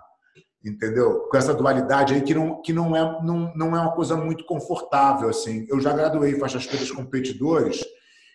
entendeu? 0.63 1.21
Com 1.29 1.37
essa 1.37 1.53
dualidade 1.53 2.13
aí 2.13 2.21
que 2.21 2.33
não, 2.33 2.61
que 2.61 2.73
não, 2.73 2.93
é, 2.93 3.23
não, 3.23 3.53
não 3.55 3.75
é 3.75 3.79
uma 3.79 3.93
coisa 3.93 4.17
muito 4.17 4.45
confortável. 4.45 5.29
assim. 5.29 5.65
Eu 5.69 5.79
já 5.79 5.93
graduei 5.93 6.37
faixas 6.37 6.67
pretas 6.67 6.91
competidores 6.91 7.81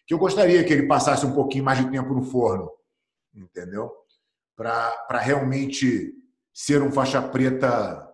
que 0.06 0.14
eu 0.14 0.18
gostaria 0.18 0.64
que 0.64 0.72
ele 0.72 0.86
passasse 0.86 1.26
um 1.26 1.34
pouquinho 1.34 1.64
mais 1.64 1.78
de 1.78 1.90
tempo 1.90 2.14
no 2.14 2.22
forno, 2.22 2.70
entendeu? 3.34 3.92
Para 4.56 5.18
realmente 5.18 6.14
ser 6.54 6.80
um 6.80 6.90
faixa 6.90 7.20
preta 7.20 8.08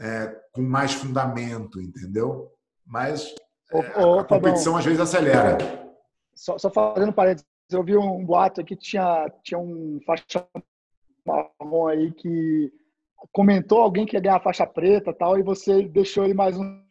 é, 0.00 0.34
com 0.54 0.62
mais 0.62 0.94
fundamento, 0.94 1.78
entendeu? 1.78 2.50
Mas 2.86 3.34
Ô, 3.72 4.18
a 4.20 4.24
competição 4.24 4.76
às 4.76 4.84
vezes 4.84 5.00
acelera. 5.00 5.58
Só, 6.34 6.58
só 6.58 6.70
fazendo 6.70 7.12
parênteses, 7.12 7.46
eu 7.70 7.82
vi 7.82 7.96
um 7.96 8.24
boato 8.24 8.60
aqui 8.60 8.76
que 8.76 8.82
tinha, 8.82 9.30
tinha 9.42 9.58
um 9.58 9.98
faixa 10.06 10.46
marrom 11.26 11.88
aí 11.88 12.12
que 12.12 12.70
comentou 13.32 13.80
alguém 13.80 14.04
que 14.06 14.16
ia 14.16 14.20
ganhar 14.20 14.40
faixa 14.40 14.66
preta 14.66 15.12
tal, 15.12 15.38
e 15.38 15.42
você 15.42 15.82
deixou 15.82 16.24
ele 16.24 16.34
mais 16.34 16.56
um. 16.58 16.82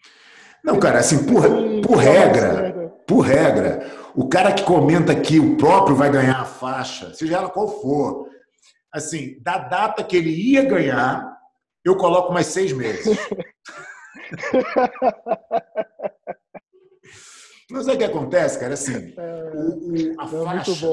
Não, 0.64 0.80
cara, 0.80 1.00
assim, 1.00 1.26
por, 1.26 1.44
por 1.82 1.98
regra, 1.98 2.90
por 3.06 3.20
regra, 3.20 3.86
o 4.16 4.30
cara 4.30 4.54
que 4.54 4.64
comenta 4.64 5.14
que 5.14 5.40
o 5.40 5.58
próprio 5.58 5.96
vai 5.96 6.10
ganhar 6.10 6.40
a 6.40 6.46
faixa, 6.46 7.14
seja 7.14 7.38
ela 7.38 7.50
qual 7.50 7.68
for, 7.68 8.30
assim, 8.92 9.38
da 9.42 9.58
data 9.58 10.04
que 10.04 10.16
ele 10.16 10.30
ia 10.30 10.64
ganhar, 10.64 11.38
eu 11.84 11.98
coloco 11.98 12.32
mais 12.34 12.48
seis 12.48 12.72
meses. 12.72 13.18
Mas 17.74 17.88
é 17.88 17.98
que 17.98 18.04
acontece, 18.04 18.60
cara, 18.60 18.76
assim, 18.76 19.14
é, 19.18 19.52
o, 19.56 19.92
o, 19.92 20.22
a 20.22 20.26
é 20.26 20.44
faixa, 20.46 20.88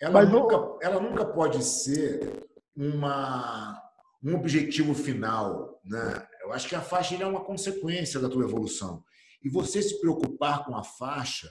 ela, 0.00 0.24
nunca, 0.24 0.78
ela 0.80 1.00
nunca 1.00 1.24
pode 1.24 1.62
ser 1.64 2.48
uma, 2.76 3.82
um 4.22 4.36
objetivo 4.36 4.94
final, 4.94 5.80
né? 5.84 6.26
Eu 6.42 6.52
acho 6.52 6.68
que 6.68 6.74
a 6.76 6.80
faixa 6.80 7.16
é 7.16 7.26
uma 7.26 7.44
consequência 7.44 8.20
da 8.20 8.28
tua 8.28 8.44
evolução. 8.44 9.04
E 9.42 9.48
você 9.48 9.82
se 9.82 10.00
preocupar 10.00 10.64
com 10.64 10.76
a 10.76 10.84
faixa 10.84 11.50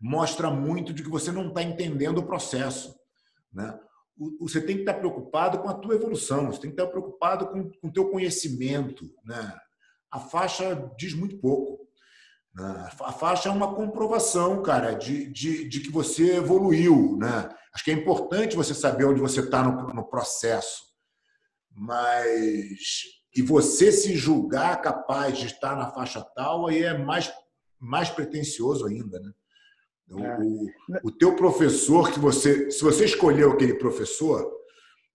mostra 0.00 0.50
muito 0.50 0.92
de 0.92 1.02
que 1.02 1.10
você 1.10 1.30
não 1.30 1.48
está 1.48 1.62
entendendo 1.62 2.18
o 2.18 2.26
processo. 2.26 2.94
Né? 3.52 3.78
Você 4.40 4.60
tem 4.60 4.76
que 4.76 4.82
estar 4.82 4.94
tá 4.94 4.98
preocupado 5.00 5.58
com 5.58 5.68
a 5.68 5.74
tua 5.74 5.94
evolução, 5.94 6.46
você 6.46 6.60
tem 6.60 6.70
que 6.70 6.74
estar 6.74 6.86
tá 6.86 6.90
preocupado 6.90 7.48
com 7.48 7.70
o 7.82 7.92
teu 7.92 8.10
conhecimento. 8.10 9.10
Né? 9.24 9.56
A 10.10 10.20
faixa 10.20 10.90
diz 10.96 11.14
muito 11.14 11.38
pouco. 11.38 11.87
Né? 12.58 12.90
A 13.00 13.12
faixa 13.12 13.48
é 13.48 13.52
uma 13.52 13.74
comprovação, 13.74 14.62
cara, 14.62 14.92
de, 14.92 15.30
de, 15.32 15.68
de 15.68 15.80
que 15.80 15.92
você 15.92 16.36
evoluiu. 16.36 17.16
Né? 17.16 17.48
Acho 17.72 17.84
que 17.84 17.90
é 17.92 17.94
importante 17.94 18.56
você 18.56 18.74
saber 18.74 19.04
onde 19.04 19.20
você 19.20 19.40
está 19.40 19.62
no, 19.62 19.94
no 19.94 20.04
processo. 20.04 20.82
Mas 21.70 23.04
e 23.34 23.42
você 23.42 23.92
se 23.92 24.16
julgar 24.16 24.82
capaz 24.82 25.38
de 25.38 25.46
estar 25.46 25.76
na 25.76 25.90
faixa 25.90 26.20
tal, 26.34 26.66
aí 26.66 26.82
é 26.82 26.98
mais, 26.98 27.32
mais 27.78 28.10
pretencioso 28.10 28.86
ainda, 28.86 29.20
né? 29.20 29.32
O, 30.10 30.24
é. 30.24 30.38
o, 30.40 30.66
o 31.04 31.12
teu 31.12 31.36
professor, 31.36 32.10
que 32.10 32.18
você, 32.18 32.70
se 32.70 32.82
você 32.82 33.04
escolheu 33.04 33.52
aquele 33.52 33.74
professor, 33.74 34.50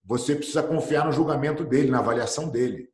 você 0.05 0.35
precisa 0.35 0.63
confiar 0.63 1.05
no 1.05 1.11
julgamento 1.11 1.65
dele, 1.65 1.91
na 1.91 1.99
avaliação 1.99 2.47
dele. 2.49 2.87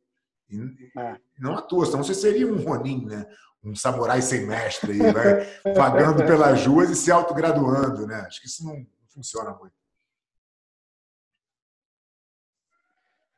E, 0.48 0.58
é. 0.98 1.16
Não 1.38 1.54
a 1.54 1.62
tua, 1.62 1.86
senão 1.86 2.02
você 2.02 2.14
seria 2.14 2.46
um 2.46 2.56
Ronin, 2.56 3.04
né? 3.04 3.24
Um 3.62 3.74
samurai 3.74 4.22
sem 4.22 4.46
mestre, 4.46 4.92
aí, 4.92 5.12
vai 5.12 5.74
vagando 5.74 6.24
pelas 6.24 6.66
ruas 6.66 6.90
e 6.90 6.96
se 6.96 7.10
autograduando. 7.10 8.06
Né? 8.06 8.16
Acho 8.26 8.40
que 8.40 8.46
isso 8.46 8.64
não 8.64 8.86
funciona 9.08 9.52
muito. 9.54 9.74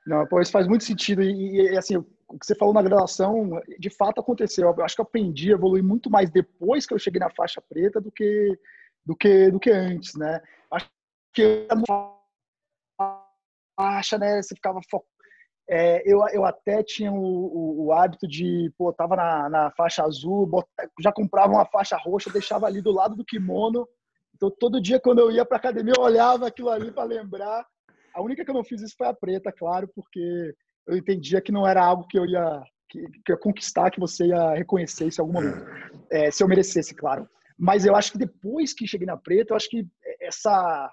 Não, 0.07 0.27
pô, 0.27 0.41
isso 0.41 0.51
faz 0.51 0.67
muito 0.67 0.85
sentido. 0.85 1.23
E, 1.23 1.73
e, 1.73 1.79
assim, 1.79 1.97
o 1.97 2.39
que 2.39 2.47
você 2.47 2.55
falou 2.55 2.75
na 2.75 2.83
graduação, 2.83 3.61
de 3.79 3.91
fato 3.91 4.21
aconteceu. 4.21 4.75
Eu 4.77 4.85
acho 4.85 4.95
que 4.95 5.01
eu 5.01 5.05
aprendi 5.05 5.51
a 5.51 5.55
evoluir 5.55 5.85
muito 5.85 6.11
mais 6.11 6.31
depois 6.31 6.87
que 6.87 6.95
eu 6.95 6.99
cheguei 6.99 7.21
na 7.21 7.31
faixa 7.31 7.61
preta 7.61 8.01
do 8.01 8.11
que 8.11 8.59
do 9.05 9.17
que 9.17 9.51
do 9.51 9.61
que 9.61 9.71
antes, 9.71 10.15
né? 10.15 10.41
Acho 10.71 10.89
que 11.33 11.69
faixa, 13.77 14.19
né? 14.19 14.41
Você 14.43 14.55
ficava 14.55 14.81
focado. 14.91 15.12
É, 15.69 16.03
eu, 16.05 16.21
eu 16.33 16.45
até 16.45 16.83
tinha 16.83 17.13
o, 17.13 17.17
o, 17.17 17.87
o, 17.87 17.93
hábito 17.93 18.27
de, 18.27 18.73
pô, 18.77 18.93
tava 18.93 19.17
na, 19.17 19.49
na 19.49 19.71
faixa 19.71 20.03
azul, 20.03 20.51
já 21.01 21.13
comprava 21.13 21.53
uma 21.53 21.65
faixa 21.65 21.97
roxa, 21.97 22.31
deixava 22.31 22.67
ali 22.67 22.83
do 22.83 22.91
lado 22.91 23.15
do 23.17 23.25
kimono. 23.25 23.89
Então, 24.35 24.51
todo 24.51 24.83
dia 24.83 25.01
quando 25.01 25.21
eu 25.21 25.31
ia 25.31 25.45
para 25.45 25.57
academia, 25.57 25.95
eu 25.97 26.03
olhava 26.03 26.47
aquilo 26.47 26.69
ali 26.69 26.91
para 26.91 27.05
lembrar 27.05 27.65
a 28.15 28.23
única 28.23 28.45
que 28.45 28.51
eu 28.51 28.55
não 28.55 28.65
fiz 28.65 28.81
isso 28.83 28.97
foi 28.97 29.07
a 29.07 29.15
preta, 29.15 29.53
claro, 29.53 29.89
porque 29.89 30.55
eu 30.87 30.97
entendia 30.97 31.41
que 31.41 31.53
não 31.53 31.67
era 31.67 31.85
algo 31.85 32.07
que 32.07 32.19
eu 32.19 32.27
ia, 32.27 32.63
que, 32.89 33.01
que 33.25 33.33
ia 33.33 33.37
conquistar, 33.37 33.91
que 33.91 34.01
você 34.01 34.27
ia 34.27 34.55
reconhecer 34.55 35.07
isso 35.07 35.21
em 35.21 35.25
algum 35.25 35.35
momento. 35.35 35.65
É, 36.11 36.31
se 36.31 36.43
eu 36.43 36.49
merecesse, 36.49 36.95
claro. 36.95 37.29
Mas 37.59 37.85
eu 37.85 37.95
acho 37.95 38.13
que 38.13 38.19
depois 38.19 38.73
que 38.73 38.87
cheguei 38.87 39.07
na 39.07 39.17
preta, 39.17 39.53
eu 39.53 39.57
acho 39.57 39.69
que 39.69 39.87
essa 40.21 40.93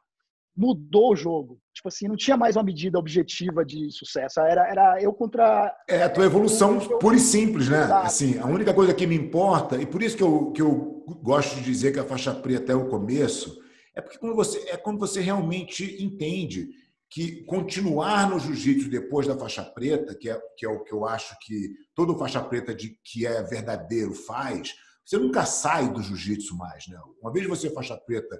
mudou 0.60 1.14
o 1.14 1.16
jogo. 1.16 1.58
Tipo 1.74 1.88
assim, 1.88 2.10
não 2.10 2.18
tinha 2.18 2.36
mais 2.36 2.58
uma 2.58 2.64
medida 2.64 3.00
objetiva 3.00 3.64
de 3.64 3.90
sucesso. 3.92 4.42
Era, 4.42 4.68
era 4.68 5.02
eu 5.02 5.14
contra. 5.14 5.74
É 5.88 6.04
a 6.04 6.10
tua 6.10 6.26
evolução 6.26 6.78
pura 7.00 7.16
e 7.16 7.20
simples, 7.20 7.70
né? 7.70 7.86
Exato. 7.86 8.06
Assim, 8.06 8.38
a 8.38 8.46
única 8.46 8.74
coisa 8.74 8.94
que 8.94 9.08
me 9.08 9.16
importa, 9.16 9.82
e 9.82 9.86
por 9.86 10.04
isso 10.04 10.18
que 10.18 10.24
eu, 10.24 10.52
que 10.52 10.62
eu 10.62 11.06
gosto 11.24 11.56
de 11.56 11.64
dizer 11.64 11.94
que 11.94 12.00
a 12.00 12.04
faixa 12.04 12.36
preta 12.36 12.74
é 12.74 12.76
o 12.76 12.90
começo, 12.90 13.58
é 13.96 14.02
porque 14.02 14.18
quando 14.18 14.36
você, 14.36 14.58
é 14.70 14.76
quando 14.76 15.00
você 15.00 15.22
realmente 15.22 16.04
entende 16.04 16.68
que 17.10 17.44
continuar 17.46 18.30
no 18.30 18.38
jiu-jitsu 18.38 18.90
depois 18.90 19.26
da 19.26 19.38
faixa 19.38 19.64
preta, 19.64 20.14
que 20.14 20.30
é, 20.30 20.38
que 20.58 20.66
é 20.66 20.70
o 20.70 20.84
que 20.84 20.94
eu 20.94 21.06
acho 21.06 21.38
que 21.42 21.70
todo 21.96 22.18
faixa 22.18 22.42
preta 22.42 22.76
de, 22.76 23.00
que 23.02 23.26
é 23.26 23.42
verdadeiro 23.44 24.14
faz, 24.14 24.76
você 25.06 25.18
nunca 25.18 25.46
sai 25.46 25.92
do 25.92 26.04
jiu-jitsu 26.04 26.56
mais. 26.58 26.86
Né? 26.88 27.00
Uma 27.22 27.32
vez 27.32 27.48
você 27.48 27.68
é 27.68 27.72
faixa 27.72 27.96
preta 27.96 28.38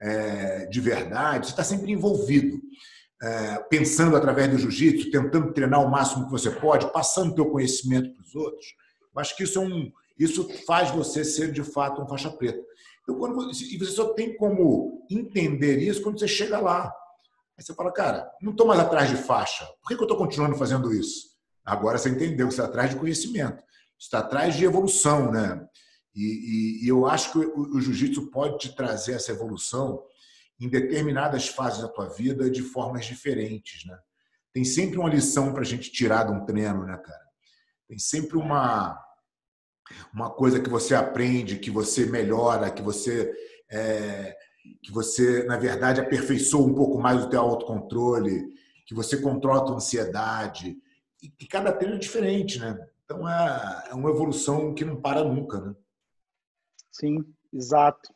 é, 0.00 0.66
de 0.66 0.80
verdade, 0.80 1.46
você 1.46 1.52
está 1.52 1.64
sempre 1.64 1.92
envolvido. 1.92 2.60
É, 3.22 3.58
pensando 3.68 4.16
através 4.16 4.50
do 4.50 4.58
jiu-jitsu, 4.58 5.10
tentando 5.10 5.52
treinar 5.52 5.84
o 5.84 5.90
máximo 5.90 6.24
que 6.24 6.30
você 6.30 6.50
pode, 6.50 6.90
passando 6.90 7.34
teu 7.34 7.50
conhecimento 7.50 8.14
para 8.14 8.24
os 8.24 8.34
outros. 8.34 8.66
Eu 9.14 9.20
acho 9.20 9.36
que 9.36 9.42
isso, 9.44 9.58
é 9.58 9.62
um, 9.62 9.92
isso 10.18 10.48
faz 10.66 10.90
você 10.90 11.22
ser, 11.22 11.52
de 11.52 11.62
fato, 11.62 12.00
um 12.00 12.08
faixa 12.08 12.30
preta. 12.30 12.64
Então, 13.02 13.18
quando, 13.18 13.50
e 13.50 13.78
você 13.78 13.90
só 13.90 14.14
tem 14.14 14.34
como 14.36 15.06
entender 15.10 15.80
isso 15.80 16.00
quando 16.02 16.18
você 16.18 16.28
chega 16.28 16.58
lá. 16.58 16.90
Aí 17.58 17.64
você 17.64 17.74
fala, 17.74 17.92
cara, 17.92 18.30
não 18.40 18.52
estou 18.52 18.66
mais 18.66 18.80
atrás 18.80 19.10
de 19.10 19.16
faixa. 19.16 19.66
Por 19.82 19.88
que, 19.88 19.94
eu 19.94 20.02
estou 20.02 20.16
continuando 20.16 20.56
fazendo 20.56 20.94
isso? 20.94 21.28
Agora 21.62 21.98
você 21.98 22.08
entendeu 22.08 22.48
que 22.48 22.54
você 22.54 22.60
está 22.62 22.70
atrás 22.70 22.90
de 22.90 22.96
conhecimento. 22.96 23.62
Você 23.98 24.06
está 24.06 24.20
atrás 24.20 24.54
de 24.54 24.64
evolução, 24.64 25.30
né? 25.30 25.62
E, 26.14 26.22
e, 26.22 26.84
e 26.84 26.88
eu 26.88 27.06
acho 27.06 27.32
que 27.32 27.38
o, 27.38 27.76
o 27.76 27.80
jiu-jitsu 27.80 28.30
pode 28.30 28.58
te 28.58 28.74
trazer 28.74 29.12
essa 29.12 29.32
evolução 29.32 30.02
em 30.58 30.68
determinadas 30.68 31.48
fases 31.48 31.80
da 31.80 31.88
tua 31.88 32.08
vida 32.08 32.50
de 32.50 32.62
formas 32.62 33.06
diferentes, 33.06 33.84
né? 33.86 33.98
Tem 34.52 34.64
sempre 34.64 34.98
uma 34.98 35.08
lição 35.08 35.52
para 35.52 35.62
a 35.62 35.64
gente 35.64 35.92
tirar 35.92 36.24
de 36.24 36.32
um 36.32 36.44
treino, 36.44 36.84
né, 36.84 36.96
cara? 36.96 37.24
Tem 37.88 37.98
sempre 37.98 38.36
uma 38.36 39.00
uma 40.14 40.30
coisa 40.30 40.60
que 40.60 40.70
você 40.70 40.94
aprende, 40.94 41.58
que 41.58 41.70
você 41.70 42.06
melhora, 42.06 42.70
que 42.70 42.82
você 42.82 43.32
é, 43.68 44.36
que 44.82 44.92
você, 44.92 45.44
na 45.44 45.56
verdade, 45.56 46.00
aperfeiçoa 46.00 46.66
um 46.66 46.74
pouco 46.74 46.98
mais 46.98 47.24
o 47.24 47.28
teu 47.28 47.40
autocontrole, 47.40 48.54
que 48.86 48.94
você 48.94 49.16
controla 49.16 49.60
a 49.60 49.64
tua 49.64 49.76
ansiedade. 49.76 50.76
E, 51.22 51.32
e 51.40 51.46
cada 51.46 51.72
treino 51.72 51.96
é 51.96 51.98
diferente, 51.98 52.58
né? 52.58 52.78
Então 53.04 53.28
é, 53.28 53.88
é 53.90 53.94
uma 53.94 54.10
evolução 54.10 54.74
que 54.74 54.84
não 54.84 55.00
para 55.00 55.24
nunca, 55.24 55.60
né? 55.60 55.74
Sim, 56.92 57.24
exato. 57.52 58.12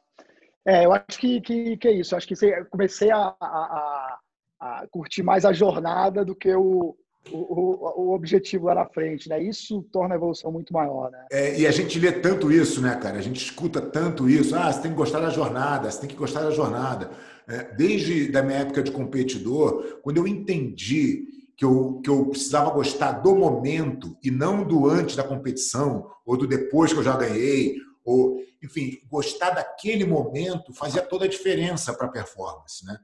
É, 0.66 0.86
eu 0.86 0.92
acho 0.92 1.18
que, 1.18 1.40
que, 1.40 1.76
que 1.76 1.88
é 1.88 1.92
isso. 1.92 2.14
Eu 2.14 2.18
acho 2.18 2.26
que 2.26 2.64
comecei 2.70 3.10
a, 3.10 3.34
a, 3.40 4.18
a 4.60 4.86
curtir 4.90 5.22
mais 5.22 5.44
a 5.44 5.52
jornada 5.52 6.24
do 6.24 6.34
que 6.34 6.54
o, 6.54 6.96
o, 7.30 8.02
o, 8.02 8.14
objetivo 8.14 8.66
lá 8.66 8.74
na 8.74 8.86
frente, 8.86 9.28
né? 9.28 9.42
Isso 9.42 9.82
torna 9.92 10.14
a 10.14 10.16
evolução 10.16 10.50
muito 10.50 10.72
maior, 10.72 11.10
né? 11.10 11.26
É, 11.30 11.58
e 11.58 11.66
a 11.66 11.70
gente 11.70 11.98
lê 11.98 12.12
tanto 12.12 12.50
isso, 12.50 12.80
né, 12.80 12.96
cara? 12.96 13.18
A 13.18 13.22
gente 13.22 13.42
escuta 13.42 13.80
tanto 13.80 14.28
isso. 14.28 14.56
Ah, 14.56 14.72
você 14.72 14.82
tem 14.82 14.90
que 14.90 14.96
gostar 14.96 15.20
da 15.20 15.30
jornada, 15.30 15.90
você 15.90 16.00
tem 16.00 16.08
que 16.08 16.16
gostar 16.16 16.42
da 16.42 16.50
jornada. 16.50 17.10
É, 17.46 17.74
desde 17.74 18.30
da 18.30 18.42
minha 18.42 18.60
época 18.60 18.82
de 18.82 18.90
competidor, 18.90 20.00
quando 20.02 20.16
eu 20.16 20.26
entendi 20.26 21.24
que 21.56 21.64
eu, 21.64 22.00
que 22.02 22.10
eu 22.10 22.26
precisava 22.26 22.70
gostar 22.70 23.12
do 23.12 23.34
momento 23.34 24.16
e 24.22 24.30
não 24.30 24.64
do 24.64 24.88
antes 24.88 25.14
da 25.14 25.22
competição 25.22 26.10
ou 26.24 26.36
do 26.36 26.46
depois 26.46 26.92
que 26.92 26.98
eu 26.98 27.04
já 27.04 27.16
ganhei, 27.16 27.76
ou 28.04 28.38
enfim, 28.64 28.98
gostar 29.08 29.50
daquele 29.50 30.04
momento 30.04 30.72
fazia 30.72 31.02
toda 31.02 31.24
a 31.24 31.28
diferença 31.28 31.92
para 31.94 32.06
a 32.06 32.10
performance, 32.10 32.84
né? 32.84 32.98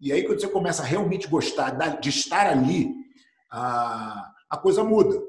E 0.00 0.12
aí 0.12 0.24
quando 0.24 0.40
você 0.40 0.48
começa 0.48 0.82
a 0.82 0.86
realmente 0.86 1.28
gostar 1.28 1.70
de 2.00 2.08
estar 2.08 2.46
ali, 2.46 2.94
a, 3.50 4.32
a 4.48 4.56
coisa 4.56 4.82
muda. 4.82 5.20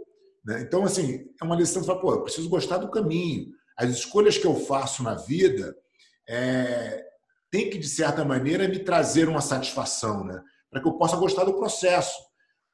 Né? 0.45 0.61
Então, 0.61 0.83
assim, 0.83 1.27
é 1.39 1.43
uma 1.43 1.55
lição 1.55 1.81
de 1.81 1.87
falar, 1.87 1.99
pô, 1.99 2.13
eu 2.13 2.23
preciso 2.23 2.49
gostar 2.49 2.77
do 2.77 2.89
caminho. 2.89 3.51
As 3.77 3.89
escolhas 3.89 4.37
que 4.37 4.45
eu 4.45 4.55
faço 4.55 5.03
na 5.03 5.15
vida 5.15 5.75
é, 6.27 7.05
tem 7.49 7.69
que, 7.69 7.77
de 7.77 7.87
certa 7.87 8.23
maneira, 8.23 8.67
me 8.67 8.79
trazer 8.79 9.27
uma 9.27 9.41
satisfação, 9.41 10.23
né? 10.23 10.41
para 10.69 10.81
que 10.81 10.87
eu 10.87 10.93
possa 10.93 11.17
gostar 11.17 11.43
do 11.43 11.55
processo. 11.55 12.17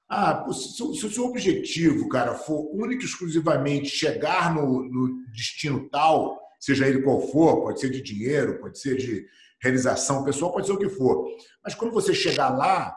Ah, 0.09 0.45
se, 0.53 0.81
o 0.83 0.93
seu 0.95 1.25
objetivo, 1.25 2.07
cara, 2.07 2.35
for 2.35 2.69
único 2.73 3.01
e 3.01 3.05
exclusivamente 3.05 3.89
chegar 3.89 4.53
no, 4.53 4.83
no 4.83 5.25
destino 5.31 5.89
tal, 5.89 6.39
seja 6.59 6.87
ele 6.87 7.01
qual 7.01 7.21
for, 7.21 7.61
pode 7.61 7.79
ser 7.79 7.89
de 7.89 8.01
dinheiro, 8.01 8.59
pode 8.59 8.79
ser 8.79 8.97
de 8.97 9.25
realização 9.61 10.23
pessoal, 10.23 10.51
pode 10.51 10.67
ser 10.67 10.73
o 10.73 10.79
que 10.79 10.89
for. 10.89 11.25
Mas 11.63 11.75
quando 11.75 11.91
você 11.91 12.13
chegar 12.13 12.49
lá, 12.49 12.95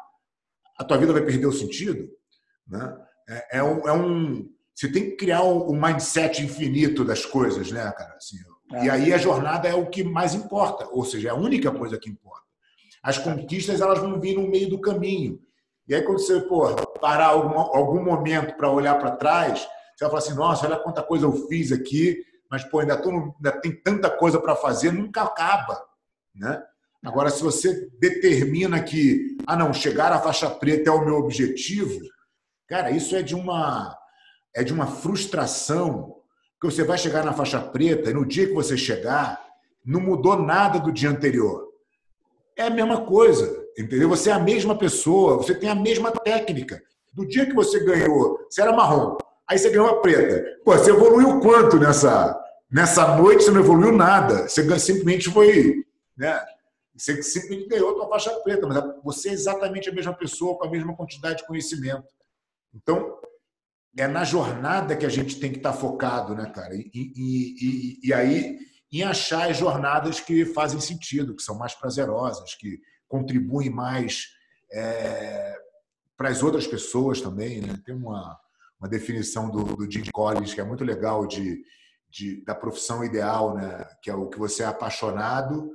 a 0.79 0.85
tua 0.85 0.99
vida 0.99 1.13
vai 1.13 1.23
perder 1.23 1.47
o 1.47 1.53
sentido. 1.53 2.09
Né? 2.67 2.97
É, 3.29 3.59
é, 3.59 3.63
um, 3.63 3.89
é 3.89 3.93
um, 3.93 4.49
Você 4.75 4.91
tem 4.91 5.11
que 5.11 5.17
criar 5.17 5.43
um, 5.43 5.73
mindset 5.73 6.43
infinito 6.43 7.05
das 7.05 7.25
coisas, 7.27 7.71
né, 7.71 7.91
cara? 7.93 8.15
Assim, 8.17 8.37
é. 8.73 8.85
E 8.85 8.91
aí 8.91 9.13
a 9.13 9.19
jornada 9.19 9.69
é 9.69 9.75
o 9.75 9.89
que 9.89 10.05
mais 10.05 10.35
importa, 10.35 10.89
ou 10.91 11.05
seja, 11.05 11.29
é 11.29 11.31
a 11.33 11.37
única 11.37 11.71
coisa 11.71 11.99
que 11.99 12.09
importa. 12.09 12.41
As 13.03 13.19
conquistas 13.19 13.81
elas 13.81 13.99
vão 13.99 14.21
vir 14.21 14.37
no 14.37 14.49
meio 14.49 14.69
do 14.69 14.81
caminho. 14.81 15.41
E 15.89 15.95
aí, 15.95 16.03
quando 16.03 16.21
você 16.21 16.41
pô, 16.43 16.73
parar 17.01 17.29
algum, 17.29 17.59
algum 17.59 18.05
momento 18.05 18.57
para 18.57 18.71
olhar 18.71 18.97
para 18.99 19.17
trás, 19.17 19.61
você 19.97 20.05
vai 20.05 20.09
falar 20.09 20.19
assim: 20.19 20.35
nossa, 20.35 20.67
olha 20.67 20.79
quanta 20.79 21.03
coisa 21.03 21.27
eu 21.27 21.33
fiz 21.49 21.73
aqui, 21.73 22.23
mas 22.51 22.65
pô, 22.65 22.81
ainda, 22.81 22.97
tô, 22.97 23.11
ainda 23.11 23.53
tem 23.61 23.73
tanta 23.73 24.11
coisa 24.11 24.41
para 24.41 24.57
fazer, 24.57 24.93
nunca 24.93 25.23
acaba. 25.23 25.81
Né? 26.35 26.63
Agora, 27.05 27.31
se 27.31 27.43
você 27.43 27.89
determina 27.99 28.83
que, 28.83 29.37
ah, 29.47 29.57
não, 29.57 29.73
chegar 29.73 30.13
à 30.13 30.21
faixa 30.21 30.51
preta 30.51 30.91
é 30.91 30.93
o 30.93 31.05
meu 31.05 31.17
objetivo, 31.17 32.01
Cara, 32.71 32.93
isso 32.93 33.17
é 33.17 33.23
de 33.23 33.35
uma 33.35 33.99
é 34.55 34.63
de 34.63 34.73
uma 34.73 34.87
frustração 34.87 36.17
que 36.61 36.71
você 36.71 36.85
vai 36.85 36.97
chegar 36.97 37.25
na 37.25 37.33
faixa 37.33 37.61
preta 37.61 38.11
e 38.11 38.15
no 38.15 38.25
dia 38.25 38.47
que 38.47 38.53
você 38.53 38.77
chegar 38.77 39.45
não 39.85 40.01
mudou 40.01 40.37
nada 40.37 40.79
do 40.79 40.93
dia 40.93 41.11
anterior. 41.11 41.69
É 42.57 42.65
a 42.65 42.71
mesma 42.71 43.05
coisa, 43.05 43.67
entendeu? 43.77 44.09
Você 44.09 44.31
é 44.31 44.35
a 44.35 44.39
mesma 44.39 44.79
pessoa, 44.79 45.37
você 45.37 45.53
tem 45.53 45.69
a 45.69 45.75
mesma 45.75 46.13
técnica. 46.13 46.81
Do 47.13 47.27
dia 47.27 47.45
que 47.45 47.55
você 47.55 47.83
ganhou, 47.83 48.39
você 48.49 48.63
era 48.63 48.73
marrom, 48.73 49.17
aí 49.51 49.59
você 49.59 49.69
ganhou 49.69 49.89
a 49.89 50.01
preta. 50.01 50.61
Pô, 50.65 50.73
você 50.73 50.91
evoluiu 50.91 51.41
quanto 51.41 51.77
nessa, 51.77 52.41
nessa 52.71 53.17
noite? 53.17 53.43
Você 53.43 53.51
não 53.51 53.61
evoluiu 53.61 53.93
nada. 53.93 54.49
Você 54.49 54.63
simplesmente 54.79 55.29
foi. 55.29 55.85
Né? 56.17 56.41
Você 56.97 57.21
simplesmente 57.21 57.69
ganhou 57.69 57.91
a 57.91 57.95
tua 57.95 58.09
faixa 58.09 58.31
preta, 58.41 58.69
mas 58.69 58.83
você 59.03 59.31
é 59.31 59.33
exatamente 59.33 59.91
a 59.91 59.93
mesma 59.93 60.15
pessoa, 60.15 60.57
com 60.57 60.67
a 60.67 60.71
mesma 60.71 60.95
quantidade 60.95 61.39
de 61.39 61.47
conhecimento. 61.47 62.07
Então, 62.73 63.19
é 63.99 64.07
na 64.07 64.23
jornada 64.23 64.97
que 64.97 65.05
a 65.05 65.09
gente 65.09 65.41
tem 65.41 65.51
que 65.51 65.59
estar 65.59 65.73
focado, 65.73 66.33
né, 66.37 66.49
cara? 66.55 66.73
E, 66.77 66.89
e, 66.95 67.55
e, 68.05 68.09
e 68.09 68.15
aí, 68.15 68.57
em 68.93 69.03
achar 69.03 69.51
as 69.51 69.57
jornadas 69.57 70.21
que 70.21 70.45
fazem 70.45 70.79
sentido, 70.79 71.35
que 71.35 71.43
são 71.43 71.59
mais 71.59 71.75
prazerosas, 71.75 72.55
que 72.55 72.79
contribuem 73.09 73.69
mais 73.69 74.29
é, 74.73 75.57
para 76.17 76.29
as 76.29 76.41
outras 76.41 76.69
pessoas 76.69 77.21
também. 77.21 77.61
Né? 77.61 77.81
Tem 77.85 77.95
uma, 77.95 78.39
uma 78.81 78.89
definição 78.89 79.51
do, 79.51 79.77
do 79.77 79.91
Jim 79.91 80.05
Collins 80.11 80.55
que 80.55 80.61
é 80.61 80.65
muito 80.65 80.83
legal 80.85 81.27
de, 81.27 81.63
de, 82.09 82.43
da 82.45 82.55
profissão 82.55 83.05
ideal, 83.05 83.55
né? 83.55 83.87
que 84.03 84.11
é 84.11 84.15
o 84.15 84.29
que 84.29 84.39
você 84.39 84.63
é 84.63 84.67
apaixonado 84.67 85.71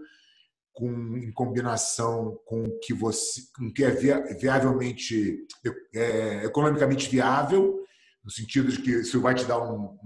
com, 0.73 1.17
em 1.17 1.31
combinação 1.31 2.37
com 2.45 2.63
o 2.63 2.79
que 2.79 2.93
você 2.93 3.41
com 3.55 3.71
que 3.71 3.83
é 3.83 3.91
viavelmente 3.91 5.45
é, 5.93 6.43
economicamente 6.43 7.07
viável 7.09 7.81
no 8.23 8.31
sentido 8.31 8.69
de 8.71 8.81
que 8.81 8.91
isso 8.91 9.21
vai 9.21 9.35
te 9.35 9.45
dar 9.45 9.59
um, 9.61 9.97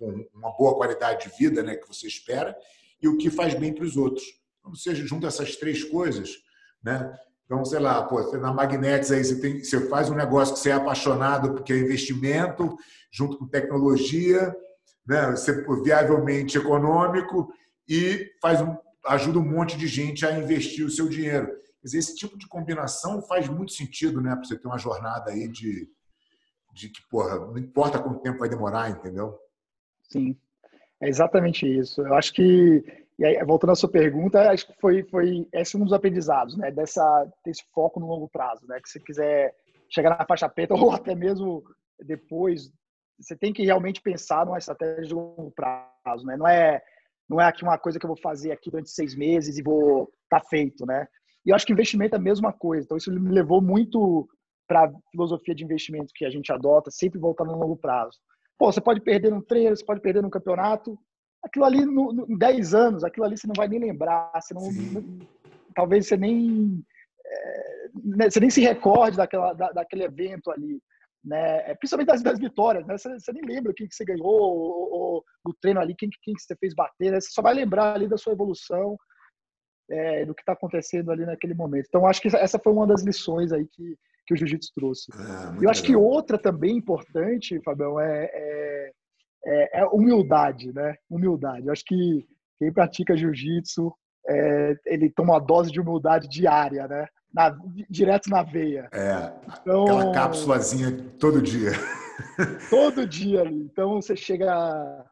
um, 0.00 0.28
uma 0.32 0.56
boa 0.56 0.76
qualidade 0.76 1.28
de 1.28 1.36
vida 1.36 1.62
né? 1.62 1.76
Que 1.76 1.88
você 1.88 2.06
espera 2.06 2.56
e 3.02 3.08
o 3.08 3.18
que 3.18 3.30
faz 3.30 3.54
bem 3.54 3.74
para 3.74 3.84
os 3.84 3.96
outros. 3.96 4.24
Quando 4.62 4.78
você 4.78 4.94
junta 4.94 5.26
essas 5.26 5.56
três 5.56 5.82
coisas 5.82 6.36
né 6.82 7.12
então, 7.48 7.64
sei 7.64 7.78
lá, 7.78 8.02
pô, 8.02 8.20
na 8.36 8.52
Magnetics 8.52 9.10
aí 9.10 9.24
você, 9.24 9.40
tem, 9.40 9.64
você 9.64 9.88
faz 9.88 10.10
um 10.10 10.14
negócio 10.14 10.52
que 10.52 10.60
você 10.60 10.68
é 10.68 10.74
apaixonado 10.74 11.54
porque 11.54 11.72
é 11.72 11.78
investimento, 11.78 12.76
junto 13.10 13.38
com 13.38 13.48
tecnologia, 13.48 14.54
né? 15.06 15.30
Você, 15.30 15.64
viavelmente 15.82 16.58
econômico 16.58 17.50
e 17.88 18.30
faz 18.42 18.60
um, 18.60 18.76
ajuda 19.06 19.38
um 19.38 19.48
monte 19.48 19.78
de 19.78 19.86
gente 19.86 20.26
a 20.26 20.38
investir 20.38 20.84
o 20.84 20.90
seu 20.90 21.08
dinheiro. 21.08 21.50
Esse 21.82 22.14
tipo 22.14 22.36
de 22.36 22.46
combinação 22.46 23.22
faz 23.22 23.48
muito 23.48 23.72
sentido, 23.72 24.20
né? 24.20 24.36
Para 24.36 24.44
você 24.44 24.58
ter 24.58 24.68
uma 24.68 24.76
jornada 24.76 25.30
aí 25.30 25.48
de, 25.48 25.88
de 26.74 26.90
que, 26.90 27.00
porra, 27.08 27.38
não 27.38 27.56
importa 27.56 27.98
quanto 27.98 28.20
tempo 28.20 28.40
vai 28.40 28.50
demorar, 28.50 28.90
entendeu? 28.90 29.38
Sim, 30.02 30.36
é 31.00 31.08
exatamente 31.08 31.66
isso. 31.66 32.02
Eu 32.02 32.12
acho 32.12 32.30
que 32.34 33.07
e 33.18 33.24
aí, 33.24 33.44
voltando 33.44 33.70
à 33.70 33.74
sua 33.74 33.90
pergunta, 33.90 34.50
acho 34.50 34.66
que 34.66 34.80
foi, 34.80 35.02
foi 35.04 35.46
esse 35.52 35.74
é 35.74 35.78
um 35.78 35.84
dos 35.84 35.92
aprendizados, 35.92 36.56
né? 36.56 36.70
Dessa, 36.70 37.28
desse 37.44 37.64
foco 37.74 37.98
no 37.98 38.06
longo 38.06 38.28
prazo, 38.28 38.64
né? 38.68 38.78
Que 38.80 38.88
você 38.88 39.00
quiser 39.00 39.54
chegar 39.90 40.16
na 40.16 40.24
faixa 40.24 40.48
preta 40.48 40.74
ou 40.76 40.92
até 40.92 41.14
mesmo 41.14 41.64
depois, 42.04 42.70
você 43.18 43.36
tem 43.36 43.52
que 43.52 43.64
realmente 43.64 44.00
pensar 44.00 44.46
numa 44.46 44.58
estratégia 44.58 45.02
de 45.02 45.14
longo 45.14 45.50
prazo, 45.50 46.24
né? 46.24 46.36
Não 46.36 46.46
é, 46.46 46.80
não 47.28 47.40
é 47.40 47.46
aqui 47.46 47.64
uma 47.64 47.76
coisa 47.76 47.98
que 47.98 48.06
eu 48.06 48.08
vou 48.08 48.20
fazer 48.22 48.52
aqui 48.52 48.70
durante 48.70 48.90
seis 48.90 49.16
meses 49.16 49.58
e 49.58 49.62
vou 49.62 50.08
tá 50.30 50.40
feito, 50.40 50.86
né? 50.86 51.08
E 51.44 51.50
eu 51.50 51.56
acho 51.56 51.66
que 51.66 51.72
investimento 51.72 52.14
é 52.14 52.18
a 52.18 52.22
mesma 52.22 52.52
coisa. 52.52 52.84
Então 52.84 52.96
isso 52.96 53.12
me 53.12 53.32
levou 53.32 53.60
muito 53.60 54.28
para 54.68 54.84
a 54.84 54.92
filosofia 55.10 55.54
de 55.54 55.64
investimento 55.64 56.12
que 56.14 56.24
a 56.24 56.30
gente 56.30 56.52
adota, 56.52 56.90
sempre 56.90 57.18
voltando 57.18 57.50
no 57.50 57.58
longo 57.58 57.76
prazo. 57.76 58.16
Pô, 58.56 58.70
você 58.70 58.80
pode 58.80 59.00
perder 59.00 59.32
num 59.32 59.40
treino, 59.40 59.74
você 59.74 59.84
pode 59.84 60.00
perder 60.00 60.22
num 60.22 60.30
campeonato, 60.30 60.96
aquilo 61.42 61.64
ali 61.64 61.84
no, 61.84 62.12
no, 62.12 62.26
em 62.30 62.36
10 62.36 62.74
anos, 62.74 63.04
aquilo 63.04 63.26
ali 63.26 63.36
você 63.36 63.46
não 63.46 63.54
vai 63.56 63.68
nem 63.68 63.80
lembrar, 63.80 64.30
você 64.40 64.54
não, 64.54 64.70
não 64.70 65.18
talvez 65.74 66.06
você 66.06 66.16
nem 66.16 66.84
é, 67.24 68.30
você 68.30 68.40
nem 68.40 68.50
se 68.50 68.60
recorde 68.60 69.16
daquela, 69.16 69.52
da, 69.52 69.70
daquele 69.70 70.04
evento 70.04 70.50
ali, 70.50 70.80
né? 71.24 71.70
É, 71.70 71.74
principalmente 71.74 72.08
das, 72.08 72.22
das 72.22 72.38
vitórias, 72.38 72.86
né? 72.86 72.96
Você, 72.96 73.18
você, 73.18 73.32
nem 73.32 73.42
lembra 73.44 73.72
quem 73.74 73.86
que 73.86 73.94
você 73.94 74.04
ganhou, 74.04 74.26
ou, 74.26 74.92
ou, 74.92 75.24
do 75.44 75.54
treino 75.60 75.80
ali, 75.80 75.94
quem, 75.94 76.08
quem 76.22 76.34
que 76.34 76.42
você 76.42 76.56
fez 76.56 76.74
bater, 76.74 77.12
né? 77.12 77.20
Você 77.20 77.30
só 77.30 77.42
vai 77.42 77.54
lembrar 77.54 77.94
ali 77.94 78.08
da 78.08 78.16
sua 78.16 78.32
evolução, 78.32 78.96
é, 79.90 80.24
do 80.24 80.34
que 80.34 80.42
está 80.42 80.52
acontecendo 80.52 81.10
ali 81.10 81.24
naquele 81.24 81.54
momento. 81.54 81.86
Então, 81.88 82.06
acho 82.06 82.20
que 82.20 82.28
essa 82.28 82.58
foi 82.58 82.72
uma 82.72 82.86
das 82.86 83.02
lições 83.02 83.52
aí 83.52 83.66
que, 83.66 83.96
que 84.26 84.34
o 84.34 84.36
jiu-jitsu 84.36 84.72
trouxe. 84.74 85.10
É, 85.12 85.64
eu 85.64 85.70
acho 85.70 85.82
legal. 85.82 85.84
que 85.84 85.96
outra 85.96 86.38
também 86.38 86.76
importante, 86.76 87.60
Fabião, 87.62 87.98
é, 87.98 88.30
é 88.32 88.92
é, 89.44 89.80
é 89.80 89.86
humildade, 89.86 90.72
né? 90.72 90.94
Humildade. 91.10 91.66
Eu 91.66 91.72
acho 91.72 91.84
que 91.84 92.26
quem 92.58 92.72
pratica 92.72 93.16
jiu-jitsu, 93.16 93.92
é, 94.28 94.74
ele 94.86 95.10
toma 95.10 95.34
uma 95.34 95.40
dose 95.40 95.70
de 95.70 95.80
humildade 95.80 96.28
diária, 96.28 96.86
né? 96.86 97.06
Na, 97.32 97.56
direto 97.88 98.30
na 98.30 98.42
veia. 98.42 98.88
É, 98.92 99.32
então, 99.60 99.82
aquela 99.84 100.12
cápsulazinha 100.12 100.90
todo 101.18 101.42
dia. 101.42 101.72
todo 102.70 103.06
dia 103.06 103.42
ali. 103.42 103.62
Então 103.62 104.00
você 104.00 104.16
chega 104.16 105.04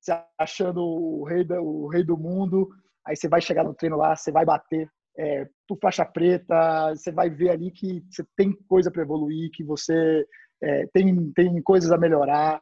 se 0.00 0.12
achando 0.38 0.82
o 0.82 1.24
rei, 1.24 1.44
do, 1.44 1.54
o 1.54 1.88
rei 1.88 2.04
do 2.04 2.16
mundo, 2.16 2.68
aí 3.06 3.16
você 3.16 3.28
vai 3.28 3.40
chegar 3.40 3.64
no 3.64 3.74
treino 3.74 3.96
lá, 3.96 4.14
você 4.16 4.30
vai 4.30 4.44
bater 4.44 4.88
é, 5.18 5.48
por 5.66 5.78
faixa 5.80 6.04
preta, 6.04 6.94
você 6.94 7.10
vai 7.10 7.28
ver 7.28 7.50
ali 7.50 7.70
que 7.70 8.04
você 8.08 8.24
tem 8.36 8.52
coisa 8.68 8.90
para 8.90 9.02
evoluir, 9.02 9.50
que 9.52 9.64
você 9.64 10.24
é, 10.62 10.86
tem, 10.92 11.32
tem 11.32 11.60
coisas 11.62 11.90
a 11.90 11.98
melhorar. 11.98 12.60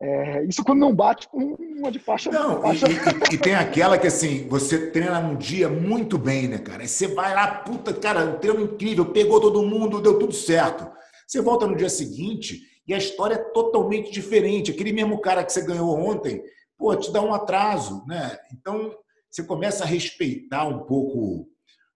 É, 0.00 0.44
isso 0.44 0.62
quando 0.62 0.78
não 0.78 0.94
bate 0.94 1.28
com 1.28 1.54
uma 1.54 1.90
de 1.90 1.98
faixa. 1.98 2.30
Não, 2.30 2.62
faixa... 2.62 2.86
E, 2.88 2.92
e, 2.92 3.34
e, 3.34 3.38
tem 3.38 3.56
aquela 3.56 3.98
que 3.98 4.06
assim, 4.06 4.46
você 4.46 4.90
treina 4.90 5.20
num 5.20 5.36
dia 5.36 5.68
muito 5.68 6.16
bem, 6.16 6.46
né, 6.46 6.58
cara? 6.58 6.82
Aí 6.82 6.88
você 6.88 7.08
vai 7.08 7.34
lá, 7.34 7.48
puta, 7.48 7.92
cara, 7.92 8.24
um 8.24 8.38
treino 8.38 8.60
incrível, 8.60 9.06
pegou 9.06 9.40
todo 9.40 9.66
mundo, 9.66 10.00
deu 10.00 10.18
tudo 10.18 10.32
certo. 10.32 10.88
Você 11.26 11.40
volta 11.40 11.66
no 11.66 11.76
dia 11.76 11.90
seguinte 11.90 12.62
e 12.86 12.94
a 12.94 12.98
história 12.98 13.34
é 13.34 13.52
totalmente 13.52 14.12
diferente. 14.12 14.70
Aquele 14.70 14.92
mesmo 14.92 15.20
cara 15.20 15.42
que 15.42 15.52
você 15.52 15.62
ganhou 15.62 15.98
ontem, 15.98 16.42
pô, 16.76 16.94
te 16.94 17.12
dá 17.12 17.20
um 17.20 17.34
atraso, 17.34 18.04
né? 18.06 18.38
Então 18.52 18.94
você 19.28 19.42
começa 19.42 19.82
a 19.82 19.86
respeitar 19.86 20.64
um 20.64 20.84
pouco. 20.84 21.48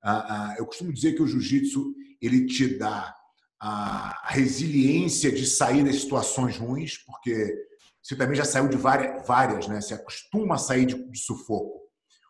A, 0.02 0.52
a, 0.52 0.58
eu 0.58 0.66
costumo 0.66 0.92
dizer 0.92 1.12
que 1.12 1.22
o 1.22 1.26
jiu-jitsu 1.26 1.94
ele 2.20 2.46
te 2.46 2.78
dá 2.78 3.14
a 3.60 4.32
resiliência 4.32 5.30
de 5.30 5.46
sair 5.46 5.84
das 5.84 6.00
situações 6.00 6.56
ruins, 6.56 6.98
porque 6.98 7.54
você 8.02 8.16
também 8.16 8.34
já 8.34 8.44
saiu 8.44 8.68
de 8.68 8.76
várias, 8.76 9.24
várias 9.26 9.68
né? 9.68 9.80
Você 9.80 9.94
acostuma 9.94 10.56
a 10.56 10.58
sair 10.58 10.86
de, 10.86 11.10
de 11.10 11.18
sufoco. 11.18 11.82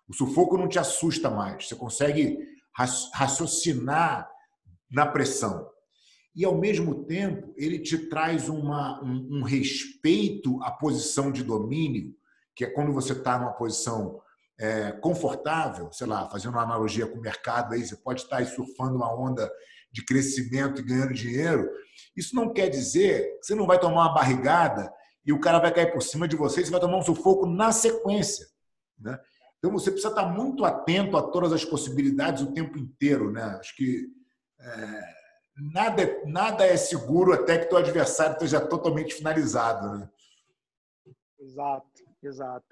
O 0.06 0.14
sufoco 0.14 0.58
não 0.58 0.68
te 0.68 0.78
assusta 0.78 1.30
mais. 1.30 1.66
Você 1.66 1.74
consegue 1.74 2.38
raciocinar 3.14 4.30
na 4.90 5.06
pressão. 5.06 5.66
E, 6.34 6.44
ao 6.44 6.56
mesmo 6.56 7.04
tempo, 7.04 7.52
ele 7.56 7.78
te 7.78 7.96
traz 8.08 8.48
uma, 8.48 9.02
um, 9.02 9.38
um 9.38 9.42
respeito 9.42 10.62
à 10.62 10.70
posição 10.70 11.30
de 11.30 11.42
domínio, 11.42 12.14
que 12.54 12.64
é 12.64 12.70
quando 12.70 12.92
você 12.92 13.12
está 13.12 13.38
numa 13.38 13.52
posição 13.52 14.20
é, 14.58 14.92
confortável, 14.92 15.90
sei 15.92 16.06
lá, 16.06 16.28
fazendo 16.28 16.52
uma 16.52 16.62
analogia 16.62 17.06
com 17.06 17.18
o 17.18 17.22
mercado, 17.22 17.74
aí 17.74 17.84
você 17.84 17.96
pode 17.96 18.22
estar 18.22 18.38
aí 18.38 18.46
surfando 18.46 18.96
uma 18.96 19.12
onda 19.14 19.50
de 19.90 20.04
crescimento 20.04 20.80
e 20.80 20.84
ganhando 20.84 21.12
dinheiro. 21.12 21.70
Isso 22.16 22.34
não 22.34 22.52
quer 22.52 22.68
dizer 22.68 23.38
que 23.38 23.46
você 23.46 23.54
não 23.54 23.66
vai 23.66 23.78
tomar 23.78 24.06
uma 24.06 24.14
barrigada 24.14 24.92
e 25.24 25.32
o 25.32 25.40
cara 25.40 25.58
vai 25.58 25.72
cair 25.72 25.92
por 25.92 26.02
cima 26.02 26.26
de 26.26 26.36
você 26.36 26.60
e 26.60 26.64
você 26.64 26.70
vai 26.70 26.80
tomar 26.80 26.98
um 26.98 27.02
sufoco 27.02 27.46
na 27.46 27.72
sequência. 27.72 28.46
Né? 28.98 29.18
Então 29.58 29.70
você 29.70 29.90
precisa 29.90 30.08
estar 30.08 30.26
muito 30.26 30.64
atento 30.64 31.16
a 31.16 31.22
todas 31.22 31.52
as 31.52 31.64
possibilidades 31.64 32.42
o 32.42 32.52
tempo 32.52 32.78
inteiro. 32.78 33.30
Né? 33.30 33.42
Acho 33.42 33.76
que 33.76 34.08
é, 34.58 35.02
nada, 35.72 36.02
é, 36.02 36.26
nada 36.26 36.66
é 36.66 36.76
seguro 36.76 37.32
até 37.32 37.58
que 37.58 37.68
teu 37.68 37.78
adversário 37.78 38.32
esteja 38.32 38.60
totalmente 38.60 39.14
finalizado. 39.14 39.98
Né? 39.98 40.08
Exato, 41.38 42.04
exato. 42.22 42.66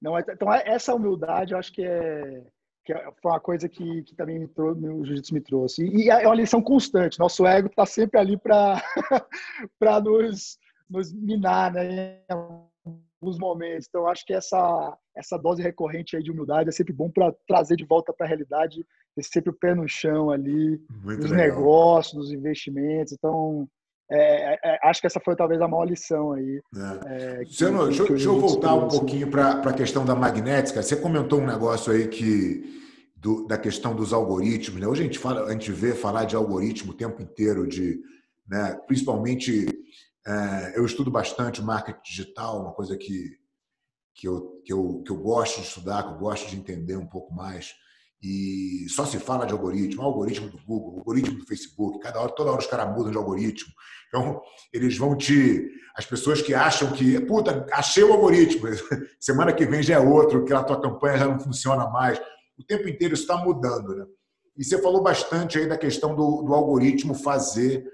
Não, 0.00 0.16
é, 0.16 0.24
então, 0.28 0.52
essa 0.52 0.94
humildade 0.94 1.52
eu 1.52 1.58
acho 1.58 1.72
que 1.72 1.82
é, 1.82 2.44
que 2.84 2.92
é, 2.92 3.12
foi 3.20 3.32
uma 3.32 3.40
coisa 3.40 3.68
que, 3.68 4.02
que 4.04 4.14
também 4.14 4.38
me 4.38 4.48
trouxe, 4.48 4.80
o 4.86 5.04
jiu-jitsu 5.04 5.34
me 5.34 5.40
trouxe. 5.40 5.84
E 5.84 6.08
é 6.08 6.26
uma 6.26 6.34
lição 6.34 6.62
constante. 6.62 7.18
Nosso 7.18 7.46
ego 7.46 7.66
está 7.66 7.84
sempre 7.84 8.18
ali 8.18 8.36
para 8.36 8.80
nos 10.04 10.56
nos 10.88 11.12
minar 11.12 11.72
né, 11.72 12.20
em 12.20 12.24
alguns 12.30 13.38
momentos. 13.38 13.86
Então, 13.88 14.06
acho 14.06 14.24
que 14.24 14.32
essa, 14.32 14.96
essa 15.16 15.36
dose 15.36 15.62
recorrente 15.62 16.16
aí 16.16 16.22
de 16.22 16.30
humildade 16.30 16.68
é 16.68 16.72
sempre 16.72 16.92
bom 16.92 17.10
para 17.10 17.34
trazer 17.46 17.76
de 17.76 17.84
volta 17.84 18.12
para 18.12 18.26
a 18.26 18.28
realidade, 18.28 18.86
ter 19.14 19.22
sempre 19.22 19.50
o 19.50 19.58
pé 19.58 19.74
no 19.74 19.88
chão 19.88 20.30
ali, 20.30 20.80
Muito 21.02 21.22
nos 21.22 21.30
legal. 21.30 21.58
negócios, 21.58 22.14
nos 22.14 22.32
investimentos. 22.32 23.12
Então, 23.12 23.68
é, 24.10 24.54
é, 24.54 24.58
é, 24.64 24.78
acho 24.84 25.00
que 25.00 25.06
essa 25.06 25.20
foi 25.20 25.36
talvez 25.36 25.60
a 25.60 25.68
maior 25.68 25.84
lição 25.84 26.32
aí. 26.32 26.60
É. 26.74 27.40
É, 27.40 27.44
que, 27.44 27.64
deixa, 27.64 28.04
que 28.04 28.12
deixa 28.12 28.28
eu 28.28 28.40
voltar 28.40 28.74
um 28.74 28.88
pouquinho 28.88 29.30
para 29.30 29.60
a 29.60 29.72
questão 29.74 30.04
da 30.04 30.14
magnética. 30.14 30.82
Você 30.82 30.96
comentou 30.96 31.40
um 31.40 31.46
negócio 31.46 31.92
aí 31.92 32.08
que 32.08 32.78
do, 33.20 33.46
da 33.46 33.58
questão 33.58 33.94
dos 33.94 34.12
algoritmos. 34.12 34.80
Né? 34.80 34.86
Hoje 34.86 35.02
a 35.02 35.04
gente, 35.04 35.18
fala, 35.18 35.44
a 35.44 35.52
gente 35.52 35.70
vê 35.72 35.92
falar 35.92 36.24
de 36.24 36.36
algoritmo 36.36 36.92
o 36.92 36.96
tempo 36.96 37.20
inteiro, 37.20 37.66
de, 37.66 38.00
né, 38.48 38.78
principalmente 38.86 39.66
eu 40.74 40.84
estudo 40.84 41.10
bastante 41.10 41.62
marketing 41.62 42.00
digital, 42.04 42.60
uma 42.60 42.72
coisa 42.72 42.96
que, 42.96 43.38
que, 44.14 44.28
eu, 44.28 44.60
que, 44.64 44.72
eu, 44.72 45.02
que 45.04 45.10
eu 45.10 45.16
gosto 45.16 45.60
de 45.60 45.66
estudar, 45.66 46.02
que 46.02 46.12
eu 46.12 46.18
gosto 46.18 46.48
de 46.48 46.56
entender 46.56 46.96
um 46.96 47.06
pouco 47.06 47.34
mais. 47.34 47.74
e 48.22 48.86
só 48.90 49.06
se 49.06 49.18
fala 49.18 49.46
de 49.46 49.52
algoritmo, 49.52 50.02
algoritmo 50.02 50.50
do 50.50 50.58
Google, 50.64 50.98
algoritmo 50.98 51.38
do 51.38 51.46
Facebook, 51.46 52.00
cada 52.00 52.20
hora, 52.20 52.34
toda 52.34 52.50
hora 52.50 52.60
os 52.60 52.66
caras 52.66 52.94
mudam 52.94 53.10
de 53.10 53.16
algoritmo. 53.16 53.72
Então, 54.08 54.40
eles 54.72 54.96
vão 54.96 55.16
te. 55.16 55.70
As 55.94 56.06
pessoas 56.06 56.42
que 56.42 56.54
acham 56.54 56.92
que, 56.92 57.20
puta, 57.20 57.66
achei 57.72 58.04
o 58.04 58.12
algoritmo, 58.12 58.68
semana 59.18 59.52
que 59.52 59.66
vem 59.66 59.82
já 59.82 59.94
é 59.94 59.98
outro, 59.98 60.44
que 60.44 60.52
a 60.52 60.62
tua 60.62 60.80
campanha 60.80 61.18
já 61.18 61.28
não 61.28 61.40
funciona 61.40 61.88
mais. 61.88 62.20
O 62.58 62.64
tempo 62.64 62.88
inteiro 62.88 63.14
isso 63.14 63.22
está 63.22 63.36
mudando, 63.36 63.94
né? 63.96 64.06
E 64.56 64.64
você 64.64 64.80
falou 64.82 65.02
bastante 65.02 65.58
aí 65.58 65.68
da 65.68 65.78
questão 65.78 66.16
do, 66.16 66.42
do 66.42 66.52
algoritmo 66.52 67.14
fazer 67.14 67.84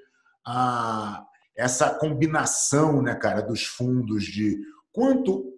a, 0.47 1.23
essa 1.57 1.95
combinação, 1.95 3.01
né, 3.03 3.15
cara, 3.15 3.41
dos 3.41 3.65
fundos 3.65 4.25
de 4.25 4.59
quanto 4.93 5.55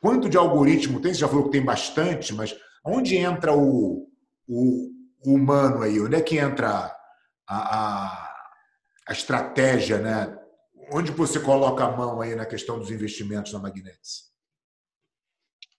quanto 0.00 0.28
de 0.28 0.36
algoritmo 0.36 1.00
tem? 1.00 1.12
Você 1.12 1.20
já 1.20 1.28
falou 1.28 1.44
que 1.44 1.50
tem 1.50 1.64
bastante, 1.64 2.34
mas 2.34 2.56
onde 2.84 3.16
entra 3.16 3.54
o, 3.54 4.08
o, 4.48 4.90
o 5.24 5.34
humano 5.34 5.82
aí? 5.82 6.00
Onde 6.00 6.16
é 6.16 6.22
que 6.22 6.38
entra 6.38 6.94
a, 7.46 7.56
a, 7.56 8.34
a, 9.08 9.12
estratégia, 9.12 9.98
né? 9.98 10.36
Onde 10.92 11.12
você 11.12 11.38
coloca 11.38 11.84
a 11.84 11.96
mão 11.96 12.20
aí 12.20 12.34
na 12.34 12.46
questão 12.46 12.78
dos 12.78 12.90
investimentos 12.90 13.52
na 13.52 13.58
Magnetics? 13.58 14.30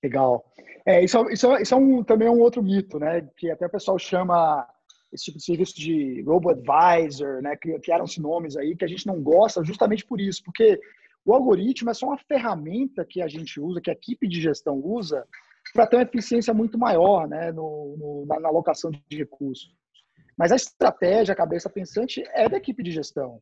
Legal. 0.03 0.45
É, 0.85 1.03
isso, 1.03 1.29
isso, 1.29 1.53
isso 1.57 1.73
é 1.73 1.77
um, 1.77 2.03
também 2.03 2.27
é 2.27 2.31
um 2.31 2.39
outro 2.39 2.63
mito, 2.63 2.99
né? 2.99 3.27
Que 3.37 3.51
até 3.51 3.65
o 3.65 3.71
pessoal 3.71 3.99
chama 3.99 4.67
esse 5.11 5.25
tipo 5.25 5.37
de 5.37 5.45
serviço 5.45 5.75
de 5.75 6.21
robo-advisor, 6.21 7.41
né? 7.41 7.55
Criaram-se 7.57 8.21
nomes 8.21 8.55
aí 8.55 8.75
que 8.75 8.85
a 8.85 8.87
gente 8.87 9.05
não 9.05 9.21
gosta 9.21 9.63
justamente 9.63 10.05
por 10.05 10.21
isso, 10.21 10.41
porque 10.43 10.79
o 11.25 11.33
algoritmo 11.33 11.89
é 11.89 11.93
só 11.93 12.07
uma 12.07 12.17
ferramenta 12.17 13.05
que 13.05 13.21
a 13.21 13.27
gente 13.27 13.59
usa, 13.59 13.81
que 13.81 13.89
a 13.89 13.93
equipe 13.93 14.27
de 14.27 14.41
gestão 14.41 14.79
usa, 14.83 15.27
para 15.73 15.85
ter 15.85 15.97
uma 15.97 16.03
eficiência 16.03 16.53
muito 16.53 16.77
maior 16.77 17.27
né, 17.27 17.51
no, 17.51 17.95
no, 17.97 18.25
na, 18.25 18.39
na 18.39 18.49
alocação 18.49 18.89
de 18.91 19.17
recursos. 19.17 19.73
Mas 20.37 20.51
a 20.51 20.55
estratégia, 20.55 21.33
a 21.33 21.37
cabeça 21.37 21.69
pensante 21.69 22.23
é 22.33 22.49
da 22.49 22.57
equipe 22.57 22.81
de 22.81 22.91
gestão. 22.91 23.39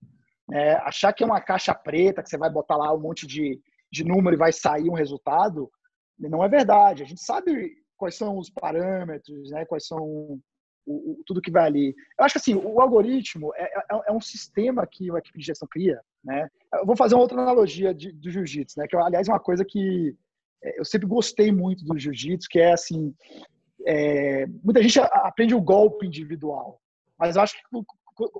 É, 0.51 0.73
achar 0.77 1.13
que 1.13 1.23
é 1.23 1.25
uma 1.25 1.39
caixa 1.39 1.73
preta, 1.73 2.21
que 2.21 2.29
você 2.29 2.37
vai 2.37 2.49
botar 2.49 2.75
lá 2.75 2.93
um 2.93 2.99
monte 2.99 3.25
de, 3.25 3.61
de 3.91 4.03
número 4.03 4.35
e 4.35 4.39
vai 4.39 4.51
sair 4.51 4.89
um 4.89 4.95
resultado, 4.95 5.71
não 6.17 6.43
é 6.43 6.49
verdade. 6.49 7.03
A 7.03 7.05
gente 7.05 7.21
sabe 7.21 7.77
quais 7.95 8.15
são 8.15 8.37
os 8.37 8.49
parâmetros, 8.49 9.51
né, 9.51 9.65
quais 9.65 9.87
são 9.87 10.39
o, 10.89 11.23
tudo 11.25 11.41
que 11.41 11.51
vai 11.51 11.65
ali. 11.65 11.95
Eu 12.17 12.25
acho 12.25 12.33
que 12.33 12.39
assim, 12.39 12.55
o 12.55 12.81
algoritmo 12.81 13.53
é, 13.55 13.63
é, 13.63 13.83
é, 14.07 14.11
um 14.11 14.19
sistema 14.19 14.87
que 14.87 15.11
a 15.11 15.19
equipe 15.19 15.37
de 15.37 15.45
gestão 15.45 15.67
cria. 15.69 16.01
Né? 16.23 16.49
Eu 16.73 16.85
vou 16.85 16.95
fazer 16.95 17.15
uma 17.15 17.21
outra 17.21 17.39
analogia 17.39 17.93
de, 17.93 18.11
do 18.11 18.29
jiu-jitsu, 18.29 18.79
né? 18.79 18.87
que 18.87 18.95
aliás 18.95 19.27
é 19.27 19.31
uma 19.31 19.39
coisa 19.39 19.63
que 19.63 20.15
é, 20.63 20.79
eu 20.79 20.85
sempre 20.85 21.07
gostei 21.07 21.51
muito 21.51 21.85
do 21.85 21.97
jiu-jitsu, 21.97 22.49
que 22.49 22.59
é 22.59 22.73
assim, 22.73 23.13
é, 23.85 24.47
muita 24.63 24.81
gente 24.81 24.99
aprende 24.99 25.53
o 25.53 25.61
golpe 25.61 26.05
individual, 26.05 26.81
mas 27.17 27.35
eu 27.35 27.41
acho 27.41 27.55
que 27.55 27.61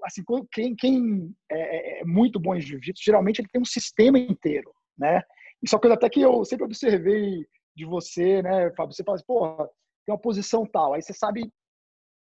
assim, 0.04 0.24
quem, 0.52 0.76
quem 0.76 1.36
é, 1.50 2.00
é, 2.00 2.02
é 2.02 2.06
muito 2.06 2.40
bom 2.40 2.56
em 2.56 2.62
jiu-jitsu, 2.62 3.04
geralmente 3.04 3.40
ele 3.40 3.48
tem 3.48 3.62
um 3.62 3.66
sistema 3.66 4.18
inteiro, 4.18 4.74
né? 4.98 5.22
Isso 5.62 5.76
é 5.76 5.78
uma 5.78 5.82
coisa 5.82 5.96
até 5.96 6.10
que 6.10 6.22
eu 6.22 6.44
sempre 6.46 6.66
observei 6.66 7.46
de 7.76 7.86
você, 7.86 8.42
né, 8.42 8.72
Fábio? 8.72 8.94
Você 8.94 9.04
fala 9.04 9.16
assim, 9.16 9.26
porra, 9.26 9.70
tem 10.06 10.14
uma 10.14 10.18
posição 10.18 10.66
tal, 10.66 10.94
aí 10.94 11.02
você 11.02 11.14
sabe 11.14 11.52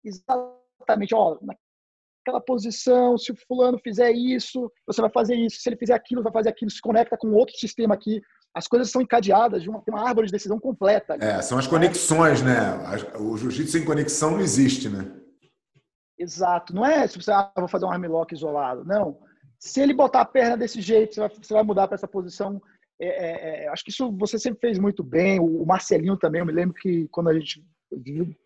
exatamente, 0.04 1.14
ó, 1.14 1.38
naquela 1.42 2.42
posição, 2.42 3.18
se 3.18 3.32
o 3.32 3.36
fulano 3.48 3.80
fizer 3.80 4.12
isso, 4.12 4.72
você 4.86 5.02
vai 5.02 5.10
fazer 5.10 5.36
isso, 5.36 5.60
se 5.60 5.70
ele 5.70 5.78
fizer 5.78 5.94
aquilo, 5.94 6.24
vai 6.24 6.32
fazer 6.32 6.50
aquilo, 6.50 6.72
se 6.72 6.82
conecta 6.82 7.18
com 7.18 7.32
outro 7.32 7.56
sistema 7.58 7.94
aqui. 7.94 8.22
As 8.54 8.68
coisas 8.68 8.92
são 8.92 9.02
encadeadas, 9.02 9.64
de 9.64 9.70
uma, 9.70 9.82
tem 9.82 9.94
uma 9.94 10.08
árvore 10.08 10.28
de 10.28 10.34
decisão 10.34 10.60
completa. 10.60 11.16
É, 11.20 11.42
são 11.42 11.58
as 11.58 11.68
conexões, 11.68 12.42
né? 12.42 12.78
O 13.18 13.38
jiu-jitsu 13.38 13.72
sem 13.72 13.86
conexão 13.86 14.32
não 14.32 14.42
existe, 14.42 14.90
né? 14.90 15.10
Exato. 16.22 16.76
Não 16.76 16.86
é 16.86 17.08
se 17.08 17.18
você 17.18 17.32
ah, 17.32 17.52
vou 17.58 17.68
fazer 17.68 17.86
um 17.86 17.92
armlock 17.92 18.34
isolado. 18.34 18.86
Não. 18.86 19.18
Se 19.58 19.80
ele 19.80 19.94
botar 19.94 20.22
a 20.22 20.26
perna 20.26 20.58
desse 20.58 20.82
jeito, 20.82 21.16
você 21.16 21.20
vai, 21.22 21.30
você 21.30 21.54
vai 21.54 21.64
mudar 21.64 21.88
para 21.88 21.96
essa 21.96 22.08
posição. 22.08 22.62
É, 23.00 23.08
é, 23.08 23.66
é, 23.66 23.68
acho 23.70 23.84
que 23.84 23.90
isso 23.90 24.12
você 24.12 24.38
sempre 24.38 24.60
fez 24.60 24.78
muito 24.78 25.04
bem. 25.04 25.40
O 25.40 25.66
Marcelinho 25.66 26.18
também, 26.18 26.40
eu 26.40 26.46
me 26.46 26.52
lembro 26.52 26.76
que 26.76 27.08
quando 27.10 27.30
a 27.30 27.34
gente 27.34 27.66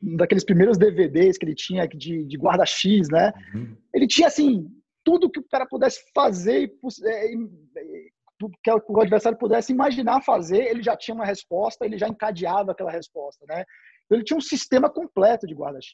daqueles 0.02 0.44
primeiros 0.44 0.78
DVDs 0.78 1.38
que 1.38 1.46
ele 1.46 1.56
tinha 1.56 1.88
de, 1.88 2.26
de 2.26 2.38
guarda-X, 2.38 3.08
né? 3.10 3.32
Uhum. 3.54 3.76
Ele 3.94 4.08
tinha, 4.08 4.28
assim, 4.28 4.68
tudo 5.04 5.30
que 5.30 5.40
o 5.40 5.46
cara 5.50 5.66
pudesse 5.66 6.02
fazer 6.14 6.62
e, 6.62 7.00
é, 7.08 7.36
que 8.64 8.72
o 8.72 9.02
adversário 9.02 9.38
pudesse 9.38 9.72
imaginar 9.72 10.22
fazer, 10.22 10.64
ele 10.66 10.84
já 10.84 10.98
tinha 10.98 11.16
uma 11.16 11.26
resposta, 11.26 11.86
ele 11.86 11.98
já 11.98 12.08
encadeava 12.08 12.72
aquela 12.72 12.92
resposta, 12.92 13.46
né? 13.48 13.64
Ele 14.12 14.24
tinha 14.24 14.38
um 14.38 14.42
sistema 14.42 14.90
completo 14.90 15.48
de 15.48 15.54
guarda-X. 15.54 15.94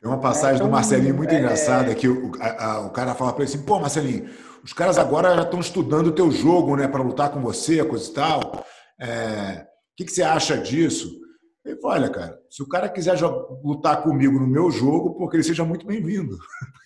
Tem 0.00 0.08
uma 0.08 0.20
passagem 0.20 0.52
é, 0.52 0.56
então, 0.56 0.68
do 0.68 0.72
Marcelinho 0.72 1.14
muito 1.14 1.34
é, 1.34 1.38
engraçada 1.38 1.94
que 1.94 2.06
o, 2.06 2.32
a, 2.40 2.64
a, 2.64 2.86
o 2.86 2.90
cara 2.90 3.14
fala 3.14 3.32
para 3.32 3.44
ele 3.44 3.52
assim: 3.52 3.64
pô, 3.64 3.80
Marcelinho, 3.80 4.28
os 4.62 4.72
caras 4.72 4.98
agora 4.98 5.34
já 5.34 5.42
estão 5.42 5.60
estudando 5.60 6.08
o 6.08 6.14
teu 6.14 6.30
jogo, 6.30 6.76
né, 6.76 6.86
para 6.86 7.02
lutar 7.02 7.30
com 7.30 7.40
você, 7.40 7.84
coisa 7.84 8.08
e 8.08 8.14
tal. 8.14 8.64
É, 9.00 9.62
o 9.62 9.96
que, 9.96 10.04
que 10.04 10.12
você 10.12 10.22
acha 10.22 10.56
disso? 10.56 11.08
Ele 11.68 11.80
falou, 11.80 11.96
olha, 11.96 12.10
cara, 12.10 12.40
se 12.48 12.62
o 12.62 12.68
cara 12.68 12.88
quiser 12.88 13.14
lutar 13.62 14.02
comigo 14.02 14.38
no 14.38 14.46
meu 14.46 14.70
jogo, 14.70 15.14
porque 15.14 15.36
ele 15.36 15.44
seja 15.44 15.64
muito 15.64 15.86
bem-vindo. 15.86 16.36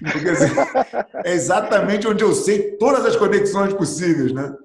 Porque 0.00 0.28
assim, 0.28 0.54
é 1.24 1.32
exatamente 1.32 2.06
onde 2.06 2.22
eu 2.22 2.32
sei 2.32 2.76
todas 2.76 3.04
as 3.04 3.16
conexões 3.16 3.74
possíveis, 3.74 4.32
né? 4.32 4.56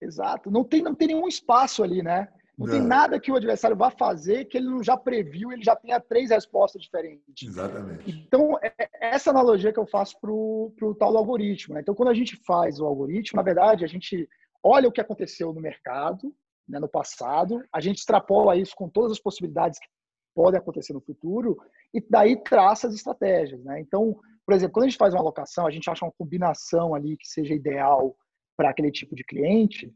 Exato. 0.00 0.48
Não 0.48 0.62
tem, 0.62 0.80
não 0.80 0.94
tem 0.94 1.08
nenhum 1.08 1.26
espaço 1.26 1.82
ali, 1.82 2.04
né? 2.04 2.28
Não, 2.56 2.66
não, 2.66 2.72
tem 2.72 2.80
nada 2.80 3.18
que 3.18 3.32
o 3.32 3.36
adversário 3.36 3.76
vá 3.76 3.90
fazer 3.90 4.44
que 4.44 4.58
ele 4.58 4.66
não 4.66 4.82
já 4.82 4.96
previu, 4.96 5.52
ele 5.52 5.64
já 5.64 5.74
tenha 5.74 6.00
três 6.00 6.30
respostas 6.30 6.82
diferentes. 6.82 7.48
Exatamente. 7.48 8.10
Então, 8.10 8.56
é, 8.62 8.72
é 8.78 9.14
essa 9.14 9.30
analogia 9.30 9.72
que 9.72 9.78
eu 9.78 9.86
faço 9.86 10.16
para 10.20 10.30
o 10.30 10.96
tal 10.98 11.12
do 11.12 11.18
algoritmo. 11.18 11.74
Né? 11.74 11.80
Então, 11.80 11.94
quando 11.94 12.10
a 12.10 12.14
gente 12.14 12.36
faz 12.46 12.78
o 12.78 12.86
algoritmo, 12.86 13.36
na 13.36 13.42
verdade, 13.42 13.84
a 13.84 13.88
gente 13.88 14.28
olha 14.62 14.88
o 14.88 14.92
que 14.92 15.00
aconteceu 15.00 15.52
no 15.52 15.60
mercado, 15.60 16.34
né, 16.68 16.78
no 16.78 16.88
passado, 16.88 17.62
a 17.72 17.80
gente 17.80 17.98
extrapola 17.98 18.56
isso 18.56 18.74
com 18.76 18.88
todas 18.88 19.12
as 19.12 19.20
possibilidades 19.20 19.78
que 19.78 19.86
podem 20.34 20.58
acontecer 20.58 20.92
no 20.92 21.00
futuro 21.00 21.56
e 21.92 22.00
daí 22.00 22.36
traça 22.42 22.86
as 22.86 22.94
estratégias. 22.94 23.62
Né? 23.64 23.80
Então, 23.80 24.18
por 24.46 24.54
exemplo, 24.54 24.74
quando 24.74 24.84
a 24.84 24.88
gente 24.88 24.98
faz 24.98 25.14
uma 25.14 25.20
alocação, 25.20 25.66
a 25.66 25.70
gente 25.70 25.88
acha 25.90 26.04
uma 26.04 26.12
combinação 26.12 26.94
ali 26.94 27.16
que 27.16 27.26
seja 27.26 27.54
ideal 27.54 28.14
para 28.56 28.70
aquele 28.70 28.90
tipo 28.90 29.14
de 29.14 29.24
cliente. 29.24 29.92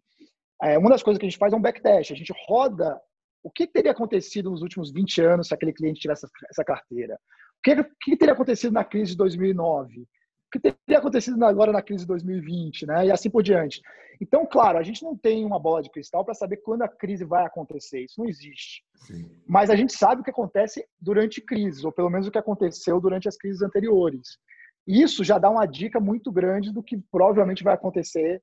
É, 0.63 0.79
uma 0.79 0.91
das 0.91 1.03
coisas 1.03 1.19
que 1.19 1.27
a 1.27 1.29
gente 1.29 1.39
faz 1.39 1.53
é 1.53 1.57
um 1.57 1.63
backtest. 1.63 2.13
A 2.13 2.17
gente 2.17 2.33
roda 2.47 3.01
o 3.43 3.51
que 3.51 3.67
teria 3.67 3.91
acontecido 3.91 4.51
nos 4.51 4.63
últimos 4.63 4.93
20 4.93 5.21
anos 5.21 5.49
se 5.49 5.55
aquele 5.55 5.73
cliente 5.73 6.01
tivesse 6.01 6.27
essa 6.49 6.65
carteira. 6.65 7.15
O 7.59 7.63
que, 7.63 7.85
que 8.01 8.17
teria 8.17 8.35
acontecido 8.35 8.73
na 8.73 8.85
crise 8.85 9.13
de 9.13 9.19
2009? 9.19 10.07
Que 10.53 10.61
teria 10.61 10.99
acontecido 10.99 11.43
agora 11.45 11.73
na 11.73 11.81
crise 11.81 12.05
de 12.05 12.09
2020, 12.09 12.87
né? 12.87 13.07
E 13.07 13.11
assim 13.11 13.31
por 13.31 13.43
diante. 13.43 13.81
Então, 14.21 14.47
claro, 14.47 14.79
a 14.79 14.83
gente 14.83 15.03
não 15.03 15.17
tem 15.17 15.45
uma 15.45 15.59
bola 15.59 15.83
de 15.83 15.91
cristal 15.91 16.25
para 16.25 16.35
saber 16.35 16.59
quando 16.59 16.83
a 16.83 16.89
crise 16.89 17.25
vai 17.25 17.45
acontecer. 17.45 18.05
Isso 18.05 18.21
não 18.21 18.29
existe. 18.29 18.85
Sim. 18.95 19.29
Mas 19.49 19.71
a 19.71 19.75
gente 19.75 19.97
sabe 19.97 20.21
o 20.21 20.25
que 20.25 20.31
acontece 20.31 20.87
durante 21.01 21.41
crises, 21.41 21.85
ou 21.85 21.91
pelo 21.91 22.11
menos 22.11 22.27
o 22.27 22.31
que 22.31 22.39
aconteceu 22.39 23.01
durante 23.01 23.27
as 23.27 23.37
crises 23.37 23.63
anteriores. 23.63 24.39
Isso 24.87 25.25
já 25.25 25.39
dá 25.39 25.49
uma 25.49 25.67
dica 25.67 25.99
muito 25.99 26.31
grande 26.31 26.73
do 26.73 26.83
que 26.83 26.99
provavelmente 27.11 27.65
vai 27.65 27.75
acontecer 27.75 28.43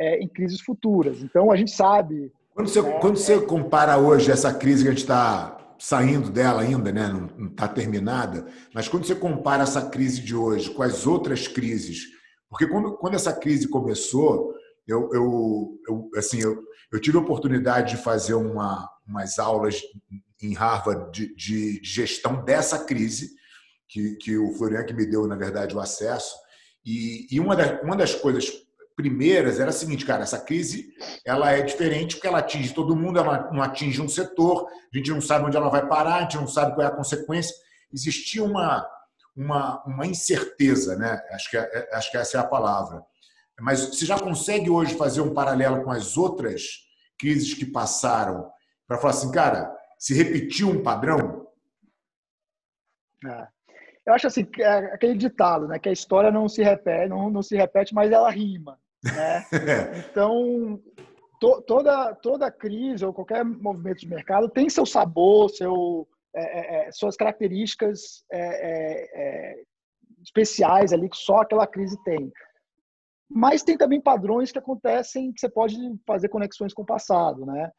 é, 0.00 0.18
em 0.20 0.28
crises 0.28 0.60
futuras. 0.60 1.22
Então, 1.22 1.50
a 1.50 1.56
gente 1.56 1.72
sabe. 1.72 2.32
Quando 2.54 2.68
você, 2.68 2.80
né, 2.80 2.98
quando 3.00 3.16
você 3.16 3.34
é 3.34 3.40
compara 3.40 3.98
hoje 3.98 4.30
essa 4.30 4.54
crise 4.54 4.84
que 4.84 4.88
a 4.88 4.92
gente 4.92 5.02
está 5.02 5.57
saindo 5.78 6.30
dela 6.30 6.62
ainda, 6.62 6.92
né? 6.92 7.08
não 7.08 7.48
está 7.48 7.68
terminada, 7.68 8.46
mas 8.74 8.88
quando 8.88 9.06
você 9.06 9.14
compara 9.14 9.62
essa 9.62 9.88
crise 9.88 10.20
de 10.20 10.34
hoje 10.34 10.70
com 10.70 10.82
as 10.82 11.06
outras 11.06 11.46
crises, 11.46 12.06
porque 12.50 12.66
quando, 12.66 12.96
quando 12.96 13.14
essa 13.14 13.32
crise 13.32 13.68
começou, 13.68 14.52
eu, 14.86 15.10
eu, 15.12 15.80
eu 15.86 16.10
assim, 16.16 16.40
eu, 16.40 16.62
eu, 16.90 17.00
tive 17.00 17.18
a 17.18 17.20
oportunidade 17.20 17.96
de 17.96 18.02
fazer 18.02 18.34
uma, 18.34 18.88
umas 19.06 19.38
aulas 19.38 19.80
em 20.42 20.54
Harvard 20.54 21.12
de, 21.12 21.34
de 21.34 21.80
gestão 21.84 22.42
dessa 22.44 22.84
crise, 22.84 23.30
que, 23.88 24.16
que 24.16 24.36
o 24.36 24.52
Florian 24.54 24.84
que 24.84 24.94
me 24.94 25.06
deu, 25.06 25.26
na 25.26 25.36
verdade, 25.36 25.76
o 25.76 25.80
acesso, 25.80 26.34
e, 26.84 27.26
e 27.30 27.38
uma, 27.38 27.54
das, 27.54 27.82
uma 27.82 27.96
das 27.96 28.14
coisas 28.14 28.50
primeiras 28.98 29.60
era 29.60 29.70
a 29.70 29.72
seguinte, 29.72 30.04
cara, 30.04 30.24
essa 30.24 30.40
crise 30.40 30.92
ela 31.24 31.52
é 31.52 31.62
diferente 31.62 32.16
porque 32.16 32.26
ela 32.26 32.40
atinge 32.40 32.74
todo 32.74 32.96
mundo, 32.96 33.20
ela 33.20 33.48
não 33.52 33.62
atinge 33.62 34.02
um 34.02 34.08
setor, 34.08 34.66
a 34.92 34.96
gente 34.96 35.12
não 35.12 35.20
sabe 35.20 35.46
onde 35.46 35.56
ela 35.56 35.68
vai 35.68 35.86
parar, 35.86 36.16
a 36.16 36.20
gente 36.22 36.36
não 36.36 36.48
sabe 36.48 36.74
qual 36.74 36.84
é 36.84 36.90
a 36.90 36.96
consequência. 36.96 37.54
Existia 37.92 38.42
uma, 38.42 38.84
uma, 39.36 39.84
uma 39.84 40.04
incerteza, 40.04 40.96
né? 40.96 41.22
Acho 41.30 41.48
que, 41.48 41.56
é, 41.56 41.60
é, 41.60 41.96
acho 41.96 42.10
que 42.10 42.16
essa 42.16 42.38
é 42.38 42.40
a 42.40 42.46
palavra. 42.46 43.00
Mas 43.60 43.86
você 43.86 44.04
já 44.04 44.18
consegue 44.18 44.68
hoje 44.68 44.96
fazer 44.96 45.20
um 45.20 45.32
paralelo 45.32 45.84
com 45.84 45.92
as 45.92 46.16
outras 46.16 46.62
crises 47.16 47.54
que 47.54 47.66
passaram 47.66 48.50
para 48.88 48.98
falar 48.98 49.12
assim, 49.12 49.30
cara, 49.30 49.72
se 49.96 50.12
repetiu 50.12 50.70
um 50.70 50.82
padrão? 50.82 51.46
É. 53.24 53.46
Eu 54.04 54.14
acho 54.14 54.26
assim, 54.26 54.44
é 54.58 54.92
aquele 54.92 55.16
ditado, 55.16 55.68
né? 55.68 55.78
Que 55.78 55.88
a 55.88 55.92
história 55.92 56.32
não 56.32 56.48
se 56.48 56.64
repete, 56.64 57.08
não, 57.08 57.30
não 57.30 57.42
se 57.42 57.56
repete, 57.56 57.94
mas 57.94 58.10
ela 58.10 58.28
rima. 58.28 58.76
Né? 59.16 59.44
então, 60.10 60.80
to, 61.40 61.62
toda, 61.62 62.14
toda 62.16 62.50
crise 62.50 63.04
ou 63.04 63.12
qualquer 63.12 63.44
movimento 63.44 64.00
de 64.00 64.08
mercado 64.08 64.48
tem 64.48 64.68
seu 64.68 64.86
sabor, 64.86 65.50
seu, 65.50 66.08
é, 66.34 66.88
é, 66.88 66.92
suas 66.92 67.16
características 67.16 68.24
especiais 70.22 70.92
ali 70.92 71.08
que 71.08 71.16
só 71.16 71.38
aquela 71.38 71.66
crise 71.66 71.96
tem. 72.04 72.32
Mas 73.30 73.62
tem 73.62 73.76
também 73.76 74.00
padrões 74.00 74.50
que 74.50 74.58
acontecem 74.58 75.32
que 75.32 75.40
você 75.40 75.48
pode 75.48 75.76
fazer 76.06 76.28
conexões 76.28 76.72
com 76.72 76.82
o 76.82 76.86
passado, 76.86 77.44
né? 77.44 77.70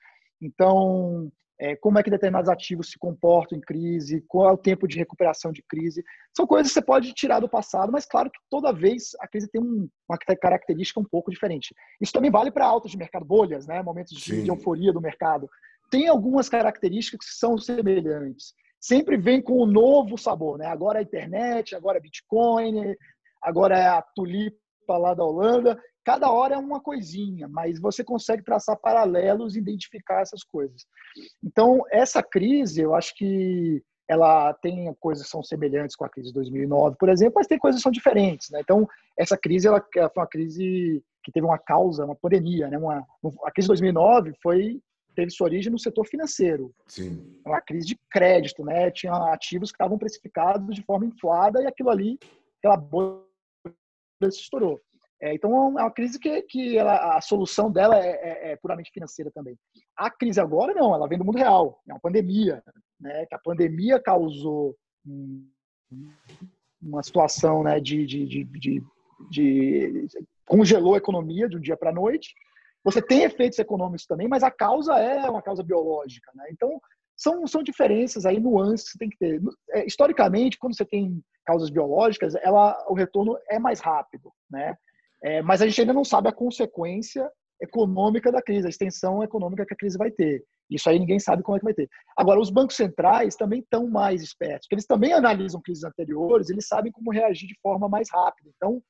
Então, 0.41 1.31
é, 1.60 1.76
como 1.76 1.99
é 1.99 2.03
que 2.03 2.10
determinados 2.10 2.49
ativos 2.49 2.90
se 2.90 2.98
comportam 2.98 3.57
em 3.57 3.61
crise, 3.61 4.23
qual 4.27 4.49
é 4.49 4.53
o 4.53 4.57
tempo 4.57 4.88
de 4.88 4.98
recuperação 4.98 5.52
de 5.52 5.61
crise. 5.61 6.03
São 6.36 6.48
coisas 6.48 6.69
que 6.69 6.73
você 6.73 6.81
pode 6.81 7.14
tirar 7.14 7.41
do 7.41 7.49
passado, 7.49 7.91
mas 7.91 8.06
claro 8.06 8.31
que 8.31 8.40
toda 8.49 8.72
vez 8.72 9.11
a 9.19 9.27
crise 9.27 9.49
tem 9.49 9.61
um, 9.61 9.90
uma 10.07 10.18
característica 10.18 11.02
um 11.02 11.06
pouco 11.06 11.30
diferente. 11.30 11.76
Isso 11.99 12.14
também 12.14 12.31
vale 12.31 12.49
para 12.49 12.65
altas 12.65 12.91
de 12.91 12.98
mercado, 12.98 13.26
bolhas, 13.26 13.68
né? 13.68 13.84
momentos 13.84 14.15
de, 14.15 14.44
de, 14.44 14.49
euforia 14.49 14.94
do 14.94 15.02
mercado. 15.02 15.49
Tem 15.91 16.07
algumas 16.07 16.48
características 16.48 17.27
que 17.27 17.36
são 17.36 17.57
semelhantes. 17.57 18.53
Sempre 18.80 19.18
vem 19.18 19.41
com 19.41 19.61
um 19.61 19.65
novo 19.65 20.18
sabor. 20.18 20.57
Né? 20.57 20.65
Agora 20.65 20.99
é 20.99 21.02
a 21.02 21.03
internet, 21.03 21.76
agora 21.76 21.98
é 21.98 22.02
Bitcoin, 22.02 22.95
agora 23.41 23.77
é 23.77 23.88
a 23.88 24.02
tulipa 24.02 24.98
lá 24.98 25.14
da 25.14 25.26
Holanda 25.26 25.77
cada 26.06 26.32
hora 26.32 26.56
é 26.56 26.58
uma 26.58 26.80
coisinha, 26.80 27.48
mas 27.48 27.80
você 27.80 28.04
consegue 28.04 28.44
traçar 28.44 28.78
paralelos 28.78 29.56
e 29.56 29.60
identificar 29.60 30.22
essas 30.22 30.44
coisas. 30.44 30.86
Então, 31.44 31.84
essa 31.92 32.24
crise, 32.24 32.82
eu 32.82 32.96
acho 32.96 33.16
que 33.16 33.84
ela 34.08 34.54
tem 34.56 34.92
coisas 35.00 35.26
que 35.26 35.30
são 35.30 35.44
semelhantes 35.44 35.96
com 35.96 36.04
a 36.04 36.10
crise 36.10 36.30
de 36.30 36.34
2009, 36.34 36.98
por 37.00 37.10
exemplo, 37.10 37.36
mas 37.36 37.48
tem 37.48 37.60
coisas 37.60 37.80
que 37.80 37.84
são 37.84 37.92
diferentes. 37.92 38.50
Né? 38.50 38.60
Então, 38.62 38.88
essa 39.18 39.38
crise 39.38 39.68
ela, 39.68 39.86
ela 39.96 40.10
foi 40.10 40.24
uma 40.24 40.30
crise 40.30 41.04
que 41.24 41.32
teve 41.32 41.46
uma 41.46 41.60
causa, 41.60 42.06
uma 42.06 42.16
pandemia. 42.16 42.68
Né? 42.70 42.78
Uma, 42.78 43.06
a 43.44 43.52
crise 43.52 43.68
de 43.68 43.74
2009 43.74 44.34
foi 44.42 44.82
teve 45.16 45.32
sua 45.32 45.46
origem 45.46 45.72
no 45.72 45.78
setor 45.78 46.06
financeiro. 46.06 46.74
Sim. 46.88 47.40
Uma 47.46 47.62
crise 47.62 47.88
de 47.88 48.00
crédito, 48.10 48.64
né? 48.64 48.90
Tinha 48.90 49.14
ativos 49.34 49.70
que 49.70 49.76
estavam 49.76 49.98
precificados 49.98 50.74
de 50.74 50.82
forma 50.84 51.06
inflada 51.06 51.62
e 51.62 51.68
aquilo 51.68 51.90
ali, 51.90 52.18
aquela 52.58 52.78
bolha 52.78 53.22
se 54.24 54.42
estourou. 54.42 54.80
É, 55.22 55.34
então 55.34 55.52
é 55.78 55.84
uma 55.84 55.91
crise 55.91 56.18
que, 56.18 56.41
que 56.44 56.78
ela, 56.78 57.18
a 57.18 57.22
solução 57.22 57.70
dela 57.70 57.98
é, 57.98 58.10
é, 58.10 58.52
é, 58.52 58.56
puramente 58.56 58.91
financeira 58.91 59.30
também. 59.32 59.58
A 59.96 60.10
crise 60.10 60.40
agora 60.40 60.74
não, 60.74 60.96
ela 60.96 61.08
vem 61.08 61.18
do 61.18 61.26
mundo 61.26 61.38
real, 61.38 61.82
é 61.88 61.94
uma 61.94 62.00
pandemia, 62.00 62.64
né? 63.00 63.26
Que 63.26 63.36
a 63.36 63.40
pandemia 63.40 64.00
causou 64.00 64.76
uma 66.82 67.04
situação, 67.04 67.64
né? 67.64 67.80
De, 67.82 68.06
de, 68.06 68.26
de, 68.26 68.44
de, 68.46 68.84
de 69.30 70.08
congelou 70.46 70.94
a 70.96 71.00
economia 71.00 71.50
de 71.50 71.58
um 71.58 71.62
dia 71.62 71.76
para 71.76 71.90
a 71.90 71.94
noite. 71.94 72.34
Você 72.84 73.02
tem 73.02 73.24
efeitos 73.24 73.60
econômicos 73.60 74.06
também, 74.06 74.28
mas 74.28 74.41
a 74.41 74.50
causa 74.50 74.98
é 74.98 75.30
uma 75.30 75.41
causa 75.41 75.62
biológica, 75.62 76.32
né? 76.34 76.46
Então 76.50 76.80
são, 77.18 77.46
são 77.46 77.62
diferenças 77.62 78.26
aí, 78.26 78.40
nuances 78.40 78.86
que 78.86 78.91
você 78.94 78.98
tem 78.98 79.10
que 79.10 79.18
ter. 79.18 79.41
É, 79.72 79.86
historicamente, 79.86 80.58
quando 80.58 80.78
você 80.78 80.86
tem 80.86 81.22
causas 81.46 81.70
biológicas, 81.70 82.36
ela, 82.36 82.82
o 82.88 82.94
retorno 82.94 83.38
é 83.50 83.60
mais 83.60 83.82
rápido, 83.82 84.32
né? 84.50 84.78
É, 85.24 85.41
mas 85.41 85.62
a 85.62 85.68
gente 85.68 85.82
ainda 85.82 85.94
não 85.94 86.06
sabe 86.06 86.30
a 86.30 86.34
consequência 86.34 87.30
econômica 87.62 88.32
da 88.32 88.41
crise, 88.41 88.68
a 88.68 88.70
extensão 88.70 89.22
econômica 89.22 89.66
que 89.66 89.74
a 89.74 89.78
crise 89.78 89.98
vai 89.98 90.10
ter. 90.10 90.44
Isso 90.70 90.90
aí 90.90 91.00
ninguém 91.00 91.20
sabe 91.20 91.44
como 91.44 91.58
é 91.58 91.60
que 91.60 91.66
vai 91.66 91.74
ter. 91.74 91.90
Agora, 92.16 92.40
os 92.40 92.50
bancos 92.50 92.76
centrais 92.76 93.36
também 93.36 93.60
estão 93.60 93.88
mais 93.88 94.22
espertos, 94.22 94.68
porque 94.68 94.76
eles 94.76 94.86
também 94.86 95.14
analisam 95.14 95.62
crises 95.62 95.84
anteriores, 95.84 96.50
eles 96.50 96.68
sabem 96.68 96.91
como 96.91 97.12
reagir 97.12 97.48
de 97.48 97.60
forma 97.62 97.90
mais 97.90 98.08
rápida. 98.12 98.50
Então, 98.56 98.82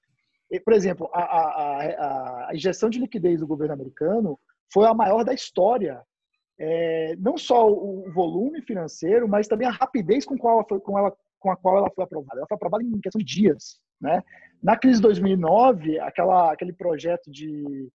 por 0.64 0.74
exemplo, 0.74 1.10
a, 1.14 1.22
a, 1.22 2.50
a 2.50 2.56
injeção 2.56 2.90
de 2.90 3.00
liquidez 3.00 3.40
do 3.40 3.48
governo 3.48 3.74
americano 3.74 4.40
foi 4.74 4.88
a 4.88 4.94
maior 4.94 5.24
da 5.24 5.34
história. 5.34 6.02
É, 6.62 7.16
não 7.18 7.38
só 7.38 7.72
o 7.72 8.12
volume 8.12 8.62
financeiro, 8.64 9.28
mas 9.30 9.48
também 9.48 9.68
a 9.68 9.72
rapidez 9.72 10.26
com, 10.26 10.38
qual 10.38 10.66
foi, 10.68 10.80
com, 10.82 10.98
ela, 11.00 11.16
com 11.40 11.52
a 11.52 11.56
qual 11.56 11.78
ela 11.78 11.92
foi 11.92 12.04
aprovada. 12.04 12.40
Ela 12.40 12.48
foi 12.48 12.56
aprovada 12.56 12.84
em 12.84 13.00
questão 13.00 13.20
de 13.20 13.26
dias. 13.26 13.80
Né? 14.02 14.22
Na 14.62 14.78
crise 14.78 14.98
de 14.98 15.04
2009, 15.04 16.00
aquela, 16.00 16.52
aquele 16.52 16.74
projeto 16.74 17.30
de. 17.32 17.90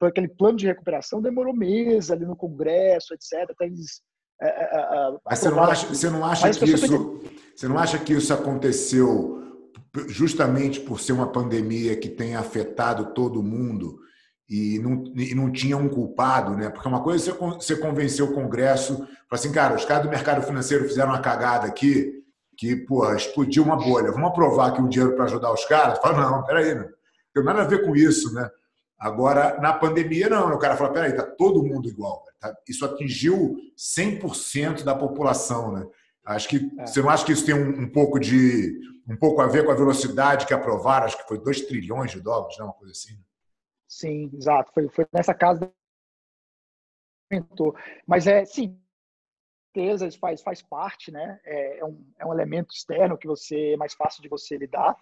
Aquele 0.00 0.28
plano 0.28 0.56
de 0.56 0.66
recuperação 0.66 1.20
demorou 1.20 1.54
meses 1.54 2.10
ali 2.10 2.24
no 2.24 2.34
Congresso, 2.34 3.12
etc. 3.12 3.50
Até 3.50 3.66
eles. 3.66 4.00
Uh, 4.42 5.20
Mas 5.24 5.38
você 5.38 5.50
não 5.50 5.62
acha, 5.62 5.86
você 5.86 6.10
não 6.10 6.24
acha 6.24 6.50
que 6.50 6.64
isso. 6.64 7.20
Você 7.54 7.68
não 7.68 7.78
acha 7.78 7.98
que 7.98 8.12
isso 8.14 8.32
aconteceu 8.32 9.38
justamente 10.08 10.80
por 10.80 11.00
ser 11.00 11.12
uma 11.12 11.30
pandemia 11.30 11.96
que 11.96 12.08
tem 12.08 12.36
afetado 12.36 13.12
todo 13.12 13.42
mundo 13.42 13.98
e 14.50 14.80
não, 14.80 15.04
e 15.16 15.34
não 15.34 15.50
tinha 15.50 15.76
um 15.76 15.88
culpado, 15.88 16.56
né? 16.56 16.68
Porque 16.70 16.88
uma 16.88 17.02
coisa 17.02 17.30
é 17.30 17.34
você 17.34 17.76
convencer 17.76 18.24
o 18.24 18.32
Congresso, 18.32 19.06
assim, 19.30 19.52
cara, 19.52 19.76
os 19.76 19.84
caras 19.84 20.02
do 20.02 20.10
mercado 20.10 20.42
financeiro 20.42 20.88
fizeram 20.88 21.10
uma 21.10 21.20
cagada 21.20 21.68
aqui, 21.68 22.19
que, 22.60 22.76
pô, 22.76 23.10
explodiu 23.14 23.62
uma 23.62 23.74
bolha. 23.74 24.12
Vamos 24.12 24.28
aprovar 24.28 24.68
aqui 24.68 24.82
o 24.82 24.88
dinheiro 24.88 25.16
para 25.16 25.24
ajudar 25.24 25.50
os 25.50 25.64
caras? 25.64 25.98
Fala, 25.98 26.30
não, 26.30 26.44
peraí, 26.44 26.74
não 26.74 26.84
tem 27.32 27.42
nada 27.42 27.62
a 27.62 27.66
ver 27.66 27.86
com 27.86 27.96
isso, 27.96 28.34
né? 28.34 28.50
Agora, 28.98 29.58
na 29.62 29.72
pandemia, 29.72 30.28
não. 30.28 30.52
O 30.52 30.58
cara 30.58 30.76
fala, 30.76 30.92
peraí, 30.92 31.16
tá 31.16 31.22
todo 31.22 31.64
mundo 31.64 31.88
igual. 31.88 32.22
Tá? 32.38 32.54
Isso 32.68 32.84
atingiu 32.84 33.56
100% 33.78 34.84
da 34.84 34.94
população, 34.94 35.72
né? 35.72 35.86
Acho 36.26 36.50
que 36.50 36.70
é. 36.78 36.86
você 36.86 37.00
não 37.00 37.08
acha 37.08 37.24
que 37.24 37.32
isso 37.32 37.46
tem 37.46 37.54
um, 37.54 37.84
um, 37.84 37.90
pouco 37.90 38.20
de 38.20 38.78
um 39.08 39.16
pouco 39.16 39.40
a 39.40 39.46
ver 39.46 39.64
com 39.64 39.72
a 39.72 39.74
velocidade 39.74 40.44
que 40.44 40.52
aprovaram? 40.52 41.06
Acho 41.06 41.16
que 41.16 41.26
foi 41.26 41.42
2 41.42 41.62
trilhões 41.62 42.10
de 42.10 42.20
dólares, 42.20 42.58
né? 42.58 42.64
uma 42.64 42.74
coisa 42.74 42.92
assim. 42.92 43.18
Sim, 43.88 44.30
exato. 44.34 44.70
Foi, 44.74 44.86
foi 44.90 45.06
nessa 45.14 45.32
casa 45.32 45.72
mas 48.06 48.26
é 48.26 48.44
sim 48.44 48.76
certeza 49.72 50.10
faz, 50.18 50.42
faz 50.42 50.62
parte, 50.62 51.10
né? 51.10 51.38
É, 51.44 51.78
é, 51.78 51.84
um, 51.84 52.04
é 52.18 52.26
um 52.26 52.32
elemento 52.32 52.74
externo 52.74 53.16
que 53.16 53.26
você 53.26 53.72
é 53.72 53.76
mais 53.76 53.94
fácil 53.94 54.22
de 54.22 54.28
você 54.28 54.56
lidar. 54.56 54.96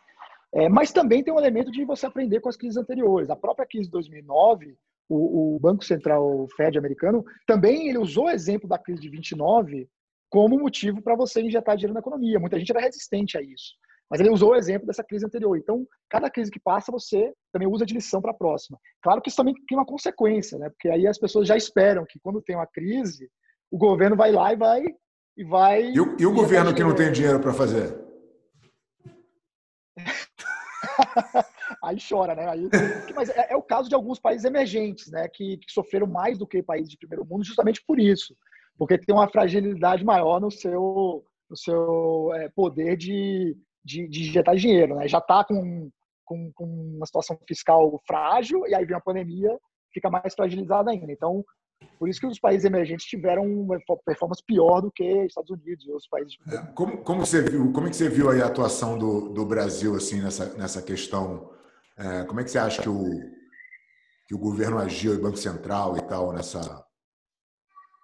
É, 0.53 0.69
mas 0.69 0.93
também 0.93 1.23
tem 1.23 1.33
um 1.33 1.39
elemento 1.39 1.71
de 1.71 1.85
você 1.85 2.07
aprender 2.07 2.41
com 2.41 2.49
as 2.49 2.57
crises 2.57 2.77
anteriores. 2.77 3.29
A 3.29 3.37
própria 3.37 3.67
crise 3.67 3.87
de 3.87 3.93
2009, 3.93 4.77
o, 5.09 5.57
o 5.57 5.61
Banco 5.61 5.85
Central 5.85 6.47
Fed 6.57 6.79
americano, 6.79 7.25
também 7.47 7.89
ele 7.89 7.99
usou 7.99 8.27
o 8.27 8.31
exemplo 8.31 8.69
da 8.69 8.79
crise 8.79 9.01
de 9.01 9.11
29 9.11 9.89
como 10.31 10.59
motivo 10.59 11.03
para 11.03 11.17
você 11.17 11.43
injetar 11.43 11.77
dinheiro 11.77 11.95
na 11.95 12.01
economia. 12.01 12.39
Muita 12.39 12.59
gente 12.59 12.71
era 12.71 12.81
resistente 12.81 13.37
a 13.37 13.43
isso. 13.43 13.75
Mas 14.11 14.21
ele 14.21 14.31
usou 14.31 14.51
o 14.51 14.57
exemplo 14.57 14.87
dessa 14.87 15.05
crise 15.05 15.27
anterior. 15.27 15.57
Então, 15.59 15.87
cada 16.09 16.31
crise 16.31 16.51
que 16.51 16.59
passa, 16.59 16.91
você 16.91 17.33
também 17.53 17.69
usa 17.69 17.85
de 17.85 17.93
lição 17.93 18.23
para 18.23 18.31
a 18.31 18.35
próxima. 18.35 18.79
Claro 19.03 19.21
que 19.21 19.29
isso 19.29 19.37
também 19.37 19.55
tem 19.69 19.77
uma 19.77 19.85
consequência, 19.85 20.59
né? 20.59 20.71
Porque 20.71 20.89
aí 20.89 21.07
as 21.07 21.19
pessoas 21.19 21.47
já 21.47 21.57
esperam 21.57 22.07
que 22.09 22.19
quando 22.19 22.41
tem 22.41 22.57
uma 22.57 22.67
crise, 22.67 23.31
o 23.71 23.79
governo 23.79 24.17
vai 24.17 24.33
lá 24.33 24.53
e 24.53 24.57
vai. 24.57 24.83
E, 25.37 25.45
vai, 25.45 25.93
e 25.93 26.01
o, 26.01 26.17
e 26.19 26.27
o 26.27 26.33
governo 26.33 26.75
que 26.75 26.83
não 26.83 26.95
tem 26.95 27.13
dinheiro 27.13 27.39
para 27.39 27.55
fazer? 27.55 27.97
aí 31.83 31.97
chora, 32.01 32.35
né? 32.35 32.49
Aí, 32.49 32.69
mas 33.15 33.29
é, 33.31 33.53
é, 33.53 33.57
o 33.57 33.63
caso 33.63 33.89
de 33.89 33.95
alguns 33.95 34.19
países 34.19 34.45
emergentes, 34.45 35.11
né? 35.11 35.29
Que, 35.29 35.59
que, 35.59 35.71
sofreram 35.71 36.07
mais 36.07 36.39
do 36.39 36.47
que 36.47 36.63
países 36.63 36.91
de 36.91 36.97
primeiro 36.97 37.25
mundo, 37.25 37.45
justamente 37.45 37.83
por 37.87 38.01
isso, 38.01 38.37
porque 38.77 38.99
tem 38.99 39.15
uma 39.15 39.29
fragilidade 39.29 40.05
maior 40.05 40.41
no 40.41 40.51
seu, 40.51 41.25
no 41.49 41.57
seu 41.57 42.33
é, 42.35 42.49
poder 42.49 42.97
de, 42.97 43.57
de, 43.85 44.09
de 44.09 44.29
injetar 44.29 44.57
dinheiro, 44.57 44.97
né? 44.97 45.07
Já 45.07 45.19
está 45.19 45.45
com, 45.45 45.91
com, 46.25 46.51
com, 46.53 46.65
uma 46.97 47.07
situação 47.07 47.39
fiscal 47.47 48.01
frágil 48.07 48.67
e 48.67 48.75
aí 48.75 48.85
vem 48.85 48.97
a 48.97 49.01
pandemia, 49.01 49.57
fica 49.93 50.11
mais 50.11 50.35
fragilizada 50.35 50.91
ainda. 50.91 51.13
Então, 51.13 51.45
por 51.99 52.09
isso 52.09 52.21
que 52.21 52.27
os 52.27 52.39
países 52.39 52.65
emergentes 52.65 53.07
tiveram 53.07 53.45
uma 53.45 53.79
performance 54.05 54.43
pior 54.43 54.81
do 54.81 54.91
que 54.91 55.05
Estados 55.27 55.51
Unidos 55.51 55.85
e 55.85 55.91
outros 55.91 56.09
países. 56.09 56.37
É, 56.49 56.59
como, 56.73 56.99
como 56.99 57.27
você 57.27 57.43
viu, 57.43 57.73
como 57.73 57.87
é 57.87 57.91
que 57.91 57.97
você 57.97 58.09
viu 58.09 58.31
aí 58.31 58.41
a 58.41 58.47
atuação 58.47 58.97
do, 58.97 59.31
do 59.31 59.45
Brasil 59.45 59.95
assim 59.97 60.23
nessa, 60.23 60.55
nessa 60.57 60.81
questão? 60.81 61.53
É, 61.97 62.25
como 62.25 62.41
é 62.41 62.45
que 62.45 62.51
você 62.51 62.59
acha 62.59 62.81
que 62.81 62.89
o, 62.89 63.05
que 64.27 64.35
o 64.35 64.39
governo 64.39 64.79
agiu, 64.79 65.15
o 65.15 65.21
Banco 65.21 65.37
Central 65.37 65.97
e 65.97 66.03
tal, 66.03 66.33
nessa 66.33 66.85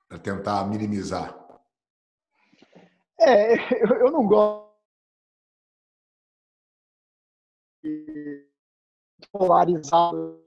para 0.09 0.19
tentar 0.19 0.67
minimizar? 0.69 1.39
É, 3.21 3.55
eu, 3.83 3.89
eu 4.01 4.11
não 4.11 4.27
gosto 4.27 4.65
polarizado, 9.31 10.43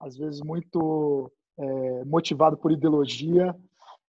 às 0.00 0.16
vezes 0.16 0.40
muito 0.40 1.30
é, 1.62 2.04
motivado 2.04 2.56
por 2.56 2.72
ideologia. 2.72 3.54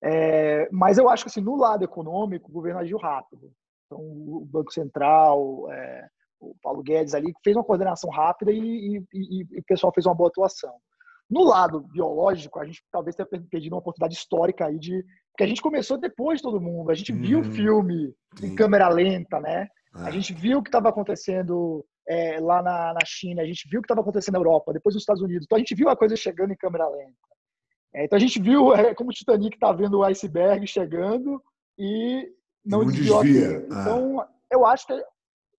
É, 0.03 0.67
mas 0.71 0.97
eu 0.97 1.09
acho 1.09 1.25
que 1.25 1.29
assim, 1.29 1.41
no 1.41 1.55
lado 1.55 1.83
econômico, 1.83 2.49
o 2.49 2.53
governo 2.53 2.79
agiu 2.79 2.97
rápido. 2.97 3.51
Então, 3.85 3.99
o 3.99 4.47
Banco 4.49 4.71
Central, 4.71 5.69
é, 5.71 6.07
o 6.39 6.55
Paulo 6.61 6.81
Guedes 6.81 7.13
ali, 7.13 7.33
fez 7.43 7.55
uma 7.55 7.63
coordenação 7.63 8.09
rápida 8.09 8.51
e, 8.51 8.57
e, 8.57 9.03
e, 9.13 9.41
e, 9.51 9.59
o 9.59 9.63
pessoal 9.63 9.93
fez 9.93 10.05
uma 10.05 10.15
boa 10.15 10.29
atuação. 10.29 10.73
No 11.29 11.43
lado 11.43 11.81
biológico, 11.81 12.59
a 12.59 12.65
gente 12.65 12.83
talvez 12.91 13.15
tenha 13.15 13.27
perdido 13.49 13.73
uma 13.73 13.79
oportunidade 13.79 14.15
histórica 14.15 14.65
aí 14.65 14.79
de. 14.79 15.05
Porque 15.31 15.43
a 15.43 15.47
gente 15.47 15.61
começou 15.61 15.97
depois 15.97 16.39
de 16.39 16.43
todo 16.43 16.59
mundo, 16.59 16.91
a 16.91 16.93
gente 16.93 17.13
viu 17.13 17.39
o 17.39 17.45
uhum. 17.45 17.51
filme 17.51 18.13
sim. 18.37 18.47
em 18.47 18.55
câmera 18.55 18.89
lenta, 18.89 19.39
né? 19.39 19.67
A 19.93 20.09
é. 20.09 20.11
gente 20.11 20.33
viu 20.33 20.57
o 20.57 20.63
que 20.63 20.69
estava 20.69 20.89
acontecendo 20.89 21.85
é, 22.07 22.39
lá 22.39 22.61
na, 22.61 22.93
na 22.93 23.05
China, 23.05 23.41
a 23.41 23.45
gente 23.45 23.67
viu 23.69 23.79
o 23.79 23.81
que 23.81 23.85
estava 23.85 24.01
acontecendo 24.01 24.33
na 24.33 24.39
Europa, 24.39 24.73
depois 24.73 24.95
nos 24.95 25.03
Estados 25.03 25.21
Unidos. 25.21 25.45
Então 25.45 25.55
a 25.55 25.59
gente 25.59 25.75
viu 25.75 25.89
a 25.89 25.95
coisa 25.95 26.15
chegando 26.15 26.51
em 26.51 26.57
câmera 26.57 26.87
lenta. 26.89 27.15
É, 27.93 28.05
então 28.05 28.17
a 28.17 28.19
gente 28.19 28.41
viu 28.41 28.73
é, 28.73 28.93
como 28.95 29.09
o 29.09 29.13
Titanic 29.13 29.55
está 29.55 29.71
vendo 29.71 29.99
o 29.99 30.03
iceberg 30.03 30.65
chegando 30.65 31.41
e 31.77 32.31
não, 32.65 32.79
não 32.79 32.87
desviou. 32.87 33.23
desvia. 33.23 33.67
Ah. 33.71 33.81
Então, 33.81 34.27
eu 34.49 34.65
acho 34.65 34.87
que 34.87 34.93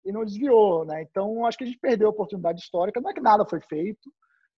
e 0.05 0.13
não 0.13 0.25
desviou, 0.25 0.85
né? 0.85 1.03
Então, 1.03 1.47
acho 1.47 1.57
que 1.57 1.65
a 1.65 1.67
gente 1.67 1.79
perdeu 1.79 2.09
a 2.09 2.11
oportunidade 2.11 2.61
histórica. 2.61 3.01
Não 3.01 3.11
é 3.11 3.15
que 3.15 3.21
nada 3.21 3.47
foi 3.47 3.61
feito, 3.61 4.13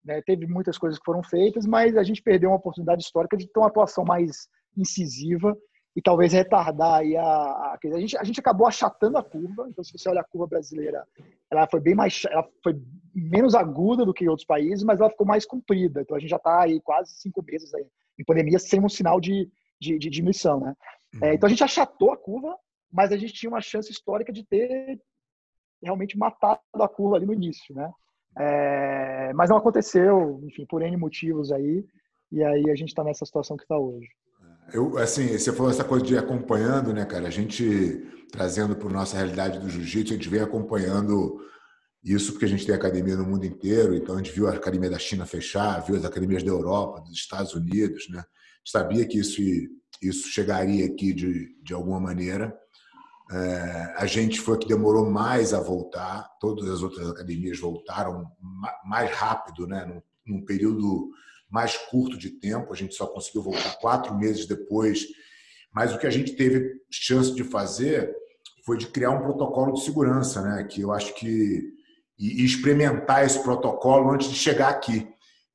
né? 0.05 0.23
Teve 0.23 0.47
muitas 0.47 0.79
coisas 0.79 0.99
que 0.99 1.05
foram 1.05 1.23
feitas, 1.23 1.67
mas 1.67 1.97
a 1.97 2.03
gente 2.03 2.23
perdeu 2.23 2.51
uma 2.51 2.57
oportunidade 2.57 3.03
histórica 3.03 3.37
de 3.37 3.47
ter 3.47 3.59
uma 3.59 3.69
atuação 3.69 4.05
mais 4.05 4.49
incisiva 4.77 5.57
e 5.95 6.01
talvez 6.01 6.33
retardar 6.33 7.01
aí 7.01 7.17
a, 7.17 7.23
a, 7.23 7.79
a, 7.83 8.01
gente, 8.01 8.17
a 8.17 8.25
gente 8.25 8.41
acabou 8.41 8.67
achatando 8.67 9.19
a 9.19 9.23
curva. 9.23 9.69
Então, 9.69 9.85
se 9.85 9.93
você 9.93 10.09
olha 10.09 10.23
a 10.23 10.25
curva 10.25 10.47
brasileira, 10.47 11.07
ela 11.51 11.67
foi 11.67 11.81
bem 11.81 11.95
mais, 11.95 12.23
ela 12.31 12.49
foi 12.63 12.81
menos 13.15 13.55
aguda 13.55 14.05
do 14.05 14.15
que 14.15 14.25
em 14.25 14.29
outros 14.29 14.47
países, 14.47 14.83
mas 14.85 15.01
ela 15.01 15.11
ficou 15.11 15.27
mais 15.27 15.45
comprida. 15.45 16.01
Então, 16.01 16.17
a 16.17 16.21
gente 16.21 16.31
já 16.31 16.37
está 16.37 16.63
aí 16.63 16.81
quase 16.81 17.13
cinco 17.15 17.43
meses 17.43 17.75
aí, 17.75 17.87
em 18.19 18.25
pandemia 18.25 18.59
sem 18.59 18.81
um 18.83 18.89
sinal 18.89 19.21
de, 19.21 19.51
de, 19.79 19.99
de 19.99 20.09
diminuição, 20.09 20.61
né? 20.61 20.75
É, 21.21 21.27
uhum. 21.27 21.33
então, 21.35 21.47
a 21.47 21.51
gente 21.51 21.65
achatou 21.65 22.11
a 22.11 22.17
curva, 22.17 22.57
mas 22.91 23.13
a 23.13 23.17
gente 23.17 23.35
tinha 23.35 23.51
uma 23.51 23.61
chance 23.61 23.91
histórica 23.91 24.33
de 24.33 24.45
ter 24.45 24.99
realmente 25.83 26.17
matado 26.17 26.61
a 26.75 26.89
curva 26.89 27.17
ali 27.17 27.27
no 27.27 27.35
início, 27.35 27.75
né? 27.75 27.91
É, 28.39 29.33
mas 29.35 29.51
não 29.51 29.59
aconteceu, 29.59 30.41
enfim, 30.45 30.65
por 30.65 30.81
N 30.81 30.97
motivos 30.97 31.53
aí, 31.53 31.85
e 32.31 32.43
aí 32.43 32.71
a 32.71 32.75
gente 32.75 32.89
está 32.89 33.05
nessa 33.05 33.27
situação 33.27 33.59
que 33.59 33.65
está 33.65 33.77
hoje. 33.77 34.09
Eu, 34.71 34.99
assim, 34.99 35.27
você 35.29 35.53
falou 35.53 35.71
essa 35.71 35.85
coisa 35.85 36.05
de 36.05 36.17
acompanhando, 36.17 36.93
né, 36.93 37.05
cara? 37.05 37.27
A 37.27 37.31
gente 37.31 38.07
trazendo 38.31 38.75
para 38.75 38.89
a 38.89 38.93
nossa 38.93 39.17
realidade 39.17 39.59
do 39.59 39.69
jiu-jitsu, 39.69 40.15
a 40.15 40.17
gente 40.17 40.29
vem 40.29 40.41
acompanhando 40.41 41.39
isso 42.03 42.33
porque 42.33 42.47
a 42.47 42.49
gente 42.49 42.67
tem 42.67 42.75
academia 42.75 43.17
no 43.17 43.25
mundo 43.25 43.45
inteiro, 43.45 43.95
então 43.95 44.15
a 44.15 44.19
gente 44.19 44.33
viu 44.33 44.49
a 44.49 44.53
academia 44.53 44.91
da 44.91 44.99
China 44.99 45.27
fechar, 45.27 45.81
viu 45.81 45.95
as 45.95 46.05
academias 46.05 46.43
da 46.43 46.51
Europa, 46.51 47.01
dos 47.03 47.13
Estados 47.13 47.55
Unidos, 47.55 48.09
né? 48.09 48.25
Sabia 48.65 49.07
que 49.07 49.19
isso, 49.19 49.41
isso 50.01 50.29
chegaria 50.29 50.87
aqui 50.87 51.13
de, 51.13 51.55
de 51.63 51.75
alguma 51.75 52.01
maneira. 52.01 52.57
É, 53.31 53.95
a 53.97 54.07
gente 54.07 54.41
foi 54.41 54.59
que 54.59 54.69
demorou 54.69 55.11
mais 55.11 55.55
a 55.55 55.61
voltar, 55.61 56.29
todas 56.41 56.69
as 56.69 56.83
outras 56.83 57.09
academias 57.09 57.59
voltaram 57.59 58.27
mais 58.85 59.11
rápido, 59.11 59.67
né? 59.67 59.85
num, 59.85 60.03
num 60.27 60.45
período 60.45 61.11
mais 61.53 61.77
curto 61.77 62.17
de 62.17 62.31
tempo, 62.31 62.73
a 62.73 62.77
gente 62.77 62.95
só 62.95 63.07
conseguiu 63.07 63.43
voltar 63.43 63.79
quatro 63.79 64.17
meses 64.17 64.47
depois. 64.47 65.07
Mas 65.71 65.95
o 65.95 65.99
que 65.99 66.07
a 66.07 66.11
gente 66.11 66.33
teve 66.33 66.81
chance 66.91 67.35
de 67.35 67.45
fazer 67.45 68.11
foi 68.65 68.79
de 68.79 68.87
criar 68.87 69.11
um 69.11 69.21
protocolo 69.21 69.75
de 69.75 69.85
segurança, 69.85 70.41
né? 70.41 70.65
Que 70.65 70.81
eu 70.81 70.93
acho 70.93 71.15
que 71.15 71.63
e, 72.19 72.43
experimentar 72.43 73.25
esse 73.25 73.43
protocolo 73.43 74.11
antes 74.11 74.29
de 74.29 74.35
chegar 74.35 74.71
aqui. 74.71 75.07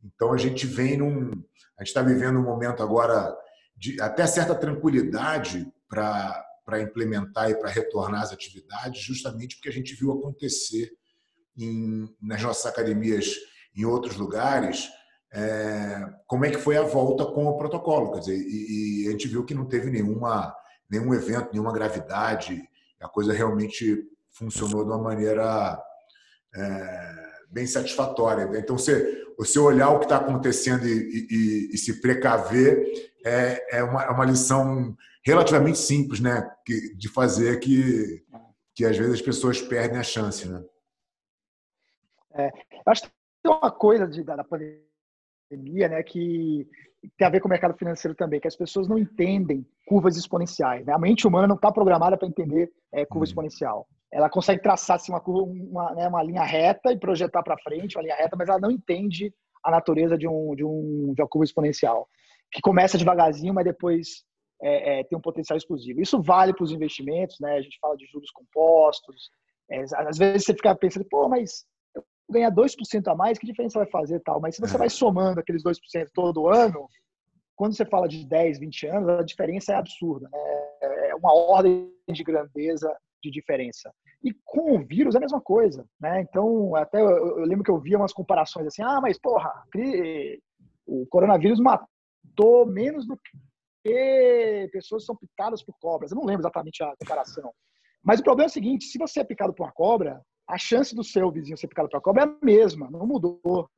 Então 0.03 0.31
a 0.33 0.37
gente 0.37 0.67
vem 0.67 0.97
num, 0.97 1.31
a 1.77 1.83
gente 1.83 1.87
está 1.87 2.03
vivendo 2.03 2.37
um 2.37 2.43
momento 2.43 2.83
agora 2.83 3.35
de 3.75 3.99
até 3.99 4.27
certa 4.27 4.53
tranquilidade 4.53 5.67
para 5.89 6.81
implementar 6.81 7.49
e 7.49 7.55
para 7.55 7.69
retornar 7.69 8.21
às 8.21 8.31
atividades, 8.31 9.01
justamente 9.01 9.55
porque 9.55 9.69
a 9.69 9.73
gente 9.73 9.95
viu 9.95 10.11
acontecer 10.11 10.91
em, 11.57 12.07
nas 12.21 12.41
nossas 12.43 12.67
academias 12.67 13.33
em 13.75 13.83
outros 13.85 14.15
lugares 14.15 14.89
é, 15.37 16.13
como 16.25 16.45
é 16.45 16.49
que 16.49 16.57
foi 16.57 16.75
a 16.77 16.81
volta 16.81 17.23
com 17.27 17.45
o 17.45 17.57
protocolo. 17.57 18.11
Quer 18.13 18.19
dizer, 18.21 18.37
e, 18.37 19.03
e, 19.03 19.07
a 19.07 19.11
gente 19.11 19.27
viu 19.27 19.45
que 19.45 19.53
não 19.53 19.65
teve 19.65 19.91
nenhuma, 19.91 20.55
nenhum 20.89 21.13
evento, 21.13 21.51
nenhuma 21.51 21.71
gravidade, 21.71 22.67
a 22.99 23.07
coisa 23.07 23.31
realmente 23.33 24.03
funcionou 24.31 24.83
de 24.83 24.89
uma 24.89 24.97
maneira 24.97 25.79
é, 26.55 27.15
bem 27.51 27.67
satisfatória. 27.67 28.49
Então, 28.57 28.79
você, 28.79 29.25
você 29.37 29.59
olhar 29.59 29.91
o 29.91 29.99
que 29.99 30.05
está 30.05 30.17
acontecendo 30.17 30.87
e, 30.87 31.27
e, 31.29 31.69
e, 31.71 31.77
se 31.77 32.01
precaver 32.01 32.83
é, 33.23 33.77
é, 33.77 33.83
uma, 33.83 34.03
é 34.05 34.09
uma 34.09 34.25
lição 34.25 34.97
relativamente 35.23 35.77
simples 35.77 36.19
né, 36.19 36.49
de 36.65 37.09
fazer 37.09 37.59
que, 37.59 38.23
que 38.73 38.83
às 38.85 38.97
vezes 38.97 39.13
as 39.13 39.21
pessoas 39.21 39.61
perdem 39.61 39.99
a 39.99 40.03
chance. 40.03 40.49
Né? 40.49 40.63
É, 42.33 42.49
acho 42.87 43.03
que 43.03 43.11
tem 43.43 43.51
uma 43.51 43.71
coisa 43.71 44.07
de, 44.07 44.23
da 44.23 44.43
pandemia 44.43 44.87
pandemia, 45.49 45.87
né, 45.87 46.03
que 46.03 46.67
tem 47.17 47.27
a 47.27 47.29
ver 47.29 47.39
com 47.39 47.47
o 47.47 47.51
mercado 47.51 47.77
financeiro 47.77 48.15
também, 48.15 48.39
que 48.39 48.47
as 48.47 48.55
pessoas 48.55 48.87
não 48.87 48.97
entendem 48.97 49.65
curvas 49.87 50.17
exponenciais. 50.17 50.85
Né? 50.85 50.93
A 50.93 50.99
mente 50.99 51.27
humana 51.27 51.47
não 51.47 51.55
está 51.55 51.71
programada 51.71 52.17
para 52.17 52.27
entender 52.27 52.71
é, 52.91 53.05
curva 53.05 53.19
uhum. 53.19 53.23
exponencial. 53.23 53.87
Ela 54.11 54.29
consegue 54.29 54.61
traçar 54.61 54.95
assim, 54.95 55.11
uma, 55.11 55.19
curva, 55.19 55.51
uma, 55.51 55.93
né, 55.93 56.07
uma 56.07 56.23
linha 56.23 56.43
reta 56.43 56.91
e 56.91 56.99
projetar 56.99 57.43
para 57.43 57.57
frente 57.59 57.97
uma 57.97 58.03
linha 58.03 58.15
reta, 58.15 58.35
mas 58.37 58.49
ela 58.49 58.59
não 58.59 58.71
entende 58.71 59.33
a 59.63 59.71
natureza 59.71 60.17
de, 60.17 60.27
um, 60.27 60.55
de, 60.55 60.63
um, 60.63 61.13
de 61.13 61.21
uma 61.21 61.27
curva 61.27 61.43
exponencial, 61.43 62.07
que 62.51 62.61
começa 62.61 62.97
devagarzinho, 62.97 63.53
mas 63.53 63.65
depois 63.65 64.23
é, 64.61 64.99
é, 64.99 65.03
tem 65.03 65.17
um 65.17 65.21
potencial 65.21 65.57
exclusivo. 65.57 66.01
Isso 66.01 66.21
vale 66.21 66.53
para 66.53 66.63
os 66.63 66.71
investimentos, 66.71 67.37
né? 67.39 67.57
a 67.57 67.61
gente 67.61 67.77
fala 67.79 67.97
de 67.97 68.05
juros 68.05 68.31
compostos. 68.31 69.29
É, 69.69 69.83
às 69.95 70.17
vezes 70.17 70.45
você 70.45 70.53
fica 70.53 70.73
pensando, 70.75 71.05
pô, 71.09 71.27
mas 71.27 71.65
ganhar 72.29 72.51
2% 72.51 73.07
a 73.07 73.15
mais, 73.15 73.37
que 73.37 73.45
diferença 73.45 73.79
vai 73.79 73.89
fazer 73.89 74.19
tal? 74.21 74.39
Mas 74.39 74.55
se 74.55 74.61
você 74.61 74.75
é. 74.75 74.79
vai 74.79 74.89
somando 74.89 75.39
aqueles 75.39 75.63
2% 75.63 75.77
todo 76.13 76.47
ano, 76.47 76.87
quando 77.55 77.75
você 77.75 77.85
fala 77.85 78.07
de 78.07 78.25
10, 78.25 78.59
20 78.59 78.87
anos, 78.87 79.09
a 79.09 79.23
diferença 79.23 79.73
é 79.73 79.75
absurda. 79.75 80.29
Né? 80.31 80.39
É 81.09 81.15
uma 81.15 81.33
ordem 81.33 81.91
de 82.07 82.23
grandeza 82.23 82.95
de 83.23 83.31
diferença. 83.31 83.91
E 84.23 84.31
com 84.45 84.77
o 84.77 84.85
vírus 84.85 85.15
é 85.15 85.17
a 85.17 85.21
mesma 85.21 85.41
coisa. 85.41 85.85
Né? 85.99 86.21
Então, 86.21 86.75
até 86.75 87.01
eu, 87.01 87.09
eu 87.09 87.45
lembro 87.45 87.63
que 87.63 87.71
eu 87.71 87.79
via 87.79 87.97
umas 87.97 88.13
comparações 88.13 88.67
assim: 88.67 88.83
ah, 88.83 88.99
mas 89.01 89.19
porra, 89.19 89.51
o 90.85 91.05
coronavírus 91.07 91.59
matou 91.59 92.65
menos 92.65 93.07
do 93.07 93.17
que 93.83 94.69
pessoas 94.71 95.03
que 95.03 95.07
são 95.07 95.15
picadas 95.15 95.63
por 95.63 95.75
cobras. 95.79 96.11
Eu 96.11 96.17
não 96.17 96.25
lembro 96.25 96.41
exatamente 96.41 96.83
a 96.83 96.93
comparação. 96.99 97.51
Mas 98.03 98.19
o 98.19 98.23
problema 98.23 98.47
é 98.47 98.51
o 98.51 98.53
seguinte: 98.53 98.85
se 98.85 98.97
você 98.97 99.21
é 99.21 99.23
picado 99.23 99.53
por 99.53 99.63
uma 99.63 99.71
cobra, 99.71 100.21
a 100.47 100.57
chance 100.57 100.95
do 100.95 101.03
seu 101.03 101.29
vizinho 101.31 101.57
ser 101.57 101.67
picado 101.67 101.89
pela 101.89 102.01
cobra 102.01 102.23
é 102.23 102.25
a 102.25 102.45
mesma, 102.45 102.89
não 102.89 103.05
mudou. 103.05 103.69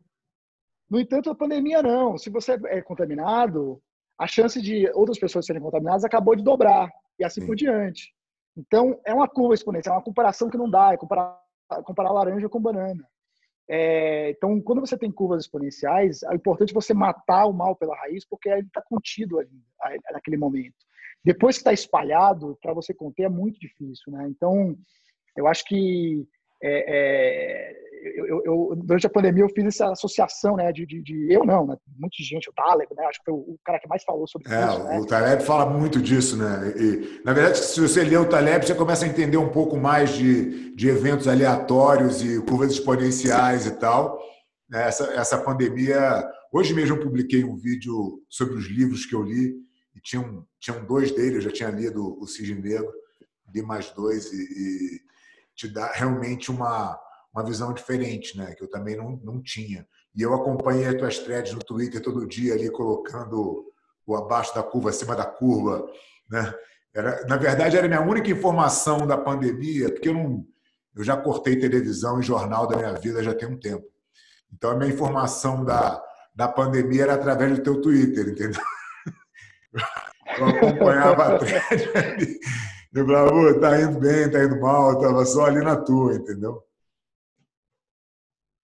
No 0.90 1.00
entanto, 1.00 1.30
a 1.30 1.36
pandemia 1.36 1.82
não. 1.82 2.18
Se 2.18 2.30
você 2.30 2.60
é 2.68 2.82
contaminado, 2.82 3.82
a 4.18 4.28
chance 4.28 4.62
de 4.62 4.90
outras 4.94 5.20
pessoas 5.20 5.46
serem 5.46 5.62
contaminadas 5.62 6.04
acabou 6.04 6.36
de 6.36 6.44
dobrar 6.44 6.90
e 7.18 7.24
assim 7.24 7.42
Sim. 7.42 7.48
por 7.48 7.56
diante. 7.56 8.14
Então, 8.58 9.00
é 9.06 9.14
uma 9.14 9.28
curva 9.28 9.54
exponencial, 9.54 9.96
é 9.96 9.98
uma 9.98 10.04
comparação 10.04 10.50
que 10.50 10.58
não 10.58 10.70
dá, 10.70 10.94
é 10.94 10.98
comparar, 10.98 11.40
comparar 11.86 12.12
laranja 12.12 12.50
com 12.50 12.60
banana. 12.60 13.08
É, 13.72 14.32
então, 14.32 14.60
quando 14.62 14.82
você 14.82 14.98
tem 14.98 15.12
curvas 15.12 15.44
exponenciais, 15.44 16.24
é 16.24 16.34
importante 16.34 16.74
você 16.74 16.94
matar 16.94 17.46
o 17.46 17.54
mal 17.54 17.76
pela 17.76 17.96
raiz, 17.96 18.26
porque 18.26 18.50
ele 18.50 18.68
está 18.68 18.82
contido 18.82 19.40
ali, 19.40 19.64
naquele 20.12 20.38
momento. 20.38 20.76
Depois 21.24 21.58
que 21.58 21.62
está 21.62 21.72
espalhado, 21.72 22.58
para 22.62 22.74
você 22.74 22.94
conter 22.94 23.24
é 23.24 23.30
muito 23.30 23.60
difícil. 23.60 24.12
Né? 24.12 24.28
Então, 24.28 24.76
eu 25.38 25.48
acho 25.48 25.64
que 25.66 26.28
é, 26.62 26.86
é, 26.88 27.80
eu, 28.16 28.42
eu, 28.46 28.76
durante 28.76 29.08
a 29.08 29.10
pandemia 29.10 29.44
eu 29.44 29.50
fiz 29.50 29.66
essa 29.66 29.92
associação, 29.92 30.56
né, 30.56 30.72
de, 30.72 30.86
de, 30.86 31.02
de 31.02 31.34
eu 31.34 31.46
não, 31.46 31.66
né, 31.68 31.76
muita 31.98 32.16
gente, 32.20 32.50
o 32.50 32.54
Taleb, 32.54 32.90
né, 32.96 33.06
acho 33.06 33.20
que 33.20 33.26
foi 33.26 33.34
o, 33.34 33.60
cara 33.64 33.80
que 33.80 33.88
mais 33.88 34.04
falou 34.04 34.28
sobre 34.28 34.52
é, 34.52 34.66
isso. 34.66 34.84
Né? 34.84 35.00
O 35.00 35.06
Taleb 35.06 35.44
fala 35.44 35.66
muito 35.66 36.02
disso, 36.02 36.38
né, 36.38 36.74
e, 36.78 37.22
na 37.26 37.34
verdade, 37.34 37.60
se 37.60 37.80
você 37.80 38.04
lê 38.04 38.18
o 38.18 38.28
Taleb, 38.28 38.66
você 38.66 38.76
começa 38.76 39.06
a 39.06 39.08
entender 39.08 39.38
um 39.38 39.50
pouco 39.50 39.78
mais 39.78 40.12
de, 40.12 40.74
de 40.76 40.90
eventos 40.90 41.28
aleatórios 41.28 42.22
e 42.24 42.42
curvas 42.42 42.72
exponenciais 42.72 43.66
e 43.66 43.72
tal. 43.72 44.20
Né, 44.70 44.88
essa, 44.88 45.06
essa 45.14 45.38
pandemia, 45.38 46.26
hoje 46.52 46.74
mesmo 46.74 46.96
eu 46.96 47.02
publiquei 47.02 47.44
um 47.44 47.58
vídeo 47.58 48.22
sobre 48.30 48.56
os 48.56 48.68
livros 48.68 49.06
que 49.06 49.16
eu 49.16 49.24
li, 49.24 49.56
e 49.96 50.00
tinham, 50.02 50.46
tinham 50.60 50.86
dois 50.86 51.12
deles, 51.12 51.36
eu 51.36 51.42
já 51.42 51.52
tinha 51.52 51.70
lido 51.70 52.18
o 52.22 52.28
Cisne 52.28 52.62
Negro, 52.62 52.92
li 53.54 53.62
mais 53.62 53.90
dois, 53.92 54.32
e, 54.32 54.38
e 54.38 55.10
te 55.60 55.68
dá 55.68 55.92
realmente 55.92 56.50
uma, 56.50 56.98
uma 57.34 57.44
visão 57.44 57.74
diferente, 57.74 58.38
né? 58.38 58.56
Que 58.56 58.64
eu 58.64 58.70
também 58.70 58.96
não, 58.96 59.20
não 59.22 59.44
tinha. 59.44 59.86
E 60.16 60.22
eu 60.22 60.34
acompanhei 60.34 60.86
as 60.86 60.96
tuas 60.96 61.20
threads 61.20 61.54
no 61.54 61.60
Twitter 61.60 62.02
todo 62.02 62.26
dia 62.26 62.54
ali, 62.54 62.72
colocando 62.72 63.66
o 64.06 64.16
abaixo 64.16 64.56
da 64.56 64.64
curva, 64.64 64.90
acima 64.90 65.18
da 65.18 65.26
curva, 65.26 65.86
né? 66.30 66.54
Era, 66.96 67.26
na 67.28 67.36
verdade, 67.36 67.76
era 67.76 67.86
a 67.86 67.90
minha 67.90 68.02
única 68.02 68.32
informação 68.32 69.06
da 69.06 69.18
pandemia, 69.18 69.92
porque 69.92 70.10
eu, 70.10 70.14
não, 70.14 70.46
eu 70.96 71.04
já 71.04 71.18
cortei 71.18 71.60
televisão 71.60 72.20
e 72.20 72.24
jornal 72.24 72.66
da 72.66 72.78
minha 72.78 72.94
vida 72.94 73.22
já 73.22 73.36
tem 73.36 73.48
um 73.48 73.60
tempo. 73.60 73.86
Então, 74.52 74.72
a 74.72 74.76
minha 74.76 74.92
informação 74.92 75.64
da, 75.64 76.02
da 76.34 76.48
pandemia 76.48 77.04
era 77.04 77.14
através 77.16 77.58
do 77.58 77.64
teu 77.64 77.82
Twitter, 77.82 78.30
entendeu? 78.30 78.62
Eu 80.38 80.48
acompanhava 80.48 81.36
a 81.36 81.40
thread 81.40 81.90
ali. 81.98 82.40
Eu 82.94 83.06
falava, 83.06 83.60
tá 83.60 83.82
indo 83.82 84.00
bem, 84.00 84.32
tá 84.32 84.44
indo 84.44 84.60
mal, 84.60 84.92
eu 84.92 85.00
tava 85.00 85.26
só 85.26 85.46
ali 85.46 85.64
na 85.64 85.76
tua, 85.76 86.16
entendeu? 86.16 86.64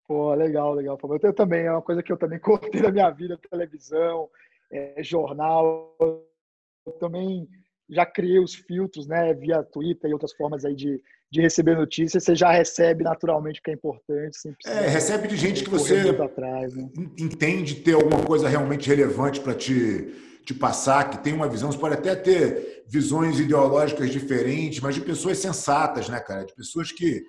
Pô, 0.07 0.33
legal, 0.33 0.73
legal. 0.73 0.99
Eu 1.21 1.33
também, 1.33 1.65
é 1.65 1.71
uma 1.71 1.81
coisa 1.81 2.01
que 2.01 2.11
eu 2.11 2.17
também 2.17 2.39
cortei 2.39 2.81
da 2.81 2.91
minha 2.91 3.09
vida, 3.11 3.39
televisão, 3.49 4.29
é, 4.71 5.03
jornal. 5.03 5.95
Eu 5.99 6.93
também 6.99 7.47
já 7.89 8.05
criei 8.05 8.39
os 8.39 8.55
filtros, 8.55 9.07
né, 9.07 9.33
via 9.33 9.63
Twitter 9.63 10.09
e 10.09 10.13
outras 10.13 10.33
formas 10.33 10.65
aí 10.65 10.75
de, 10.75 10.99
de 11.29 11.41
receber 11.41 11.75
notícias, 11.75 12.23
você 12.23 12.35
já 12.35 12.51
recebe 12.51 13.03
naturalmente 13.03 13.59
o 13.59 13.63
que 13.63 13.71
é 13.71 13.73
importante. 13.73 14.37
É, 14.65 14.87
recebe 14.87 15.27
de 15.27 15.35
gente 15.35 15.63
que 15.63 15.69
você 15.69 16.09
atrás, 16.09 16.75
né? 16.75 16.89
entende 17.19 17.75
ter 17.75 17.93
alguma 17.93 18.23
coisa 18.23 18.47
realmente 18.47 18.87
relevante 18.87 19.39
para 19.39 19.53
te 19.53 20.13
te 20.45 20.53
passar, 20.53 21.09
que 21.09 21.23
tem 21.23 21.33
uma 21.33 21.49
visão, 21.49 21.71
você 21.71 21.77
pode 21.77 21.95
até 21.95 22.15
ter 22.15 22.85
visões 22.87 23.39
ideológicas 23.39 24.11
diferentes, 24.11 24.79
mas 24.79 24.95
de 24.95 25.01
pessoas 25.01 25.39
sensatas, 25.39 26.07
né, 26.07 26.19
cara? 26.19 26.45
De 26.45 26.53
pessoas 26.53 26.91
que 26.91 27.23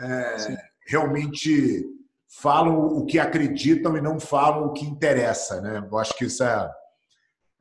é, 0.00 0.56
realmente 0.86 1.84
falam 2.28 2.76
o 2.76 3.06
que 3.06 3.18
acreditam 3.18 3.96
e 3.96 4.00
não 4.00 4.18
falam 4.18 4.66
o 4.66 4.72
que 4.72 4.84
interessa, 4.84 5.60
né? 5.60 5.86
Eu 5.90 5.98
acho 5.98 6.16
que 6.16 6.24
isso 6.24 6.42
é, 6.42 6.70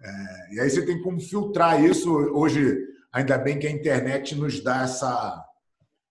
é, 0.02 0.53
E 0.53 0.60
aí 0.60 0.69
você 0.69 0.86
tem 0.86 1.02
como 1.02 1.19
filtrar 1.19 1.82
isso. 1.84 2.11
Hoje, 2.11 2.77
ainda 3.14 3.38
bem 3.38 3.60
que 3.60 3.68
a 3.68 3.72
internet 3.72 4.36
nos 4.36 4.61
dá 4.64 4.84
essa, 4.84 5.45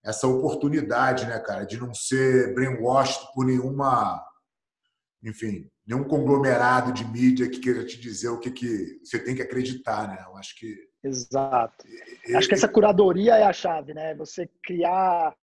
essa 0.05 0.27
oportunidade, 0.27 1.27
né, 1.27 1.39
cara, 1.41 1.65
de 1.65 1.79
não 1.79 1.93
ser 1.93 2.55
brainwashed 2.55 3.21
por 3.35 3.45
nenhuma. 3.45 4.23
Enfim, 5.25 5.67
nenhum 5.87 6.05
conglomerado 6.05 6.93
de 6.93 7.05
mídia 7.07 7.49
que 7.49 7.59
queira 7.59 7.85
te 7.85 7.99
dizer 7.99 8.29
o 8.29 8.39
que, 8.39 8.51
que 8.51 9.01
você 9.03 9.19
tem 9.19 9.35
que 9.35 9.43
acreditar, 9.43 10.07
né? 10.07 10.23
Eu 10.27 10.37
acho 10.37 10.55
que. 10.57 10.77
Exato. 11.03 11.87
Acho 12.35 12.49
que 12.49 12.55
essa 12.55 12.69
curadoria 12.69 13.37
é 13.37 13.43
a 13.43 13.53
chave, 13.53 13.95
né? 13.95 14.15
Você 14.15 14.49
criar 14.63 15.35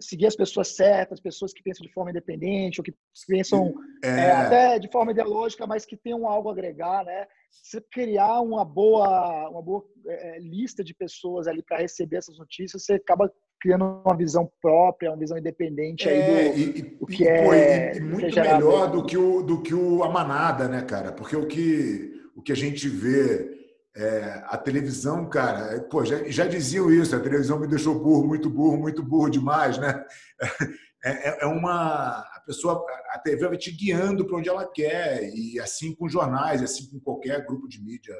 seguir 0.00 0.26
as 0.26 0.36
pessoas 0.36 0.74
certas, 0.74 1.20
pessoas 1.20 1.52
que 1.52 1.62
pensam 1.62 1.86
de 1.86 1.92
forma 1.92 2.10
independente 2.10 2.80
ou 2.80 2.84
que 2.84 2.94
pensam 3.26 3.74
é... 4.02 4.08
É, 4.08 4.32
até 4.32 4.78
de 4.78 4.90
forma 4.90 5.12
ideológica, 5.12 5.66
mas 5.66 5.84
que 5.84 5.96
tenham 5.96 6.26
algo 6.26 6.48
a 6.48 6.52
agregar, 6.52 7.04
né? 7.04 7.26
Você 7.50 7.80
criar 7.90 8.40
uma 8.40 8.64
boa, 8.64 9.48
uma 9.50 9.62
boa 9.62 9.84
é, 10.06 10.38
lista 10.38 10.84
de 10.84 10.94
pessoas 10.94 11.46
ali 11.46 11.62
para 11.62 11.78
receber 11.78 12.16
essas 12.16 12.38
notícias, 12.38 12.84
você 12.84 12.94
acaba 12.94 13.30
criando 13.60 14.02
uma 14.04 14.16
visão 14.16 14.50
própria, 14.60 15.10
uma 15.10 15.18
visão 15.18 15.36
independente 15.36 16.08
aí 16.08 16.22
do, 16.22 16.30
é, 16.30 16.58
e, 16.58 16.82
do 16.82 17.06
que 17.06 17.28
é, 17.28 17.44
pô, 17.44 17.54
e, 17.54 18.00
muito 18.00 18.40
melhor 18.40 18.90
do 18.90 19.04
que 19.04 19.18
o 19.18 19.42
do 19.42 19.62
que 19.62 19.74
o 19.74 20.02
a 20.02 20.08
manada, 20.08 20.66
né, 20.68 20.82
cara? 20.82 21.12
Porque 21.12 21.36
o 21.36 21.46
que 21.46 22.20
o 22.34 22.42
que 22.42 22.52
a 22.52 22.56
gente 22.56 22.88
vê 22.88 23.59
é, 23.96 24.42
a 24.46 24.56
televisão, 24.56 25.28
cara, 25.28 25.74
é, 25.74 25.80
pô, 25.80 26.04
já, 26.04 26.22
já, 26.28 26.46
diziam 26.46 26.92
isso, 26.92 27.14
a 27.14 27.20
televisão 27.20 27.58
me 27.58 27.66
deixou 27.66 27.98
burro, 27.98 28.26
muito 28.26 28.48
burro, 28.48 28.78
muito 28.78 29.02
burro 29.02 29.28
demais, 29.28 29.78
né? 29.78 30.04
É, 31.02 31.30
é, 31.30 31.38
é 31.44 31.46
uma. 31.46 32.18
A 32.18 32.42
pessoa, 32.44 32.84
a 33.14 33.18
TV 33.18 33.48
vai 33.48 33.56
te 33.56 33.70
guiando 33.70 34.26
para 34.26 34.36
onde 34.36 34.50
ela 34.50 34.70
quer, 34.70 35.30
e 35.34 35.58
assim 35.58 35.94
com 35.94 36.06
jornais, 36.10 36.62
assim 36.62 36.90
com 36.90 37.00
qualquer 37.00 37.46
grupo 37.46 37.66
de 37.66 37.82
mídia. 37.82 38.14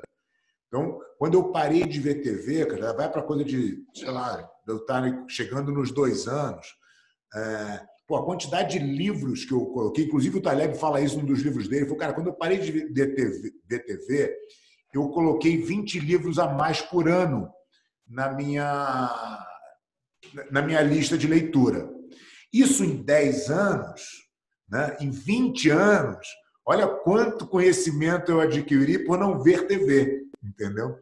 Então, 0.67 0.99
quando 1.19 1.35
eu 1.35 1.53
parei 1.53 1.85
de 1.85 2.01
ver 2.01 2.23
TV, 2.23 2.65
cara, 2.65 2.95
vai 2.95 3.13
para 3.13 3.23
coisa 3.23 3.45
de, 3.45 3.85
sei 3.95 4.11
lá, 4.11 4.49
eu 4.67 4.79
estar 4.79 5.03
chegando 5.29 5.71
nos 5.71 5.93
dois 5.93 6.27
anos, 6.27 6.67
é, 7.35 7.83
pô, 8.07 8.17
a 8.17 8.25
quantidade 8.25 8.79
de 8.79 8.85
livros 8.85 9.45
que 9.45 9.53
eu 9.53 9.67
coloquei, 9.67 10.07
inclusive 10.07 10.39
o 10.39 10.43
Taleb 10.43 10.75
fala 10.79 11.03
isso 11.03 11.19
num 11.19 11.27
dos 11.27 11.41
livros 11.41 11.69
dele, 11.69 11.85
falou, 11.85 11.99
cara, 11.99 12.15
quando 12.15 12.29
eu 12.29 12.33
parei 12.33 12.59
de 12.59 12.73
ver 12.73 13.15
TV, 13.15 13.53
ver 13.69 13.85
TV 13.85 14.37
eu 14.93 15.09
coloquei 15.11 15.57
20 15.57 16.01
livros 16.01 16.39
a 16.39 16.49
mais 16.49 16.81
por 16.81 17.09
ano 17.09 17.51
na 18.09 18.33
minha, 18.33 19.47
na 20.51 20.63
minha 20.63 20.83
lista 20.83 21.17
de 21.17 21.27
leitura. 21.27 21.89
Isso 22.53 22.85
em 22.85 22.97
10 22.97 23.51
anos, 23.51 24.03
né? 24.69 24.97
em 25.01 25.11
20 25.11 25.71
anos, 25.71 26.27
olha 26.67 26.87
quanto 26.87 27.47
conhecimento 27.47 28.33
eu 28.33 28.41
adquiri 28.41 29.05
por 29.05 29.19
não 29.19 29.41
ver 29.41 29.67
TV, 29.67 30.23
entendeu? 30.43 30.99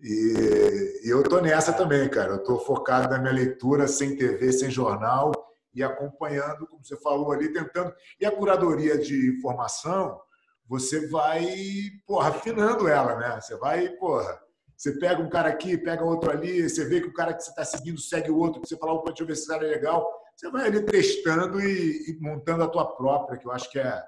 E, 0.00 1.00
eu 1.04 1.22
estou 1.22 1.40
nessa 1.40 1.72
também, 1.72 2.08
cara. 2.08 2.32
Eu 2.32 2.36
estou 2.36 2.58
focado 2.60 3.08
na 3.08 3.18
minha 3.18 3.32
leitura 3.32 3.88
sem 3.88 4.16
TV, 4.16 4.52
sem 4.52 4.70
jornal 4.70 5.32
e 5.74 5.82
acompanhando, 5.82 6.66
como 6.66 6.84
você 6.84 6.96
falou 7.00 7.32
ali, 7.32 7.52
tentando. 7.52 7.92
E 8.20 8.24
a 8.24 8.30
curadoria 8.30 8.96
de 8.96 9.36
informação, 9.36 10.20
você 10.66 11.06
vai, 11.08 11.46
porra, 12.06 12.30
afinando 12.30 12.88
ela, 12.88 13.16
né? 13.18 13.40
Você 13.40 13.56
vai, 13.56 13.88
porra, 13.90 14.42
você 14.76 14.98
pega 14.98 15.22
um 15.22 15.28
cara 15.28 15.48
aqui, 15.48 15.76
pega 15.76 16.04
outro 16.04 16.30
ali, 16.30 16.68
você 16.68 16.84
vê 16.84 17.00
que 17.00 17.08
o 17.08 17.12
cara 17.12 17.34
que 17.34 17.42
você 17.42 17.50
está 17.50 17.64
seguindo 17.64 18.00
segue 18.00 18.30
o 18.30 18.38
outro, 18.38 18.60
você 18.64 18.76
fala, 18.76 18.92
opa, 18.92 19.10
deixa 19.10 19.22
eu 19.22 19.26
ver 19.26 19.36
se 19.36 19.52
é 19.52 19.58
legal. 19.58 20.10
Você 20.34 20.50
vai 20.50 20.66
ali 20.66 20.84
testando 20.84 21.60
e, 21.60 22.10
e, 22.10 22.18
montando 22.20 22.64
a 22.64 22.68
tua 22.68 22.96
própria, 22.96 23.38
que 23.38 23.46
eu 23.46 23.52
acho 23.52 23.70
que 23.70 23.78
é 23.78 24.02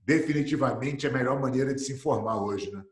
definitivamente 0.00 1.06
a 1.06 1.12
melhor 1.12 1.40
maneira 1.40 1.74
de 1.74 1.80
se 1.80 1.92
informar 1.92 2.42
hoje, 2.42 2.72
né? 2.72 2.82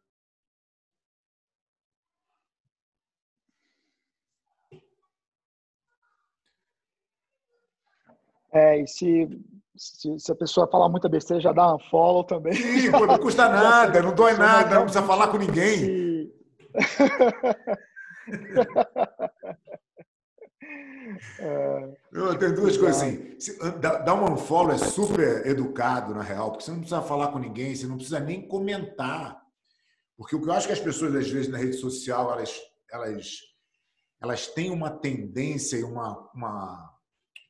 É, 8.53 8.81
e 8.81 8.87
se 8.87 9.29
se, 9.79 10.19
se, 10.19 10.33
a 10.33 10.35
pessoa 10.35 10.69
falar 10.69 10.89
muita 10.89 11.09
besteira, 11.09 11.41
já 11.41 11.53
dá 11.53 11.75
um 11.75 11.79
follow 11.79 12.25
também. 12.25 12.53
Sim, 12.53 12.91
pô, 12.91 13.07
não 13.07 13.19
custa 13.19 13.49
nada, 13.49 14.03
não 14.03 14.13
dói 14.15 14.37
nada, 14.37 14.75
não 14.75 14.83
precisa 14.83 15.07
falar 15.07 15.29
com 15.29 15.39
ninguém. 15.39 16.33
é, 21.39 21.95
tem 22.39 22.55
duas 22.55 22.77
coisas 22.77 23.01
assim. 23.01 23.37
Dar 23.81 24.15
um 24.15 24.33
unfollow 24.33 24.73
é 24.73 24.79
super 24.79 25.47
educado, 25.47 26.13
na 26.15 26.23
real, 26.23 26.51
porque 26.51 26.65
você 26.65 26.73
não 26.73 26.81
precisa 26.81 27.01
falar 27.01 27.29
com 27.29 27.39
ninguém, 27.39 27.75
você 27.75 27.87
não 27.87 27.97
precisa 27.97 28.19
nem 28.19 28.47
comentar. 28.47 29.41
Porque 30.17 30.35
o 30.35 30.43
que 30.43 30.49
eu 30.49 30.53
acho 30.53 30.67
que 30.67 30.73
as 30.73 30.81
pessoas, 30.81 31.15
às 31.15 31.31
vezes, 31.31 31.49
na 31.49 31.59
rede 31.59 31.75
social, 31.75 32.33
elas, 32.33 32.61
elas, 32.91 33.39
elas 34.21 34.49
têm 34.49 34.73
uma 34.73 34.91
tendência 34.91 35.77
e 35.77 35.85
uma, 35.85 36.29
uma 36.35 36.98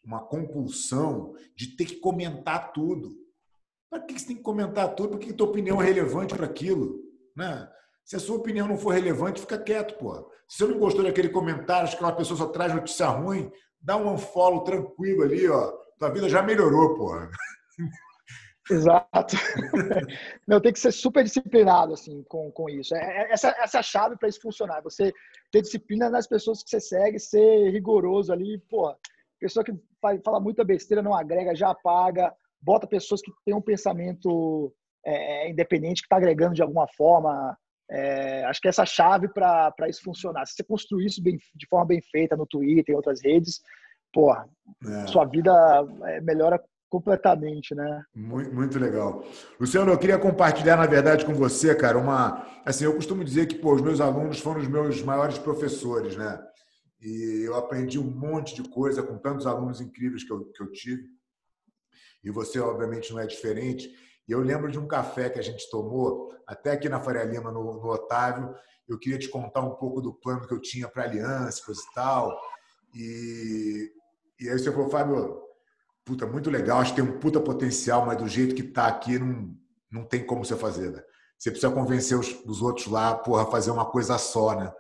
uma 0.08 0.24
compulsão 0.24 1.34
de 1.54 1.76
ter 1.76 1.84
que 1.84 1.96
comentar 1.96 2.72
tudo. 2.72 3.14
Para 3.90 4.00
que 4.00 4.18
você 4.18 4.28
tem 4.28 4.36
que 4.36 4.42
comentar 4.42 4.94
tudo? 4.94 5.10
Por 5.10 5.18
que 5.18 5.30
a 5.30 5.34
tua 5.34 5.48
opinião 5.48 5.82
é 5.82 5.84
relevante 5.84 6.34
para 6.34 6.46
aquilo? 6.46 6.98
Né? 7.36 7.68
Se 8.06 8.16
a 8.16 8.18
sua 8.18 8.38
opinião 8.38 8.66
não 8.66 8.78
for 8.78 8.94
relevante, 8.94 9.42
fica 9.42 9.58
quieto, 9.58 9.98
pô. 9.98 10.30
Se 10.48 10.58
você 10.58 10.66
não 10.66 10.78
gostou 10.78 11.04
daquele 11.04 11.28
comentário, 11.28 11.84
acho 11.84 11.92
que 11.92 12.02
aquela 12.02 12.16
pessoa 12.16 12.38
só 12.38 12.46
traz 12.46 12.74
notícia 12.74 13.06
ruim, 13.06 13.52
dá 13.78 13.98
um 13.98 14.14
unfollow 14.14 14.64
tranquilo 14.64 15.24
ali, 15.24 15.46
ó. 15.46 15.72
Tua 15.98 16.10
vida 16.10 16.26
já 16.26 16.42
melhorou, 16.42 16.94
pô. 16.94 17.12
Exato. 18.70 19.36
Não, 20.46 20.60
tem 20.60 20.72
que 20.72 20.80
ser 20.80 20.92
super 20.92 21.24
disciplinado 21.24 21.94
assim 21.94 22.22
com, 22.24 22.50
com 22.52 22.68
isso. 22.68 22.94
É, 22.94 22.98
é 22.98 23.32
essa, 23.32 23.48
essa 23.58 23.78
é 23.78 23.80
a 23.80 23.82
chave 23.82 24.16
para 24.16 24.28
isso 24.28 24.40
funcionar. 24.40 24.82
Você 24.82 25.12
ter 25.50 25.62
disciplina 25.62 26.08
nas 26.10 26.26
pessoas 26.26 26.62
que 26.62 26.70
você 26.70 26.80
segue, 26.80 27.18
ser 27.18 27.70
rigoroso 27.70 28.32
ali, 28.32 28.58
pô. 28.70 28.94
Pessoa 29.38 29.64
que 29.64 29.72
fala 30.24 30.40
muita 30.40 30.64
besteira, 30.64 31.02
não 31.02 31.14
agrega, 31.14 31.54
já 31.54 31.70
apaga. 31.70 32.32
Bota 32.60 32.86
pessoas 32.86 33.20
que 33.20 33.30
têm 33.44 33.54
um 33.54 33.62
pensamento 33.62 34.72
é, 35.04 35.46
é 35.46 35.50
independente, 35.50 36.02
que 36.02 36.06
está 36.06 36.16
agregando 36.16 36.54
de 36.54 36.62
alguma 36.62 36.86
forma. 36.96 37.56
É, 37.90 38.44
acho 38.44 38.60
que 38.60 38.68
essa 38.68 38.84
chave 38.84 39.28
para 39.28 39.72
isso 39.88 40.02
funcionar. 40.02 40.46
Se 40.46 40.54
você 40.54 40.64
construir 40.64 41.06
isso 41.06 41.22
bem, 41.22 41.38
de 41.54 41.66
forma 41.68 41.86
bem 41.86 42.00
feita 42.10 42.36
no 42.36 42.46
Twitter, 42.46 42.92
em 42.92 42.96
outras 42.96 43.22
redes, 43.22 43.60
porra, 44.12 44.48
é. 44.84 45.06
sua 45.06 45.24
vida 45.24 45.52
é, 46.04 46.20
melhora 46.20 46.62
completamente, 46.90 47.74
né? 47.74 48.02
Muito, 48.14 48.54
muito 48.54 48.78
legal. 48.78 49.22
Luciano, 49.60 49.92
eu 49.92 49.98
queria 49.98 50.18
compartilhar, 50.18 50.76
na 50.76 50.86
verdade, 50.86 51.24
com 51.24 51.34
você, 51.34 51.74
cara, 51.74 51.98
uma. 51.98 52.46
Assim, 52.64 52.84
eu 52.84 52.94
costumo 52.94 53.24
dizer 53.24 53.46
que 53.46 53.56
pô, 53.56 53.74
os 53.74 53.82
meus 53.82 54.00
alunos 54.00 54.40
foram 54.40 54.60
os 54.60 54.68
meus 54.68 55.02
maiores 55.02 55.38
professores, 55.38 56.16
né? 56.16 56.38
E 57.00 57.42
eu 57.44 57.54
aprendi 57.54 57.98
um 57.98 58.10
monte 58.10 58.54
de 58.54 58.68
coisa 58.68 59.02
com 59.02 59.18
tantos 59.18 59.46
alunos 59.46 59.80
incríveis 59.80 60.24
que 60.24 60.32
eu, 60.32 60.44
que 60.46 60.62
eu 60.62 60.72
tive. 60.72 61.08
E 62.22 62.30
você, 62.30 62.58
obviamente, 62.58 63.12
não 63.12 63.20
é 63.20 63.26
diferente. 63.26 63.88
E 64.26 64.32
eu 64.32 64.40
lembro 64.40 64.70
de 64.70 64.78
um 64.78 64.86
café 64.86 65.30
que 65.30 65.38
a 65.38 65.42
gente 65.42 65.70
tomou, 65.70 66.34
até 66.46 66.72
aqui 66.72 66.88
na 66.88 67.00
Faria 67.00 67.24
Lima, 67.24 67.52
no, 67.52 67.62
no 67.74 67.88
Otávio. 67.88 68.54
Eu 68.88 68.98
queria 68.98 69.18
te 69.18 69.28
contar 69.28 69.60
um 69.60 69.76
pouco 69.76 70.00
do 70.00 70.12
plano 70.12 70.46
que 70.46 70.52
eu 70.52 70.60
tinha 70.60 70.88
para 70.88 71.04
aliança, 71.04 71.64
coisa 71.64 71.80
e 71.80 71.94
tal. 71.94 72.40
E, 72.94 73.92
e 74.40 74.48
aí 74.48 74.58
você 74.58 74.72
falou, 74.72 74.90
Fábio, 74.90 75.40
puta, 76.04 76.26
muito 76.26 76.50
legal, 76.50 76.80
acho 76.80 76.94
que 76.94 77.02
tem 77.02 77.08
um 77.08 77.18
puta 77.18 77.40
potencial, 77.40 78.04
mas 78.06 78.18
do 78.18 78.26
jeito 78.26 78.54
que 78.54 78.62
tá 78.62 78.86
aqui, 78.86 79.18
não, 79.18 79.54
não 79.90 80.04
tem 80.04 80.24
como 80.24 80.44
você 80.44 80.56
fazer, 80.56 80.90
né? 80.90 81.02
Você 81.38 81.50
precisa 81.50 81.72
convencer 81.72 82.18
os, 82.18 82.32
os 82.44 82.60
outros 82.62 82.86
lá, 82.88 83.14
porra, 83.14 83.46
fazer 83.46 83.70
uma 83.70 83.84
coisa 83.84 84.18
só, 84.18 84.58
né? 84.58 84.72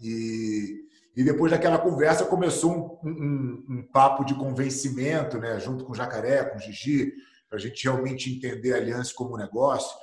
E, 0.00 0.86
e 1.16 1.24
depois 1.24 1.50
daquela 1.50 1.78
conversa 1.78 2.24
começou 2.24 3.00
um, 3.02 3.10
um, 3.10 3.64
um 3.68 3.82
papo 3.82 4.24
de 4.24 4.34
convencimento, 4.34 5.38
né, 5.38 5.58
junto 5.58 5.84
com 5.84 5.92
o 5.92 5.94
Jacaré, 5.94 6.44
com 6.44 6.56
o 6.56 6.60
Gigi, 6.60 7.12
para 7.48 7.58
a 7.58 7.60
gente 7.60 7.82
realmente 7.82 8.32
entender 8.32 8.72
a 8.72 8.76
Aliança 8.76 9.12
como 9.14 9.36
negócio, 9.36 9.96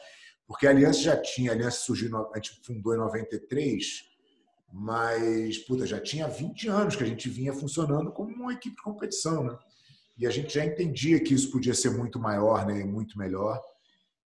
porque 0.46 0.68
a 0.68 0.70
Aliança 0.70 1.00
já 1.00 1.18
tinha, 1.18 1.52
a 1.52 1.54
Aliança 1.54 1.80
surgiu, 1.80 2.16
a 2.34 2.36
gente 2.36 2.62
fundou 2.66 2.94
em 2.94 2.98
93, 2.98 4.04
mas 4.72 5.58
puta, 5.60 5.86
já 5.86 6.00
tinha 6.00 6.28
20 6.28 6.68
anos 6.68 6.96
que 6.96 7.04
a 7.04 7.08
gente 7.08 7.30
vinha 7.30 7.54
funcionando 7.54 8.12
como 8.12 8.34
uma 8.34 8.54
equipe 8.54 8.76
de 8.76 8.82
competição, 8.82 9.44
né? 9.44 9.58
E 10.18 10.26
a 10.26 10.30
gente 10.30 10.54
já 10.56 10.66
entendia 10.66 11.20
que 11.20 11.34
isso 11.34 11.52
podia 11.52 11.74
ser 11.74 11.92
muito 11.92 12.20
maior, 12.20 12.66
né, 12.66 12.84
muito 12.84 13.18
melhor. 13.18 13.62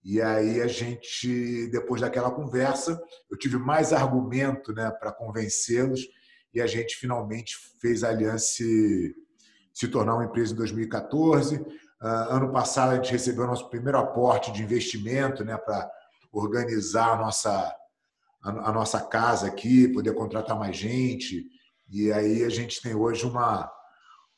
E 0.04 0.22
aí 0.22 0.62
a 0.62 0.66
gente, 0.66 1.66
depois 1.66 2.00
daquela 2.00 2.30
conversa, 2.30 2.98
eu 3.30 3.36
tive 3.36 3.58
mais 3.58 3.92
argumento, 3.92 4.72
né, 4.72 4.90
para 4.90 5.12
convencê-los 5.12 6.08
e 6.52 6.60
a 6.60 6.66
gente 6.66 6.96
finalmente 6.96 7.56
fez 7.80 8.02
a 8.02 8.08
Aliança 8.08 8.46
se, 8.46 9.88
tornar 9.90 10.14
uma 10.14 10.24
empresa 10.24 10.52
em 10.52 10.56
2014. 10.56 11.56
Uh, 11.56 11.66
ah, 12.00 12.36
ano 12.36 12.52
passado 12.52 12.92
a 12.92 12.94
gente 12.96 13.12
recebeu 13.12 13.46
nosso 13.46 13.68
primeiro 13.68 13.98
aporte 13.98 14.52
de 14.52 14.62
investimento 14.62 15.44
né, 15.44 15.56
para 15.56 15.90
organizar 16.32 17.12
a 17.12 17.16
nossa, 17.16 17.76
a, 18.42 18.72
nossa 18.72 19.00
casa 19.00 19.46
aqui, 19.46 19.88
poder 19.88 20.14
contratar 20.14 20.58
mais 20.58 20.76
gente. 20.76 21.46
E 21.88 22.12
aí 22.12 22.44
a 22.44 22.48
gente 22.48 22.80
tem 22.80 22.94
hoje 22.94 23.26
uma, 23.26 23.70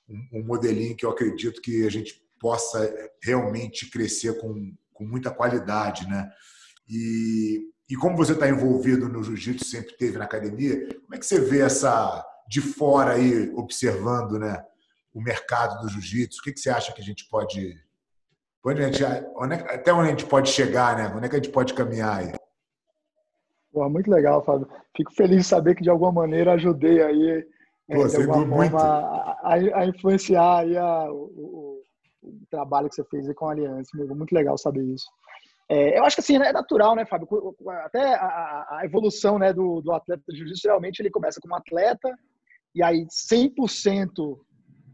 um, 0.09 0.41
um 0.41 0.45
modelinho 0.45 0.97
que 0.97 1.05
eu 1.05 1.11
acredito 1.11 1.61
que 1.61 1.87
a 1.87 1.91
gente 1.91 2.23
possa 2.41 2.93
realmente 3.23 3.91
crescer 3.91 4.41
com, 4.41 4.75
com 4.93 5.05
muita 5.05 5.31
qualidade, 5.31 6.07
né? 6.09 6.31
E, 6.89 7.72
e 7.93 7.97
como 7.97 8.16
você 8.16 8.32
está 8.32 8.48
envolvido 8.48 9.06
no 9.06 9.23
jiu-jitsu, 9.23 9.66
sempre 9.66 9.94
teve 9.98 10.16
na 10.16 10.24
academia, 10.24 10.89
como 11.02 11.14
é 11.14 11.19
que 11.19 11.27
você 11.27 11.39
vê 11.39 11.60
essa 11.60 12.24
de 12.48 12.62
fora 12.62 13.12
aí 13.12 13.52
observando, 13.55 14.39
né, 14.39 14.64
o 15.12 15.20
mercado 15.20 15.78
do 15.82 15.90
jiu-jitsu? 15.90 16.40
O 16.40 16.43
que, 16.43 16.55
que 16.55 16.59
você 16.59 16.70
acha 16.70 16.90
que 16.94 17.02
a 17.02 17.05
gente 17.05 17.28
pode, 17.28 17.78
onde 18.64 18.82
a 18.82 18.90
gente, 18.90 19.05
onde, 19.36 19.56
é 19.56 19.74
até 19.74 19.93
onde 19.93 20.06
a 20.06 20.10
gente 20.10 20.24
pode 20.24 20.48
chegar, 20.48 20.97
né? 20.97 21.12
Onde 21.14 21.27
é 21.27 21.28
que 21.28 21.36
a 21.36 21.39
gente 21.39 21.52
pode 21.52 21.74
caminhar 21.74 22.16
aí? 22.16 22.32
Muito 23.90 24.10
legal, 24.10 24.43
Fábio. 24.43 24.66
Fico 24.97 25.12
feliz 25.14 25.43
de 25.43 25.44
saber 25.44 25.74
que 25.74 25.82
de 25.82 25.90
alguma 25.90 26.12
maneira 26.12 26.55
ajudei 26.55 27.02
aí 27.02 27.47
é, 27.90 27.94
Pô, 27.94 28.09
de 28.09 28.16
alguma 28.16 28.47
forma 28.47 28.81
a, 28.81 29.55
a, 29.55 29.86
influenciar 29.86 30.60
aí 30.60 30.78
a, 30.78 31.12
o, 31.12 31.82
o, 32.23 32.32
trabalho 32.51 32.89
que 32.89 32.94
você 32.94 33.05
fez 33.05 33.31
com 33.35 33.48
a 33.48 33.52
Aliança. 33.52 33.90
Muito 34.14 34.35
legal 34.35 34.56
saber 34.56 34.82
isso. 34.82 35.05
É, 35.69 35.99
eu 35.99 36.05
acho 36.05 36.17
que 36.17 36.21
assim, 36.21 36.37
é 36.37 36.53
natural, 36.53 36.95
né, 36.95 37.05
Fábio? 37.07 37.29
Até 37.85 38.15
a, 38.15 38.67
a 38.71 38.81
evolução 38.85 39.39
né, 39.39 39.53
do, 39.53 39.81
do 39.81 39.93
atleta 39.93 40.23
de 40.29 40.39
jiu-jitsu, 40.39 40.67
realmente 40.67 41.01
ele 41.01 41.11
começa 41.11 41.41
como 41.41 41.55
atleta 41.55 42.09
e 42.75 42.83
aí 42.83 43.07
100% 43.07 44.39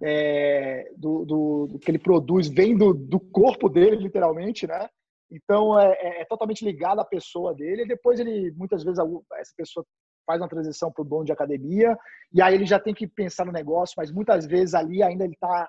é, 0.02 0.90
do, 0.96 1.24
do, 1.24 1.66
do, 1.72 1.78
que 1.78 1.90
ele 1.90 1.98
produz 1.98 2.48
vem 2.48 2.76
do, 2.76 2.92
do 2.92 3.18
corpo 3.18 3.68
dele, 3.68 3.96
literalmente, 3.96 4.66
né? 4.66 4.88
Então 5.30 5.78
é, 5.78 5.92
é, 6.00 6.22
é 6.22 6.24
totalmente 6.24 6.64
ligado 6.64 7.00
à 7.00 7.04
pessoa 7.04 7.54
dele. 7.54 7.82
E 7.82 7.88
depois 7.88 8.18
ele, 8.18 8.52
muitas 8.52 8.84
vezes, 8.84 8.98
essa 9.34 9.52
pessoa 9.56 9.84
faz 10.26 10.40
uma 10.40 10.48
transição 10.48 10.92
para 10.92 11.02
o 11.02 11.08
dono 11.08 11.24
de 11.24 11.32
academia 11.32 11.96
e 12.32 12.42
aí 12.42 12.54
ele 12.54 12.66
já 12.66 12.78
tem 12.78 12.92
que 12.92 13.06
pensar 13.06 13.46
no 13.46 13.52
negócio, 13.52 13.94
mas 13.96 14.12
muitas 14.12 14.46
vezes 14.46 14.74
ali 14.74 15.02
ainda 15.02 15.24
ele 15.24 15.32
está 15.32 15.68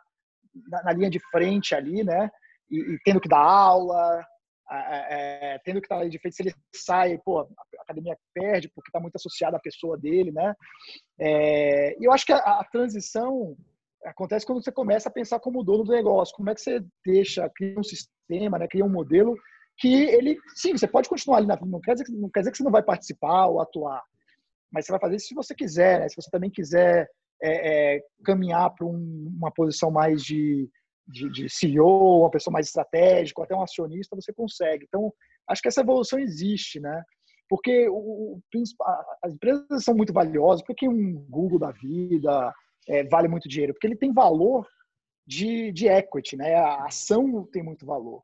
na, 0.68 0.84
na, 0.84 0.92
linha 0.92 1.10
de 1.10 1.20
frente 1.32 1.74
ali, 1.74 2.04
né? 2.04 2.30
E, 2.70 2.78
e 2.78 3.00
tendo 3.06 3.22
que 3.22 3.30
dar 3.30 3.40
aula, 3.40 4.26
é, 4.72 5.60
tendo 5.64 5.80
que 5.82 5.86
estar 5.86 5.98
ali 5.98 6.10
de 6.10 6.20
frente, 6.20 6.36
se 6.36 6.44
ele 6.44 6.54
sai, 6.74 7.18
pô, 7.20 7.40
a 7.40 7.48
academia 7.82 8.18
perde 8.34 8.70
porque 8.70 8.90
está 8.90 9.00
muito 9.00 9.16
associada 9.16 9.58
à 9.58 9.60
pessoa 9.60 9.98
dele, 9.98 10.32
né? 10.32 10.54
É, 11.20 11.96
eu 12.00 12.12
acho 12.12 12.26
que 12.26 12.34
a, 12.34 12.38
a, 12.38 12.64
transição 12.72 13.56
acontece 14.06 14.46
quando 14.46 14.64
você 14.64 14.72
começa 14.72 15.10
a 15.10 15.12
pensar 15.12 15.40
como 15.40 15.64
dono 15.64 15.84
do 15.84 15.91
negócio, 15.91 16.36
como 16.36 16.50
é 16.50 16.56
que 16.56 16.62
você 16.62 16.84
deixa, 17.06 17.50
cria 17.56 17.80
um 17.80 17.84
sistema, 17.84 18.58
né, 18.60 18.68
cria 18.68 18.86
um 18.86 18.90
modelo 18.90 19.36
que 19.78 19.94
ele, 19.94 20.38
sim, 20.56 20.74
você 20.74 20.88
pode 20.88 21.10
continuar 21.10 21.38
ali, 21.38 21.48
na, 21.48 21.58
não 21.66 21.80
quer 21.80 21.94
dizer, 21.94 22.06
não 22.10 22.30
quer 22.30 22.41
dizer 22.41 22.52
que 22.52 22.58
você 22.58 22.64
não 22.64 22.72
vai 22.72 22.84
participar 22.84 23.48
ou 23.48 23.62
atuar, 23.62 24.04
mas 24.72 24.86
você 24.86 24.91
vai 24.91 25.00
fazer 25.00 25.16
isso 25.16 25.28
se 25.28 25.36
você 25.36 25.56
quiser, 25.56 26.00
né? 26.00 26.10
Se 26.10 26.16
você 26.16 26.30
também 26.30 26.50
quiser 26.50 27.10
é, 27.41 27.96
é, 27.96 28.04
caminhar 28.24 28.70
para 28.76 28.86
um, 28.86 29.34
uma 29.38 29.52
posição 29.52 29.90
mais 29.90 30.22
de 30.22 30.70
de, 31.10 31.30
de 31.30 31.49
CEO, 31.49 32.19
uma 32.19 32.30
pessoa 32.30 32.53
mais 32.53 32.68
estratégica, 32.68 33.44
até 33.44 33.56
um 33.56 33.64
acionista, 33.64 34.15
você 34.15 34.31
consegue. 34.31 34.86
Então, 34.88 35.11
acho 35.48 35.61
que 35.61 35.68
essa 35.68 35.81
evolução 35.81 36.19
existe, 36.19 36.80
né? 36.80 37.03
Porque 37.49 37.90
o, 37.90 37.95
o 37.95 38.41
as 39.23 39.34
empresas 39.34 39.84
são 39.84 39.95
muito 39.95 40.14
valiosas, 40.14 40.64
porque 40.65 40.88
um 40.88 41.26
Google 41.27 41.57
da 41.57 41.72
vida 41.72 42.53
é, 42.88 43.03
vale 43.06 43.27
muito 43.27 43.49
dinheiro, 43.49 43.73
porque 43.73 43.88
ele 43.88 43.95
tem 43.95 44.14
valor 44.14 44.68
de, 45.26 45.72
de 45.72 45.88
equity, 45.88 46.38
né? 46.38 46.56
A 46.56 46.86
ação 46.86 47.44
tem 47.52 47.64
muito 47.64 47.86
valor. 47.86 48.22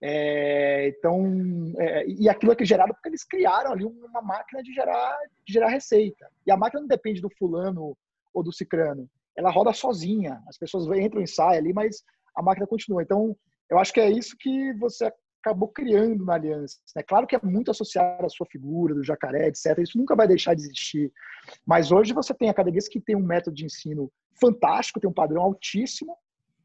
É, 0.00 0.88
então, 0.88 1.72
é, 1.78 2.06
e 2.06 2.28
aquilo 2.28 2.52
é 2.52 2.56
que 2.56 2.62
é 2.62 2.66
gerado 2.66 2.92
porque 2.94 3.08
eles 3.08 3.24
criaram 3.24 3.72
ali 3.72 3.84
uma 3.84 4.22
máquina 4.22 4.62
de 4.62 4.72
gerar, 4.72 5.16
de 5.46 5.52
gerar 5.52 5.68
receita. 5.68 6.30
E 6.46 6.50
a 6.50 6.56
máquina 6.56 6.80
não 6.80 6.88
depende 6.88 7.20
do 7.20 7.30
fulano 7.30 7.96
ou 8.32 8.42
do 8.42 8.52
cicrano 8.52 9.08
ela 9.36 9.50
roda 9.50 9.72
sozinha. 9.72 10.42
As 10.48 10.58
pessoas 10.58 10.86
entram 10.98 11.22
e 11.22 11.26
saem 11.26 11.58
ali, 11.58 11.72
mas 11.72 12.02
a 12.36 12.42
máquina 12.42 12.66
continua. 12.66 13.02
Então, 13.02 13.36
eu 13.70 13.78
acho 13.78 13.92
que 13.92 14.00
é 14.00 14.10
isso 14.10 14.36
que 14.38 14.72
você 14.74 15.10
acabou 15.44 15.68
criando 15.68 16.24
na 16.24 16.34
aliança. 16.34 16.78
É 16.96 17.02
claro 17.02 17.26
que 17.26 17.36
é 17.36 17.40
muito 17.42 17.70
associado 17.70 18.24
à 18.24 18.28
sua 18.28 18.46
figura, 18.46 18.94
do 18.94 19.04
jacaré, 19.04 19.48
etc. 19.48 19.78
Isso 19.78 19.98
nunca 19.98 20.16
vai 20.16 20.26
deixar 20.26 20.54
de 20.54 20.62
existir. 20.62 21.12
Mas 21.66 21.92
hoje 21.92 22.14
você 22.14 22.32
tem 22.32 22.48
academias 22.48 22.88
que 22.88 23.00
tem 23.00 23.14
um 23.14 23.20
método 23.20 23.54
de 23.54 23.66
ensino 23.66 24.10
fantástico, 24.40 24.98
tem 24.98 25.10
um 25.10 25.14
padrão 25.14 25.42
altíssimo, 25.42 26.16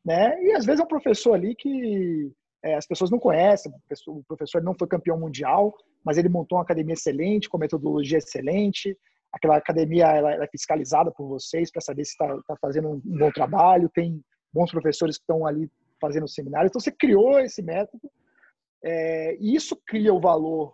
né? 0.03 0.41
E 0.43 0.53
às 0.53 0.65
vezes 0.65 0.79
é 0.79 0.83
um 0.83 0.87
professor 0.87 1.33
ali 1.33 1.55
que 1.55 2.31
é, 2.63 2.75
as 2.75 2.87
pessoas 2.87 3.11
não 3.11 3.19
conhecem, 3.19 3.71
o 4.07 4.23
professor 4.23 4.61
não 4.63 4.73
foi 4.77 4.87
campeão 4.87 5.19
mundial, 5.19 5.73
mas 6.03 6.17
ele 6.17 6.29
montou 6.29 6.57
uma 6.57 6.63
academia 6.63 6.93
excelente, 6.93 7.49
com 7.49 7.57
metodologia 7.57 8.17
excelente, 8.17 8.97
aquela 9.31 9.57
academia 9.57 10.07
ela, 10.07 10.33
ela 10.33 10.43
é 10.43 10.49
fiscalizada 10.49 11.11
por 11.11 11.27
vocês 11.27 11.71
para 11.71 11.81
saber 11.81 12.05
se 12.05 12.11
está 12.11 12.27
tá 12.47 12.55
fazendo 12.61 12.89
um 12.89 13.01
bom 13.03 13.31
trabalho, 13.31 13.89
tem 13.93 14.21
bons 14.53 14.71
professores 14.71 15.17
que 15.17 15.23
estão 15.23 15.45
ali 15.45 15.69
fazendo 16.01 16.27
seminário. 16.27 16.67
Então, 16.67 16.79
você 16.79 16.91
criou 16.91 17.39
esse 17.39 17.61
método 17.61 18.09
é, 18.83 19.35
e 19.39 19.55
isso 19.55 19.79
cria 19.85 20.13
o 20.13 20.19
valor 20.19 20.73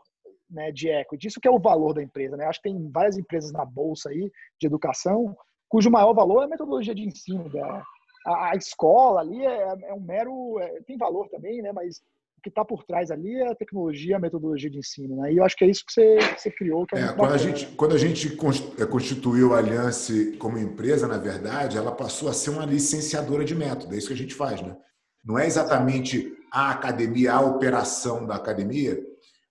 né, 0.50 0.72
de 0.72 0.90
equity, 0.90 1.28
isso 1.28 1.40
que 1.40 1.48
é 1.48 1.52
o 1.52 1.60
valor 1.60 1.94
da 1.94 2.04
empresa. 2.04 2.38
Né? 2.38 2.46
Acho 2.46 2.62
que 2.62 2.70
tem 2.70 2.92
várias 2.92 3.18
empresas 3.18 3.52
na 3.52 3.66
bolsa 3.66 4.10
aí 4.10 4.32
de 4.60 4.68
educação 4.68 5.36
cujo 5.68 5.90
maior 5.90 6.14
valor 6.14 6.42
é 6.42 6.46
a 6.46 6.50
metodologia 6.50 6.96
de 6.96 7.04
ensino 7.04 7.50
dela. 7.50 7.84
A 8.26 8.56
escola 8.56 9.20
ali 9.20 9.46
é, 9.46 9.76
é 9.84 9.94
um 9.94 10.00
mero... 10.00 10.60
É, 10.60 10.82
tem 10.84 10.98
valor 10.98 11.28
também, 11.30 11.62
né? 11.62 11.72
mas 11.72 12.02
que 12.46 12.50
está 12.50 12.64
por 12.64 12.84
trás 12.84 13.10
ali 13.10 13.34
é 13.38 13.52
a 13.52 13.56
tecnologia, 13.56 14.18
a 14.18 14.20
metodologia 14.20 14.70
de 14.70 14.78
ensino. 14.78 15.16
Né? 15.16 15.34
E 15.34 15.38
eu 15.38 15.44
acho 15.44 15.58
que 15.58 15.66
é 15.66 15.68
isso 15.68 15.84
que 15.84 15.92
você, 15.92 16.18
que 16.18 16.42
você 16.42 16.52
criou. 16.52 16.86
Que 16.86 16.96
é, 16.96 17.02
é 17.02 17.14
quando, 17.14 17.34
a 17.34 17.38
gente, 17.40 17.66
quando 17.76 17.96
a 17.96 17.98
gente 17.98 18.38
é, 18.78 18.86
constituiu 18.86 19.56
a 19.56 19.58
Aliança 19.58 20.14
como 20.38 20.60
empresa, 20.60 21.08
na 21.08 21.18
verdade, 21.18 21.76
ela 21.76 21.92
passou 21.92 22.30
a 22.30 22.34
ser 22.34 22.52
uma 22.52 22.64
licenciadora 22.64 23.44
de 23.44 23.56
método. 23.56 23.96
É 23.96 23.98
isso 23.98 24.10
que 24.10 24.14
a 24.14 24.18
gente 24.18 24.36
faz. 24.36 24.62
Né? 24.62 24.78
Não 25.24 25.40
é 25.40 25.48
exatamente 25.48 26.32
a 26.54 26.70
academia, 26.70 27.34
a 27.34 27.42
operação 27.42 28.28
da 28.28 28.36
academia, 28.36 28.96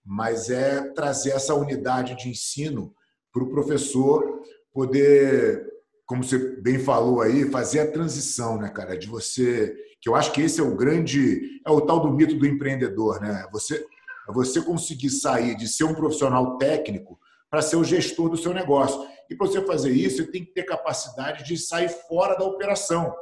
mas 0.05 0.49
é 0.49 0.93
trazer 0.93 1.31
essa 1.33 1.53
unidade 1.53 2.15
de 2.15 2.29
ensino 2.29 2.95
para 3.33 3.43
o 3.43 3.51
professor 3.51 4.41
poder, 4.73 5.67
como 6.07 6.23
você 6.23 6.61
bem 6.61 6.79
falou 6.79 7.21
aí, 7.21 7.51
fazer 7.51 7.81
a 7.81 7.91
transição, 7.91 8.59
né, 8.59 8.69
cara? 8.69 8.97
De 8.97 9.07
você 9.07 9.75
que 10.01 10.09
eu 10.09 10.15
acho 10.15 10.33
que 10.33 10.43
esse 10.43 10.61
é 10.61 10.63
o 10.63 10.77
grande, 10.77 11.61
é 11.67 11.71
o 11.71 11.81
tal 11.81 12.01
do 12.01 12.13
mito 12.13 12.35
do 12.35 12.47
empreendedor, 12.47 13.21
né? 13.21 13.47
Você, 13.53 13.85
você 14.29 14.61
conseguir 14.61 15.11
sair 15.11 15.57
de 15.57 15.67
ser 15.67 15.85
um 15.85 15.95
profissional 15.95 16.59
técnico 16.59 17.19
para 17.51 17.63
ser 17.63 17.77
o 17.77 17.85
gestor 17.85 18.29
do 18.29 18.37
seu 18.37 18.53
negócio. 18.53 19.01
E 19.31 19.35
para 19.35 19.47
você 19.47 19.65
fazer 19.65 19.93
isso, 19.93 20.19
você 20.19 20.31
tem 20.31 20.45
que 20.45 20.53
ter 20.53 20.65
capacidade 20.65 21.45
de 21.45 21.57
sair 21.57 21.89
fora 21.89 22.35
da 22.37 22.45
operação. 22.45 23.15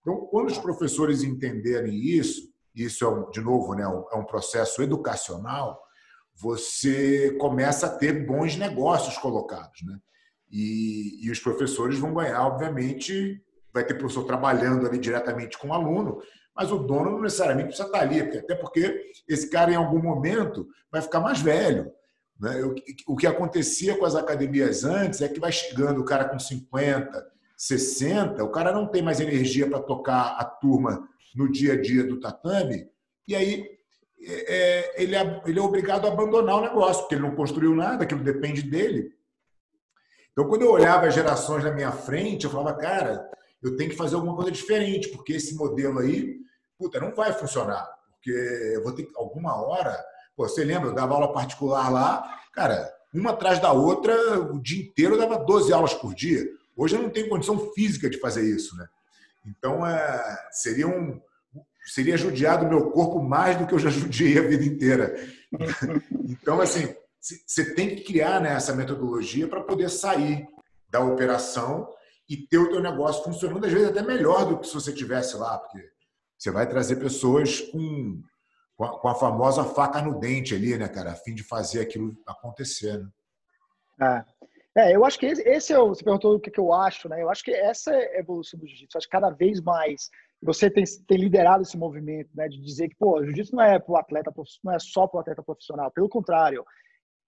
Então, 0.00 0.26
quando 0.26 0.48
os 0.48 0.58
professores 0.58 1.22
entenderem 1.22 1.94
isso, 1.94 2.52
isso 2.74 3.04
é, 3.04 3.08
um, 3.08 3.30
de 3.30 3.40
novo, 3.40 3.74
né, 3.74 3.82
é 3.82 4.16
um 4.16 4.24
processo 4.24 4.82
educacional, 4.82 5.80
você 6.34 7.36
começa 7.40 7.86
a 7.86 7.96
ter 7.96 8.26
bons 8.26 8.56
negócios 8.56 9.18
colocados. 9.18 9.82
Né? 9.82 9.98
E, 10.52 11.26
e 11.26 11.30
os 11.30 11.40
professores 11.40 11.98
vão 11.98 12.12
ganhar, 12.12 12.46
obviamente, 12.46 13.42
vai 13.72 13.84
ter 13.84 13.94
professor 13.94 14.24
trabalhando 14.24 14.86
ali 14.86 14.98
diretamente 14.98 15.56
com 15.58 15.68
o 15.68 15.72
aluno, 15.72 16.20
mas 16.54 16.70
o 16.70 16.78
dono 16.78 17.12
não 17.12 17.22
necessariamente 17.22 17.68
precisa 17.68 17.88
estar 17.88 18.00
ali, 18.00 18.20
até 18.20 18.54
porque 18.54 19.12
esse 19.26 19.48
cara, 19.48 19.72
em 19.72 19.76
algum 19.76 20.00
momento, 20.00 20.68
vai 20.90 21.00
ficar 21.00 21.20
mais 21.20 21.40
velho. 21.40 21.90
Né? 22.38 22.62
O 23.06 23.16
que 23.16 23.26
acontecia 23.26 23.96
com 23.96 24.04
as 24.04 24.14
academias 24.14 24.84
antes 24.84 25.22
é 25.22 25.28
que 25.28 25.40
vai 25.40 25.50
chegando 25.50 26.00
o 26.00 26.04
cara 26.04 26.26
com 26.26 26.38
50, 26.38 27.32
60, 27.56 28.44
o 28.44 28.50
cara 28.50 28.72
não 28.72 28.86
tem 28.86 29.00
mais 29.00 29.20
energia 29.20 29.66
para 29.66 29.80
tocar 29.80 30.36
a 30.38 30.44
turma 30.44 31.08
no 31.34 31.50
dia 31.50 31.72
a 31.72 31.80
dia 31.80 32.04
do 32.04 32.20
tatame, 32.20 32.86
e 33.26 33.34
aí 33.34 33.66
é, 34.24 34.54
é, 34.54 35.02
ele, 35.02 35.16
é, 35.16 35.42
ele 35.46 35.58
é 35.58 35.62
obrigado 35.62 36.06
a 36.06 36.12
abandonar 36.12 36.56
o 36.56 36.60
negócio, 36.60 37.02
porque 37.02 37.14
ele 37.14 37.22
não 37.22 37.34
construiu 37.34 37.74
nada, 37.74 38.04
aquilo 38.04 38.22
depende 38.22 38.62
dele. 38.62 39.12
Então, 40.32 40.48
quando 40.48 40.62
eu 40.62 40.70
olhava 40.70 41.06
as 41.06 41.14
gerações 41.14 41.62
na 41.62 41.70
minha 41.70 41.92
frente, 41.92 42.44
eu 42.44 42.50
falava, 42.50 42.76
cara, 42.78 43.30
eu 43.62 43.76
tenho 43.76 43.90
que 43.90 43.96
fazer 43.96 44.14
alguma 44.14 44.34
coisa 44.34 44.50
diferente, 44.50 45.08
porque 45.08 45.34
esse 45.34 45.54
modelo 45.54 45.98
aí, 45.98 46.36
puta, 46.78 46.98
não 46.98 47.14
vai 47.14 47.32
funcionar. 47.32 47.86
Porque 48.12 48.30
eu 48.74 48.82
vou 48.82 48.92
ter 48.92 49.04
que, 49.04 49.12
alguma 49.14 49.54
hora. 49.62 50.02
Pô, 50.34 50.48
você 50.48 50.64
lembra, 50.64 50.88
eu 50.88 50.94
dava 50.94 51.14
aula 51.14 51.32
particular 51.32 51.90
lá, 51.90 52.40
cara, 52.52 52.90
uma 53.12 53.30
atrás 53.30 53.60
da 53.60 53.72
outra, 53.72 54.40
o 54.40 54.60
dia 54.60 54.82
inteiro 54.82 55.14
eu 55.14 55.18
dava 55.18 55.44
12 55.44 55.72
aulas 55.72 55.92
por 55.92 56.14
dia. 56.14 56.44
Hoje 56.74 56.96
eu 56.96 57.02
não 57.02 57.10
tenho 57.10 57.28
condição 57.28 57.58
física 57.74 58.08
de 58.08 58.18
fazer 58.18 58.42
isso, 58.42 58.74
né? 58.76 58.86
Então, 59.46 59.86
é, 59.86 60.38
seria 60.50 60.88
um. 60.88 61.20
Seria 61.84 62.16
judiado 62.16 62.64
o 62.64 62.68
meu 62.68 62.90
corpo 62.92 63.20
mais 63.20 63.58
do 63.58 63.66
que 63.66 63.74
eu 63.74 63.78
já 63.78 63.90
judiei 63.90 64.38
a 64.38 64.42
vida 64.42 64.64
inteira. 64.64 65.14
Então, 66.24 66.60
assim, 66.60 66.92
você 67.22 67.74
tem 67.74 67.94
que 67.94 68.02
criar 68.02 68.40
né, 68.40 68.52
essa 68.52 68.74
metodologia 68.74 69.46
para 69.46 69.62
poder 69.62 69.88
sair 69.88 70.46
da 70.90 71.00
operação 71.00 71.88
e 72.28 72.36
ter 72.36 72.58
o 72.58 72.70
teu 72.70 72.80
negócio 72.82 73.22
funcionando, 73.22 73.64
às 73.64 73.72
vezes 73.72 73.88
até 73.88 74.02
melhor 74.02 74.44
do 74.44 74.58
que 74.58 74.66
se 74.66 74.74
você 74.74 74.92
tivesse 74.92 75.36
lá, 75.36 75.58
porque 75.58 75.88
você 76.36 76.50
vai 76.50 76.68
trazer 76.68 76.96
pessoas 76.96 77.60
com, 77.60 78.20
com, 78.76 78.84
a, 78.84 79.00
com 79.00 79.08
a 79.08 79.14
famosa 79.14 79.64
faca 79.64 80.02
no 80.02 80.18
dente 80.18 80.54
ali, 80.54 80.76
né, 80.76 80.88
cara, 80.88 81.12
a 81.12 81.16
fim 81.16 81.34
de 81.34 81.44
fazer 81.44 81.80
aquilo 81.80 82.12
acontecer. 82.26 82.98
Né? 82.98 83.08
É. 84.00 84.42
É, 84.74 84.96
eu 84.96 85.04
acho 85.04 85.18
que 85.18 85.26
esse, 85.26 85.42
esse 85.46 85.72
é 85.72 85.78
o, 85.78 85.88
você 85.88 86.02
perguntou 86.02 86.34
o 86.34 86.40
que, 86.40 86.50
que, 86.50 86.58
eu 86.58 86.72
acho, 86.72 87.06
né? 87.06 87.22
Eu 87.22 87.28
acho 87.28 87.44
que 87.44 87.50
essa 87.50 87.94
é 87.94 88.16
a 88.16 88.20
evolução 88.20 88.58
do 88.58 88.66
jiu-jitsu. 88.66 88.96
Acho 88.96 89.06
que 89.06 89.12
cada 89.12 89.28
vez 89.28 89.60
mais 89.60 90.08
você 90.42 90.70
tem, 90.70 90.82
tem 91.06 91.18
liderado 91.18 91.62
esse 91.62 91.76
movimento, 91.76 92.30
né? 92.34 92.48
De 92.48 92.58
dizer 92.58 92.88
que, 92.88 92.96
pô, 92.96 93.22
jiu-jitsu 93.22 93.54
não 93.54 93.62
é 93.62 93.78
para 93.78 93.92
o 93.92 93.96
atleta, 93.98 94.32
não 94.64 94.72
é 94.72 94.78
só 94.78 95.06
para 95.06 95.18
o 95.18 95.20
atleta 95.20 95.42
profissional. 95.42 95.90
Pelo 95.90 96.08
contrário, 96.08 96.64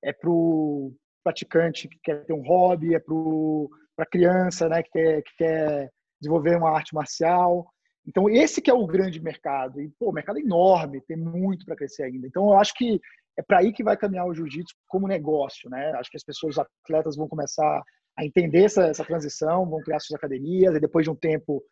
é 0.05 0.13
para 0.13 0.31
o 0.31 0.95
praticante 1.25 1.89
que 1.89 1.99
quer 2.03 2.25
ter 2.25 2.33
um 2.33 2.43
hobby, 2.43 2.95
é 2.95 3.01
para 3.01 4.05
a 4.05 4.07
criança, 4.07 4.69
né? 4.69 4.83
Que 4.83 4.91
quer, 4.91 5.23
que 5.23 5.37
quer 5.39 5.91
desenvolver 6.21 6.57
uma 6.57 6.71
arte 6.71 6.95
marcial. 6.95 7.67
Então, 8.07 8.29
esse 8.29 8.61
que 8.61 8.71
é 8.71 8.75
o 8.75 8.87
grande 8.87 9.21
mercado. 9.21 9.81
E, 9.81 9.91
pô, 9.99 10.13
mercado 10.13 10.39
enorme, 10.39 11.01
tem 11.09 11.17
muito 11.17 11.65
para 11.65 11.77
crescer 11.77 12.05
ainda. 12.05 12.27
Então, 12.27 12.51
eu 12.51 12.59
acho 12.59 12.75
que 12.75 13.01
é 13.39 13.43
para 13.43 13.59
aí 13.59 13.73
que 13.73 13.83
vai 13.83 13.97
caminhar 13.97 14.27
o 14.27 14.35
jiu-jitsu 14.35 14.75
como 14.87 15.09
negócio, 15.09 15.69
né? 15.71 15.93
Acho 15.93 16.11
que 16.11 16.17
as 16.17 16.25
pessoas, 16.25 16.57
os 16.57 16.67
atletas 16.85 17.17
vão 17.17 17.27
começar 17.27 17.83
a 18.17 18.25
entender 18.25 18.65
essa, 18.65 18.87
essa 18.87 19.05
transição, 19.05 19.69
vão 19.69 19.81
criar 19.81 19.99
suas 20.01 20.17
academias, 20.17 20.75
e 20.75 20.81
depois 20.81 21.05
de 21.05 21.11
um 21.11 21.17
tempo 21.17 21.63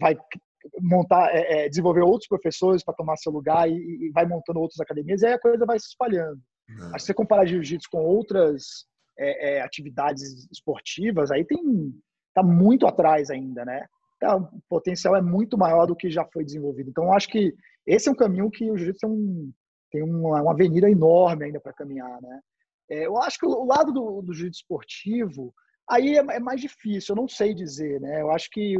vai 0.00 0.16
montar, 0.80 1.30
é, 1.34 1.64
é, 1.64 1.68
desenvolver 1.68 2.02
outros 2.02 2.28
professores 2.28 2.84
para 2.84 2.94
tomar 2.94 3.16
seu 3.16 3.32
lugar 3.32 3.70
e, 3.70 3.74
e, 3.74 4.10
vai 4.12 4.26
montando 4.26 4.60
outras 4.60 4.80
academias, 4.80 5.22
e 5.22 5.26
aí 5.26 5.32
a 5.34 5.38
coisa 5.38 5.64
vai 5.64 5.78
se 5.78 5.86
espalhando. 5.86 6.40
É. 6.68 6.92
Que 6.92 7.00
se 7.00 7.06
você 7.06 7.14
comparar 7.14 7.46
jiu-jitsu 7.46 7.88
com 7.90 7.98
outras 7.98 8.86
é, 9.18 9.56
é, 9.56 9.62
atividades 9.62 10.48
esportivas, 10.50 11.30
aí 11.30 11.44
tem 11.44 11.58
tá 12.34 12.42
muito 12.42 12.86
atrás 12.86 13.30
ainda, 13.30 13.64
né? 13.64 13.86
Tá, 14.20 14.36
o 14.36 14.48
potencial 14.68 15.16
é 15.16 15.22
muito 15.22 15.56
maior 15.56 15.86
do 15.86 15.96
que 15.96 16.10
já 16.10 16.24
foi 16.24 16.44
desenvolvido. 16.44 16.90
Então, 16.90 17.12
acho 17.12 17.28
que 17.28 17.54
esse 17.86 18.08
é 18.08 18.12
um 18.12 18.16
caminho 18.16 18.50
que 18.50 18.70
o 18.70 18.76
jiu-jitsu 18.76 19.06
é 19.06 19.08
um, 19.08 19.52
tem 19.90 20.02
uma, 20.02 20.42
uma 20.42 20.52
avenida 20.52 20.90
enorme 20.90 21.44
ainda 21.44 21.60
para 21.60 21.72
caminhar, 21.72 22.20
né? 22.20 22.40
É, 22.90 23.06
eu 23.06 23.16
acho 23.16 23.38
que 23.38 23.46
o 23.46 23.64
lado 23.64 23.92
do, 23.92 24.22
do 24.22 24.34
jiu-jitsu 24.34 24.60
esportivo, 24.60 25.52
aí 25.88 26.16
é, 26.16 26.18
é, 26.18 26.40
mais 26.40 26.60
difícil, 26.60 27.14
eu 27.14 27.20
não 27.20 27.28
sei 27.28 27.54
dizer, 27.54 28.00
né? 28.00 28.20
Eu 28.20 28.30
acho 28.30 28.48
que 28.50 28.74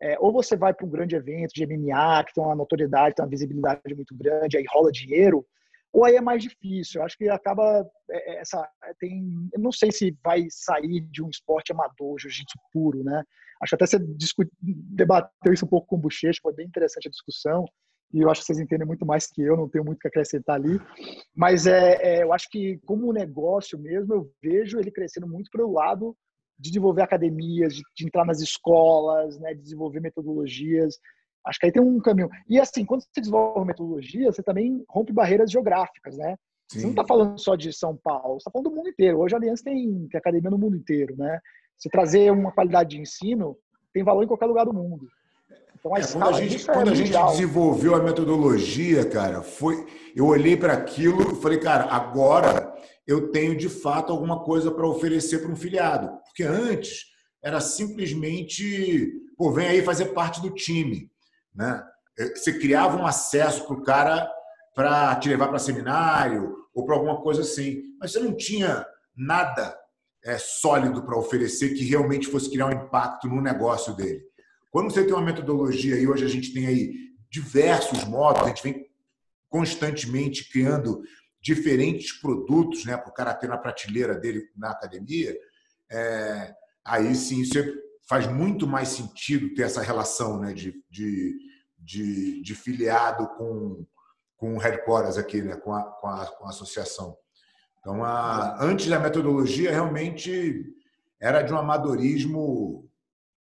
é, 0.00 0.16
ou 0.20 0.32
você 0.32 0.56
vai 0.56 0.72
para 0.72 0.86
um 0.86 0.90
grande 0.90 1.16
evento 1.16 1.52
de 1.52 1.66
MMA, 1.66 2.24
que 2.24 2.34
tem 2.34 2.44
uma 2.44 2.54
notoriedade, 2.54 3.14
tem 3.14 3.24
uma 3.24 3.30
visibilidade 3.30 3.94
muito 3.94 4.14
grande, 4.14 4.56
aí 4.56 4.64
rola 4.70 4.92
dinheiro, 4.92 5.44
ou 5.92 6.04
aí 6.04 6.16
é 6.16 6.20
mais 6.20 6.42
difícil. 6.42 7.00
Eu 7.00 7.06
acho 7.06 7.16
que 7.16 7.28
acaba 7.28 7.88
é, 8.10 8.32
é, 8.32 8.40
essa 8.40 8.68
tem, 8.98 9.48
eu 9.52 9.60
não 9.60 9.72
sei 9.72 9.90
se 9.90 10.16
vai 10.22 10.46
sair 10.50 11.00
de 11.00 11.22
um 11.22 11.28
esporte 11.28 11.72
amador, 11.72 12.18
jiu-jitsu 12.18 12.58
puro, 12.72 13.02
né? 13.02 13.22
Acho 13.62 13.74
até 13.74 13.86
você 13.86 13.98
discut, 13.98 14.48
debateu 14.60 15.52
isso 15.52 15.64
um 15.64 15.68
pouco 15.68 15.88
com 15.88 15.96
o 15.96 16.00
Bochecha, 16.00 16.40
foi 16.42 16.54
bem 16.54 16.66
interessante 16.66 17.08
a 17.08 17.10
discussão 17.10 17.64
e 18.12 18.20
eu 18.20 18.30
acho 18.30 18.40
que 18.40 18.46
vocês 18.46 18.58
entendem 18.58 18.86
muito 18.86 19.04
mais 19.04 19.26
que 19.26 19.42
eu, 19.42 19.56
não 19.56 19.68
tenho 19.68 19.84
muito 19.84 19.98
que 19.98 20.08
acrescentar 20.08 20.56
ali. 20.56 20.80
Mas 21.34 21.66
é, 21.66 21.98
é 22.00 22.22
eu 22.22 22.32
acho 22.32 22.48
que, 22.50 22.78
como 22.86 23.12
negócio 23.12 23.78
mesmo, 23.78 24.14
eu 24.14 24.32
vejo 24.42 24.78
ele 24.78 24.90
crescendo 24.90 25.28
muito 25.28 25.50
pelo 25.50 25.72
lado 25.72 26.16
de 26.58 26.70
desenvolver 26.70 27.02
academias, 27.02 27.74
de, 27.74 27.82
de 27.94 28.06
entrar 28.06 28.24
nas 28.24 28.40
escolas, 28.40 29.38
né, 29.38 29.54
de 29.54 29.62
desenvolver 29.62 30.00
metodologias. 30.00 30.98
Acho 31.48 31.58
que 31.58 31.66
aí 31.66 31.72
tem 31.72 31.82
um 31.82 31.98
caminho. 31.98 32.28
E 32.48 32.60
assim, 32.60 32.84
quando 32.84 33.02
você 33.02 33.20
desenvolve 33.20 33.66
metodologia, 33.66 34.30
você 34.30 34.42
também 34.42 34.84
rompe 34.88 35.12
barreiras 35.12 35.50
geográficas, 35.50 36.16
né? 36.16 36.36
Sim. 36.70 36.80
Você 36.80 36.84
não 36.84 36.90
está 36.90 37.04
falando 37.04 37.38
só 37.38 37.56
de 37.56 37.72
São 37.72 37.96
Paulo, 37.96 38.34
você 38.34 38.42
está 38.42 38.50
falando 38.50 38.68
do 38.68 38.76
mundo 38.76 38.90
inteiro. 38.90 39.18
Hoje 39.18 39.34
a 39.34 39.38
Aliança 39.38 39.64
tem, 39.64 40.06
tem 40.08 40.18
academia 40.18 40.50
no 40.50 40.58
mundo 40.58 40.76
inteiro, 40.76 41.16
né? 41.16 41.40
Você 41.78 41.88
trazer 41.88 42.30
uma 42.30 42.52
qualidade 42.52 42.90
de 42.90 43.00
ensino 43.00 43.56
tem 43.94 44.04
valor 44.04 44.22
em 44.22 44.26
qualquer 44.26 44.46
lugar 44.46 44.66
do 44.66 44.74
mundo. 44.74 45.06
Então, 45.78 45.94
a 45.94 46.00
é, 46.00 46.06
quando 46.06 46.28
a 46.28 46.32
gente, 46.32 46.66
quando 46.66 46.88
é 46.88 46.92
a 46.92 46.94
gente 46.94 47.12
desenvolveu 47.12 47.94
a 47.94 48.02
metodologia, 48.02 49.08
cara, 49.08 49.42
foi, 49.42 49.86
eu 50.14 50.26
olhei 50.26 50.56
para 50.56 50.74
aquilo 50.74 51.32
e 51.32 51.40
falei, 51.40 51.58
cara, 51.58 51.84
agora 51.84 52.74
eu 53.06 53.30
tenho 53.30 53.56
de 53.56 53.68
fato 53.68 54.12
alguma 54.12 54.40
coisa 54.42 54.70
para 54.70 54.86
oferecer 54.86 55.38
para 55.38 55.50
um 55.50 55.56
filiado. 55.56 56.10
Porque 56.24 56.42
antes 56.42 57.06
era 57.42 57.60
simplesmente, 57.60 59.12
pô, 59.36 59.50
vem 59.52 59.68
aí 59.68 59.82
fazer 59.82 60.06
parte 60.06 60.42
do 60.42 60.50
time. 60.50 61.08
Né? 61.54 61.82
É, 62.18 62.34
você 62.34 62.58
criava 62.58 62.96
um 62.96 63.06
acesso 63.06 63.66
para 63.66 63.76
o 63.76 63.82
cara 63.82 64.30
para 64.74 65.16
te 65.16 65.28
levar 65.28 65.48
para 65.48 65.58
seminário 65.58 66.56
ou 66.74 66.84
para 66.84 66.94
alguma 66.94 67.20
coisa 67.20 67.42
assim. 67.42 67.82
Mas 68.00 68.12
você 68.12 68.20
não 68.20 68.36
tinha 68.36 68.86
nada 69.16 69.76
é, 70.24 70.38
sólido 70.38 71.02
para 71.02 71.18
oferecer 71.18 71.74
que 71.74 71.84
realmente 71.84 72.28
fosse 72.28 72.50
criar 72.50 72.66
um 72.66 72.86
impacto 72.86 73.28
no 73.28 73.40
negócio 73.40 73.94
dele. 73.94 74.22
Quando 74.70 74.92
você 74.92 75.04
tem 75.04 75.14
uma 75.14 75.24
metodologia, 75.24 75.98
e 75.98 76.06
hoje 76.06 76.24
a 76.24 76.28
gente 76.28 76.52
tem 76.52 76.66
aí 76.66 76.92
diversos 77.30 78.04
modos, 78.04 78.42
a 78.42 78.48
gente 78.48 78.62
vem 78.62 78.86
constantemente 79.48 80.48
criando 80.50 81.02
diferentes 81.40 82.12
produtos 82.20 82.84
né, 82.84 82.96
para 82.96 83.10
o 83.10 83.14
cara 83.14 83.34
ter 83.34 83.48
na 83.48 83.56
prateleira 83.56 84.14
dele 84.14 84.44
na 84.56 84.70
academia, 84.70 85.36
é, 85.90 86.54
aí 86.84 87.14
sim 87.14 87.44
você 87.44 87.74
faz 88.08 88.26
muito 88.26 88.66
mais 88.66 88.88
sentido 88.88 89.54
ter 89.54 89.62
essa 89.62 89.82
relação 89.82 90.40
né, 90.40 90.52
de, 90.54 90.82
de, 90.90 91.38
de, 91.78 92.42
de 92.42 92.54
filiado 92.54 93.28
com, 93.36 93.84
com 94.36 94.54
o 94.54 94.58
headquarters 94.58 95.18
aqui, 95.18 95.42
né, 95.42 95.56
com, 95.56 95.72
a, 95.74 95.82
com, 95.82 96.06
a, 96.06 96.26
com 96.26 96.46
a 96.46 96.48
associação. 96.48 97.16
Então, 97.78 98.02
a, 98.02 98.64
antes 98.64 98.86
da 98.86 98.98
metodologia, 98.98 99.70
realmente 99.70 100.64
era 101.20 101.42
de 101.42 101.52
um 101.52 101.58
amadorismo 101.58 102.88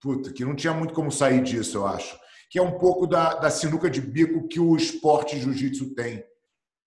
puta, 0.03 0.33
que 0.33 0.43
não 0.43 0.53
tinha 0.55 0.73
muito 0.73 0.93
como 0.93 1.11
sair 1.11 1.41
disso, 1.41 1.77
eu 1.77 1.87
acho. 1.87 2.19
Que 2.49 2.59
é 2.59 2.61
um 2.61 2.77
pouco 2.77 3.07
da, 3.07 3.35
da 3.35 3.49
sinuca 3.49 3.89
de 3.89 4.01
bico 4.01 4.47
que 4.47 4.59
o 4.59 4.75
esporte 4.75 5.39
jiu-jitsu 5.39 5.95
tem. 5.95 6.23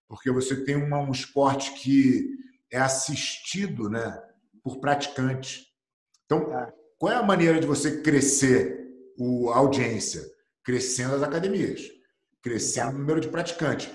Porque 0.07 0.31
você 0.31 0.63
tem 0.63 0.75
uma, 0.75 0.99
um 0.99 1.11
esporte 1.11 1.73
que 1.73 2.29
é 2.71 2.77
assistido 2.77 3.89
né, 3.89 4.23
por 4.63 4.79
praticantes. 4.79 5.65
Então, 6.25 6.53
é. 6.57 6.76
Qual 6.97 7.11
é 7.11 7.15
a 7.15 7.23
maneira 7.23 7.59
de 7.59 7.67
você 7.67 8.01
crescer 8.01 8.87
o, 9.17 9.49
a 9.51 9.57
audiência? 9.57 10.21
Crescendo 10.63 11.15
as 11.15 11.23
academias, 11.23 11.81
crescendo 12.41 12.95
o 12.95 12.99
número 12.99 13.21
de 13.21 13.29
praticantes. 13.29 13.89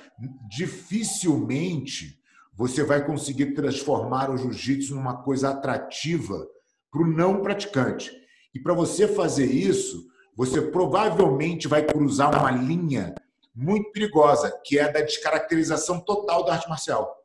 Dificilmente 0.48 2.20
você 2.54 2.84
vai 2.84 3.04
conseguir 3.04 3.54
transformar 3.54 4.30
o 4.30 4.36
jiu-jitsu 4.36 4.94
numa 4.94 5.22
coisa 5.22 5.50
atrativa 5.50 6.46
para 6.90 7.02
o 7.02 7.06
não 7.06 7.40
praticante. 7.40 8.12
E 8.54 8.60
para 8.60 8.74
você 8.74 9.08
fazer 9.08 9.46
isso, 9.46 10.06
você 10.36 10.60
provavelmente 10.60 11.66
vai 11.66 11.82
cruzar 11.82 12.38
uma 12.38 12.50
linha 12.50 13.14
muito 13.54 13.90
perigosa, 13.90 14.50
que 14.64 14.78
é 14.78 14.84
a 14.84 14.92
da 14.92 15.00
descaracterização 15.00 16.00
total 16.00 16.44
da 16.44 16.54
arte 16.54 16.68
marcial. 16.68 17.16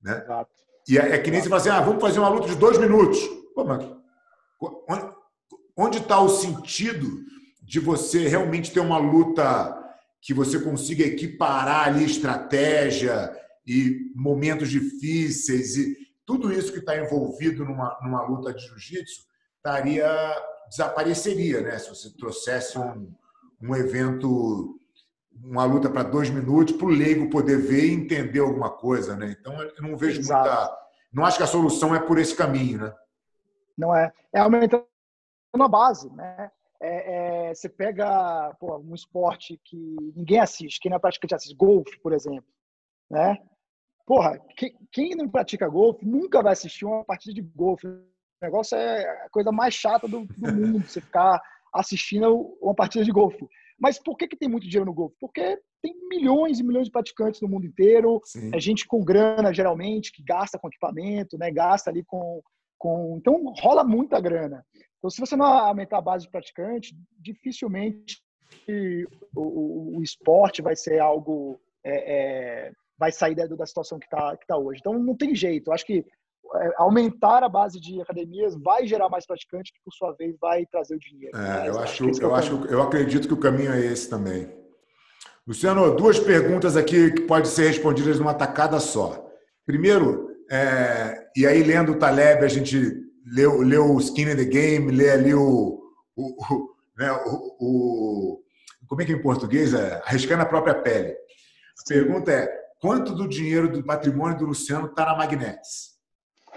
Né? 0.00 0.22
Exato. 0.24 0.50
E 0.88 0.98
é, 0.98 1.12
é 1.12 1.18
que 1.18 1.30
nem 1.30 1.40
você 1.40 1.48
fala 1.48 1.60
assim, 1.60 1.70
ah, 1.70 1.80
vamos 1.80 2.00
fazer 2.00 2.18
uma 2.18 2.28
luta 2.28 2.48
de 2.48 2.56
dois 2.56 2.78
minutos. 2.78 3.20
Pô, 3.54 3.64
mas 3.64 4.01
onde 5.76 5.98
está 5.98 6.20
o 6.20 6.28
sentido 6.28 7.20
de 7.62 7.80
você 7.80 8.28
realmente 8.28 8.72
ter 8.72 8.80
uma 8.80 8.98
luta 8.98 9.78
que 10.20 10.32
você 10.32 10.60
consiga 10.60 11.04
equiparar 11.04 11.88
ali 11.88 12.04
estratégia 12.04 13.34
e 13.66 14.12
momentos 14.14 14.70
difíceis 14.70 15.76
e 15.76 15.96
tudo 16.24 16.52
isso 16.52 16.72
que 16.72 16.78
está 16.78 16.96
envolvido 16.96 17.64
numa, 17.64 17.98
numa 18.02 18.22
luta 18.22 18.52
de 18.52 18.64
jiu-jitsu 18.66 19.22
estaria 19.56 20.08
desapareceria, 20.68 21.60
né? 21.60 21.78
Se 21.78 21.88
você 21.90 22.10
trouxesse 22.16 22.78
um, 22.78 23.12
um 23.60 23.76
evento, 23.76 24.78
uma 25.44 25.64
luta 25.64 25.90
para 25.90 26.02
dois 26.02 26.30
minutos, 26.30 26.74
para 26.74 26.86
o 26.86 26.90
leigo 26.90 27.28
poder 27.28 27.58
ver 27.58 27.84
e 27.86 27.92
entender 27.92 28.40
alguma 28.40 28.70
coisa, 28.70 29.14
né? 29.14 29.36
Então, 29.38 29.60
eu 29.60 29.82
não 29.82 29.96
vejo 29.96 30.20
Exato. 30.20 30.48
muita. 30.48 30.82
Não 31.12 31.24
acho 31.26 31.36
que 31.36 31.42
a 31.42 31.48
solução 31.48 31.94
é 31.94 32.00
por 32.00 32.18
esse 32.18 32.34
caminho, 32.34 32.78
né? 32.78 32.94
Não 33.76 33.94
é. 33.94 34.12
É 34.32 34.40
aumentando 34.40 34.86
a 35.54 35.68
base, 35.68 36.10
né? 36.14 36.50
É, 36.80 37.48
é, 37.50 37.54
você 37.54 37.68
pega 37.68 38.54
pô, 38.58 38.76
um 38.78 38.94
esporte 38.94 39.60
que 39.64 39.96
ninguém 40.16 40.40
assiste, 40.40 40.80
quem 40.80 40.90
não 40.90 40.96
é 40.96 41.00
praticante 41.00 41.34
assiste, 41.34 41.54
golfe, 41.54 41.96
por 42.00 42.12
exemplo, 42.12 42.48
né? 43.08 43.38
Porra, 44.04 44.36
quem 44.90 45.14
não 45.14 45.28
pratica 45.28 45.68
golfe 45.68 46.04
nunca 46.04 46.42
vai 46.42 46.54
assistir 46.54 46.84
uma 46.84 47.04
partida 47.04 47.32
de 47.32 47.40
golfe 47.40 47.86
o 48.42 48.44
negócio 48.44 48.76
é 48.76 49.08
a 49.24 49.30
coisa 49.30 49.52
mais 49.52 49.72
chata 49.72 50.08
do, 50.08 50.26
do 50.26 50.26
mundo, 50.52 50.84
você 50.84 51.00
ficar 51.00 51.40
assistindo 51.72 52.58
uma 52.60 52.74
partida 52.74 53.04
de 53.04 53.12
golfe. 53.12 53.46
Mas 53.78 53.98
por 53.98 54.16
que, 54.16 54.26
que 54.26 54.36
tem 54.36 54.48
muito 54.48 54.66
dinheiro 54.66 54.86
no 54.86 54.92
golfe? 54.92 55.16
Porque 55.20 55.58
tem 55.80 55.94
milhões 56.08 56.58
e 56.58 56.64
milhões 56.64 56.86
de 56.86 56.92
praticantes 56.92 57.40
no 57.40 57.48
mundo 57.48 57.66
inteiro. 57.66 58.20
Sim. 58.24 58.50
É 58.52 58.60
gente 58.60 58.86
com 58.86 59.04
grana, 59.04 59.54
geralmente, 59.54 60.12
que 60.12 60.22
gasta 60.22 60.58
com 60.58 60.68
equipamento, 60.68 61.38
né? 61.38 61.50
gasta 61.50 61.88
ali 61.88 62.04
com, 62.04 62.42
com. 62.82 63.16
Então, 63.16 63.40
rola 63.60 63.84
muita 63.84 64.20
grana. 64.20 64.66
Então, 64.98 65.08
se 65.08 65.20
você 65.20 65.36
não 65.36 65.46
aumentar 65.46 65.98
a 65.98 66.02
base 66.02 66.24
de 66.24 66.30
praticantes, 66.32 66.92
dificilmente 67.16 68.20
o, 69.36 69.40
o, 69.40 69.98
o 69.98 70.02
esporte 70.02 70.60
vai 70.60 70.74
ser 70.74 70.98
algo. 70.98 71.60
É, 71.84 72.14
é, 72.66 72.72
vai 72.98 73.10
sair 73.10 73.34
da, 73.34 73.46
da 73.46 73.66
situação 73.66 73.98
que 73.98 74.06
está 74.06 74.36
que 74.36 74.46
tá 74.46 74.56
hoje. 74.56 74.80
Então, 74.80 74.98
não 74.98 75.16
tem 75.16 75.34
jeito. 75.34 75.68
Eu 75.68 75.74
acho 75.74 75.86
que 75.86 76.04
é, 76.54 76.72
aumentar 76.76 77.42
a 77.42 77.48
base 77.48 77.80
de 77.80 78.00
academias 78.00 78.54
vai 78.60 78.86
gerar 78.86 79.08
mais 79.08 79.26
praticantes, 79.26 79.72
que 79.72 79.80
por 79.84 79.92
sua 79.92 80.12
vez 80.12 80.36
vai 80.40 80.66
trazer 80.66 80.96
o 80.96 80.98
dinheiro. 80.98 81.36
É, 81.36 81.68
eu 81.68 81.78
acho, 81.78 82.04
é 82.04 82.24
eu, 82.24 82.34
acho, 82.34 82.64
eu 82.66 82.82
acredito 82.82 83.28
que 83.28 83.34
o 83.34 83.40
caminho 83.40 83.72
é 83.72 83.80
esse 83.80 84.10
também. 84.10 84.48
Luciano, 85.46 85.96
duas 85.96 86.20
perguntas 86.20 86.76
aqui 86.76 87.12
que 87.12 87.22
podem 87.22 87.50
ser 87.50 87.66
respondidas 87.66 88.18
numa 88.18 88.34
tacada 88.34 88.78
só. 88.78 89.28
Primeiro, 89.66 90.21
É, 90.50 91.28
e 91.36 91.46
aí, 91.46 91.62
lendo 91.62 91.92
o 91.92 91.98
Taleb, 91.98 92.44
a 92.44 92.48
gente 92.48 92.94
leu, 93.26 93.60
leu 93.60 93.94
o 93.94 94.00
Skin 94.00 94.30
in 94.30 94.36
the 94.36 94.44
Game, 94.44 94.90
lê 94.90 95.10
ali 95.10 95.34
o. 95.34 95.80
o, 96.16 96.54
o, 96.54 96.76
né, 96.98 97.12
o, 97.26 97.56
o 97.60 98.42
como 98.86 99.00
é 99.00 99.06
que 99.06 99.12
é 99.12 99.16
em 99.16 99.22
português? 99.22 99.72
É, 99.72 100.02
arriscando 100.04 100.42
a 100.42 100.46
própria 100.46 100.74
pele. 100.74 101.12
A 101.12 101.88
pergunta 101.88 102.30
é: 102.30 102.46
quanto 102.78 103.14
do 103.14 103.28
dinheiro 103.28 103.70
do 103.70 103.82
patrimônio 103.82 104.36
do 104.36 104.46
Luciano 104.46 104.88
está 104.88 105.06
na 105.06 105.16
Magnetes? 105.16 105.92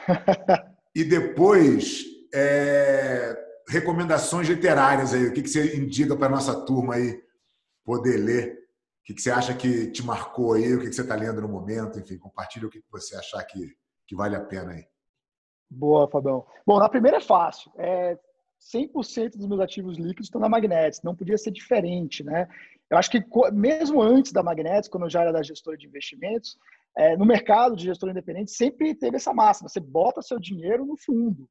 e 0.93 1.03
depois, 1.03 2.03
é, 2.33 3.37
recomendações 3.69 4.49
literárias 4.49 5.13
aí. 5.13 5.27
O 5.27 5.33
que, 5.33 5.41
que 5.41 5.49
você 5.49 5.77
indica 5.77 6.15
para 6.15 6.27
a 6.27 6.31
nossa 6.31 6.65
turma 6.65 6.95
aí 6.95 7.21
poder 7.85 8.17
ler? 8.17 8.64
Que, 9.05 9.13
que 9.13 9.21
você 9.21 9.29
acha 9.29 9.53
que 9.53 9.91
te 9.91 10.03
marcou 10.03 10.53
aí? 10.53 10.73
O 10.73 10.79
que, 10.79 10.87
que 10.87 10.93
você 10.93 11.01
está 11.01 11.15
lendo 11.15 11.41
no 11.41 11.47
momento? 11.47 11.99
Enfim, 11.99 12.17
compartilha 12.17 12.67
o 12.67 12.69
que, 12.69 12.81
que 12.81 12.91
você 12.91 13.15
achar 13.15 13.43
que, 13.43 13.77
que 14.07 14.15
vale 14.15 14.35
a 14.35 14.43
pena 14.43 14.71
aí. 14.71 14.83
Boa, 15.69 16.09
Fabão. 16.09 16.45
Bom, 16.65 16.79
na 16.79 16.89
primeira 16.89 17.17
é 17.17 17.21
fácil. 17.21 17.71
É 17.77 18.17
100% 18.73 19.37
dos 19.37 19.47
meus 19.47 19.61
ativos 19.61 19.97
líquidos 19.97 20.27
estão 20.27 20.41
na 20.41 20.49
Magnetics. 20.49 21.03
Não 21.03 21.15
podia 21.15 21.37
ser 21.37 21.51
diferente, 21.51 22.23
né? 22.23 22.47
Eu 22.89 22.97
acho 22.97 23.11
que 23.11 23.23
mesmo 23.53 24.01
antes 24.01 24.31
da 24.31 24.41
Magnetics, 24.41 24.89
quando 24.89 25.03
eu 25.03 25.09
já 25.09 25.21
era 25.21 25.31
da 25.31 25.43
gestora 25.43 25.77
de 25.77 25.85
investimentos, 25.85 26.57
é, 26.97 27.15
no 27.15 27.25
mercado 27.25 27.75
de 27.75 27.85
gestor 27.85 28.09
independente 28.09 28.51
sempre 28.51 28.95
teve 28.95 29.17
essa 29.17 29.33
máxima. 29.33 29.69
Você 29.69 29.79
bota 29.79 30.21
seu 30.21 30.39
dinheiro 30.39 30.85
no 30.85 30.97
fundo. 30.97 31.47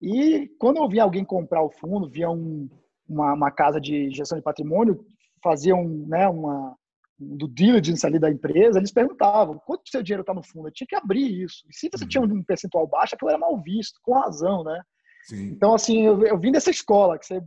E 0.00 0.48
quando 0.58 0.78
eu 0.78 0.88
via 0.88 1.04
alguém 1.04 1.24
comprar 1.24 1.62
o 1.62 1.70
fundo, 1.70 2.10
via 2.10 2.28
um, 2.28 2.68
uma, 3.08 3.34
uma, 3.34 3.50
casa 3.50 3.80
de 3.80 4.10
gestão 4.10 4.36
de 4.36 4.44
patrimônio, 4.44 5.06
fazia 5.42 5.76
um, 5.76 6.06
né, 6.08 6.28
uma, 6.28 6.76
do 7.22 7.48
diligence 7.48 8.06
ali 8.06 8.18
da 8.18 8.30
empresa, 8.30 8.78
eles 8.78 8.92
perguntavam 8.92 9.60
quanto 9.64 9.88
seu 9.88 10.02
dinheiro 10.02 10.22
está 10.22 10.34
no 10.34 10.42
fundo. 10.42 10.68
Eu 10.68 10.72
tinha 10.72 10.86
que 10.86 10.96
abrir 10.96 11.42
isso. 11.44 11.64
E 11.68 11.74
se 11.74 11.88
você 11.90 12.04
uhum. 12.04 12.08
tinha 12.08 12.22
um 12.22 12.42
percentual 12.42 12.86
baixo, 12.86 13.14
aquilo 13.14 13.30
era 13.30 13.38
mal 13.38 13.60
visto, 13.60 13.98
com 14.02 14.12
razão, 14.14 14.64
né? 14.64 14.82
Sim. 15.24 15.50
Então, 15.50 15.74
assim, 15.74 16.04
eu, 16.04 16.22
eu, 16.24 16.38
vim 16.38 16.50
dessa 16.50 16.70
escola, 16.70 17.18
que 17.18 17.26
você, 17.26 17.40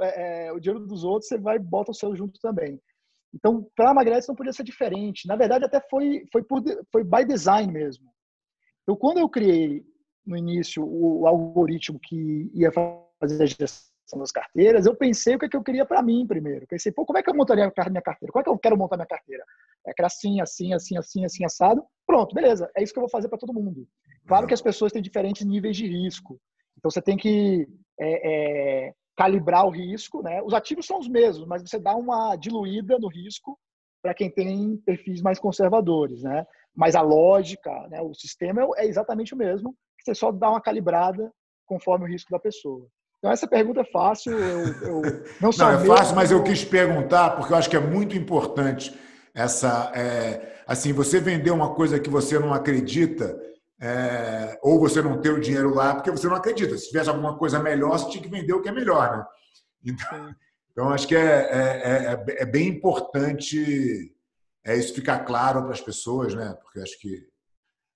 é, 0.00 0.46
é, 0.46 0.52
o 0.52 0.60
dinheiro 0.60 0.86
dos 0.86 1.04
outros, 1.04 1.28
você 1.28 1.38
vai 1.38 1.56
e 1.56 1.60
bota 1.60 1.90
o 1.90 1.94
seu 1.94 2.14
junto 2.14 2.38
também. 2.40 2.80
Então, 3.34 3.66
para 3.74 3.90
a 3.90 3.94
Magretes 3.94 4.28
não 4.28 4.34
podia 4.34 4.52
ser 4.52 4.62
diferente. 4.62 5.26
Na 5.26 5.36
verdade, 5.36 5.64
até 5.64 5.80
foi, 5.88 6.24
foi, 6.30 6.42
por, 6.42 6.62
foi 6.92 7.02
by 7.02 7.24
design 7.26 7.72
mesmo. 7.72 8.04
Então, 8.82 8.94
quando 8.94 9.18
eu 9.18 9.28
criei 9.28 9.82
no 10.26 10.36
início 10.36 10.84
o, 10.84 11.22
o 11.22 11.26
algoritmo 11.26 11.98
que 12.00 12.50
ia 12.54 12.70
fazer 12.72 13.42
a 13.42 13.46
gestão 13.46 13.93
são 14.06 14.18
das 14.18 14.30
carteiras, 14.30 14.86
eu 14.86 14.94
pensei 14.94 15.34
o 15.34 15.38
que, 15.38 15.46
é 15.46 15.48
que 15.48 15.56
eu 15.56 15.62
queria 15.62 15.86
para 15.86 16.02
mim 16.02 16.26
primeiro. 16.26 16.66
Pensei, 16.66 16.92
pô, 16.92 17.06
como 17.06 17.18
é 17.18 17.22
que 17.22 17.30
eu 17.30 17.34
montaria 17.34 17.70
minha 17.90 18.02
carteira? 18.02 18.32
Como 18.32 18.40
é 18.40 18.44
que 18.44 18.50
eu 18.50 18.58
quero 18.58 18.76
montar 18.76 18.96
minha 18.96 19.06
carteira? 19.06 19.44
É 19.86 20.04
assim, 20.04 20.40
assim, 20.40 20.72
assim, 20.72 20.96
assim, 20.96 21.24
assim, 21.24 21.44
assado. 21.44 21.84
Pronto, 22.06 22.34
beleza. 22.34 22.70
É 22.76 22.82
isso 22.82 22.92
que 22.92 22.98
eu 22.98 23.02
vou 23.02 23.10
fazer 23.10 23.28
para 23.28 23.38
todo 23.38 23.52
mundo. 23.52 23.86
Claro 24.26 24.46
que 24.46 24.54
as 24.54 24.62
pessoas 24.62 24.92
têm 24.92 25.02
diferentes 25.02 25.44
níveis 25.46 25.76
de 25.76 25.86
risco. 25.86 26.38
Então 26.76 26.90
você 26.90 27.00
tem 27.00 27.16
que 27.16 27.66
é, 27.98 28.88
é, 28.88 28.94
calibrar 29.16 29.66
o 29.66 29.70
risco, 29.70 30.22
né? 30.22 30.42
Os 30.42 30.54
ativos 30.54 30.86
são 30.86 30.98
os 30.98 31.08
mesmos, 31.08 31.46
mas 31.46 31.62
você 31.62 31.78
dá 31.78 31.94
uma 31.94 32.36
diluída 32.36 32.98
no 32.98 33.08
risco 33.08 33.58
para 34.02 34.14
quem 34.14 34.30
tem 34.30 34.76
perfis 34.84 35.22
mais 35.22 35.38
conservadores, 35.38 36.22
né? 36.22 36.46
Mas 36.74 36.94
a 36.94 37.00
lógica, 37.00 37.70
né, 37.88 38.02
o 38.02 38.12
sistema 38.12 38.62
é, 38.62 38.84
é 38.84 38.86
exatamente 38.86 39.32
o 39.32 39.36
mesmo. 39.36 39.74
Você 40.02 40.14
só 40.14 40.30
dá 40.30 40.50
uma 40.50 40.60
calibrada 40.60 41.32
conforme 41.64 42.04
o 42.04 42.08
risco 42.08 42.30
da 42.30 42.38
pessoa. 42.38 42.86
Então, 43.24 43.32
essa 43.32 43.48
pergunta 43.48 43.80
é 43.80 43.84
fácil. 43.84 44.38
Eu, 44.38 44.66
eu 44.82 45.02
não, 45.40 45.48
não 45.56 45.70
é 45.70 45.78
fácil, 45.86 46.14
mas 46.14 46.30
eu 46.30 46.42
quis 46.42 46.62
perguntar, 46.62 47.30
porque 47.30 47.54
eu 47.54 47.56
acho 47.56 47.70
que 47.70 47.76
é 47.76 47.80
muito 47.80 48.14
importante 48.14 48.94
essa. 49.32 49.90
É, 49.94 50.62
assim, 50.66 50.92
você 50.92 51.20
vender 51.20 51.50
uma 51.50 51.74
coisa 51.74 51.98
que 51.98 52.10
você 52.10 52.38
não 52.38 52.52
acredita, 52.52 53.34
é, 53.80 54.58
ou 54.62 54.78
você 54.78 55.00
não 55.00 55.22
ter 55.22 55.30
o 55.30 55.40
dinheiro 55.40 55.74
lá 55.74 55.94
porque 55.94 56.10
você 56.10 56.26
não 56.26 56.36
acredita. 56.36 56.76
Se 56.76 56.88
tivesse 56.88 57.08
alguma 57.08 57.38
coisa 57.38 57.58
melhor, 57.58 57.98
você 57.98 58.10
tinha 58.10 58.22
que 58.22 58.28
vender 58.28 58.52
o 58.52 58.60
que 58.60 58.68
é 58.68 58.72
melhor, 58.72 59.16
né? 59.16 59.24
Então, 59.82 60.34
então 60.70 60.90
acho 60.90 61.08
que 61.08 61.16
é, 61.16 61.20
é, 61.20 62.24
é, 62.28 62.42
é 62.42 62.44
bem 62.44 62.68
importante 62.68 64.14
é, 64.66 64.76
isso 64.76 64.92
ficar 64.92 65.20
claro 65.20 65.62
para 65.62 65.72
as 65.72 65.80
pessoas, 65.80 66.34
né? 66.34 66.54
Porque 66.62 66.78
acho 66.78 67.00
que 67.00 67.26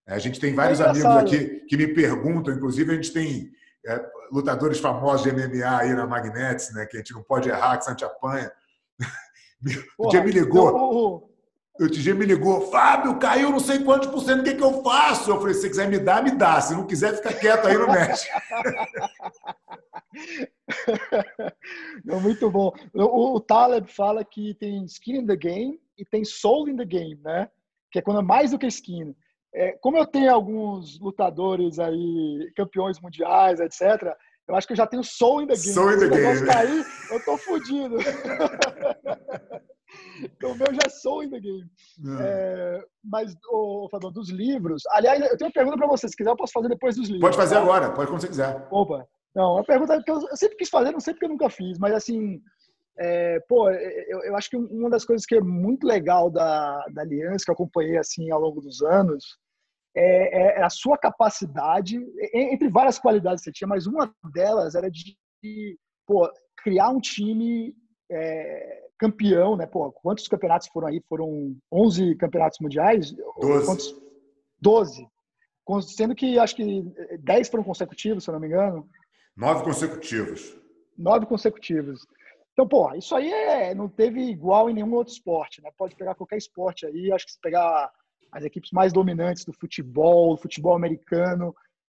a 0.06 0.18
gente 0.18 0.40
tem 0.40 0.54
vários 0.54 0.80
amigos 0.80 1.04
aqui 1.04 1.66
que 1.68 1.76
me 1.76 1.88
perguntam, 1.88 2.54
inclusive 2.54 2.92
a 2.92 2.94
gente 2.94 3.12
tem 3.12 3.50
é, 3.86 4.17
lutadores 4.30 4.80
famosos 4.80 5.22
de 5.22 5.32
MMA 5.32 5.78
aí 5.78 5.94
na 5.94 6.06
Magnets, 6.06 6.72
né? 6.72 6.86
Que 6.86 6.96
a 6.96 7.00
gente 7.00 7.14
não 7.14 7.22
pode 7.22 7.48
errar, 7.48 7.78
que 7.78 7.84
Santi 7.84 8.04
apanha. 8.04 8.50
o 9.98 10.08
dia 10.08 10.22
me 10.22 10.30
ligou. 10.30 11.28
O 11.80 11.88
TG 11.88 12.12
me 12.12 12.26
ligou, 12.26 12.72
Fábio, 12.72 13.20
caiu 13.20 13.50
não 13.50 13.60
sei 13.60 13.78
quantos 13.78 14.08
por 14.08 14.20
cento, 14.20 14.40
o 14.40 14.44
que, 14.44 14.56
que 14.56 14.62
eu 14.62 14.82
faço? 14.82 15.30
Eu 15.30 15.38
falei, 15.38 15.54
se 15.54 15.60
você 15.60 15.68
quiser 15.68 15.88
me 15.88 16.00
dar, 16.00 16.24
me 16.24 16.32
dá. 16.32 16.60
Se 16.60 16.74
não 16.74 16.84
quiser, 16.84 17.14
fica 17.14 17.32
quieto 17.32 17.68
aí 17.68 17.78
no 17.78 17.86
mexe. 17.86 18.28
Não, 22.04 22.20
muito 22.20 22.50
bom. 22.50 22.72
O, 22.92 23.36
o, 23.36 23.40
Taleb 23.40 23.92
fala 23.92 24.24
que 24.24 24.54
tem 24.54 24.84
skin 24.86 25.18
in 25.18 25.26
the 25.26 25.36
game 25.36 25.80
e 25.96 26.04
tem 26.04 26.24
soul 26.24 26.68
in 26.68 26.76
the 26.76 26.84
game, 26.84 27.20
né? 27.22 27.48
Que 27.92 28.00
é 28.00 28.02
quando 28.02 28.20
é 28.20 28.24
mais 28.24 28.50
do 28.50 28.58
que 28.58 28.66
skin. 28.66 29.14
É, 29.58 29.72
como 29.80 29.98
eu 29.98 30.06
tenho 30.06 30.32
alguns 30.32 31.00
lutadores 31.00 31.80
aí, 31.80 32.48
campeões 32.54 33.00
mundiais, 33.00 33.58
etc., 33.58 34.14
eu 34.46 34.54
acho 34.54 34.68
que 34.68 34.72
eu 34.72 34.76
já 34.76 34.86
tenho 34.86 35.02
soul 35.02 35.42
in 35.42 35.48
the 35.48 35.54
game. 35.54 35.74
Soul 35.74 35.94
in 35.94 35.98
the 35.98 36.08
game. 36.08 36.46
cair, 36.46 36.86
eu 37.10 37.24
tô 37.24 37.36
fodido. 37.36 37.96
então, 40.22 40.52
o 40.52 40.56
meu 40.56 40.72
já 40.72 40.82
é 40.86 40.88
soul 40.88 41.24
in 41.24 41.30
the 41.30 41.40
game. 41.40 41.68
É. 42.20 42.22
é, 42.22 42.80
mas, 43.04 43.34
ô, 43.50 43.88
dos 44.12 44.30
livros... 44.30 44.84
Aliás, 44.92 45.20
eu 45.20 45.36
tenho 45.36 45.48
uma 45.48 45.52
pergunta 45.52 45.76
para 45.76 45.88
você. 45.88 46.08
Se 46.08 46.16
quiser, 46.16 46.30
eu 46.30 46.36
posso 46.36 46.52
fazer 46.52 46.68
depois 46.68 46.94
dos 46.94 47.08
livros. 47.08 47.22
Pode 47.22 47.36
fazer 47.36 47.56
tá? 47.56 47.60
agora. 47.60 47.90
Pode 47.90 48.10
quando 48.10 48.20
você 48.20 48.28
quiser. 48.28 48.64
Opa. 48.70 49.04
Não, 49.34 49.54
uma 49.54 49.64
pergunta 49.64 50.00
que 50.02 50.10
eu, 50.10 50.20
eu 50.20 50.36
sempre 50.36 50.56
quis 50.56 50.68
fazer, 50.70 50.92
não 50.92 51.00
sei 51.00 51.14
porque 51.14 51.26
eu 51.26 51.30
nunca 51.30 51.50
fiz. 51.50 51.80
Mas, 51.80 51.94
assim... 51.94 52.40
É, 53.00 53.38
pô, 53.48 53.70
eu, 53.70 54.24
eu, 54.24 54.36
acho 54.36 54.50
que 54.50 54.56
uma 54.56 54.90
das 54.90 55.04
coisas 55.04 55.24
que 55.24 55.36
é 55.36 55.40
muito 55.40 55.86
legal 55.86 56.28
da, 56.30 56.84
da 56.92 57.02
Aliança, 57.02 57.44
que 57.44 57.50
eu 57.50 57.54
acompanhei 57.54 57.96
assim 57.96 58.28
ao 58.32 58.40
longo 58.40 58.60
dos 58.60 58.82
anos, 58.82 59.38
é, 59.98 60.58
é, 60.58 60.60
é 60.60 60.62
a 60.62 60.70
sua 60.70 60.96
capacidade, 60.96 61.98
entre 62.32 62.68
várias 62.68 63.00
qualidades 63.00 63.42
que 63.42 63.50
você 63.50 63.52
tinha, 63.52 63.66
mas 63.66 63.86
uma 63.86 64.14
delas 64.32 64.76
era 64.76 64.88
de, 64.88 65.16
de 65.42 65.76
pô, 66.06 66.30
criar 66.62 66.90
um 66.90 67.00
time 67.00 67.74
é, 68.08 68.84
campeão, 68.96 69.56
né? 69.56 69.66
Pô, 69.66 69.90
quantos 69.90 70.28
campeonatos 70.28 70.68
foram 70.68 70.86
aí? 70.86 71.02
Foram 71.08 71.56
11 71.72 72.14
campeonatos 72.14 72.60
mundiais? 72.60 73.12
12. 73.40 73.66
Quantos? 73.66 73.94
12. 74.60 75.08
Sendo 75.82 76.14
que 76.14 76.38
acho 76.38 76.54
que 76.54 76.82
10 77.18 77.48
foram 77.48 77.64
consecutivos, 77.64 78.22
se 78.22 78.30
eu 78.30 78.34
não 78.34 78.40
me 78.40 78.46
engano. 78.46 78.88
Nove 79.36 79.64
consecutivos. 79.64 80.56
Nove 80.96 81.26
consecutivos. 81.26 82.06
Então, 82.52 82.66
pô, 82.66 82.92
isso 82.94 83.14
aí 83.14 83.32
é, 83.32 83.74
não 83.74 83.88
teve 83.88 84.20
igual 84.20 84.70
em 84.70 84.74
nenhum 84.74 84.94
outro 84.94 85.12
esporte, 85.12 85.60
né? 85.60 85.70
Pode 85.76 85.96
pegar 85.96 86.14
qualquer 86.14 86.36
esporte 86.38 86.86
aí, 86.86 87.12
acho 87.12 87.26
que 87.26 87.32
se 87.32 87.40
pegar 87.40 87.90
as 88.32 88.44
equipes 88.44 88.70
mais 88.72 88.92
dominantes 88.92 89.44
do 89.44 89.52
futebol, 89.52 90.34
do 90.34 90.42
futebol 90.42 90.74
americano, 90.74 91.54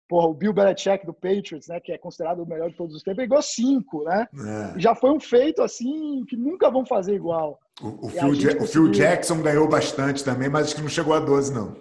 porra, 0.10 0.28
o 0.28 0.34
Bill 0.34 0.52
Belichick 0.52 1.06
do 1.06 1.14
Patriots, 1.14 1.68
né, 1.68 1.80
que 1.80 1.92
é 1.92 1.98
considerado 1.98 2.42
o 2.42 2.46
melhor 2.46 2.70
de 2.70 2.76
todos 2.76 2.96
os 2.96 3.04
tempos, 3.04 3.24
igual 3.24 3.42
cinco, 3.44 4.04
né? 4.04 4.28
É. 4.76 4.80
Já 4.80 4.96
foi 4.96 5.12
um 5.12 5.20
feito 5.20 5.62
assim 5.62 6.26
que 6.28 6.36
nunca 6.36 6.70
vão 6.72 6.86
fazer 6.86 7.14
igual. 7.14 7.60
O, 7.80 8.08
o, 8.08 8.10
Phil, 8.10 8.22
conseguiu... 8.30 8.62
o 8.64 8.68
Phil, 8.68 8.88
Jackson 8.90 9.42
ganhou 9.42 9.68
bastante 9.68 10.24
também, 10.24 10.50
mas 10.50 10.68
acho 10.68 10.76
que 10.76 10.82
não 10.82 10.90
chegou 10.90 11.14
a 11.14 11.20
12, 11.20 11.54
não. 11.54 11.76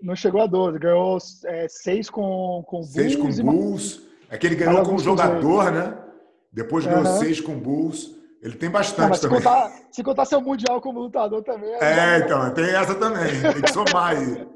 Não 0.00 0.14
chegou 0.14 0.40
a 0.40 0.46
12, 0.46 0.78
ganhou 0.78 1.18
é, 1.46 1.66
seis 1.68 2.08
com, 2.08 2.62
com 2.66 2.78
Bulls. 2.78 2.92
Seis 2.92 3.16
com 3.16 3.28
Bulls. 3.42 4.02
É 4.30 4.38
que 4.38 4.46
ele 4.46 4.56
ganhou 4.56 4.82
como 4.84 4.98
jogador, 4.98 5.72
né? 5.72 5.98
Depois 6.52 6.86
ganhou 6.86 7.04
uhum. 7.04 7.18
seis 7.18 7.40
com 7.40 7.58
Bulls. 7.58 8.14
Ele 8.44 8.56
tem 8.56 8.70
bastante 8.70 9.08
Não, 9.08 9.14
se 9.14 9.22
também. 9.22 9.38
Contar, 9.38 9.70
se 9.90 10.04
contar 10.04 10.24
seu 10.26 10.38
mundial 10.38 10.78
como 10.78 11.00
lutador 11.00 11.42
também. 11.42 11.70
É, 11.80 12.16
é 12.16 12.18
então, 12.18 12.52
tem 12.52 12.66
essa 12.74 12.94
também. 12.94 13.40
Tem 13.40 13.62
que 13.62 13.72
somar 13.72 14.14
aí. 14.14 14.46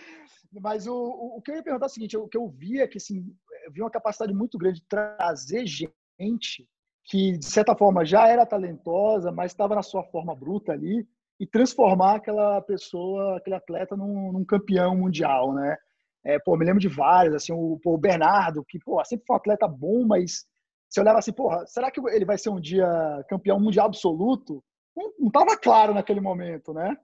Mas 0.58 0.86
o, 0.86 0.94
o, 0.94 1.36
o, 1.36 1.42
que 1.42 1.50
eu 1.50 1.56
ia 1.56 1.62
perguntar 1.62 1.84
é 1.84 1.88
o 1.88 1.90
seguinte: 1.90 2.16
o 2.16 2.26
que 2.26 2.38
eu 2.38 2.48
vi 2.48 2.80
é 2.80 2.88
que 2.88 2.96
assim, 2.96 3.26
eu 3.66 3.72
vi 3.72 3.82
uma 3.82 3.90
capacidade 3.90 4.32
muito 4.32 4.56
grande 4.56 4.80
de 4.80 4.86
trazer 4.88 5.66
gente 5.66 6.66
que, 7.04 7.36
de 7.36 7.44
certa 7.44 7.76
forma, 7.76 8.06
já 8.06 8.26
era 8.26 8.46
talentosa, 8.46 9.30
mas 9.30 9.52
estava 9.52 9.74
na 9.74 9.82
sua 9.82 10.02
forma 10.04 10.34
bruta 10.34 10.72
ali, 10.72 11.06
e 11.38 11.46
transformar 11.46 12.16
aquela 12.16 12.62
pessoa, 12.62 13.36
aquele 13.36 13.54
atleta, 13.54 13.94
num, 13.94 14.32
num 14.32 14.44
campeão 14.46 14.96
mundial, 14.96 15.52
né? 15.52 15.76
É, 16.24 16.38
pô, 16.38 16.56
me 16.56 16.64
lembro 16.64 16.80
de 16.80 16.88
vários, 16.88 17.34
assim, 17.34 17.52
o, 17.52 17.78
o 17.84 17.98
Bernardo, 17.98 18.64
que 18.66 18.78
pô, 18.78 19.04
sempre 19.04 19.26
foi 19.26 19.36
um 19.36 19.38
atleta 19.38 19.68
bom, 19.68 20.06
mas 20.06 20.46
você 20.88 21.00
olhava 21.00 21.18
assim, 21.18 21.32
porra, 21.32 21.66
será 21.66 21.90
que 21.90 22.00
ele 22.10 22.24
vai 22.24 22.38
ser 22.38 22.50
um 22.50 22.60
dia 22.60 22.88
campeão 23.28 23.60
mundial 23.60 23.86
absoluto? 23.86 24.62
Não 24.96 25.28
estava 25.28 25.56
claro 25.56 25.92
naquele 25.92 26.20
momento, 26.20 26.72
né? 26.72 26.96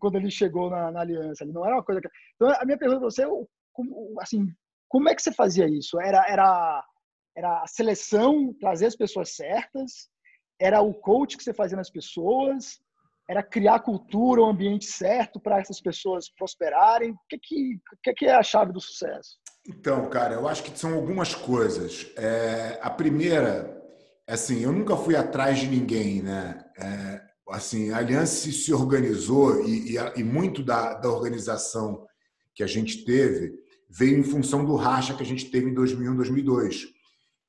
Quando 0.00 0.16
ele 0.16 0.30
chegou 0.30 0.70
na, 0.70 0.90
na, 0.90 1.00
aliança, 1.00 1.44
ele 1.44 1.52
não 1.52 1.64
era 1.64 1.76
uma 1.76 1.84
coisa. 1.84 2.00
Que... 2.00 2.08
Então 2.34 2.48
a 2.48 2.64
minha 2.64 2.78
pergunta 2.78 3.00
para 3.00 3.10
você, 3.10 3.24
assim, 4.20 4.46
como 4.88 5.08
é 5.08 5.14
que 5.14 5.22
você 5.22 5.32
fazia 5.32 5.68
isso? 5.68 6.00
Era 6.00 6.24
era 6.28 6.84
era 7.36 7.62
a 7.62 7.66
seleção, 7.66 8.54
trazer 8.60 8.86
as 8.86 8.96
pessoas 8.96 9.34
certas? 9.34 10.08
Era 10.60 10.80
o 10.80 10.94
coach 10.94 11.36
que 11.36 11.42
você 11.42 11.52
fazia 11.52 11.76
nas 11.76 11.90
pessoas? 11.90 12.80
Era 13.28 13.42
criar 13.42 13.80
cultura, 13.80 14.40
o 14.40 14.46
ambiente 14.46 14.84
certo 14.84 15.40
para 15.40 15.58
essas 15.58 15.80
pessoas 15.80 16.30
prosperarem? 16.30 17.10
O 17.10 17.18
que, 17.28 17.38
que, 17.38 18.14
que 18.14 18.26
é 18.26 18.34
a 18.34 18.42
chave 18.42 18.72
do 18.72 18.80
sucesso? 18.80 19.38
Então, 19.66 20.08
cara, 20.10 20.34
eu 20.34 20.46
acho 20.46 20.62
que 20.62 20.78
são 20.78 20.94
algumas 20.94 21.34
coisas. 21.34 22.06
É, 22.16 22.78
a 22.82 22.90
primeira, 22.90 23.82
assim, 24.26 24.62
eu 24.62 24.72
nunca 24.72 24.96
fui 24.96 25.16
atrás 25.16 25.58
de 25.58 25.66
ninguém, 25.66 26.22
né? 26.22 26.62
É, 26.78 27.20
assim, 27.50 27.90
a 27.90 27.98
Aliança 27.98 28.50
se 28.50 28.72
organizou 28.74 29.66
e, 29.66 29.94
e, 29.94 29.96
e 30.16 30.24
muito 30.24 30.62
da, 30.62 30.94
da 30.94 31.08
organização 31.08 32.06
que 32.54 32.62
a 32.62 32.66
gente 32.66 33.04
teve 33.04 33.52
veio 33.88 34.18
em 34.18 34.24
função 34.24 34.64
do 34.64 34.74
racha 34.74 35.14
que 35.14 35.22
a 35.22 35.26
gente 35.26 35.50
teve 35.50 35.70
em 35.70 35.74
2001, 35.74 36.16
2002. 36.16 36.86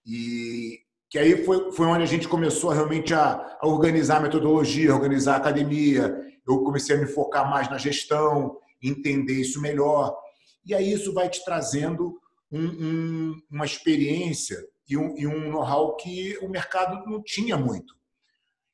E 0.05 0.79
que 1.09 1.17
aí 1.17 1.43
foi, 1.43 1.71
foi 1.71 1.85
onde 1.87 2.03
a 2.03 2.07
gente 2.07 2.27
começou 2.27 2.69
realmente 2.71 3.13
a, 3.13 3.57
a 3.59 3.67
organizar 3.67 4.17
a 4.17 4.21
metodologia, 4.21 4.93
organizar 4.93 5.33
a 5.33 5.37
academia. 5.37 6.15
Eu 6.47 6.59
comecei 6.63 6.95
a 6.95 6.99
me 6.99 7.07
focar 7.07 7.49
mais 7.49 7.69
na 7.69 7.77
gestão, 7.77 8.57
entender 8.81 9.33
isso 9.33 9.61
melhor. 9.61 10.15
E 10.65 10.73
aí 10.73 10.91
isso 10.91 11.13
vai 11.13 11.29
te 11.29 11.43
trazendo 11.45 12.19
um, 12.51 12.65
um, 12.65 13.41
uma 13.51 13.65
experiência 13.65 14.57
e 14.87 14.97
um, 14.97 15.17
e 15.17 15.27
um 15.27 15.51
know-how 15.51 15.95
que 15.95 16.37
o 16.39 16.49
mercado 16.49 17.05
não 17.09 17.21
tinha 17.21 17.57
muito. 17.57 17.93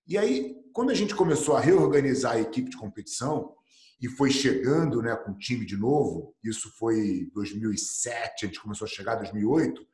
E 0.07 0.18
aí, 0.18 0.55
quando 0.73 0.91
a 0.91 0.93
gente 0.93 1.15
começou 1.15 1.55
a 1.55 1.59
reorganizar 1.59 2.34
a 2.34 2.39
equipe 2.41 2.69
de 2.69 2.77
competição 2.77 3.53
e 4.01 4.07
foi 4.07 4.31
chegando 4.31 5.01
né, 5.01 5.15
com 5.15 5.31
o 5.31 5.38
time 5.38 5.65
de 5.65 5.77
novo, 5.77 6.35
isso 6.43 6.69
foi 6.77 7.30
2007, 7.34 8.45
a 8.45 8.47
gente 8.47 8.59
começou 8.59 8.85
a 8.85 8.89
chegar 8.89 9.15
em 9.15 9.19
2008, 9.19 9.85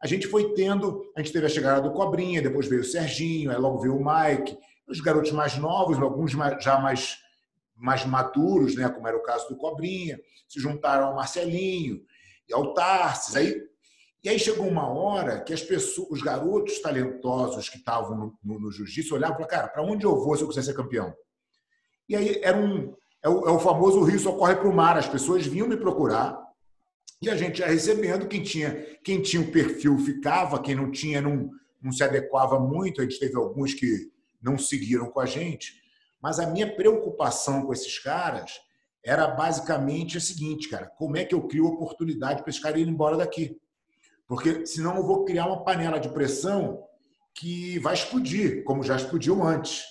a 0.00 0.06
gente 0.06 0.28
foi 0.28 0.54
tendo, 0.54 1.10
a 1.16 1.20
gente 1.20 1.32
teve 1.32 1.46
a 1.46 1.48
chegada 1.48 1.80
do 1.80 1.92
Cobrinha, 1.92 2.42
depois 2.42 2.68
veio 2.68 2.82
o 2.82 2.84
Serginho, 2.84 3.50
aí 3.50 3.56
logo 3.56 3.80
veio 3.80 3.96
o 3.96 4.04
Mike, 4.04 4.56
os 4.86 5.00
garotos 5.00 5.32
mais 5.32 5.56
novos, 5.56 5.98
alguns 5.98 6.32
já 6.60 6.78
mais, 6.78 7.18
mais 7.78 8.04
maduros, 8.04 8.74
né, 8.74 8.88
como 8.88 9.06
era 9.06 9.16
o 9.16 9.22
caso 9.22 9.48
do 9.48 9.56
Cobrinha, 9.56 10.18
se 10.48 10.60
juntaram 10.60 11.06
ao 11.06 11.14
Marcelinho 11.14 12.02
e 12.48 12.52
ao 12.52 12.74
Tarsis. 12.74 13.36
Aí, 13.36 13.60
e 14.22 14.28
aí 14.28 14.38
chegou 14.38 14.66
uma 14.66 14.88
hora 14.88 15.40
que 15.40 15.52
as 15.52 15.62
pessoas, 15.62 16.10
os 16.10 16.22
garotos 16.22 16.80
talentosos 16.80 17.68
que 17.68 17.78
estavam 17.78 18.16
no, 18.16 18.38
no, 18.42 18.60
no 18.60 18.72
jiu-jitsu 18.72 19.14
olhavam 19.14 19.36
e 19.36 19.38
falaram, 19.38 19.50
cara, 19.50 19.68
para 19.68 19.82
onde 19.82 20.04
eu 20.04 20.16
vou 20.16 20.36
se 20.36 20.42
eu 20.42 20.48
quiser 20.48 20.62
ser 20.62 20.74
campeão? 20.74 21.14
E 22.08 22.16
aí 22.16 22.40
era 22.42 22.56
um, 22.58 22.94
é 23.22 23.28
o, 23.28 23.46
é 23.46 23.50
o 23.50 23.58
famoso 23.58 24.02
rio 24.02 24.18
só 24.18 24.32
corre 24.32 24.56
para 24.56 24.68
o 24.68 24.74
mar. 24.74 24.96
As 24.96 25.08
pessoas 25.08 25.46
vinham 25.46 25.68
me 25.68 25.76
procurar 25.76 26.38
e 27.20 27.28
a 27.28 27.36
gente 27.36 27.60
ia 27.60 27.66
recebendo. 27.66 28.26
Quem 28.26 28.42
tinha, 28.42 28.74
quem 29.04 29.20
tinha 29.20 29.42
o 29.42 29.50
perfil 29.50 29.98
ficava, 29.98 30.62
quem 30.62 30.74
não 30.74 30.90
tinha 30.90 31.20
não, 31.20 31.50
não 31.82 31.92
se 31.92 32.02
adequava 32.02 32.58
muito. 32.58 33.00
A 33.00 33.04
gente 33.04 33.18
teve 33.18 33.36
alguns 33.36 33.74
que 33.74 34.10
não 34.40 34.56
seguiram 34.56 35.10
com 35.10 35.20
a 35.20 35.26
gente. 35.26 35.74
Mas 36.20 36.38
a 36.38 36.46
minha 36.46 36.74
preocupação 36.74 37.64
com 37.64 37.72
esses 37.72 37.98
caras 37.98 38.60
era 39.04 39.26
basicamente 39.28 40.18
a 40.18 40.20
seguinte, 40.20 40.68
cara: 40.68 40.86
como 40.96 41.16
é 41.16 41.24
que 41.24 41.34
eu 41.34 41.46
crio 41.46 41.66
oportunidade 41.66 42.42
para 42.42 42.50
esses 42.50 42.62
caras 42.62 42.80
irem 42.80 42.92
embora 42.92 43.16
daqui? 43.16 43.58
Porque 44.26 44.66
senão 44.66 44.96
eu 44.96 45.06
vou 45.06 45.24
criar 45.24 45.46
uma 45.46 45.64
panela 45.64 45.98
de 45.98 46.10
pressão 46.10 46.84
que 47.34 47.78
vai 47.78 47.94
explodir, 47.94 48.64
como 48.64 48.82
já 48.82 48.96
explodiu 48.96 49.42
antes. 49.42 49.84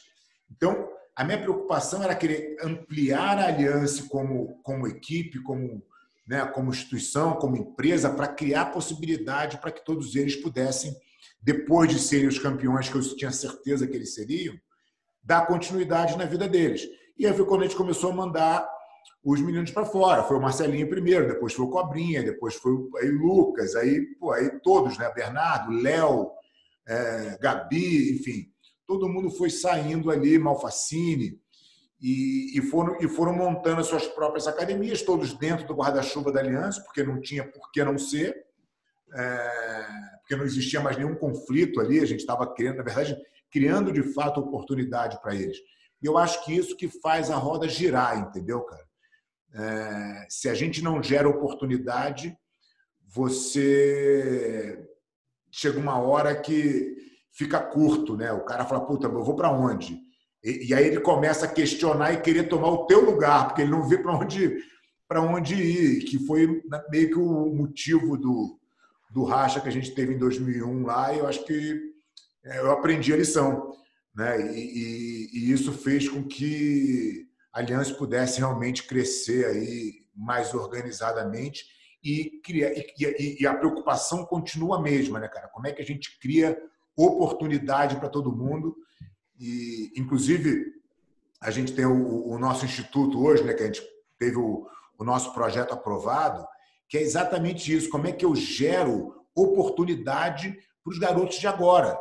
Então, 0.52 0.90
a 1.16 1.24
minha 1.24 1.42
preocupação 1.42 2.04
era 2.04 2.14
querer 2.14 2.58
ampliar 2.62 3.40
a 3.40 3.48
aliança 3.48 4.08
como, 4.08 4.62
como 4.62 4.88
equipe, 4.88 5.42
como, 5.42 5.82
né, 6.28 6.46
como 6.46 6.70
instituição, 6.70 7.34
como 7.34 7.58
empresa, 7.58 8.10
para 8.10 8.28
criar 8.28 8.66
possibilidade 8.68 9.58
para 9.58 9.72
que 9.72 9.84
todos 9.84 10.16
eles 10.16 10.36
pudessem, 10.36 10.96
depois 11.42 11.90
de 11.90 11.98
serem 11.98 12.28
os 12.28 12.38
campeões 12.38 12.90
que 12.90 12.96
eu 12.96 13.16
tinha 13.16 13.32
certeza 13.32 13.88
que 13.88 13.96
eles 13.96 14.14
seriam, 14.14 14.56
dar 15.28 15.46
continuidade 15.46 16.18
na 16.18 16.26
vida 16.26 16.48
deles. 16.48 16.88
E 17.18 17.28
aí 17.28 17.34
foi 17.34 17.46
quando 17.46 17.62
a 17.62 17.66
gente 17.66 17.76
começou 17.76 18.12
a 18.12 18.16
mandar 18.16 18.68
os 19.24 19.42
meninos 19.42 19.72
para 19.72 19.86
fora. 19.86 20.24
Foi 20.24 20.38
o 20.38 20.42
Marcelinho 20.42 20.90
primeiro, 20.90 21.28
depois 21.28 21.54
foi 21.54 21.66
o 21.66 21.70
Cobrinha, 21.70 22.24
depois 22.24 22.56
foi 22.56 22.72
o 22.72 22.90
aí 22.98 23.10
Lucas, 23.10 23.76
aí, 23.76 24.02
pô, 24.20 24.32
aí 24.32 24.50
todos, 24.62 24.98
né? 24.98 25.12
Bernardo, 25.14 25.72
Léo, 25.72 26.32
é, 26.88 27.38
Gabi, 27.42 28.16
enfim 28.16 28.52
todo 28.88 29.10
mundo 29.10 29.30
foi 29.30 29.50
saindo 29.50 30.10
ali, 30.10 30.40
Malfacine, 30.40 31.40
e, 32.02 32.58
e, 32.58 32.62
foram, 32.62 32.98
e 33.02 33.08
foram 33.08 33.34
montando 33.34 33.82
as 33.82 33.88
suas 33.88 34.08
próprias 34.08 34.48
academias, 34.48 35.02
todos 35.02 35.34
dentro 35.34 35.68
do 35.68 35.76
guarda-chuva 35.76 36.32
da 36.32 36.40
Aliança, 36.40 36.82
porque 36.82 37.04
não 37.04 37.20
tinha 37.20 37.44
por 37.44 37.70
que 37.72 37.84
não 37.84 37.98
ser, 37.98 38.36
é, 39.14 39.88
porque 40.20 40.36
não 40.36 40.46
existia 40.46 40.80
mais 40.80 40.96
nenhum 40.96 41.16
conflito 41.16 41.82
ali, 41.82 42.00
a 42.00 42.06
gente 42.06 42.22
estava 42.22 42.48
criando, 42.54 42.78
na 42.78 42.84
verdade, 42.84 43.18
criando 43.58 43.92
de 43.92 44.04
fato 44.04 44.40
oportunidade 44.40 45.20
para 45.20 45.34
eles. 45.34 45.58
E 46.00 46.06
eu 46.06 46.16
acho 46.16 46.46
que 46.46 46.56
isso 46.56 46.78
que 46.78 46.88
faz 46.88 47.32
a 47.32 47.36
roda 47.36 47.68
girar, 47.68 48.20
entendeu, 48.20 48.62
cara? 48.62 48.86
É, 49.56 50.28
se 50.30 50.48
a 50.48 50.54
gente 50.54 50.84
não 50.84 51.02
gera 51.02 51.28
oportunidade, 51.28 52.38
você 53.08 54.88
chega 55.52 55.80
uma 55.80 55.98
hora 56.00 56.40
que 56.40 56.96
fica 57.32 57.60
curto, 57.60 58.16
né? 58.16 58.32
O 58.32 58.46
cara 58.46 58.64
fala, 58.64 58.86
puta, 58.86 59.08
eu 59.08 59.24
vou 59.24 59.36
para 59.36 59.52
onde? 59.52 60.00
E, 60.44 60.68
e, 60.68 60.74
aí 60.76 60.86
ele 60.86 61.00
começa 61.00 61.46
a 61.46 61.52
questionar 61.52 62.14
e 62.14 62.22
querer 62.22 62.44
tomar 62.44 62.70
o 62.70 62.86
teu 62.86 63.04
lugar, 63.04 63.48
porque 63.48 63.64
ele 63.64 63.72
não 63.72 63.88
vê 63.88 63.98
para 63.98 64.16
onde 64.16 64.56
para 65.08 65.22
onde 65.22 65.56
ir, 65.56 66.04
que 66.04 66.20
foi 66.28 66.62
meio 66.92 67.10
que 67.10 67.18
o 67.18 67.56
motivo 67.56 68.18
do, 68.18 68.60
do 69.10 69.24
racha 69.24 69.62
que 69.62 69.70
a 69.70 69.72
gente 69.72 69.96
teve 69.96 70.14
em 70.14 70.18
2001 70.18 70.86
lá, 70.86 71.14
e 71.14 71.20
eu 71.20 71.28
acho 71.28 71.46
que 71.46 71.97
eu 72.56 72.72
aprendi 72.72 73.14
a 73.14 73.18
lição, 73.18 73.72
né? 74.16 74.40
E, 74.54 74.60
e, 74.60 75.30
e 75.34 75.52
isso 75.52 75.72
fez 75.74 76.08
com 76.08 76.24
que 76.24 77.28
a 77.54 77.60
Aliança 77.60 77.94
pudesse 77.94 78.40
realmente 78.40 78.84
crescer 78.84 79.46
aí 79.46 80.06
mais 80.16 80.54
organizadamente 80.54 81.66
e, 82.04 82.40
criar, 82.44 82.72
e, 82.72 83.38
e, 83.42 83.48
a 83.48 83.54
preocupação 83.56 84.26
continua 84.26 84.78
a 84.78 84.82
mesma, 84.82 85.20
né, 85.20 85.28
cara? 85.28 85.48
Como 85.50 85.68
é 85.68 85.72
que 85.72 85.82
a 85.82 85.86
gente 85.86 86.20
cria 86.20 86.58
oportunidade 86.98 87.98
para 87.98 88.10
todo 88.10 88.36
mundo. 88.36 88.76
E, 89.40 89.94
inclusive, 89.96 90.74
a 91.40 91.52
gente 91.52 91.74
tem 91.74 91.86
o, 91.86 92.28
o, 92.28 92.40
nosso 92.40 92.66
instituto 92.66 93.24
hoje, 93.24 93.44
né, 93.44 93.54
que 93.54 93.62
a 93.62 93.68
gente 93.68 93.84
teve 94.18 94.38
o, 94.38 94.68
o 94.98 95.04
nosso 95.04 95.32
projeto 95.34 95.74
aprovado, 95.74 96.44
que 96.90 96.98
é 96.98 97.02
exatamente 97.02 97.72
isso: 97.72 97.90
como 97.90 98.08
é 98.08 98.12
que 98.12 98.26
eu 98.26 98.36
gero 98.36 99.14
oportunidade 99.36 100.58
para 100.84 100.92
os 100.92 100.98
garotos 100.98 101.38
de 101.38 101.48
agora? 101.48 101.98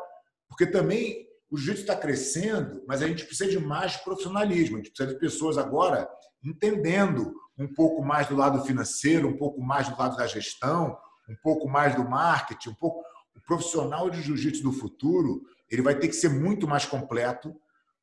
Porque 0.49 0.67
também 0.67 1.27
o 1.51 1.57
jiu-jitsu 1.57 1.83
está 1.83 1.97
crescendo, 1.97 2.83
mas 2.87 3.03
a 3.03 3.09
gente 3.09 3.25
precisa 3.25 3.51
de 3.51 3.59
mais 3.59 3.97
profissionalismo, 3.97 4.77
a 4.77 4.79
gente 4.79 4.91
precisa 4.91 5.15
de 5.15 5.21
pessoas 5.21 5.59
agora 5.59 6.09
entendendo 6.45 7.35
um 7.59 7.73
pouco 7.73 8.03
mais 8.03 8.29
do 8.29 8.37
lado 8.37 8.65
financeiro, 8.65 9.29
um 9.29 9.37
pouco 9.37 9.61
mais 9.61 9.89
do 9.89 9.99
lado 9.99 10.17
da 10.17 10.27
gestão, 10.27 10.97
um 11.29 11.37
pouco 11.43 11.69
mais 11.69 11.95
do 11.95 12.09
marketing, 12.09 12.71
um 12.71 12.75
pouco 12.75 13.05
o 13.35 13.41
profissional 13.47 14.11
de 14.11 14.23
jiu-jitsu 14.23 14.63
do 14.63 14.73
futuro 14.73 15.43
ele 15.69 15.83
vai 15.83 15.99
ter 15.99 16.09
que 16.09 16.15
ser 16.15 16.29
muito 16.29 16.67
mais 16.67 16.85
completo 16.85 17.55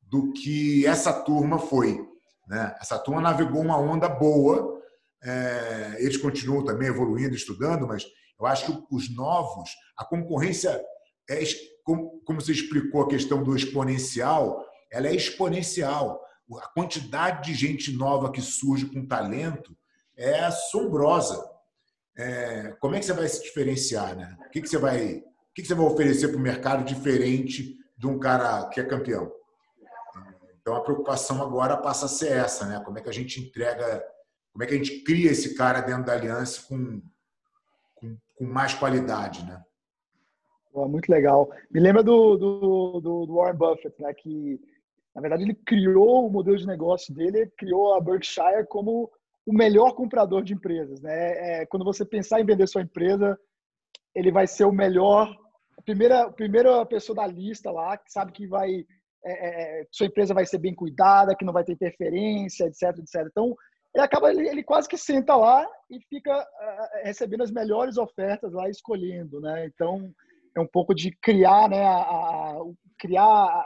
do 0.02 0.32
que 0.32 0.86
essa 0.86 1.12
turma 1.12 1.58
foi. 1.58 1.98
Né? 2.46 2.74
Essa 2.80 2.98
turma 2.98 3.20
navegou 3.20 3.62
uma 3.62 3.78
onda 3.78 4.08
boa, 4.08 4.80
é, 5.22 5.96
eles 5.98 6.16
continuam 6.18 6.64
também 6.64 6.88
evoluindo, 6.88 7.34
estudando, 7.34 7.86
mas 7.86 8.04
eu 8.38 8.46
acho 8.46 8.66
que 8.66 8.94
os 8.94 9.14
novos, 9.14 9.70
a 9.96 10.04
concorrência, 10.04 10.80
é, 11.28 11.42
como, 11.84 12.20
como 12.24 12.40
você 12.40 12.50
explicou 12.50 13.02
a 13.02 13.08
questão 13.08 13.42
do 13.42 13.54
exponencial, 13.54 14.64
ela 14.90 15.06
é 15.06 15.14
exponencial. 15.14 16.20
A 16.60 16.68
quantidade 16.68 17.44
de 17.44 17.54
gente 17.54 17.92
nova 17.92 18.32
que 18.32 18.40
surge 18.40 18.86
com 18.86 19.06
talento 19.06 19.76
é 20.16 20.40
assombrosa 20.40 21.54
é, 22.16 22.76
como 22.78 22.94
é 22.94 23.00
que 23.00 23.06
você 23.06 23.12
vai 23.12 23.28
se 23.28 23.42
diferenciar, 23.42 24.16
né? 24.16 24.36
O 24.46 24.50
que, 24.50 24.60
que 24.62 24.68
você 24.68 24.78
vai, 24.78 25.16
o 25.16 25.22
que, 25.54 25.62
que 25.62 25.66
você 25.66 25.74
vai 25.74 25.86
oferecer 25.86 26.28
para 26.28 26.36
o 26.36 26.40
mercado 26.40 26.84
diferente 26.84 27.76
de 27.96 28.06
um 28.06 28.18
cara 28.18 28.68
que 28.68 28.80
é 28.80 28.84
campeão? 28.84 29.32
Então 30.60 30.76
a 30.76 30.80
preocupação 30.80 31.42
agora 31.42 31.76
passa 31.76 32.06
a 32.06 32.08
ser 32.08 32.32
essa, 32.32 32.66
né? 32.66 32.80
Como 32.84 32.98
é 32.98 33.02
que 33.02 33.08
a 33.08 33.12
gente 33.12 33.40
entrega, 33.40 34.02
como 34.52 34.62
é 34.62 34.66
que 34.66 34.74
a 34.74 34.76
gente 34.76 35.02
cria 35.02 35.32
esse 35.32 35.54
cara 35.54 35.80
dentro 35.80 36.04
da 36.04 36.12
aliança 36.12 36.62
com, 36.68 37.02
com, 37.94 38.16
com 38.36 38.44
mais 38.44 38.72
qualidade, 38.74 39.44
né? 39.44 39.60
Muito 40.74 41.08
legal. 41.08 41.50
Me 41.70 41.80
lembra 41.80 42.02
do, 42.02 42.36
do, 42.36 43.00
do, 43.00 43.34
Warren 43.34 43.56
Buffett, 43.56 44.00
né? 44.00 44.12
Que 44.14 44.60
na 45.14 45.20
verdade 45.20 45.44
ele 45.44 45.54
criou 45.54 46.26
o 46.26 46.30
modelo 46.30 46.56
de 46.56 46.66
negócio 46.66 47.14
dele, 47.14 47.50
criou 47.56 47.94
a 47.94 48.00
Berkshire 48.00 48.66
como 48.68 49.10
o 49.46 49.52
melhor 49.52 49.94
comprador 49.94 50.42
de 50.42 50.54
empresas. 50.54 51.00
Né? 51.00 51.12
É, 51.12 51.62
é, 51.62 51.66
quando 51.66 51.84
você 51.84 52.04
pensar 52.04 52.40
em 52.40 52.44
vender 52.44 52.66
sua 52.66 52.82
empresa, 52.82 53.38
ele 54.14 54.32
vai 54.32 54.46
ser 54.46 54.64
o 54.64 54.72
melhor, 54.72 55.28
a 55.78 55.82
primeira, 55.82 56.22
a 56.22 56.32
primeira 56.32 56.84
pessoa 56.86 57.14
da 57.14 57.26
lista 57.26 57.70
lá, 57.70 57.96
que 57.96 58.10
sabe 58.10 58.32
que 58.32 58.46
vai 58.46 58.84
é, 59.24 59.80
é, 59.80 59.86
sua 59.90 60.06
empresa 60.06 60.34
vai 60.34 60.44
ser 60.44 60.58
bem 60.58 60.74
cuidada, 60.74 61.34
que 61.34 61.44
não 61.44 61.52
vai 61.52 61.64
ter 61.64 61.72
interferência, 61.72 62.64
etc, 62.66 62.98
etc. 62.98 63.26
Então, 63.26 63.56
ele 63.94 64.04
acaba, 64.04 64.30
ele, 64.30 64.46
ele 64.48 64.62
quase 64.62 64.88
que 64.88 64.98
senta 64.98 65.34
lá 65.34 65.66
e 65.88 65.98
fica 66.08 66.36
uh, 66.36 67.04
recebendo 67.04 67.42
as 67.42 67.50
melhores 67.50 67.96
ofertas 67.96 68.52
lá, 68.52 68.68
escolhendo, 68.68 69.40
né? 69.40 69.66
Então, 69.66 70.12
é 70.56 70.60
um 70.60 70.66
pouco 70.66 70.94
de 70.94 71.10
criar, 71.10 71.68
né, 71.68 71.84
a, 71.84 71.96
a 71.96 72.60
criar 72.98 73.64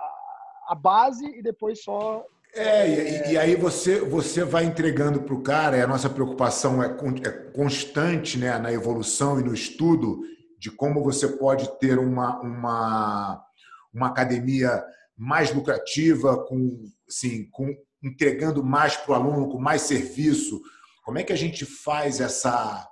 a, 0.69 0.75
base 0.75 1.27
e 1.27 1.43
depois 1.43 1.83
só 1.83 2.25
É, 2.55 2.89
e, 2.89 3.33
e 3.33 3.39
aí 3.39 3.55
você, 3.57 4.01
você 4.01 4.45
vai 4.45 4.65
entregando 4.65 5.23
para 5.23 5.35
o 5.35 5.43
cara, 5.43 5.77
e 5.77 5.83
a 5.83 5.87
nossa 5.87 6.09
preocupação 6.09 6.83
é, 6.83 6.87
é 6.87 7.31
constante 7.53 8.39
né, 8.39 8.59
na 8.59 8.73
evolução 8.73 9.39
e 9.39 9.45
no 9.45 9.55
estudo 9.55 10.21
de 10.59 10.71
como 10.71 11.05
você 11.05 11.29
pode 11.29 11.79
ter 11.79 11.99
uma, 11.99 12.41
uma, 12.41 13.45
uma 13.93 14.09
academia 14.09 14.83
mais 15.17 15.53
lucrativa, 15.53 16.45
com, 16.47 16.85
assim, 17.09 17.49
com 17.51 17.75
entregando 18.03 18.63
mais 18.65 18.97
para 18.97 19.13
o 19.13 19.15
aluno, 19.15 19.49
com 19.49 19.59
mais 19.59 19.83
serviço. 19.83 20.61
Como 21.05 21.19
é 21.19 21.25
que 21.25 21.33
a 21.33 21.37
gente 21.37 21.65
faz 21.65 22.21
essa, 22.21 22.89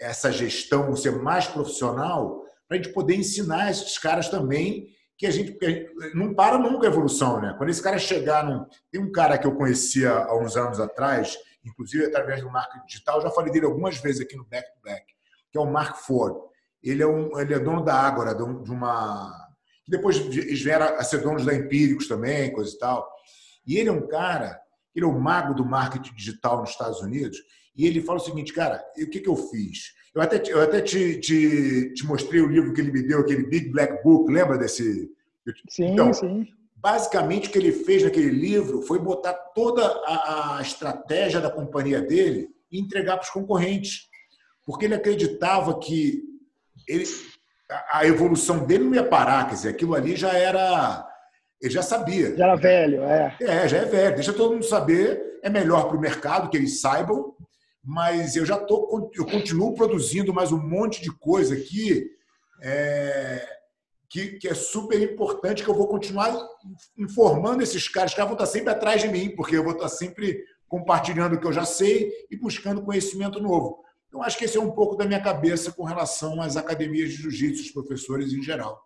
essa 0.00 0.32
gestão 0.32 0.96
ser 0.96 1.12
mais 1.22 1.46
profissional 1.46 2.45
para 2.68 2.78
a 2.78 2.82
gente 2.82 2.92
poder 2.92 3.14
ensinar 3.14 3.70
esses 3.70 3.98
caras 3.98 4.28
também 4.28 4.88
que 5.18 5.26
a 5.26 5.30
gente, 5.30 5.56
não 6.14 6.34
para 6.34 6.58
nunca 6.58 6.86
a 6.86 6.90
evolução, 6.90 7.40
né? 7.40 7.54
Quando 7.56 7.70
esse 7.70 7.82
cara 7.82 7.98
chegar 7.98 8.44
num, 8.44 8.66
tem 8.90 9.00
um 9.00 9.10
cara 9.10 9.38
que 9.38 9.46
eu 9.46 9.54
conhecia 9.54 10.10
há 10.10 10.38
uns 10.38 10.56
anos 10.56 10.78
atrás, 10.78 11.38
inclusive 11.64 12.04
através 12.04 12.42
do 12.42 12.50
marketing 12.50 12.86
digital, 12.86 13.22
já 13.22 13.30
falei 13.30 13.50
dele 13.50 13.64
algumas 13.64 13.98
vezes 13.98 14.20
aqui 14.20 14.36
no 14.36 14.44
Back 14.44 14.68
to 14.74 14.80
Back, 14.84 15.06
que 15.50 15.56
é 15.56 15.60
o 15.60 15.70
Mark 15.70 15.96
Ford. 15.96 16.36
Ele 16.82 17.02
é 17.02 17.06
um, 17.06 17.38
ele 17.40 17.54
é 17.54 17.58
dono 17.58 17.82
da 17.82 17.94
Ágora, 17.94 18.34
de 18.34 18.70
uma 18.70 19.46
que 19.84 19.90
depois 19.90 20.16
esvera 20.16 20.96
a 20.96 21.04
ser 21.04 21.22
dono 21.22 21.42
da 21.44 21.54
Empíricos 21.54 22.08
também, 22.08 22.52
coisa 22.52 22.74
e 22.74 22.78
tal. 22.78 23.08
E 23.64 23.76
ele 23.78 23.88
é 23.88 23.92
um 23.92 24.06
cara, 24.06 24.60
ele 24.94 25.04
é 25.04 25.08
o 25.08 25.18
mago 25.18 25.54
do 25.54 25.64
marketing 25.64 26.14
digital 26.14 26.60
nos 26.60 26.70
Estados 26.70 27.00
Unidos, 27.00 27.38
e 27.76 27.86
ele 27.86 28.00
fala 28.00 28.18
o 28.18 28.22
seguinte, 28.22 28.52
cara, 28.52 28.82
o 28.96 29.06
que, 29.06 29.20
que 29.20 29.28
eu 29.28 29.36
fiz? 29.36 29.94
Eu 30.14 30.22
até, 30.22 30.42
eu 30.50 30.62
até 30.62 30.80
te, 30.80 31.20
te, 31.20 31.92
te, 31.92 32.06
mostrei 32.06 32.40
o 32.40 32.48
livro 32.48 32.72
que 32.72 32.80
ele 32.80 32.90
me 32.90 33.02
deu, 33.02 33.20
aquele 33.20 33.44
Big 33.44 33.68
Black 33.68 34.02
Book, 34.02 34.32
lembra 34.32 34.56
desse? 34.56 35.10
Sim, 35.68 35.92
então, 35.92 36.10
sim. 36.12 36.48
Basicamente, 36.74 37.48
o 37.48 37.52
que 37.52 37.58
ele 37.58 37.72
fez 37.72 38.02
naquele 38.02 38.30
livro 38.30 38.80
foi 38.80 38.98
botar 38.98 39.34
toda 39.34 39.84
a, 39.84 40.56
a 40.56 40.62
estratégia 40.62 41.38
da 41.38 41.50
companhia 41.50 42.00
dele 42.00 42.48
e 42.72 42.80
entregar 42.80 43.16
para 43.16 43.24
os 43.24 43.30
concorrentes. 43.30 44.08
Porque 44.64 44.86
ele 44.86 44.94
acreditava 44.94 45.78
que 45.78 46.22
ele, 46.88 47.04
a 47.90 48.06
evolução 48.06 48.64
dele 48.64 48.84
não 48.84 48.94
ia 48.94 49.04
parar, 49.04 49.46
quer 49.48 49.54
dizer, 49.54 49.68
aquilo 49.68 49.94
ali 49.94 50.16
já 50.16 50.32
era. 50.32 51.06
Ele 51.60 51.72
já 51.72 51.82
sabia. 51.82 52.36
Já 52.36 52.44
era 52.44 52.56
velho, 52.56 53.02
é. 53.02 53.36
É, 53.40 53.68
já 53.68 53.78
é 53.78 53.84
velho. 53.84 54.14
Deixa 54.14 54.32
todo 54.32 54.52
mundo 54.52 54.64
saber. 54.64 55.40
É 55.42 55.50
melhor 55.50 55.88
para 55.88 55.96
o 55.96 56.00
mercado 56.00 56.48
que 56.48 56.56
eles 56.56 56.80
saibam 56.80 57.34
mas 57.86 58.34
eu 58.34 58.44
já 58.44 58.58
tô, 58.58 59.12
eu 59.14 59.24
continuo 59.24 59.72
produzindo 59.72 60.34
mais 60.34 60.50
um 60.50 60.58
monte 60.58 61.00
de 61.00 61.12
coisa 61.12 61.54
aqui 61.54 62.10
é, 62.60 63.48
que, 64.08 64.38
que, 64.38 64.48
é 64.48 64.54
super 64.54 65.00
importante, 65.00 65.62
que 65.62 65.70
eu 65.70 65.74
vou 65.74 65.86
continuar 65.86 66.36
informando 66.98 67.62
esses 67.62 67.86
caras. 67.86 68.12
Caras 68.12 68.30
vão 68.30 68.34
estar 68.34 68.46
sempre 68.46 68.70
atrás 68.70 69.02
de 69.02 69.08
mim, 69.08 69.30
porque 69.36 69.56
eu 69.56 69.62
vou 69.62 69.74
estar 69.74 69.88
sempre 69.88 70.42
compartilhando 70.66 71.34
o 71.34 71.40
que 71.40 71.46
eu 71.46 71.52
já 71.52 71.64
sei 71.64 72.10
e 72.28 72.36
buscando 72.36 72.82
conhecimento 72.82 73.40
novo. 73.40 73.84
Então, 74.08 74.20
acho 74.20 74.36
que 74.36 74.46
esse 74.46 74.56
é 74.56 74.60
um 74.60 74.72
pouco 74.72 74.96
da 74.96 75.04
minha 75.04 75.22
cabeça 75.22 75.70
com 75.70 75.84
relação 75.84 76.42
às 76.42 76.56
academias 76.56 77.10
de 77.10 77.22
jiu-jitsu, 77.22 77.62
os 77.62 77.70
professores 77.70 78.32
em 78.32 78.42
geral. 78.42 78.82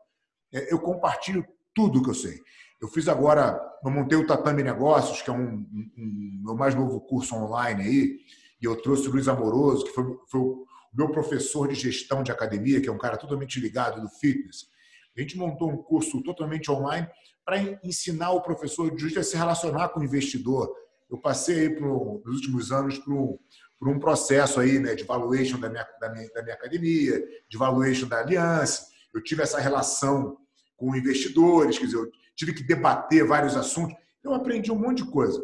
É, 0.53 0.71
eu 0.71 0.79
compartilho 0.79 1.43
tudo 1.75 2.03
que 2.03 2.11
eu 2.11 2.15
sei. 2.15 2.39
Eu 2.83 2.89
fiz 2.89 3.09
agora, 3.09 3.59
eu 3.83 3.91
montei 3.91 4.19
o 4.19 4.27
Tatame 4.27 4.63
Negócios, 4.63 5.23
que 5.23 5.31
é 5.31 5.33
um, 5.33 5.39
um, 5.39 5.91
um 5.97 6.43
meu 6.45 6.55
mais 6.55 6.75
novo 6.75 7.01
curso 7.01 7.35
online 7.35 7.83
aí, 7.83 8.19
e 8.61 8.65
eu 8.65 8.77
trouxe 8.81 9.09
o 9.09 9.13
Luiz 9.13 9.29
Amoroso, 9.29 9.85
que 9.85 9.93
foi, 9.93 10.05
foi 10.29 10.41
o 10.41 10.67
meu 10.93 11.11
professor 11.11 11.69
de 11.69 11.75
gestão 11.75 12.23
de 12.23 12.31
academia, 12.31 12.81
que 12.81 12.89
é 12.89 12.93
um 12.93 12.99
cara 12.99 13.17
totalmente 13.17 13.59
ligado 13.59 14.01
do 14.01 14.09
fitness. 14.09 14.69
A 15.17 15.21
gente 15.21 15.37
montou 15.37 15.71
um 15.71 15.77
curso 15.77 16.23
totalmente 16.23 16.71
online 16.71 17.09
para 17.45 17.61
ensinar 17.83 18.31
o 18.31 18.43
professor 18.43 18.95
de 18.95 19.19
a 19.19 19.23
se 19.23 19.37
relacionar 19.37 19.89
com 19.89 20.01
o 20.01 20.05
investidor. 20.05 20.73
Eu 21.11 21.19
passei 21.19 21.61
aí 21.61 21.71
pro, 21.71 22.23
nos 22.25 22.37
últimos 22.37 22.71
anos 22.71 22.99
por 22.99 23.13
um, 23.13 23.39
por 23.79 23.89
um 23.89 23.99
processo 23.99 24.61
aí, 24.61 24.79
né, 24.79 24.95
de 24.95 25.05
valuation 25.05 25.59
da 25.59 25.69
minha, 25.69 25.87
da, 26.01 26.11
minha, 26.11 26.29
da 26.33 26.43
minha 26.43 26.55
academia, 26.55 27.25
de 27.49 27.57
valuation 27.57 28.07
da 28.07 28.21
aliança. 28.21 28.87
Eu 29.13 29.23
tive 29.23 29.43
essa 29.43 29.59
relação 29.59 30.37
com 30.77 30.95
investidores, 30.95 31.79
quer 31.79 31.87
dizer, 31.87 31.99
eu 31.99 32.11
tive 32.37 32.55
que 32.55 32.63
debater 32.63 33.27
vários 33.27 33.57
assuntos. 33.57 33.97
Eu 34.23 34.33
aprendi 34.33 34.71
um 34.71 34.79
monte 34.79 35.03
de 35.03 35.11
coisa. 35.11 35.43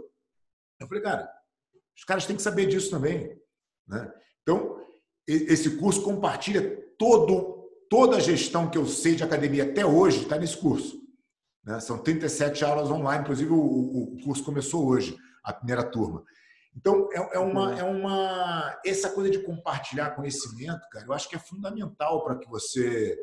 Eu 0.79 0.87
falei, 0.87 1.03
cara, 1.03 1.29
os 1.97 2.05
caras 2.05 2.27
têm 2.27 2.37
que 2.37 2.43
saber 2.43 2.67
disso 2.67 2.91
também. 2.91 3.39
Né? 3.87 4.13
Então, 4.43 4.81
esse 5.27 5.77
curso 5.77 6.03
compartilha 6.03 6.63
todo, 6.99 7.69
toda 7.89 8.17
a 8.17 8.21
gestão 8.21 8.71
que 8.71 8.79
eu 8.79 8.87
sei 8.87 9.15
de 9.15 9.25
academia 9.25 9.65
até 9.65 9.85
hoje, 9.85 10.23
está 10.23 10.39
nesse 10.39 10.57
curso. 10.57 11.01
Né? 11.65 11.81
São 11.81 11.99
37 11.99 12.65
aulas 12.65 12.91
online, 12.91 13.23
inclusive 13.23 13.51
o, 13.51 13.59
o, 13.59 14.23
curso 14.23 14.45
começou 14.45 14.87
hoje, 14.87 15.17
a 15.43 15.53
primeira 15.53 15.83
turma. 15.83 16.25
Então, 16.77 17.09
é, 17.13 17.37
é, 17.37 17.39
uma, 17.39 17.79
é 17.79 17.83
uma. 17.83 18.81
Essa 18.85 19.11
coisa 19.11 19.31
de 19.31 19.43
compartilhar 19.43 20.15
conhecimento, 20.15 20.87
cara, 20.91 21.07
eu 21.07 21.13
acho 21.13 21.29
que 21.29 21.35
é 21.35 21.39
fundamental 21.39 22.23
para 22.23 22.39
que 22.39 22.49
você 22.49 23.19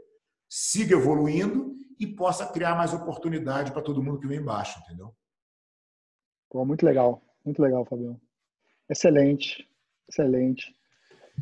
siga 0.50 0.96
evoluindo 0.96 1.76
e 2.00 2.08
possa 2.08 2.46
criar 2.48 2.76
mais 2.76 2.94
oportunidade 2.94 3.72
para 3.72 3.82
todo 3.82 4.02
mundo 4.02 4.20
que 4.20 4.28
vem 4.28 4.40
embaixo, 4.40 4.80
entendeu? 4.80 5.16
Pô, 6.50 6.66
muito 6.66 6.86
legal, 6.86 7.22
muito 7.46 7.62
legal, 7.62 7.86
Fabião. 7.86 8.20
Excelente, 8.94 9.68
excelente. 10.08 10.72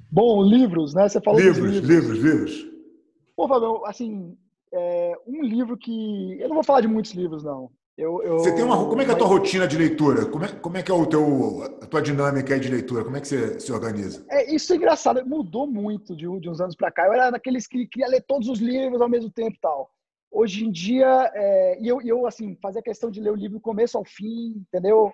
Bom, 0.09 0.41
livros, 0.41 0.93
né? 0.93 1.09
Você 1.09 1.19
falou 1.19 1.39
livros, 1.39 1.69
livros, 1.69 1.89
livros, 1.89 2.17
livros. 2.19 2.67
Pô, 3.35 3.45
Fabio, 3.45 3.85
assim, 3.85 4.37
é 4.73 5.13
um 5.27 5.43
livro 5.43 5.77
que 5.77 6.39
eu 6.39 6.47
não 6.47 6.55
vou 6.55 6.63
falar 6.63 6.79
de 6.79 6.87
muitos 6.87 7.11
livros, 7.11 7.43
não. 7.43 7.69
Eu, 7.97 8.23
eu... 8.23 8.39
Você 8.39 8.55
tem 8.55 8.63
uma, 8.63 8.77
como 8.87 9.01
é 9.01 9.05
que 9.05 9.11
é 9.11 9.13
a 9.13 9.17
tua 9.17 9.27
rotina 9.27 9.67
de 9.67 9.77
leitura? 9.77 10.25
Como 10.25 10.45
é, 10.45 10.47
como 10.47 10.77
é 10.77 10.81
que 10.81 10.89
é 10.89 10.93
o 10.93 11.05
teu, 11.05 11.61
a 11.81 11.85
tua 11.85 12.01
dinâmica 12.01 12.57
de 12.57 12.69
leitura? 12.69 13.03
Como 13.03 13.17
é 13.17 13.21
que 13.21 13.27
você 13.27 13.59
se 13.59 13.71
organiza? 13.71 14.25
É, 14.29 14.49
isso 14.49 14.71
é 14.71 14.77
engraçado, 14.77 15.25
mudou 15.27 15.67
muito 15.67 16.15
de, 16.15 16.25
de 16.39 16.49
uns 16.49 16.61
anos 16.61 16.75
para 16.75 16.89
cá. 16.89 17.05
Eu 17.05 17.13
era 17.13 17.29
daqueles 17.31 17.67
que 17.67 17.85
queria 17.85 18.07
ler 18.07 18.21
todos 18.21 18.47
os 18.47 18.59
livros 18.59 19.01
ao 19.01 19.09
mesmo 19.09 19.29
tempo 19.29 19.57
e 19.57 19.59
tal. 19.59 19.91
Hoje 20.31 20.65
em 20.65 20.71
dia, 20.71 21.29
é, 21.35 21.81
e 21.81 21.87
eu, 21.89 22.01
eu, 22.01 22.25
assim, 22.25 22.55
fazia 22.61 22.81
questão 22.81 23.11
de 23.11 23.19
ler 23.19 23.31
o 23.31 23.35
livro 23.35 23.57
do 23.57 23.61
começo 23.61 23.97
ao 23.97 24.05
fim, 24.05 24.65
entendeu? 24.65 25.11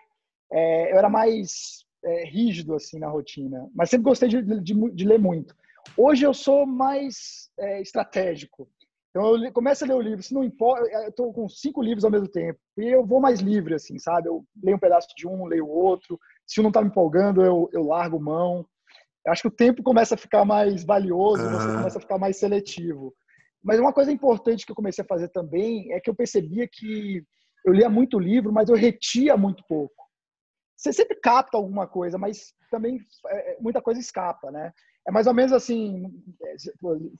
É, 0.51 0.93
eu 0.93 0.99
era 0.99 1.09
mais 1.09 1.86
é, 2.03 2.25
rígido 2.25 2.73
assim 2.73 2.99
na 2.99 3.07
rotina, 3.07 3.67
mas 3.73 3.89
sempre 3.89 4.05
gostei 4.05 4.29
de, 4.29 4.41
de, 4.41 4.91
de 4.91 5.05
ler 5.05 5.19
muito. 5.19 5.55
Hoje 5.95 6.25
eu 6.25 6.33
sou 6.33 6.65
mais 6.65 7.49
é, 7.59 7.81
estratégico. 7.81 8.67
Então 9.09 9.35
eu 9.43 9.51
começo 9.51 9.83
a 9.83 9.87
ler 9.87 9.95
o 9.95 10.01
livro, 10.01 10.21
se 10.21 10.33
não 10.33 10.43
importa, 10.43 10.85
eu 10.85 11.09
estou 11.09 11.33
com 11.33 11.47
cinco 11.49 11.81
livros 11.81 12.03
ao 12.03 12.11
mesmo 12.11 12.27
tempo 12.27 12.59
e 12.77 12.87
eu 12.87 13.05
vou 13.05 13.19
mais 13.19 13.39
livre 13.39 13.73
assim, 13.73 13.97
sabe? 13.97 14.27
Eu 14.27 14.45
leio 14.61 14.77
um 14.77 14.79
pedaço 14.79 15.07
de 15.15 15.27
um, 15.27 15.45
leio 15.45 15.67
outro. 15.67 16.19
Se 16.45 16.59
um 16.59 16.63
não 16.63 16.69
está 16.69 16.81
me 16.81 16.87
empolgando, 16.87 17.43
eu, 17.43 17.69
eu 17.73 17.83
largo 17.83 18.19
mão. 18.19 18.65
Eu 19.25 19.31
acho 19.31 19.41
que 19.41 19.47
o 19.47 19.51
tempo 19.51 19.81
começa 19.81 20.15
a 20.15 20.17
ficar 20.17 20.45
mais 20.45 20.83
valioso, 20.83 21.43
uhum. 21.43 21.51
você 21.51 21.67
começa 21.67 21.97
a 21.97 22.01
ficar 22.01 22.17
mais 22.17 22.37
seletivo. 22.37 23.13
Mas 23.63 23.79
uma 23.79 23.91
coisa 23.91 24.11
importante 24.11 24.65
que 24.65 24.71
eu 24.71 24.75
comecei 24.75 25.03
a 25.03 25.07
fazer 25.07 25.29
também 25.29 25.91
é 25.91 25.99
que 25.99 26.09
eu 26.09 26.15
percebia 26.15 26.67
que 26.71 27.23
eu 27.65 27.73
lia 27.73 27.89
muito 27.89 28.19
livro, 28.19 28.53
mas 28.53 28.69
eu 28.69 28.75
retia 28.75 29.35
muito 29.35 29.63
pouco 29.67 30.06
você 30.77 30.93
sempre 30.93 31.15
capta 31.15 31.57
alguma 31.57 31.87
coisa, 31.87 32.17
mas 32.17 32.53
também 32.69 32.99
é, 33.27 33.53
é, 33.53 33.57
muita 33.59 33.81
coisa 33.81 33.99
escapa, 33.99 34.51
né? 34.51 34.71
É 35.07 35.11
mais 35.11 35.25
ou 35.25 35.33
menos 35.33 35.51
assim, 35.51 36.05
é, 36.43 36.55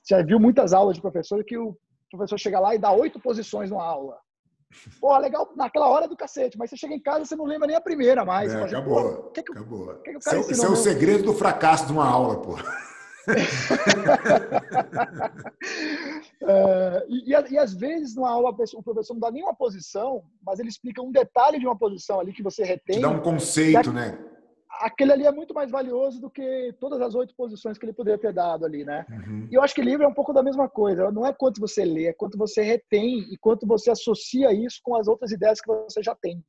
já 0.07 0.21
viu 0.21 0.39
muitas 0.39 0.73
aulas 0.73 0.95
de 0.95 1.01
professor 1.01 1.43
que 1.43 1.57
o 1.57 1.75
professor 2.11 2.38
chega 2.38 2.59
lá 2.59 2.75
e 2.75 2.79
dá 2.79 2.91
oito 2.91 3.19
posições 3.19 3.71
numa 3.71 3.84
aula. 3.84 4.17
Pô, 4.99 5.17
legal 5.17 5.49
naquela 5.55 5.88
hora 5.88 6.07
do 6.07 6.17
cacete, 6.17 6.57
mas 6.57 6.69
você 6.69 6.77
chega 6.77 6.93
em 6.93 7.01
casa 7.01 7.25
você 7.25 7.35
não 7.35 7.45
lembra 7.45 7.67
nem 7.67 7.75
a 7.75 7.81
primeira 7.81 8.23
mais. 8.25 8.53
É, 8.53 8.63
acabou. 8.63 9.31
Que 9.31 9.41
que, 9.41 9.51
acabou. 9.53 9.95
Que 10.01 10.11
que 10.11 10.17
isso, 10.17 10.51
isso 10.51 10.65
é 10.65 10.69
o 10.69 10.75
segredo 10.75 11.23
do 11.23 11.34
fracasso 11.34 11.88
de 11.88 11.93
uma 11.93 12.05
aula, 12.05 12.41
pô. 12.41 12.55
é, 16.41 17.06
e, 17.10 17.32
e, 17.32 17.58
às 17.58 17.74
vezes, 17.74 18.16
numa 18.16 18.30
aula, 18.30 18.49
o 18.49 18.84
professor 18.84 19.14
não 19.14 19.20
dá 19.20 19.32
nenhuma 19.32 19.54
posição, 19.54 20.24
mas 20.45 20.60
ele 20.60 20.70
explica 20.70 21.02
um 21.02 21.12
detalhe 21.12 21.60
de 21.60 21.66
uma 21.66 21.78
posição 21.78 22.20
ali 22.20 22.34
que 22.34 22.44
você 22.44 22.64
retém. 22.64 22.98
Te 22.98 23.02
dá 23.02 23.10
um 23.10 23.20
conceito, 23.20 23.91
né? 23.91 24.18
Aquele 24.80 25.12
ali 25.12 25.26
é 25.26 25.32
muito 25.32 25.54
mais 25.54 25.72
valioso 25.72 26.22
do 26.22 26.30
que 26.30 26.74
todas 26.80 27.02
as 27.02 27.16
oito 27.16 27.34
posições 27.36 27.78
que 27.78 27.86
ele 27.86 27.94
poderia 27.94 28.20
ter 28.20 28.32
dado 28.32 28.66
ali, 28.66 28.86
né? 28.86 29.06
Uhum. 29.10 29.48
E 29.52 29.56
eu 29.56 29.62
acho 29.62 29.74
que 29.74 29.82
livro 29.82 30.06
é 30.06 30.08
um 30.08 30.14
pouco 30.14 30.32
da 30.32 30.44
mesma 30.44 30.70
coisa. 30.70 31.12
Não 31.12 31.26
é 31.26 31.34
quanto 31.34 31.60
você 31.60 31.84
lê, 31.84 32.08
é 32.08 32.14
quanto 32.14 32.38
você 32.38 32.62
retém 32.62 33.28
e 33.32 33.38
quanto 33.38 33.66
você 33.66 33.90
associa 33.90 34.54
isso 34.54 34.80
com 34.84 34.95
as 34.95 35.08
outras 35.08 35.32
ideias 35.32 35.60
que 35.60 35.68
você 35.68 36.04
já 36.04 36.16
tem. 36.16 36.44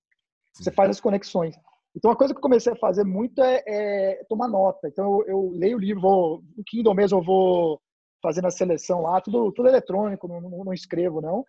Você 0.52 0.70
faz 0.70 0.90
as 0.90 1.00
conexões. 1.00 1.56
Então, 1.96 2.10
uma 2.10 2.16
coisa 2.16 2.32
que 2.32 2.38
eu 2.38 2.42
comecei 2.42 2.72
a 2.72 2.76
fazer 2.76 3.04
muito 3.04 3.42
é, 3.42 3.62
é 3.66 4.24
tomar 4.28 4.48
nota. 4.48 4.88
Então, 4.88 5.04
eu, 5.04 5.26
eu, 5.26 5.50
leio 5.52 5.76
o 5.76 5.80
livro, 5.80 6.02
vou, 6.02 6.42
no 6.56 6.64
Kindle 6.64 6.94
mesmo 6.94 7.18
eu 7.18 7.22
vou 7.22 7.80
fazendo 8.22 8.46
a 8.46 8.50
seleção 8.50 9.02
lá, 9.02 9.20
tudo, 9.20 9.52
tudo 9.52 9.68
eletrônico, 9.68 10.26
não, 10.26 10.40
não, 10.40 10.64
não, 10.64 10.72
escrevo, 10.72 11.20
não. 11.20 11.44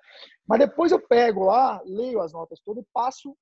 Mas 0.47 0.59
depois 0.59 0.91
eu 0.91 0.99
pego 0.99 1.45
lá, 1.45 1.81
leio 1.85 2.21
as 2.21 2.31
notas 2.31 2.59
todas 2.63 2.83
e 2.83 2.87
passo, 2.93 3.35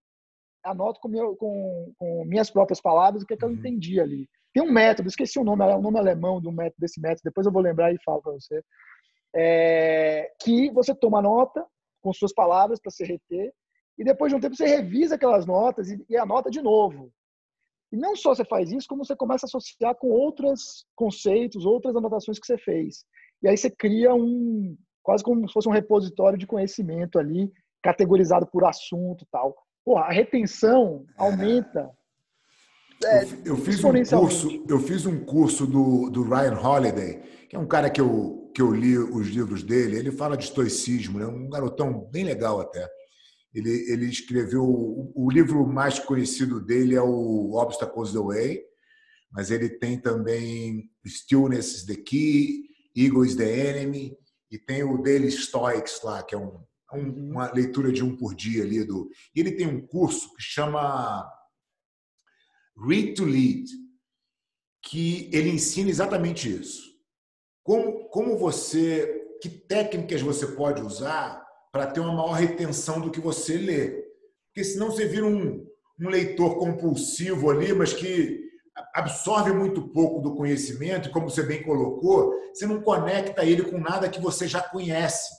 anoto 0.64 1.00
com, 1.00 1.08
meu, 1.08 1.36
com, 1.36 1.94
com 1.98 2.26
minhas 2.26 2.50
próprias 2.50 2.82
palavras 2.82 3.24
o 3.24 3.26
que, 3.26 3.34
é 3.34 3.38
que 3.38 3.44
eu 3.44 3.50
uhum. 3.50 3.56
entendi 3.56 4.00
ali. 4.00 4.28
Tem 4.54 4.64
um 4.64 4.72
método, 4.72 5.08
esqueci 5.10 5.38
o 5.38 5.44
nome, 5.44 5.64
é 5.64 5.76
um 5.76 5.82
nome 5.82 6.00
alemão 6.00 6.42
do 6.42 6.52
método, 6.52 6.78
desse 6.80 7.00
método, 7.00 7.22
depois 7.26 7.46
eu 7.46 7.54
vou 7.54 7.62
lembrar 7.62 7.94
e 7.94 8.02
falo 8.04 8.22
para 8.22 8.34
você. 8.34 8.62
É, 9.36 10.32
que 10.42 10.72
você 10.72 10.96
toma 10.96 11.22
nota 11.22 11.66
com 12.02 12.14
suas 12.14 12.34
palavras 12.34 12.80
para 12.80 12.92
se 12.92 13.04
reter 13.04 13.54
e 13.98 14.04
depois 14.04 14.32
de 14.32 14.36
um 14.36 14.40
tempo 14.40 14.56
você 14.56 14.66
revisa 14.66 15.16
aquelas 15.16 15.46
notas 15.46 15.90
e, 15.90 16.06
e 16.10 16.18
anota 16.18 16.50
de 16.50 16.62
novo. 16.62 17.12
E 17.92 17.98
não 17.98 18.16
só 18.16 18.36
você 18.36 18.44
faz 18.44 18.72
isso, 18.72 18.88
como 18.88 19.06
você 19.06 19.16
começa 19.16 19.46
a 19.46 19.48
associar 19.48 19.96
com 19.96 20.10
outros 20.10 20.86
conceitos, 20.96 21.66
outras 21.66 21.96
anotações 21.96 22.38
que 22.38 22.46
você 22.46 22.58
fez. 22.58 23.06
E 23.42 23.48
aí 23.48 23.58
você 23.58 23.70
cria 23.70 24.14
um 24.14 24.76
quase 25.02 25.24
como 25.24 25.48
se 25.48 25.54
fosse 25.54 25.70
um 25.70 25.72
repositório 25.72 26.38
de 26.38 26.46
conhecimento 26.46 27.18
ali, 27.18 27.50
categorizado 27.82 28.46
por 28.46 28.66
assunto 28.66 29.26
tal. 29.32 29.56
Porra, 29.86 30.02
a 30.02 30.12
retenção 30.12 31.06
é. 31.18 31.24
aumenta. 31.24 31.90
É, 33.06 33.24
eu, 33.24 33.30
eu, 33.46 33.58
fiz 33.58 33.82
um 33.82 33.94
curso, 34.04 34.66
eu 34.68 34.80
fiz 34.80 35.06
um 35.06 35.24
curso 35.24 35.66
do, 35.66 36.10
do 36.10 36.24
Ryan 36.24 36.60
Holiday, 36.60 37.22
que 37.48 37.56
é 37.56 37.60
um 37.60 37.68
cara 37.68 37.90
que 37.90 38.02
eu, 38.02 38.52
que 38.54 38.62
eu 38.62 38.70
li 38.74 38.98
os 38.98 39.28
livros 39.28 39.64
dele. 39.64 39.98
Ele 39.98 40.12
fala 40.12 40.36
de 40.36 40.44
estoicismo, 40.44 41.20
né? 41.20 41.26
um 41.26 41.50
garotão 41.50 42.10
bem 42.12 42.26
legal 42.26 42.60
até. 42.60 42.86
Ele, 43.58 43.92
ele 43.92 44.06
escreveu 44.06 44.64
o, 44.64 45.12
o 45.16 45.32
livro 45.32 45.66
mais 45.66 45.98
conhecido 45.98 46.62
dele 46.62 46.94
é 46.94 47.02
o 47.02 47.54
Obstacles 47.56 48.12
the 48.12 48.20
Way, 48.20 48.64
mas 49.32 49.50
ele 49.50 49.68
tem 49.68 50.00
também 50.00 50.92
Stillness 51.04 51.78
is 51.78 51.86
the 51.86 51.96
Key, 51.96 52.70
Ego 52.96 53.26
is 53.26 53.36
the 53.36 53.50
Enemy, 53.70 54.16
e 54.52 54.60
tem 54.60 54.84
o 54.84 55.02
dele 55.02 55.32
Stoics 55.32 56.04
lá, 56.04 56.22
que 56.22 56.36
é 56.36 56.38
um, 56.38 56.64
um, 56.94 57.00
uhum. 57.00 57.32
uma 57.32 57.52
leitura 57.52 57.92
de 57.92 58.04
um 58.04 58.16
por 58.16 58.36
dia 58.36 58.64
ali. 58.64 58.84
Do, 58.84 59.10
e 59.36 59.40
ele 59.40 59.54
tem 59.54 59.66
um 59.66 59.88
curso 59.88 60.32
que 60.36 60.44
chama 60.44 61.28
Read 62.88 63.16
to 63.16 63.26
Lead, 63.26 63.68
que 64.84 65.32
ele 65.34 65.50
ensina 65.50 65.90
exatamente 65.90 66.48
isso. 66.48 66.84
Como, 67.64 68.08
como 68.10 68.38
você, 68.38 69.36
que 69.42 69.50
técnicas 69.50 70.22
você 70.22 70.46
pode 70.46 70.80
usar 70.80 71.47
para 71.78 71.86
ter 71.86 72.00
uma 72.00 72.12
maior 72.12 72.32
retenção 72.32 73.00
do 73.00 73.12
que 73.12 73.20
você 73.20 73.56
lê. 73.56 74.04
Porque 74.48 74.64
senão 74.64 74.90
você 74.90 75.06
vira 75.06 75.28
um, 75.28 75.64
um 76.02 76.10
leitor 76.10 76.58
compulsivo 76.58 77.52
ali, 77.52 77.72
mas 77.72 77.94
que 77.94 78.48
absorve 78.96 79.54
muito 79.54 79.88
pouco 79.90 80.20
do 80.20 80.36
conhecimento, 80.36 81.12
como 81.12 81.30
você 81.30 81.44
bem 81.44 81.62
colocou, 81.62 82.34
você 82.52 82.66
não 82.66 82.82
conecta 82.82 83.46
ele 83.46 83.62
com 83.62 83.78
nada 83.78 84.10
que 84.10 84.20
você 84.20 84.48
já 84.48 84.60
conhece. 84.60 85.32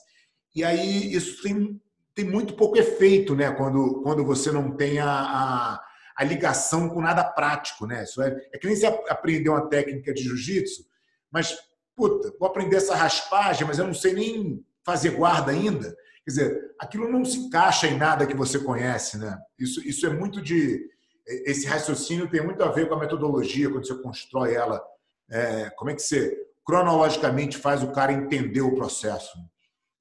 E 0.55 0.63
aí 0.63 1.13
isso 1.13 1.43
tem, 1.43 1.77
tem 2.15 2.23
muito 2.23 2.53
pouco 2.53 2.77
efeito, 2.77 3.35
né? 3.35 3.51
Quando, 3.51 4.01
quando 4.01 4.23
você 4.23 4.49
não 4.49 4.77
tem 4.77 4.97
a, 4.97 5.11
a, 5.11 5.83
a 6.15 6.23
ligação 6.23 6.87
com 6.87 7.01
nada 7.01 7.21
prático, 7.21 7.85
né? 7.85 8.03
Isso 8.03 8.21
é, 8.21 8.29
é 8.53 8.57
que 8.57 8.65
nem 8.65 8.77
você 8.77 8.85
aprender 9.09 9.49
uma 9.49 9.67
técnica 9.67 10.13
de 10.13 10.23
jiu-jitsu, 10.23 10.85
mas, 11.29 11.57
puta, 11.97 12.33
vou 12.39 12.47
aprender 12.47 12.77
essa 12.77 12.95
raspagem, 12.95 13.67
mas 13.67 13.77
eu 13.77 13.85
não 13.85 13.93
sei 13.93 14.13
nem 14.13 14.65
fazer 14.85 15.09
guarda 15.09 15.51
ainda. 15.51 15.93
Quer 16.29 16.33
dizer, 16.33 16.75
aquilo 16.79 17.11
não 17.11 17.25
se 17.25 17.39
encaixa 17.39 17.87
em 17.87 17.97
nada 17.97 18.27
que 18.27 18.35
você 18.35 18.59
conhece, 18.59 19.17
né? 19.17 19.35
Isso, 19.57 19.81
isso 19.81 20.05
é 20.05 20.11
muito 20.11 20.39
de. 20.39 20.87
Esse 21.25 21.65
raciocínio 21.65 22.29
tem 22.29 22.43
muito 22.43 22.63
a 22.63 22.71
ver 22.71 22.87
com 22.87 22.93
a 22.93 22.99
metodologia, 22.99 23.67
quando 23.67 23.87
você 23.87 23.95
constrói 23.95 24.53
ela. 24.53 24.79
É, 25.27 25.71
como 25.71 25.89
é 25.89 25.95
que 25.95 26.03
você 26.03 26.37
cronologicamente 26.63 27.57
faz 27.57 27.81
o 27.81 27.91
cara 27.91 28.13
entender 28.13 28.61
o 28.61 28.75
processo? 28.75 29.39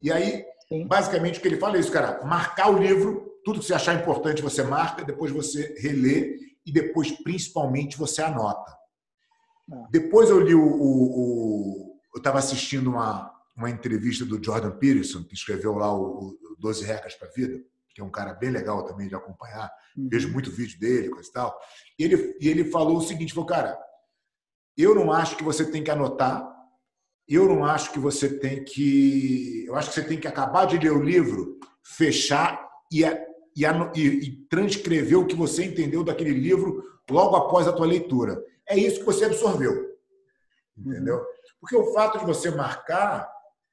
E 0.02 0.12
aí, 0.12 0.44
Sim. 0.68 0.86
basicamente, 0.86 1.38
o 1.38 1.42
que 1.42 1.48
ele 1.48 1.56
fala 1.56 1.78
é 1.78 1.80
isso, 1.80 1.90
cara: 1.90 2.22
marcar 2.22 2.70
o 2.70 2.78
livro, 2.78 3.32
tudo 3.42 3.60
que 3.60 3.64
você 3.64 3.72
achar 3.72 3.94
importante 3.94 4.42
você 4.42 4.62
marca, 4.62 5.06
depois 5.06 5.32
você 5.32 5.74
relê 5.78 6.36
e 6.66 6.70
depois, 6.70 7.10
principalmente, 7.22 7.96
você 7.96 8.20
anota. 8.20 8.70
Ah. 9.72 9.88
Depois 9.90 10.28
eu 10.28 10.40
li 10.40 10.54
o. 10.54 10.60
o, 10.60 11.94
o 11.94 11.98
eu 12.14 12.18
estava 12.18 12.38
assistindo 12.38 12.90
uma, 12.90 13.37
uma 13.58 13.70
entrevista 13.70 14.24
do 14.24 14.42
Jordan 14.42 14.70
Peterson, 14.78 15.24
que 15.24 15.34
escreveu 15.34 15.74
lá 15.74 15.92
o, 15.92 16.28
o 16.28 16.56
12 16.58 16.84
Regras 16.84 17.14
para 17.16 17.28
a 17.28 17.32
Vida, 17.32 17.60
que 17.92 18.00
é 18.00 18.04
um 18.04 18.10
cara 18.10 18.32
bem 18.32 18.50
legal 18.50 18.84
também 18.84 19.08
de 19.08 19.16
acompanhar. 19.16 19.68
Uhum. 19.96 20.08
Vejo 20.08 20.32
muito 20.32 20.50
vídeo 20.50 20.78
dele, 20.78 21.10
coisa 21.10 21.28
e 21.28 21.32
tal. 21.32 21.58
E 21.98 22.04
ele, 22.04 22.36
e 22.40 22.48
ele 22.48 22.70
falou 22.70 22.96
o 22.96 23.02
seguinte: 23.02 23.34
falou, 23.34 23.48
cara, 23.48 23.76
eu 24.76 24.94
não 24.94 25.12
acho 25.12 25.36
que 25.36 25.42
você 25.42 25.68
tem 25.68 25.82
que 25.82 25.90
anotar, 25.90 26.48
eu 27.28 27.46
não 27.46 27.64
acho 27.64 27.92
que 27.92 27.98
você 27.98 28.38
tem 28.38 28.62
que. 28.62 29.64
Eu 29.66 29.74
acho 29.74 29.88
que 29.88 29.96
você 29.96 30.04
tem 30.04 30.20
que 30.20 30.28
acabar 30.28 30.64
de 30.66 30.78
ler 30.78 30.92
o 30.92 31.02
livro, 31.02 31.58
fechar 31.82 32.64
e, 32.92 33.02
e, 33.04 33.66
e 33.96 34.46
transcrever 34.48 35.18
o 35.18 35.26
que 35.26 35.34
você 35.34 35.64
entendeu 35.64 36.04
daquele 36.04 36.30
livro 36.30 36.84
logo 37.10 37.34
após 37.34 37.66
a 37.66 37.72
tua 37.72 37.86
leitura. 37.86 38.40
É 38.68 38.78
isso 38.78 39.00
que 39.00 39.06
você 39.06 39.24
absorveu. 39.24 39.98
Entendeu? 40.76 41.16
Uhum. 41.16 41.24
Porque 41.60 41.76
o 41.76 41.92
fato 41.92 42.20
de 42.20 42.24
você 42.24 42.52
marcar 42.52 43.28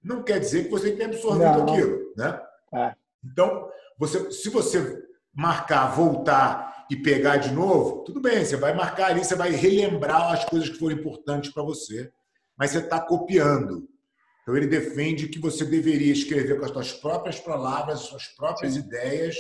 não 0.06 0.24
quer 0.24 0.40
dizer 0.40 0.66
que 0.66 0.70
você 0.70 0.92
tenha 0.92 1.10
absorvido 1.10 1.58
não. 1.58 1.64
aquilo. 1.64 2.14
Né? 2.16 2.42
É. 2.74 2.96
Então, 3.24 3.70
você, 3.98 4.32
se 4.32 4.50
você 4.50 5.04
marcar, 5.34 5.88
voltar 5.88 6.86
e 6.90 6.96
pegar 6.96 7.38
de 7.38 7.52
novo, 7.52 8.04
tudo 8.04 8.22
bem, 8.22 8.46
você 8.46 8.56
vai 8.56 8.74
marcar 8.74 9.08
ali, 9.08 9.26
você 9.26 9.36
vai 9.36 9.52
relembrar 9.52 10.32
as 10.32 10.46
coisas 10.46 10.70
que 10.70 10.78
foram 10.78 10.96
importantes 10.96 11.52
para 11.52 11.64
você, 11.64 12.12
mas 12.56 12.72
você 12.72 12.78
está 12.78 13.00
copiando. 13.00 13.90
Então, 14.44 14.56
ele 14.56 14.68
defende 14.68 15.28
que 15.28 15.40
você 15.40 15.66
deveria 15.66 16.14
escrever 16.14 16.60
com 16.60 16.66
as 16.66 16.72
suas 16.72 16.94
próprias 16.94 17.40
palavras, 17.40 18.02
as 18.02 18.06
suas 18.06 18.28
próprias 18.28 18.74
Sim. 18.74 18.82
ideias, 18.82 19.36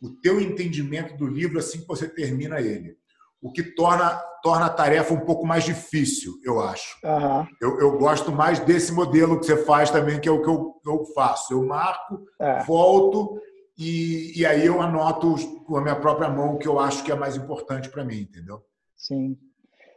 o 0.00 0.10
teu 0.10 0.40
entendimento 0.40 1.16
do 1.16 1.26
livro 1.26 1.58
assim 1.58 1.80
que 1.80 1.88
você 1.88 2.08
termina 2.08 2.60
ele 2.60 2.96
o 3.44 3.52
que 3.52 3.62
torna, 3.62 4.08
torna 4.42 4.64
a 4.64 4.70
tarefa 4.70 5.12
um 5.12 5.20
pouco 5.20 5.46
mais 5.46 5.64
difícil, 5.64 6.32
eu 6.42 6.58
acho. 6.62 6.96
Uhum. 7.04 7.46
Eu, 7.60 7.78
eu, 7.78 7.98
gosto 7.98 8.32
mais 8.32 8.58
desse 8.58 8.90
modelo 8.90 9.38
que 9.38 9.44
você 9.44 9.66
faz 9.66 9.90
também, 9.90 10.18
que 10.18 10.26
é 10.26 10.32
o 10.32 10.40
que 10.40 10.48
eu, 10.48 10.80
eu 10.86 11.04
faço. 11.14 11.52
Eu 11.52 11.62
marco, 11.62 12.24
é. 12.40 12.62
volto 12.62 13.38
e, 13.76 14.32
e 14.34 14.46
aí 14.46 14.64
eu 14.64 14.80
anoto 14.80 15.36
com 15.66 15.76
a 15.76 15.82
minha 15.82 15.94
própria 15.94 16.30
mão 16.30 16.54
o 16.54 16.58
que 16.58 16.66
eu 16.66 16.80
acho 16.80 17.04
que 17.04 17.12
é 17.12 17.14
mais 17.14 17.36
importante 17.36 17.90
para 17.90 18.02
mim, 18.02 18.20
entendeu? 18.20 18.64
Sim. 18.96 19.36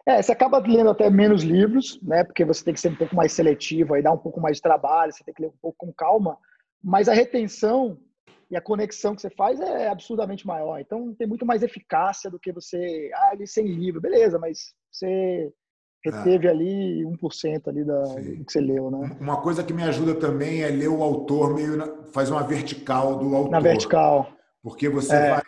É, 0.06 0.22
você 0.22 0.34
acaba 0.34 0.60
lendo 0.60 0.90
até 0.90 1.10
menos 1.10 1.42
livros, 1.42 2.02
né? 2.02 2.26
Porque 2.26 2.44
você 2.44 2.66
tem 2.66 2.74
que 2.74 2.82
ser 2.82 2.90
um 2.90 2.98
pouco 2.98 3.16
mais 3.16 3.32
seletivo, 3.32 3.94
aí 3.94 4.04
dá 4.04 4.12
um 4.12 4.18
pouco 4.18 4.42
mais 4.42 4.58
de 4.58 4.62
trabalho, 4.62 5.14
você 5.14 5.24
tem 5.24 5.34
que 5.34 5.42
ler 5.42 5.48
um 5.48 5.62
pouco 5.62 5.78
com 5.86 5.94
calma. 5.94 6.38
Mas 6.84 7.08
a 7.08 7.14
retenção 7.14 7.98
e 8.50 8.56
a 8.56 8.62
conexão 8.62 9.16
que 9.16 9.22
você 9.22 9.30
faz 9.30 9.60
é 9.60 9.90
absurdamente 9.90 10.48
maior. 10.48 10.80
Então 10.80 11.14
tem 11.14 11.28
muito 11.28 11.46
mais 11.46 11.64
eficácia 11.64 12.30
do 12.30 12.40
que 12.40 12.52
você, 12.52 13.12
ah, 13.14 13.30
ali 13.32 13.48
sem 13.48 13.66
livro, 13.68 14.02
beleza, 14.02 14.40
mas 14.40 14.74
você 14.92 15.52
reteve 16.04 16.48
é. 16.48 16.50
ali 16.52 17.04
1% 17.04 17.68
ali 17.68 17.84
da, 17.84 18.04
do 18.04 18.46
que 18.46 18.52
você 18.52 18.62
leu, 18.62 18.90
né? 18.90 19.18
Uma 19.20 19.42
coisa 19.42 19.64
que 19.64 19.74
me 19.74 19.84
ajuda 19.84 20.16
também 20.16 20.62
é 20.62 20.70
ler 20.70 20.88
o 20.88 21.04
autor 21.04 21.54
meio 21.54 21.76
na, 21.76 22.04
faz 22.14 22.30
uma 22.30 22.44
vertical 22.44 23.18
do 23.18 23.36
autor. 23.36 23.52
Na 23.52 23.60
vertical. 23.60 24.32
Porque 24.62 24.88
você 24.88 25.16
é. 25.16 25.30
vai 25.32 25.44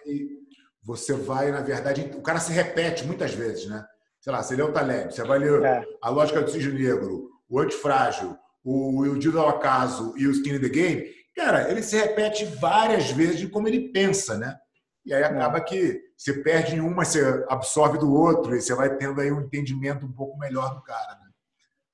você 0.90 1.14
vai, 1.14 1.52
na 1.52 1.62
verdade, 1.62 2.10
o 2.16 2.22
cara 2.22 2.40
se 2.40 2.52
repete 2.52 3.06
muitas 3.06 3.32
vezes, 3.32 3.68
né? 3.68 3.86
Sei 4.20 4.34
lá, 4.34 4.42
você 4.42 4.56
lê 4.56 4.64
o 4.64 4.72
Taleb, 4.72 5.14
você 5.14 5.24
vai 5.24 5.38
ler 5.38 5.64
é. 5.64 5.84
A 6.02 6.10
Lógica 6.10 6.42
do 6.42 6.50
Cisne 6.50 6.74
Negro, 6.74 7.30
O 7.48 7.60
Antifrágil, 7.60 8.36
o 8.64 9.06
Ildido 9.06 9.40
ao 9.40 9.50
Acaso 9.50 10.14
e 10.18 10.26
o 10.26 10.32
Skin 10.32 10.56
in 10.56 10.60
the 10.60 10.70
Game, 10.70 11.06
Cara, 11.40 11.72
ele 11.72 11.82
se 11.82 11.96
repete 11.96 12.44
várias 12.44 13.12
vezes 13.12 13.40
de 13.40 13.48
como 13.48 13.66
ele 13.66 13.94
pensa, 13.94 14.38
né? 14.38 14.58
E 15.06 15.14
aí 15.14 15.24
acaba 15.24 15.62
que 15.62 16.02
você 16.18 16.34
perde 16.34 16.76
em 16.76 16.82
uma, 16.82 17.06
você 17.06 17.46
absorve 17.48 17.98
do 17.98 18.14
outro, 18.14 18.54
e 18.54 18.62
você 18.62 18.76
vai 18.76 18.94
tendo 18.98 19.22
aí 19.22 19.32
um 19.32 19.40
entendimento 19.40 20.06
um 20.06 20.12
pouco 20.12 20.38
melhor 20.38 20.76
do 20.76 20.82
cara, 20.82 21.18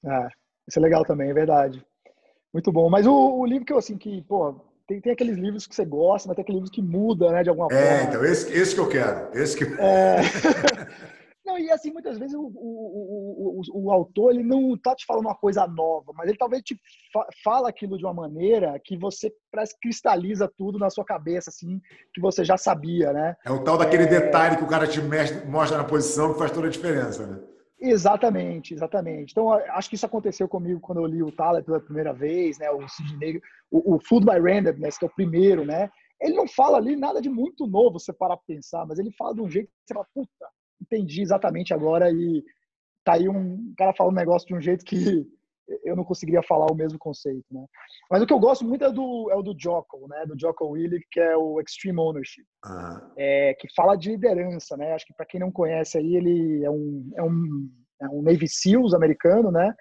né? 0.04 0.16
É, 0.16 0.28
isso 0.68 0.80
é 0.80 0.82
legal 0.82 1.06
também, 1.06 1.30
é 1.30 1.34
verdade. 1.34 1.86
Muito 2.52 2.72
bom. 2.72 2.90
Mas 2.90 3.06
o, 3.06 3.14
o 3.14 3.46
livro 3.46 3.66
que 3.66 3.72
eu, 3.72 3.78
assim, 3.78 4.00
que, 4.00 4.24
pô, 4.24 4.60
tem, 4.88 5.00
tem 5.00 5.14
aqueles 5.14 5.38
livros 5.38 5.68
que 5.68 5.76
você 5.76 5.86
gosta, 5.86 6.28
mas 6.28 6.36
tem 6.36 6.42
aqueles 6.42 6.62
livros 6.62 6.76
que 6.76 6.82
muda, 6.82 7.32
né, 7.32 7.44
de 7.44 7.50
alguma 7.50 7.68
é, 7.68 7.76
forma. 7.76 7.88
É, 7.88 8.04
então, 8.04 8.26
esse, 8.26 8.52
esse 8.52 8.74
que 8.74 8.82
eu 8.82 8.90
quero. 8.90 9.30
Esse 9.38 9.56
que... 9.56 9.64
É... 9.80 10.22
Não, 11.46 11.60
e 11.60 11.70
assim, 11.70 11.92
muitas 11.92 12.18
vezes 12.18 12.36
o, 12.36 12.42
o, 12.42 13.62
o, 13.62 13.84
o, 13.84 13.92
autor 13.92 14.32
ele 14.32 14.44
não 14.44 14.76
tá 14.76 14.96
te 14.96 15.06
falando 15.06 15.26
uma 15.26 15.36
coisa 15.36 15.68
nova, 15.68 16.12
mas 16.16 16.28
ele 16.28 16.38
talvez 16.38 16.64
te 16.64 16.76
fa 17.14 17.28
fala 17.44 17.70
aquilo 17.70 18.00
de 18.00 18.04
uma 18.04 18.14
maneira 18.14 18.80
que 18.84 18.98
você 18.98 19.32
parece 19.52 19.78
cristaliza 19.80 20.52
tudo 20.58 20.80
na 20.80 20.90
sua 20.90 21.06
cabeça, 21.06 21.52
assim, 21.52 21.80
que 22.12 22.20
você 22.20 22.44
já 22.44 22.58
sabia, 22.58 23.14
né? 23.14 23.36
É 23.46 23.52
o 23.52 23.64
tal 23.64 23.78
daquele 23.78 24.04
é... 24.04 24.08
detalhe 24.08 24.58
que 24.58 24.64
o 24.64 24.68
cara 24.68 24.88
te 24.88 25.00
mostra 25.46 25.78
na 25.78 25.84
posição 25.84 26.34
que 26.34 26.40
faz 26.40 26.52
toda 26.52 26.66
a 26.66 26.72
diferença, 26.72 27.28
né? 27.28 27.40
Exatamente, 27.80 28.74
exatamente. 28.74 29.32
Então, 29.32 29.52
acho 29.52 29.90
que 29.90 29.96
isso 29.96 30.06
aconteceu 30.06 30.48
comigo 30.48 30.80
quando 30.80 31.02
eu 31.02 31.06
li 31.06 31.22
o 31.22 31.32
Thaler 31.32 31.64
pela 31.64 31.80
primeira 31.80 32.12
vez, 32.12 32.58
né? 32.58 32.72
O 32.72 32.88
Sidney, 32.88 33.40
o, 33.70 33.96
o 33.96 34.00
Food 34.00 34.26
by 34.26 34.40
Randomness, 34.40 34.98
que 34.98 35.06
é 35.06 35.08
o 35.08 35.14
primeiro, 35.14 35.64
né? 35.64 35.92
Ele 36.20 36.36
não 36.36 36.48
fala 36.48 36.78
ali 36.78 36.96
nada 36.96 37.22
de 37.22 37.30
muito 37.30 37.68
novo, 37.68 38.00
você 38.00 38.12
parar 38.12 38.38
para 38.38 38.46
pensar, 38.48 38.86
mas 38.88 38.98
ele 38.98 39.12
fala 39.12 39.36
de 39.36 39.42
um 39.42 39.50
jeito 39.50 39.68
que 39.68 39.74
você 39.86 39.94
fala, 39.94 40.08
puta, 40.14 40.55
entendi 40.81 41.22
exatamente 41.22 41.73
agora 41.73 42.11
e 42.11 42.43
tá 43.03 43.14
aí 43.14 43.30
um 43.30 43.73
cara 43.77 43.93
falando 43.93 44.14
um 44.14 44.18
negócio 44.18 44.47
de 44.47 44.56
um 44.56 44.61
jeito 44.61 44.84
que 44.84 45.27
eu 45.84 45.95
não 45.95 46.03
conseguiria 46.03 46.43
falar 46.43 46.72
o 46.72 46.76
mesmo 46.76 46.99
conceito, 46.99 47.45
né? 47.52 47.65
Mas 48.10 48.22
o 48.22 48.27
que 48.27 48.34
eu 48.34 48.39
gosto 48.39 48.64
muito 48.64 48.84
é 48.84 48.91
do 48.91 49.30
é 49.31 49.35
o 49.35 49.41
do 49.41 49.56
Jocko, 49.57 50.07
né? 50.07 50.26
Do 50.26 50.39
Jocko 50.39 50.68
Willig, 50.68 51.03
que 51.11 51.19
é 51.19 51.35
o 51.35 51.60
Extreme 51.60 51.99
Ownership, 51.99 52.45
é, 53.18 53.53
que 53.56 53.68
fala 53.76 53.95
de 53.95 54.11
liderança, 54.11 54.77
né? 54.77 54.93
Acho 54.93 55.06
que 55.06 55.14
para 55.14 55.26
quem 55.26 55.39
não 55.39 55.52
conhece 55.52 55.97
aí, 55.97 56.15
ele 56.15 56.64
é 56.64 56.69
um 56.69 57.11
é 57.15 57.23
um, 57.23 57.69
é 58.02 58.07
um 58.10 58.22
Navy 58.22 58.47
SEALs 58.47 58.93
americano, 58.93 59.52
né? 59.52 59.73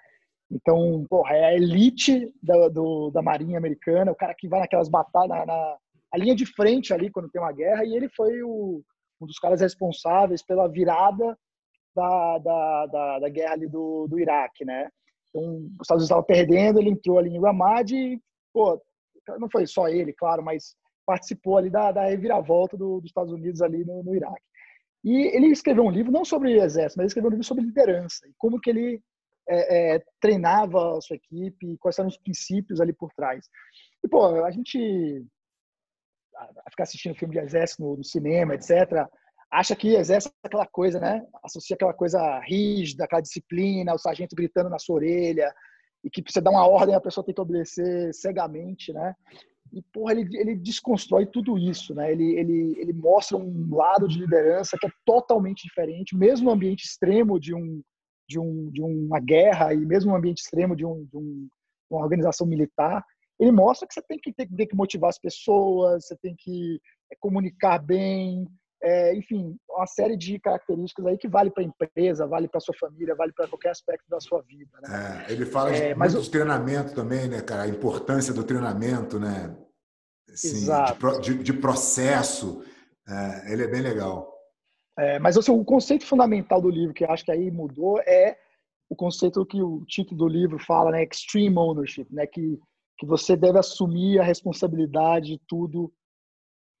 Então, 0.49 1.05
porra, 1.09 1.35
é 1.35 1.45
a 1.45 1.53
elite 1.53 2.31
da, 2.41 2.69
do, 2.69 3.09
da 3.11 3.21
marinha 3.21 3.57
americana, 3.57 4.11
o 4.11 4.15
cara 4.15 4.33
que 4.35 4.47
vai 4.47 4.59
naquelas 4.59 4.89
batalhas, 4.89 5.29
na, 5.29 5.45
na 5.45 5.77
a 6.13 6.17
linha 6.17 6.35
de 6.35 6.45
frente 6.45 6.93
ali 6.93 7.11
quando 7.11 7.29
tem 7.29 7.41
uma 7.41 7.51
guerra 7.51 7.83
e 7.83 7.93
ele 7.93 8.07
foi 8.09 8.41
o, 8.41 8.81
um 9.21 9.25
dos 9.25 9.39
caras 9.39 9.61
responsáveis 9.61 10.43
pela 10.43 10.67
virada 10.67 11.37
da, 11.95 12.37
da, 12.39 12.85
da, 12.87 13.19
da 13.19 13.29
guerra 13.29 13.53
ali 13.53 13.67
do, 13.67 14.07
do 14.07 14.19
Iraque, 14.19 14.65
né? 14.65 14.89
Então, 15.29 15.43
os 15.43 15.81
Estados 15.81 15.89
Unidos 15.89 16.03
estavam 16.03 16.23
perdendo, 16.23 16.79
ele 16.79 16.89
entrou 16.89 17.17
ali 17.17 17.29
em 17.29 17.41
Ramad 17.41 17.91
e, 17.91 18.21
pô, 18.53 18.81
não 19.39 19.49
foi 19.49 19.65
só 19.65 19.87
ele, 19.87 20.13
claro, 20.13 20.43
mas 20.43 20.75
participou 21.05 21.57
ali 21.57 21.69
da, 21.69 21.91
da 21.91 22.05
reviravolta 22.05 22.77
do, 22.77 22.99
dos 22.99 23.09
Estados 23.09 23.31
Unidos 23.31 23.61
ali 23.61 23.83
no, 23.85 24.03
no 24.03 24.15
Iraque. 24.15 24.41
E 25.03 25.35
ele 25.35 25.47
escreveu 25.47 25.83
um 25.83 25.91
livro, 25.91 26.11
não 26.11 26.25
sobre 26.25 26.57
exército, 26.57 26.97
mas 26.97 27.03
ele 27.03 27.07
escreveu 27.07 27.29
um 27.29 27.31
livro 27.31 27.45
sobre 27.45 27.63
liderança 27.63 28.27
e 28.27 28.33
como 28.37 28.59
que 28.59 28.69
ele 28.69 29.01
é, 29.47 29.95
é, 29.95 30.03
treinava 30.19 30.97
a 30.97 31.01
sua 31.01 31.15
equipe, 31.15 31.77
quais 31.77 31.97
eram 31.99 32.09
os 32.09 32.17
princípios 32.17 32.81
ali 32.81 32.91
por 32.91 33.11
trás. 33.13 33.47
E, 34.03 34.07
pô, 34.07 34.43
a 34.43 34.51
gente 34.51 35.23
a 36.37 36.69
ficar 36.69 36.83
assistindo 36.83 37.15
filme 37.15 37.35
de 37.35 37.41
exército 37.41 37.83
no, 37.83 37.97
no, 37.97 38.03
cinema, 38.03 38.55
etc., 38.55 39.07
acha 39.51 39.75
que 39.75 39.95
exército 39.95 40.33
é 40.43 40.47
aquela 40.47 40.67
coisa, 40.67 40.99
né? 40.99 41.25
Associa 41.43 41.75
aquela 41.75 41.93
coisa 41.93 42.39
rígida, 42.39 43.05
aquela 43.05 43.21
disciplina, 43.21 43.93
o 43.93 43.97
sargento 43.97 44.35
gritando 44.35 44.69
na 44.69 44.79
sua 44.79 44.95
orelha, 44.95 45.53
e 46.03 46.09
que 46.09 46.21
você 46.21 46.39
dá 46.39 46.51
uma 46.51 46.67
ordem 46.67 46.93
a 46.93 47.01
pessoa 47.01 47.25
tem 47.25 47.33
que 47.33 47.41
obedecer 47.41 48.13
cegamente, 48.13 48.93
né? 48.93 49.15
E, 49.73 49.81
porra, 49.81 50.13
ele, 50.13 50.37
ele 50.37 50.55
desconstrói 50.55 51.25
tudo 51.25 51.57
isso, 51.57 51.93
né? 51.95 52.11
Ele, 52.11 52.37
ele, 52.37 52.75
ele 52.79 52.93
mostra 52.93 53.35
um 53.35 53.75
lado 53.75 54.07
de 54.07 54.19
liderança 54.19 54.77
que 54.79 54.85
é 54.87 54.91
totalmente 55.03 55.63
diferente, 55.63 56.15
mesmo 56.15 56.45
no 56.45 56.51
ambiente 56.51 56.83
extremo 56.83 57.39
de, 57.39 57.53
um, 57.53 57.81
de, 58.29 58.39
um, 58.39 58.69
de 58.71 58.81
uma 58.81 59.19
guerra 59.19 59.73
e 59.73 59.77
mesmo 59.77 60.11
no 60.11 60.17
ambiente 60.17 60.39
extremo 60.39 60.75
de, 60.75 60.85
um, 60.85 61.05
de 61.05 61.17
um, 61.17 61.47
uma 61.89 62.01
organização 62.01 62.45
militar, 62.45 63.03
ele 63.39 63.51
mostra 63.51 63.87
que 63.87 63.93
você 63.93 64.01
tem 64.01 64.17
que, 64.17 64.33
ter, 64.33 64.47
tem 64.47 64.67
que 64.67 64.75
motivar 64.75 65.09
as 65.09 65.19
pessoas, 65.19 66.07
você 66.07 66.15
tem 66.17 66.35
que 66.37 66.79
é, 67.11 67.15
comunicar 67.19 67.79
bem, 67.79 68.47
é, 68.81 69.15
enfim, 69.15 69.57
uma 69.69 69.87
série 69.87 70.15
de 70.15 70.39
características 70.39 71.05
aí 71.05 71.17
que 71.17 71.27
vale 71.27 71.49
para 71.49 71.63
a 71.63 71.65
empresa, 71.65 72.27
vale 72.27 72.47
para 72.47 72.59
sua 72.59 72.75
família, 72.79 73.15
vale 73.15 73.33
para 73.33 73.47
qualquer 73.47 73.69
aspecto 73.69 74.05
da 74.07 74.19
sua 74.19 74.41
vida. 74.43 74.69
Né? 74.81 75.25
É, 75.27 75.33
ele 75.33 75.45
fala 75.45 75.75
é, 75.75 75.95
mas 75.95 76.13
de 76.13 76.29
treinamento 76.29 76.93
também, 76.93 77.27
né, 77.27 77.41
cara? 77.41 77.63
A 77.63 77.67
importância 77.67 78.33
do 78.33 78.43
treinamento, 78.43 79.19
né? 79.19 79.55
Assim, 80.31 80.65
de, 80.65 81.21
de, 81.21 81.43
de, 81.43 81.53
processo. 81.53 82.63
É, 83.07 83.53
ele 83.53 83.63
é 83.63 83.67
bem 83.67 83.81
legal. 83.81 84.31
É, 84.97 85.19
mas 85.19 85.37
assim, 85.37 85.51
o 85.51 85.63
conceito 85.63 86.05
fundamental 86.05 86.61
do 86.61 86.69
livro, 86.69 86.93
que 86.93 87.05
acho 87.05 87.25
que 87.25 87.31
aí 87.31 87.49
mudou, 87.49 87.99
é 88.01 88.37
o 88.89 88.95
conceito 88.95 89.45
que 89.45 89.61
o 89.61 89.83
título 89.85 90.17
do 90.17 90.27
livro 90.27 90.59
fala, 90.59 90.91
né? 90.91 91.03
Extreme 91.03 91.57
ownership, 91.57 92.07
né? 92.11 92.27
Que 92.27 92.59
que 92.97 93.05
você 93.05 93.35
deve 93.35 93.59
assumir 93.59 94.19
a 94.19 94.23
responsabilidade 94.23 95.27
de 95.27 95.41
tudo 95.47 95.91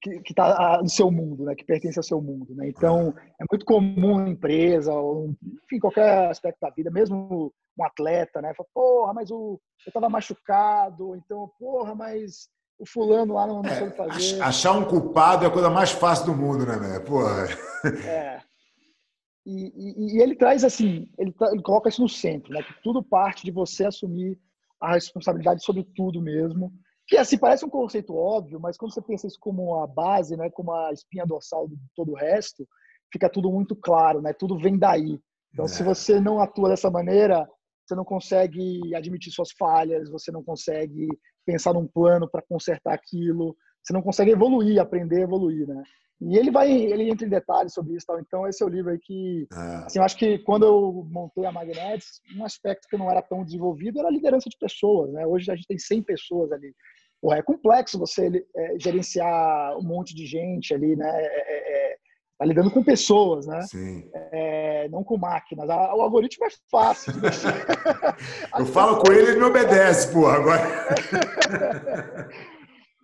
que 0.01 0.21
está 0.29 0.81
no 0.81 0.89
seu 0.89 1.09
mundo, 1.09 1.45
né, 1.45 1.55
que 1.55 1.65
pertence 1.65 1.97
ao 1.97 2.03
seu 2.03 2.21
mundo. 2.21 2.53
Né? 2.53 2.69
Então, 2.69 3.13
é 3.39 3.45
muito 3.49 3.65
comum 3.65 4.19
na 4.19 4.29
empresa, 4.29 4.93
ou, 4.93 5.35
enfim, 5.63 5.79
qualquer 5.79 6.29
aspecto 6.29 6.59
da 6.61 6.69
vida, 6.69 6.91
mesmo 6.91 7.51
um 7.77 7.83
atleta, 7.83 8.41
né? 8.41 8.53
Fala, 8.55 8.69
porra, 8.73 9.13
mas 9.13 9.29
o, 9.31 9.59
eu 9.85 9.89
estava 9.89 10.07
machucado, 10.07 11.15
então, 11.15 11.51
porra, 11.59 11.93
mas 11.93 12.47
o 12.79 12.85
fulano 12.87 13.33
lá 13.33 13.47
não, 13.47 13.61
não 13.61 13.69
é, 13.69 13.79
soube 13.79 13.95
fazer. 13.95 14.41
Achar 14.41 14.73
um 14.73 14.85
culpado 14.85 15.43
é 15.43 15.47
a 15.47 15.51
coisa 15.51 15.69
mais 15.69 15.91
fácil 15.91 16.27
do 16.27 16.35
mundo, 16.35 16.65
né, 16.65 16.77
né? 16.77 16.99
Porra. 16.99 17.47
É. 18.07 18.41
E, 19.45 19.71
e, 19.75 20.15
e, 20.17 20.21
ele 20.21 20.35
traz 20.35 20.63
assim, 20.63 21.07
ele, 21.19 21.33
ele 21.51 21.61
coloca 21.61 21.89
isso 21.89 22.01
no 22.01 22.09
centro, 22.09 22.51
né? 22.51 22.63
Que 22.63 22.81
tudo 22.81 23.03
parte 23.03 23.43
de 23.43 23.51
você 23.51 23.85
assumir 23.85 24.39
a 24.85 24.93
responsabilidade 24.93 25.63
sobre 25.63 25.83
tudo 25.95 26.21
mesmo. 26.21 26.71
Que 27.07 27.17
assim 27.17 27.37
parece 27.37 27.63
um 27.65 27.69
conceito 27.69 28.15
óbvio, 28.15 28.59
mas 28.59 28.77
quando 28.77 28.93
você 28.93 29.01
pensa 29.01 29.27
isso 29.27 29.37
como 29.39 29.79
a 29.81 29.87
base, 29.87 30.35
né, 30.35 30.49
como 30.49 30.71
a 30.71 30.91
espinha 30.91 31.25
dorsal 31.25 31.67
de 31.67 31.75
todo 31.95 32.13
o 32.13 32.15
resto, 32.15 32.67
fica 33.11 33.29
tudo 33.29 33.51
muito 33.51 33.75
claro, 33.75 34.21
né? 34.21 34.33
Tudo 34.33 34.57
vem 34.57 34.77
daí. 34.77 35.19
Então, 35.53 35.65
é. 35.65 35.67
se 35.67 35.83
você 35.83 36.19
não 36.19 36.39
atua 36.39 36.69
dessa 36.69 36.89
maneira, 36.89 37.47
você 37.85 37.95
não 37.95 38.03
consegue 38.03 38.95
admitir 38.95 39.31
suas 39.31 39.51
falhas, 39.51 40.09
você 40.09 40.31
não 40.31 40.43
consegue 40.43 41.07
pensar 41.45 41.73
num 41.73 41.87
plano 41.87 42.27
para 42.29 42.41
consertar 42.41 42.93
aquilo, 42.93 43.55
você 43.83 43.93
não 43.93 44.01
consegue 44.01 44.31
evoluir, 44.31 44.81
aprender 44.81 45.17
a 45.17 45.23
evoluir, 45.23 45.67
né? 45.67 45.83
E 46.21 46.37
ele 46.37 46.49
vai, 46.49 46.71
ele 46.71 47.09
entra 47.09 47.25
em 47.25 47.29
detalhes 47.29 47.73
sobre 47.73 47.95
isso, 47.95 48.05
tal. 48.05 48.19
Então 48.19 48.47
esse 48.47 48.63
é 48.63 48.65
o 48.65 48.69
livro 48.69 48.91
aí 48.91 48.99
que, 48.99 49.47
é. 49.51 49.75
assim, 49.85 49.99
eu 49.99 50.05
acho 50.05 50.17
que 50.17 50.39
quando 50.39 50.65
eu 50.65 51.05
montei 51.09 51.45
a 51.45 51.51
Magnetics, 51.51 52.21
um 52.37 52.45
aspecto 52.45 52.87
que 52.87 52.97
não 52.97 53.11
era 53.11 53.21
tão 53.21 53.43
desenvolvido 53.43 53.99
era 53.99 54.07
a 54.07 54.11
liderança 54.11 54.49
de 54.49 54.57
pessoas, 54.57 55.11
né? 55.11 55.25
Hoje 55.25 55.51
a 55.51 55.55
gente 55.55 55.67
tem 55.67 55.77
100 55.77 56.03
pessoas 56.03 56.51
ali. 56.51 56.73
Pô, 57.21 57.33
é 57.33 57.41
complexo 57.41 57.99
você 57.99 58.45
é, 58.55 58.79
gerenciar 58.79 59.77
um 59.77 59.83
monte 59.83 60.15
de 60.15 60.25
gente 60.25 60.73
ali, 60.73 60.95
né? 60.95 61.09
É, 61.09 61.25
é, 61.25 61.91
é 61.91 61.95
tá 62.37 62.45
lidando 62.45 62.71
com 62.71 62.83
pessoas, 62.83 63.47
né? 63.47 63.61
Sim. 63.63 64.09
É, 64.13 64.89
não 64.89 65.03
com 65.03 65.17
máquinas. 65.17 65.67
O 65.67 66.01
algoritmo 66.01 66.45
é 66.45 66.49
fácil. 66.69 67.13
eu 68.59 68.65
falo 68.65 68.97
com 68.97 69.11
ele, 69.11 69.31
ele 69.31 69.39
me 69.39 69.45
obedece, 69.45 70.11
porra, 70.11 70.35
agora. 70.35 70.61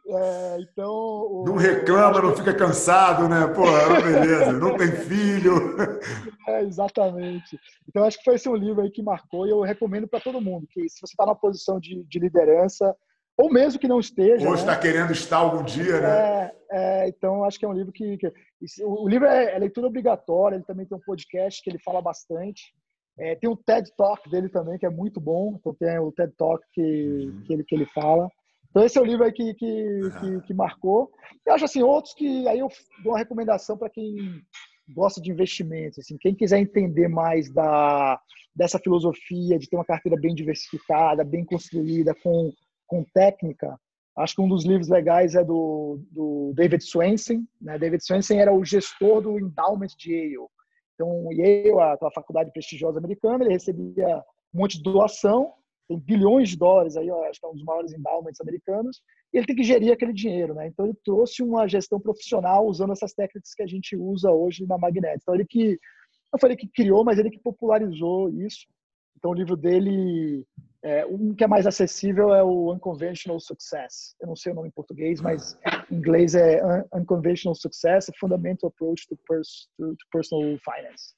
É, 0.07 0.57
então, 0.59 0.91
o... 0.91 1.43
Não 1.45 1.55
reclama, 1.55 2.21
não 2.21 2.35
fica 2.35 2.53
cansado, 2.53 3.29
né? 3.29 3.47
Pô, 3.47 3.63
beleza, 4.01 4.51
não 4.51 4.75
tem 4.75 4.91
filho. 4.91 5.75
É, 6.47 6.63
exatamente. 6.63 7.57
Então, 7.87 8.03
acho 8.03 8.17
que 8.17 8.23
foi 8.23 8.33
esse 8.33 8.49
um 8.49 8.55
livro 8.55 8.81
aí 8.81 8.89
que 8.89 9.03
marcou 9.03 9.45
e 9.45 9.51
eu 9.51 9.61
recomendo 9.61 10.07
para 10.07 10.19
todo 10.19 10.41
mundo, 10.41 10.65
que 10.67 10.89
se 10.89 10.99
você 10.99 11.13
está 11.13 11.23
na 11.23 11.35
posição 11.35 11.79
de, 11.79 12.03
de, 12.03 12.19
liderança, 12.19 12.95
ou 13.37 13.53
mesmo 13.53 13.79
que 13.79 13.87
não 13.87 13.99
esteja... 13.99 14.47
Ou 14.47 14.55
está 14.55 14.71
né? 14.71 14.79
querendo 14.79 15.11
estar 15.11 15.37
algum 15.37 15.63
dia, 15.63 16.01
né? 16.01 16.09
É, 16.09 16.51
é, 16.71 17.07
então, 17.07 17.45
acho 17.45 17.59
que 17.59 17.63
é 17.65 17.67
um 17.67 17.73
livro 17.73 17.91
que... 17.91 18.17
que 18.17 18.33
o 18.83 19.07
livro 19.07 19.27
é, 19.27 19.53
é, 19.53 19.59
leitura 19.59 19.85
obrigatória, 19.85 20.55
ele 20.55 20.65
também 20.65 20.85
tem 20.85 20.97
um 20.97 21.01
podcast 21.01 21.61
que 21.63 21.69
ele 21.69 21.79
fala 21.79 22.01
bastante. 22.01 22.73
É, 23.19 23.35
tem 23.35 23.49
o 23.49 23.55
TED 23.55 23.91
Talk 23.95 24.27
dele 24.29 24.49
também, 24.49 24.79
que 24.79 24.85
é 24.85 24.89
muito 24.89 25.21
bom. 25.21 25.55
Então, 25.59 25.75
tem 25.75 25.99
o 25.99 26.11
TED 26.11 26.33
Talk 26.35 26.65
que, 26.73 26.81
uhum. 26.81 27.43
que, 27.45 27.53
ele, 27.53 27.63
que 27.63 27.75
ele 27.75 27.85
fala. 27.85 28.29
Então, 28.71 28.85
esse 28.85 28.97
é 28.97 29.01
o 29.01 29.05
livro 29.05 29.25
aí 29.25 29.33
que, 29.33 29.53
que, 29.53 29.99
que, 30.19 30.41
que 30.47 30.53
marcou. 30.53 31.11
Eu 31.45 31.53
acho 31.53 31.65
assim, 31.65 31.83
outros 31.83 32.13
que 32.13 32.47
aí 32.47 32.59
eu 32.59 32.69
dou 33.03 33.11
uma 33.11 33.19
recomendação 33.19 33.77
para 33.77 33.89
quem 33.89 34.41
gosta 34.89 35.21
de 35.21 35.29
investimentos, 35.29 35.99
assim, 35.99 36.17
quem 36.17 36.33
quiser 36.33 36.59
entender 36.59 37.07
mais 37.07 37.53
da, 37.53 38.19
dessa 38.55 38.79
filosofia 38.79 39.59
de 39.59 39.69
ter 39.69 39.75
uma 39.75 39.85
carteira 39.85 40.19
bem 40.19 40.33
diversificada, 40.33 41.23
bem 41.23 41.45
construída, 41.45 42.15
com, 42.15 42.51
com 42.87 43.05
técnica, 43.13 43.77
acho 44.17 44.35
que 44.35 44.41
um 44.41 44.47
dos 44.47 44.65
livros 44.65 44.89
legais 44.89 45.35
é 45.35 45.43
do, 45.43 45.99
do 46.09 46.53
David 46.55 46.83
Swensen. 46.83 47.47
Né? 47.61 47.77
David 47.77 48.03
Swensen 48.03 48.39
era 48.39 48.53
o 48.53 48.63
gestor 48.63 49.21
do 49.21 49.39
Endowment 49.39 49.95
de 49.97 50.13
Yale. 50.13 50.47
Então, 50.95 51.31
Yale, 51.31 51.71
aquela 51.93 52.11
faculdade 52.11 52.51
prestigiosa 52.51 52.99
americana, 52.99 53.43
ele 53.43 53.53
recebia 53.53 54.23
um 54.53 54.59
monte 54.59 54.77
de 54.77 54.83
doação 54.83 55.53
tem 55.87 55.99
bilhões 55.99 56.49
de 56.49 56.57
dólares 56.57 56.95
aí, 56.95 57.09
acho 57.09 57.39
que 57.39 57.45
é 57.45 57.49
um 57.49 57.53
dos 57.53 57.63
maiores 57.63 57.93
endowments 57.93 58.39
americanos, 58.41 59.01
e 59.33 59.37
ele 59.37 59.45
tem 59.45 59.55
que 59.55 59.63
gerir 59.63 59.91
aquele 59.91 60.13
dinheiro, 60.13 60.53
né? 60.53 60.67
Então 60.67 60.85
ele 60.85 60.97
trouxe 61.03 61.41
uma 61.41 61.67
gestão 61.67 61.99
profissional 61.99 62.65
usando 62.67 62.93
essas 62.93 63.13
técnicas 63.13 63.53
que 63.53 63.63
a 63.63 63.67
gente 63.67 63.95
usa 63.95 64.31
hoje 64.31 64.65
na 64.65 64.77
Magnet. 64.77 65.19
Então 65.21 65.35
ele 65.35 65.45
que 65.45 65.79
não 66.31 66.39
foi 66.39 66.49
ele 66.49 66.57
que 66.57 66.67
criou, 66.67 67.03
mas 67.03 67.19
ele 67.19 67.29
que 67.29 67.39
popularizou 67.39 68.29
isso. 68.29 68.67
Então 69.17 69.31
o 69.31 69.35
livro 69.35 69.55
dele, 69.55 70.45
é, 70.83 71.05
um 71.05 71.33
que 71.35 71.43
é 71.43 71.47
mais 71.47 71.67
acessível 71.67 72.33
é 72.33 72.43
o 72.43 72.73
Unconventional 72.73 73.39
Success. 73.39 74.15
Eu 74.19 74.27
não 74.27 74.35
sei 74.35 74.51
o 74.51 74.55
nome 74.55 74.69
em 74.69 74.71
português, 74.71 75.21
mas 75.21 75.57
em 75.91 75.95
inglês 75.95 76.35
é 76.35 76.61
Unconventional 76.93 77.55
Success, 77.55 78.09
a 78.09 78.13
Fundamental 78.19 78.69
Approach 78.69 79.07
to, 79.07 79.17
pers 79.27 79.69
to 79.77 79.95
Personal 80.11 80.57
Finance. 80.59 81.13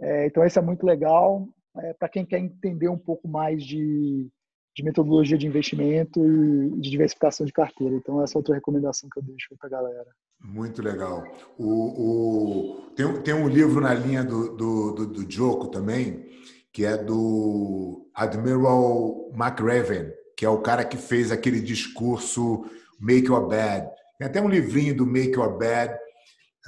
É, 0.00 0.26
então 0.26 0.44
esse 0.44 0.58
é 0.58 0.62
muito 0.62 0.86
legal 0.86 1.48
é, 1.82 1.92
para 1.94 2.08
quem 2.08 2.24
quer 2.24 2.38
entender 2.38 2.88
um 2.88 2.98
pouco 2.98 3.28
mais 3.28 3.62
de, 3.62 4.28
de 4.76 4.82
metodologia 4.82 5.38
de 5.38 5.46
investimento 5.46 6.20
e 6.24 6.80
de 6.80 6.90
diversificação 6.90 7.44
de 7.44 7.52
carteira. 7.52 7.94
Então, 7.94 8.22
essa 8.22 8.36
é 8.36 8.38
outra 8.38 8.54
recomendação 8.54 9.08
que 9.12 9.18
eu 9.18 9.22
deixo 9.22 9.48
para 9.58 9.68
a 9.68 9.70
galera. 9.70 10.10
Muito 10.40 10.82
legal. 10.82 11.24
O, 11.58 11.66
o, 11.66 12.90
tem, 12.94 13.22
tem 13.22 13.34
um 13.34 13.48
livro 13.48 13.80
na 13.80 13.92
linha 13.92 14.22
do, 14.22 14.54
do, 14.56 14.92
do, 14.92 15.06
do 15.06 15.30
Joko 15.30 15.68
também, 15.68 16.26
que 16.72 16.84
é 16.84 16.96
do 16.96 18.08
Admiral 18.14 19.32
McRaven, 19.34 20.12
que 20.36 20.44
é 20.44 20.48
o 20.48 20.62
cara 20.62 20.84
que 20.84 20.96
fez 20.96 21.32
aquele 21.32 21.60
discurso 21.60 22.64
Make 23.00 23.30
or 23.30 23.48
Bad. 23.48 23.88
Tem 24.16 24.28
até 24.28 24.40
um 24.40 24.48
livrinho 24.48 24.96
do 24.96 25.06
Make 25.06 25.36
or 25.38 25.58
Bad. 25.58 25.94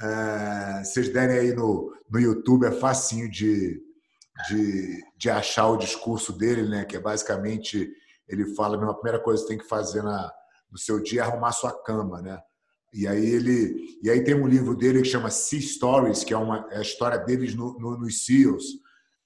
Uh, 0.01 0.83
vocês 0.83 1.09
derem 1.09 1.37
aí 1.37 1.53
no, 1.53 1.93
no 2.09 2.19
YouTube, 2.19 2.65
é 2.65 2.71
facinho 2.71 3.29
de, 3.29 3.81
de, 4.47 5.03
de 5.17 5.29
achar 5.29 5.67
o 5.67 5.77
discurso 5.77 6.33
dele, 6.33 6.67
né? 6.67 6.85
Que 6.85 6.97
é 6.97 6.99
basicamente 6.99 7.91
ele 8.27 8.55
fala 8.55 8.77
a 8.89 8.93
primeira 8.93 9.19
coisa 9.19 9.43
que 9.43 9.49
tem 9.49 9.57
que 9.57 9.67
fazer 9.67 10.01
na, 10.01 10.31
no 10.71 10.77
seu 10.77 11.01
dia 11.01 11.21
é 11.21 11.23
arrumar 11.23 11.51
sua 11.51 11.71
cama, 11.83 12.21
né? 12.21 12.39
E 12.93 13.07
aí 13.07 13.25
ele 13.25 13.99
e 14.03 14.09
aí 14.09 14.23
tem 14.23 14.35
um 14.35 14.47
livro 14.47 14.75
dele 14.75 15.01
que 15.01 15.07
chama 15.07 15.29
Sea 15.29 15.61
Stories, 15.61 16.23
que 16.23 16.33
é 16.33 16.37
uma 16.37 16.67
é 16.71 16.77
a 16.77 16.81
história 16.81 17.17
deles 17.17 17.55
no, 17.55 17.77
no, 17.79 17.97
nos 17.97 18.25
SEALs, 18.25 18.63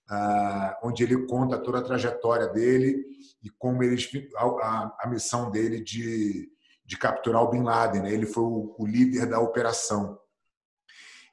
uh, 0.09 0.75
onde 0.83 1.03
ele 1.03 1.25
conta 1.25 1.57
toda 1.57 1.79
a 1.79 1.83
trajetória 1.83 2.47
dele 2.47 3.03
e 3.43 3.49
como 3.49 3.83
eles 3.83 4.09
a, 4.37 4.95
a 5.01 5.07
missão 5.07 5.49
dele 5.49 5.81
de, 5.81 6.49
de 6.85 6.97
capturar 6.97 7.43
o 7.43 7.49
Bin 7.49 7.63
Laden. 7.63 8.03
Né? 8.03 8.13
Ele 8.13 8.25
foi 8.25 8.43
o, 8.43 8.75
o 8.77 8.85
líder 8.85 9.27
da 9.27 9.39
operação. 9.39 10.17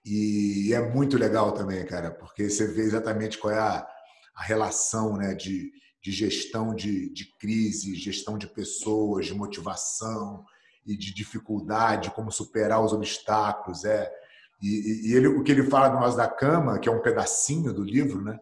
E 0.04 0.72
é 0.74 0.80
muito 0.80 1.16
legal 1.16 1.52
também, 1.52 1.84
cara, 1.86 2.10
porque 2.10 2.50
você 2.50 2.66
vê 2.66 2.82
exatamente 2.82 3.38
qual 3.38 3.54
é 3.54 3.58
a, 3.58 3.86
a 4.34 4.42
relação 4.42 5.16
né, 5.16 5.34
de, 5.34 5.70
de 6.02 6.10
gestão 6.10 6.74
de, 6.74 7.08
de 7.10 7.26
crise, 7.38 7.94
gestão 7.94 8.36
de 8.36 8.48
pessoas, 8.48 9.26
de 9.26 9.34
motivação 9.34 10.44
e 10.84 10.96
de 10.96 11.14
dificuldade, 11.14 12.10
como 12.10 12.32
superar 12.32 12.82
os 12.82 12.92
obstáculos. 12.92 13.84
É. 13.84 14.12
E, 14.60 15.10
e 15.10 15.14
ele, 15.14 15.28
o 15.28 15.42
que 15.44 15.52
ele 15.52 15.70
fala 15.70 15.90
no 15.90 16.00
Nós 16.00 16.16
da 16.16 16.28
Cama, 16.28 16.80
que 16.80 16.88
é 16.88 16.92
um 16.92 17.02
pedacinho 17.02 17.72
do 17.72 17.84
livro, 17.84 18.20
né? 18.22 18.40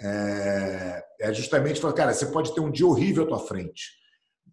É, 0.00 1.04
é 1.20 1.32
justamente 1.32 1.80
falar, 1.80 1.92
cara, 1.92 2.12
você 2.12 2.26
pode 2.26 2.54
ter 2.54 2.60
um 2.60 2.70
dia 2.70 2.86
horrível 2.86 3.24
à 3.24 3.26
tua 3.26 3.38
frente. 3.38 3.92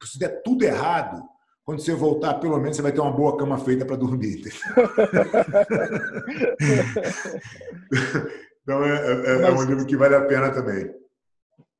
Se 0.03 0.19
der 0.19 0.41
tudo 0.43 0.63
errado, 0.63 1.23
quando 1.71 1.79
você 1.79 1.95
voltar, 1.95 2.33
pelo 2.33 2.59
menos 2.59 2.75
você 2.75 2.81
vai 2.81 2.91
ter 2.91 2.99
uma 2.99 3.13
boa 3.13 3.37
cama 3.37 3.57
feita 3.57 3.85
para 3.85 3.95
dormir. 3.95 4.41
então 8.61 8.83
é, 8.83 8.89
é, 8.89 9.43
é, 9.43 9.51
um 9.51 9.63
livro 9.63 9.85
que 9.85 9.95
vale 9.95 10.15
a 10.15 10.25
pena 10.25 10.51
também. 10.51 10.93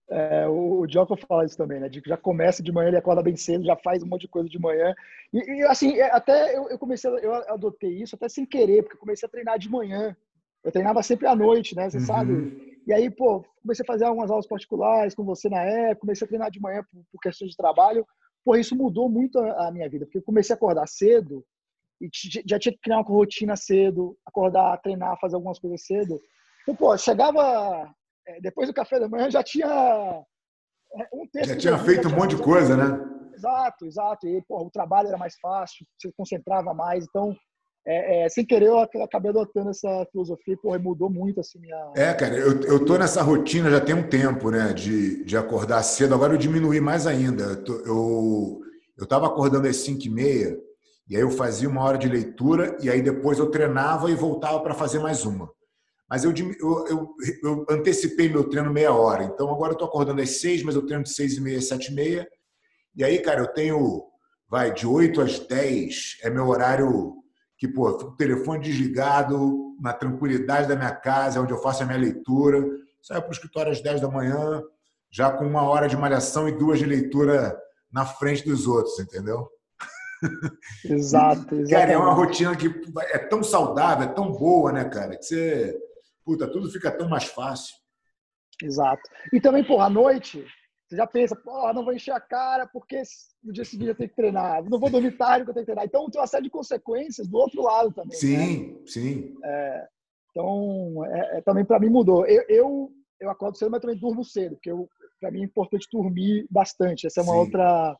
É, 0.09 0.47
o, 0.47 0.85
Diogo 0.87 1.17
fala 1.27 1.43
isso 1.45 1.57
também, 1.57 1.81
né? 1.81 1.89
De 1.89 2.01
que 2.01 2.07
já 2.07 2.15
começa 2.15 2.63
de 2.63 2.71
manhã, 2.71 2.87
ele 2.87 2.95
acorda 2.97 3.21
bem 3.21 3.35
cedo, 3.35 3.65
já 3.65 3.75
faz 3.75 4.01
um 4.01 4.05
monte 4.05 4.21
de 4.21 4.29
coisa 4.29 4.47
de 4.47 4.57
manhã. 4.57 4.95
E, 5.33 5.39
e 5.39 5.63
assim, 5.63 5.97
é, 5.97 6.09
até 6.15 6.55
eu, 6.55 6.69
eu, 6.69 6.79
comecei, 6.79 7.11
eu 7.21 7.33
adotei 7.33 8.01
isso 8.01 8.15
até 8.15 8.29
sem 8.29 8.45
querer, 8.45 8.83
porque 8.83 8.97
comecei 8.97 9.27
a 9.27 9.29
treinar 9.29 9.59
de 9.59 9.69
manhã. 9.69 10.15
Eu 10.63 10.71
treinava 10.71 11.03
sempre 11.03 11.27
à 11.27 11.35
noite, 11.35 11.75
né? 11.75 11.89
Você 11.89 11.97
uhum. 11.97 12.05
sabe? 12.05 12.79
E 12.87 12.93
aí, 12.93 13.09
pô, 13.09 13.43
comecei 13.61 13.83
a 13.83 13.87
fazer 13.87 14.05
algumas 14.05 14.31
aulas 14.31 14.47
particulares 14.47 15.13
com 15.13 15.25
você 15.25 15.49
na 15.49 15.61
época, 15.61 16.01
comecei 16.01 16.23
a 16.23 16.27
treinar 16.29 16.49
de 16.49 16.61
manhã 16.61 16.81
por, 16.89 17.03
por 17.11 17.19
questões 17.19 17.51
de 17.51 17.57
trabalho. 17.57 18.05
Pô, 18.43 18.55
isso 18.55 18.75
mudou 18.75 19.09
muito 19.09 19.37
a, 19.39 19.67
a 19.67 19.71
minha 19.71 19.89
vida, 19.89 20.05
porque 20.05 20.17
eu 20.17 20.23
comecei 20.23 20.53
a 20.53 20.57
acordar 20.57 20.87
cedo 20.87 21.45
e 22.01 22.09
já 22.45 22.57
tinha 22.57 22.73
que 22.73 22.81
criar 22.81 22.97
uma 22.97 23.03
rotina 23.03 23.55
cedo, 23.55 24.17
acordar, 24.25 24.81
treinar, 24.81 25.19
fazer 25.19 25.35
algumas 25.35 25.59
coisas 25.59 25.85
cedo. 25.85 26.19
Então, 26.63 26.75
pô, 26.75 26.97
chegava 26.97 27.93
é, 28.27 28.41
depois 28.41 28.67
do 28.67 28.73
café 28.73 28.99
da 28.99 29.07
manhã, 29.07 29.29
já 29.29 29.43
tinha 29.43 29.67
é, 29.67 31.07
um 31.13 31.27
tempo. 31.27 31.47
Já 31.47 31.57
tinha 31.57 31.77
feito 31.77 32.07
um 32.07 32.15
monte 32.15 32.35
de 32.35 32.41
coisa, 32.41 32.75
né? 32.75 33.33
Exato, 33.33 33.85
exato. 33.85 34.27
E, 34.27 34.41
pô, 34.43 34.63
o 34.63 34.71
trabalho 34.71 35.09
era 35.09 35.17
mais 35.17 35.35
fácil, 35.39 35.85
você 35.97 36.11
concentrava 36.17 36.73
mais. 36.73 37.05
Então, 37.05 37.35
é, 37.85 38.25
é, 38.25 38.29
sem 38.29 38.45
querer, 38.45 38.67
eu 38.67 38.77
acabei 38.77 39.31
adotando 39.31 39.71
essa 39.71 40.05
filosofia, 40.11 40.55
porra, 40.57 40.77
mudou 40.77 41.09
muito 41.09 41.39
assim 41.39 41.59
minha. 41.59 41.91
É, 41.95 42.13
cara, 42.13 42.35
eu, 42.37 42.61
eu 42.61 42.85
tô 42.85 42.97
nessa 42.97 43.23
rotina 43.23 43.71
já 43.71 43.81
tem 43.81 43.95
um 43.95 44.07
tempo, 44.07 44.51
né, 44.51 44.71
de, 44.71 45.23
de 45.23 45.35
acordar 45.35 45.81
cedo. 45.81 46.13
Agora 46.13 46.33
eu 46.33 46.37
diminuí 46.37 46.79
mais 46.79 47.07
ainda. 47.07 47.43
Eu, 47.43 47.63
tô, 47.63 47.73
eu, 47.79 48.61
eu 48.99 49.07
tava 49.07 49.25
acordando 49.25 49.67
às 49.67 49.77
5 49.77 50.05
e 50.05 50.09
meia, 50.09 50.57
e 51.09 51.15
aí 51.15 51.21
eu 51.21 51.31
fazia 51.31 51.67
uma 51.67 51.83
hora 51.83 51.97
de 51.97 52.07
leitura, 52.07 52.77
e 52.81 52.89
aí 52.89 53.01
depois 53.01 53.39
eu 53.39 53.49
treinava 53.49 54.11
e 54.11 54.15
voltava 54.15 54.59
para 54.61 54.75
fazer 54.75 54.99
mais 54.99 55.25
uma. 55.25 55.49
Mas 56.07 56.23
eu, 56.23 56.33
eu, 56.59 56.87
eu, 56.87 57.15
eu, 57.43 57.65
antecipei 57.69 58.29
meu 58.29 58.43
treino 58.43 58.71
meia 58.71 58.93
hora. 58.93 59.23
Então 59.23 59.49
agora 59.49 59.73
eu 59.73 59.77
tô 59.77 59.85
acordando 59.85 60.21
às 60.21 60.41
6, 60.41 60.61
mas 60.63 60.75
eu 60.75 60.85
treino 60.85 61.03
de 61.03 61.09
6 61.09 61.37
e 61.37 61.41
meia, 61.41 61.61
7 61.61 61.91
e 61.91 61.95
meia. 61.95 62.27
E 62.95 63.03
aí, 63.03 63.19
cara, 63.19 63.39
eu 63.39 63.47
tenho, 63.47 64.03
vai, 64.47 64.73
de 64.73 64.85
8 64.85 65.21
às 65.21 65.39
10 65.39 66.17
é 66.21 66.29
meu 66.29 66.47
horário 66.47 67.21
que, 67.61 67.67
pô, 67.67 67.91
fico 67.91 68.05
com 68.05 68.13
o 68.15 68.17
telefone 68.17 68.63
desligado, 68.63 69.77
na 69.79 69.93
tranquilidade 69.93 70.67
da 70.67 70.75
minha 70.75 70.95
casa, 70.95 71.39
onde 71.39 71.53
eu 71.53 71.59
faço 71.59 71.83
a 71.83 71.85
minha 71.85 71.99
leitura, 71.99 72.59
saio 72.99 73.21
para 73.21 73.29
o 73.29 73.33
escritório 73.33 73.71
às 73.71 73.79
10 73.79 74.01
da 74.01 74.09
manhã, 74.09 74.63
já 75.11 75.31
com 75.31 75.45
uma 75.45 75.61
hora 75.61 75.87
de 75.87 75.95
malhação 75.95 76.49
e 76.49 76.57
duas 76.57 76.79
de 76.79 76.87
leitura 76.87 77.55
na 77.91 78.03
frente 78.03 78.43
dos 78.43 78.65
outros, 78.65 78.97
entendeu? 78.97 79.47
Exato, 80.83 81.53
exato. 81.53 81.69
Cara, 81.69 81.91
é 81.91 81.97
uma 81.97 82.13
rotina 82.13 82.55
que 82.55 82.65
é 83.11 83.19
tão 83.19 83.43
saudável, 83.43 84.07
é 84.09 84.11
tão 84.11 84.31
boa, 84.31 84.71
né, 84.71 84.85
cara? 84.85 85.15
Que 85.15 85.23
você, 85.23 85.79
puta, 86.25 86.51
tudo 86.51 86.67
fica 86.71 86.89
tão 86.89 87.07
mais 87.07 87.25
fácil. 87.25 87.75
Exato. 88.63 89.03
E 89.31 89.39
também, 89.39 89.63
pô, 89.63 89.79
à 89.79 89.89
noite, 89.89 90.43
você 90.91 90.97
já 90.97 91.07
pensa, 91.07 91.37
pô, 91.37 91.71
não 91.71 91.85
vou 91.85 91.93
encher 91.93 92.11
a 92.11 92.19
cara 92.19 92.67
porque 92.67 93.01
no 93.41 93.53
dia 93.53 93.63
seguinte 93.63 93.87
eu 93.87 93.95
tenho 93.95 94.09
que 94.09 94.15
treinar, 94.15 94.61
não 94.65 94.77
vou 94.77 94.89
dormir 94.89 95.15
tarde 95.17 95.45
porque 95.45 95.51
eu 95.51 95.53
tenho 95.53 95.65
que 95.65 95.71
treinar. 95.71 95.85
Então 95.85 96.09
tem 96.09 96.19
uma 96.19 96.27
série 96.27 96.43
de 96.43 96.49
consequências 96.49 97.29
do 97.29 97.37
outro 97.37 97.61
lado 97.61 97.93
também. 97.93 98.17
Sim, 98.17 98.73
né? 98.73 98.79
sim. 98.85 99.37
É, 99.41 99.87
então, 100.29 101.05
é, 101.05 101.37
é, 101.37 101.41
também 101.41 101.63
para 101.63 101.79
mim 101.79 101.87
mudou. 101.87 102.25
Eu, 102.25 102.43
eu, 102.49 102.91
eu, 103.21 103.29
acordo 103.29 103.57
cedo, 103.57 103.71
mas 103.71 103.79
também 103.79 103.97
durmo 103.97 104.25
cedo, 104.25 104.55
porque 104.55 104.69
para 105.21 105.31
mim 105.31 105.43
é 105.43 105.45
importante 105.45 105.87
dormir 105.89 106.45
bastante. 106.51 107.07
Essa 107.07 107.21
é 107.21 107.23
uma 107.23 107.33
sim. 107.33 107.39
outra. 107.39 107.97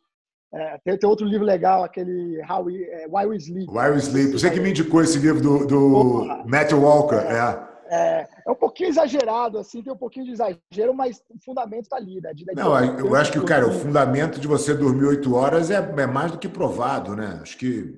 É, 0.53 0.77
tem, 0.83 0.97
tem, 0.97 1.09
outro 1.09 1.25
livro 1.25 1.45
legal, 1.45 1.85
aquele 1.85 2.41
How 2.43 2.65
We, 2.65 2.83
é, 2.83 3.07
Why 3.07 3.25
We 3.25 3.37
Sleep. 3.37 3.71
Why 3.71 3.89
We 3.91 3.97
Sleep. 3.99 4.31
Você 4.33 4.51
que 4.51 4.59
me 4.59 4.71
indicou 4.71 5.01
esse 5.01 5.17
livro 5.17 5.41
do, 5.41 5.65
do 5.65 6.45
Matthew 6.45 6.81
Walker. 6.81 7.15
é. 7.15 7.70
É, 7.91 8.25
é 8.47 8.49
um 8.49 8.55
pouquinho 8.55 8.87
exagerado, 8.87 9.57
assim, 9.57 9.83
tem 9.83 9.91
um 9.91 9.97
pouquinho 9.97 10.25
de 10.25 10.31
exagero, 10.31 10.93
mas 10.95 11.21
o 11.29 11.37
fundamento 11.43 11.83
está 11.83 11.97
ali, 11.97 12.21
né? 12.21 12.33
De, 12.33 12.45
não, 12.55 12.97
eu 12.97 13.13
acho 13.15 13.33
que, 13.33 13.43
cara, 13.43 13.67
o 13.67 13.73
fundamento 13.73 14.39
de 14.39 14.47
você 14.47 14.73
dormir 14.73 15.07
oito 15.07 15.35
horas 15.35 15.69
é, 15.69 15.75
é, 15.75 16.07
mais 16.07 16.31
do 16.31 16.37
que 16.37 16.47
provado, 16.47 17.17
né? 17.17 17.39
Acho 17.41 17.57
que 17.57 17.93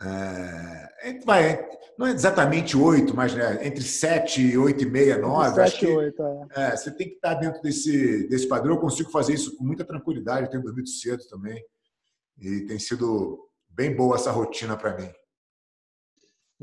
é, 0.00 1.18
vai, 1.24 1.68
não 1.98 2.06
é 2.06 2.12
exatamente 2.12 2.76
oito, 2.76 3.14
mas 3.14 3.34
né, 3.34 3.66
entre 3.66 3.82
sete, 3.82 4.56
oito 4.56 4.84
e 4.84 4.86
meia, 4.88 5.18
nove. 5.18 5.60
Acho 5.60 5.78
que 5.80 5.86
oito, 5.86 6.22
é. 6.56 6.68
é. 6.68 6.76
você 6.76 6.92
tem 6.92 7.08
que 7.08 7.14
estar 7.16 7.34
dentro 7.34 7.60
desse, 7.60 8.28
desse 8.28 8.46
padrão. 8.46 8.76
Eu 8.76 8.80
consigo 8.80 9.10
fazer 9.10 9.34
isso 9.34 9.56
com 9.56 9.64
muita 9.64 9.84
tranquilidade. 9.84 10.44
Eu 10.44 10.50
tenho 10.50 10.62
dormido 10.62 10.88
cedo 10.88 11.26
também 11.28 11.60
e 12.38 12.60
tem 12.60 12.78
sido 12.78 13.44
bem 13.68 13.94
boa 13.94 14.14
essa 14.14 14.30
rotina 14.30 14.76
para 14.76 14.96
mim. 14.96 15.10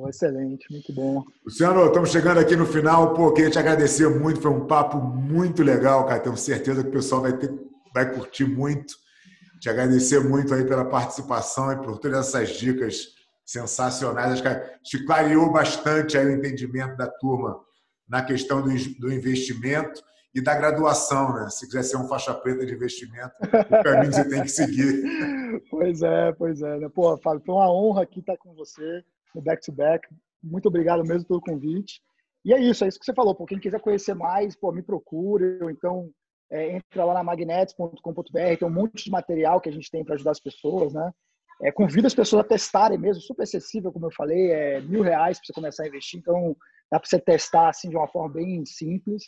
Excelente, 0.05 0.71
muito 0.71 0.93
bom. 0.93 1.23
Luciano, 1.43 1.87
estamos 1.87 2.11
chegando 2.11 2.39
aqui 2.39 2.55
no 2.55 2.65
final. 2.65 3.15
Pô, 3.15 3.31
queria 3.31 3.49
te 3.49 3.57
agradecer 3.57 4.07
muito. 4.07 4.39
Foi 4.39 4.51
um 4.51 4.67
papo 4.67 4.97
muito 4.97 5.63
legal, 5.63 6.05
cara. 6.05 6.19
Tenho 6.19 6.37
certeza 6.37 6.83
que 6.83 6.89
o 6.89 6.91
pessoal 6.91 7.21
vai, 7.21 7.35
ter, 7.35 7.51
vai 7.93 8.13
curtir 8.13 8.45
muito. 8.45 8.93
Te 9.59 9.69
agradecer 9.69 10.19
muito 10.19 10.53
aí 10.53 10.63
pela 10.65 10.85
participação 10.85 11.71
e 11.71 11.77
por 11.77 11.97
todas 11.97 12.27
essas 12.27 12.49
dicas 12.49 13.07
sensacionais. 13.43 14.33
Acho 14.33 14.43
que 14.43 14.79
te 14.83 15.03
clareou 15.03 15.51
bastante 15.51 16.15
aí 16.15 16.27
o 16.27 16.31
entendimento 16.31 16.95
da 16.95 17.07
turma 17.07 17.59
na 18.07 18.21
questão 18.21 18.61
do, 18.61 18.69
do 18.99 19.11
investimento 19.11 20.03
e 20.33 20.41
da 20.41 20.53
graduação, 20.53 21.33
né? 21.33 21.49
Se 21.49 21.65
quiser 21.65 21.83
ser 21.83 21.97
um 21.97 22.07
faixa 22.07 22.33
preta 22.35 22.63
de 22.65 22.73
investimento, 22.73 23.31
o 23.41 23.83
caminho 23.83 24.11
que 24.11 24.15
você 24.15 24.29
tem 24.29 24.43
que 24.43 24.49
seguir. 24.49 25.03
Pois 25.71 26.03
é, 26.03 26.31
pois 26.33 26.61
é. 26.61 26.77
Né? 26.77 26.87
Pô, 26.87 27.17
Fábio, 27.17 27.41
foi 27.43 27.55
uma 27.55 27.71
honra 27.71 28.03
aqui 28.03 28.19
estar 28.19 28.37
com 28.37 28.53
você 28.53 29.03
no 29.33 29.41
back-to-back. 29.41 30.07
Muito 30.43 30.67
obrigado 30.67 31.03
mesmo 31.03 31.27
pelo 31.27 31.41
convite. 31.41 32.01
E 32.45 32.53
é 32.53 32.59
isso, 32.59 32.83
é 32.83 32.87
isso 32.87 32.99
que 32.99 33.05
você 33.05 33.13
falou. 33.13 33.35
Por 33.35 33.47
quem 33.47 33.59
quiser 33.59 33.79
conhecer 33.81 34.13
mais, 34.13 34.55
pô, 34.55 34.71
me 34.71 34.81
procure, 34.81 35.59
ou 35.61 35.69
então 35.69 36.09
é, 36.51 36.77
entra 36.77 37.03
lá 37.03 37.13
na 37.13 37.23
magnetes.com.br, 37.23 38.57
tem 38.57 38.67
um 38.67 38.71
monte 38.71 39.03
de 39.03 39.11
material 39.11 39.59
que 39.59 39.69
a 39.69 39.71
gente 39.71 39.91
tem 39.91 40.03
para 40.03 40.15
ajudar 40.15 40.31
as 40.31 40.39
pessoas, 40.39 40.93
né? 40.93 41.11
É, 41.61 41.71
convido 41.71 42.05
as 42.05 42.13
pessoas 42.13 42.45
a 42.45 42.47
testarem 42.47 42.97
mesmo, 42.97 43.21
super 43.21 43.43
acessível, 43.43 43.91
como 43.91 44.05
eu 44.05 44.11
falei, 44.11 44.51
é 44.51 44.79
mil 44.81 45.01
reais 45.01 45.39
para 45.39 45.47
você 45.47 45.53
começar 45.53 45.83
a 45.83 45.87
investir, 45.87 46.19
então 46.19 46.55
dá 46.91 46.99
para 46.99 47.09
você 47.09 47.19
testar 47.19 47.69
assim 47.69 47.89
de 47.89 47.97
uma 47.97 48.07
forma 48.07 48.33
bem 48.33 48.63
simples. 48.65 49.23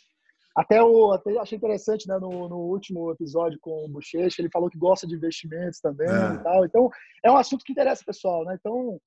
Até, 0.56 0.82
o, 0.82 1.12
até 1.12 1.36
achei 1.38 1.56
interessante 1.56 2.08
né, 2.08 2.18
no, 2.18 2.48
no 2.48 2.56
último 2.56 3.10
episódio 3.10 3.58
com 3.60 3.84
o 3.84 3.88
Bochecha, 3.88 4.40
ele 4.40 4.50
falou 4.50 4.70
que 4.70 4.78
gosta 4.78 5.06
de 5.06 5.14
investimentos 5.14 5.80
também 5.80 6.08
é. 6.08 6.34
e 6.34 6.38
tal. 6.42 6.64
Então, 6.64 6.90
é 7.24 7.30
um 7.30 7.36
assunto 7.36 7.64
que 7.64 7.72
interessa 7.72 8.02
pessoal, 8.04 8.44
né? 8.44 8.56
Então, 8.58 9.00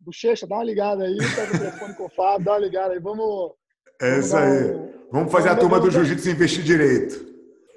Bochecha, 0.00 0.46
dá 0.46 0.56
uma 0.56 0.64
ligada 0.64 1.04
aí, 1.04 1.16
pega 1.16 1.54
o 1.54 1.58
telefone 1.58 1.94
com 1.94 2.04
o 2.06 2.10
Fábio, 2.10 2.44
dá 2.44 2.52
uma 2.52 2.58
ligada 2.58 2.94
aí, 2.94 3.00
vamos. 3.00 3.52
É 4.00 4.18
isso 4.18 4.36
aí. 4.36 4.74
Um, 4.74 4.92
vamos 5.10 5.32
fazer 5.32 5.48
vamos 5.48 5.64
a 5.64 5.68
turma 5.68 5.80
do 5.80 5.90
Jiu-Jitsu 5.90 6.30
investir 6.30 6.62
direito. 6.62 7.26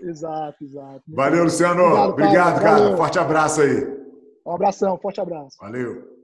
Exato, 0.01 0.63
exato. 0.63 1.03
Valeu, 1.07 1.43
Luciano. 1.43 1.83
Obrigado, 1.83 2.09
Obrigado 2.11 2.61
cara. 2.61 2.79
Valeu. 2.79 2.97
Forte 2.97 3.19
abraço 3.19 3.61
aí. 3.61 3.99
Um 4.45 4.51
abração, 4.51 4.97
forte 4.97 5.19
abraço. 5.19 5.57
Valeu. 5.59 6.18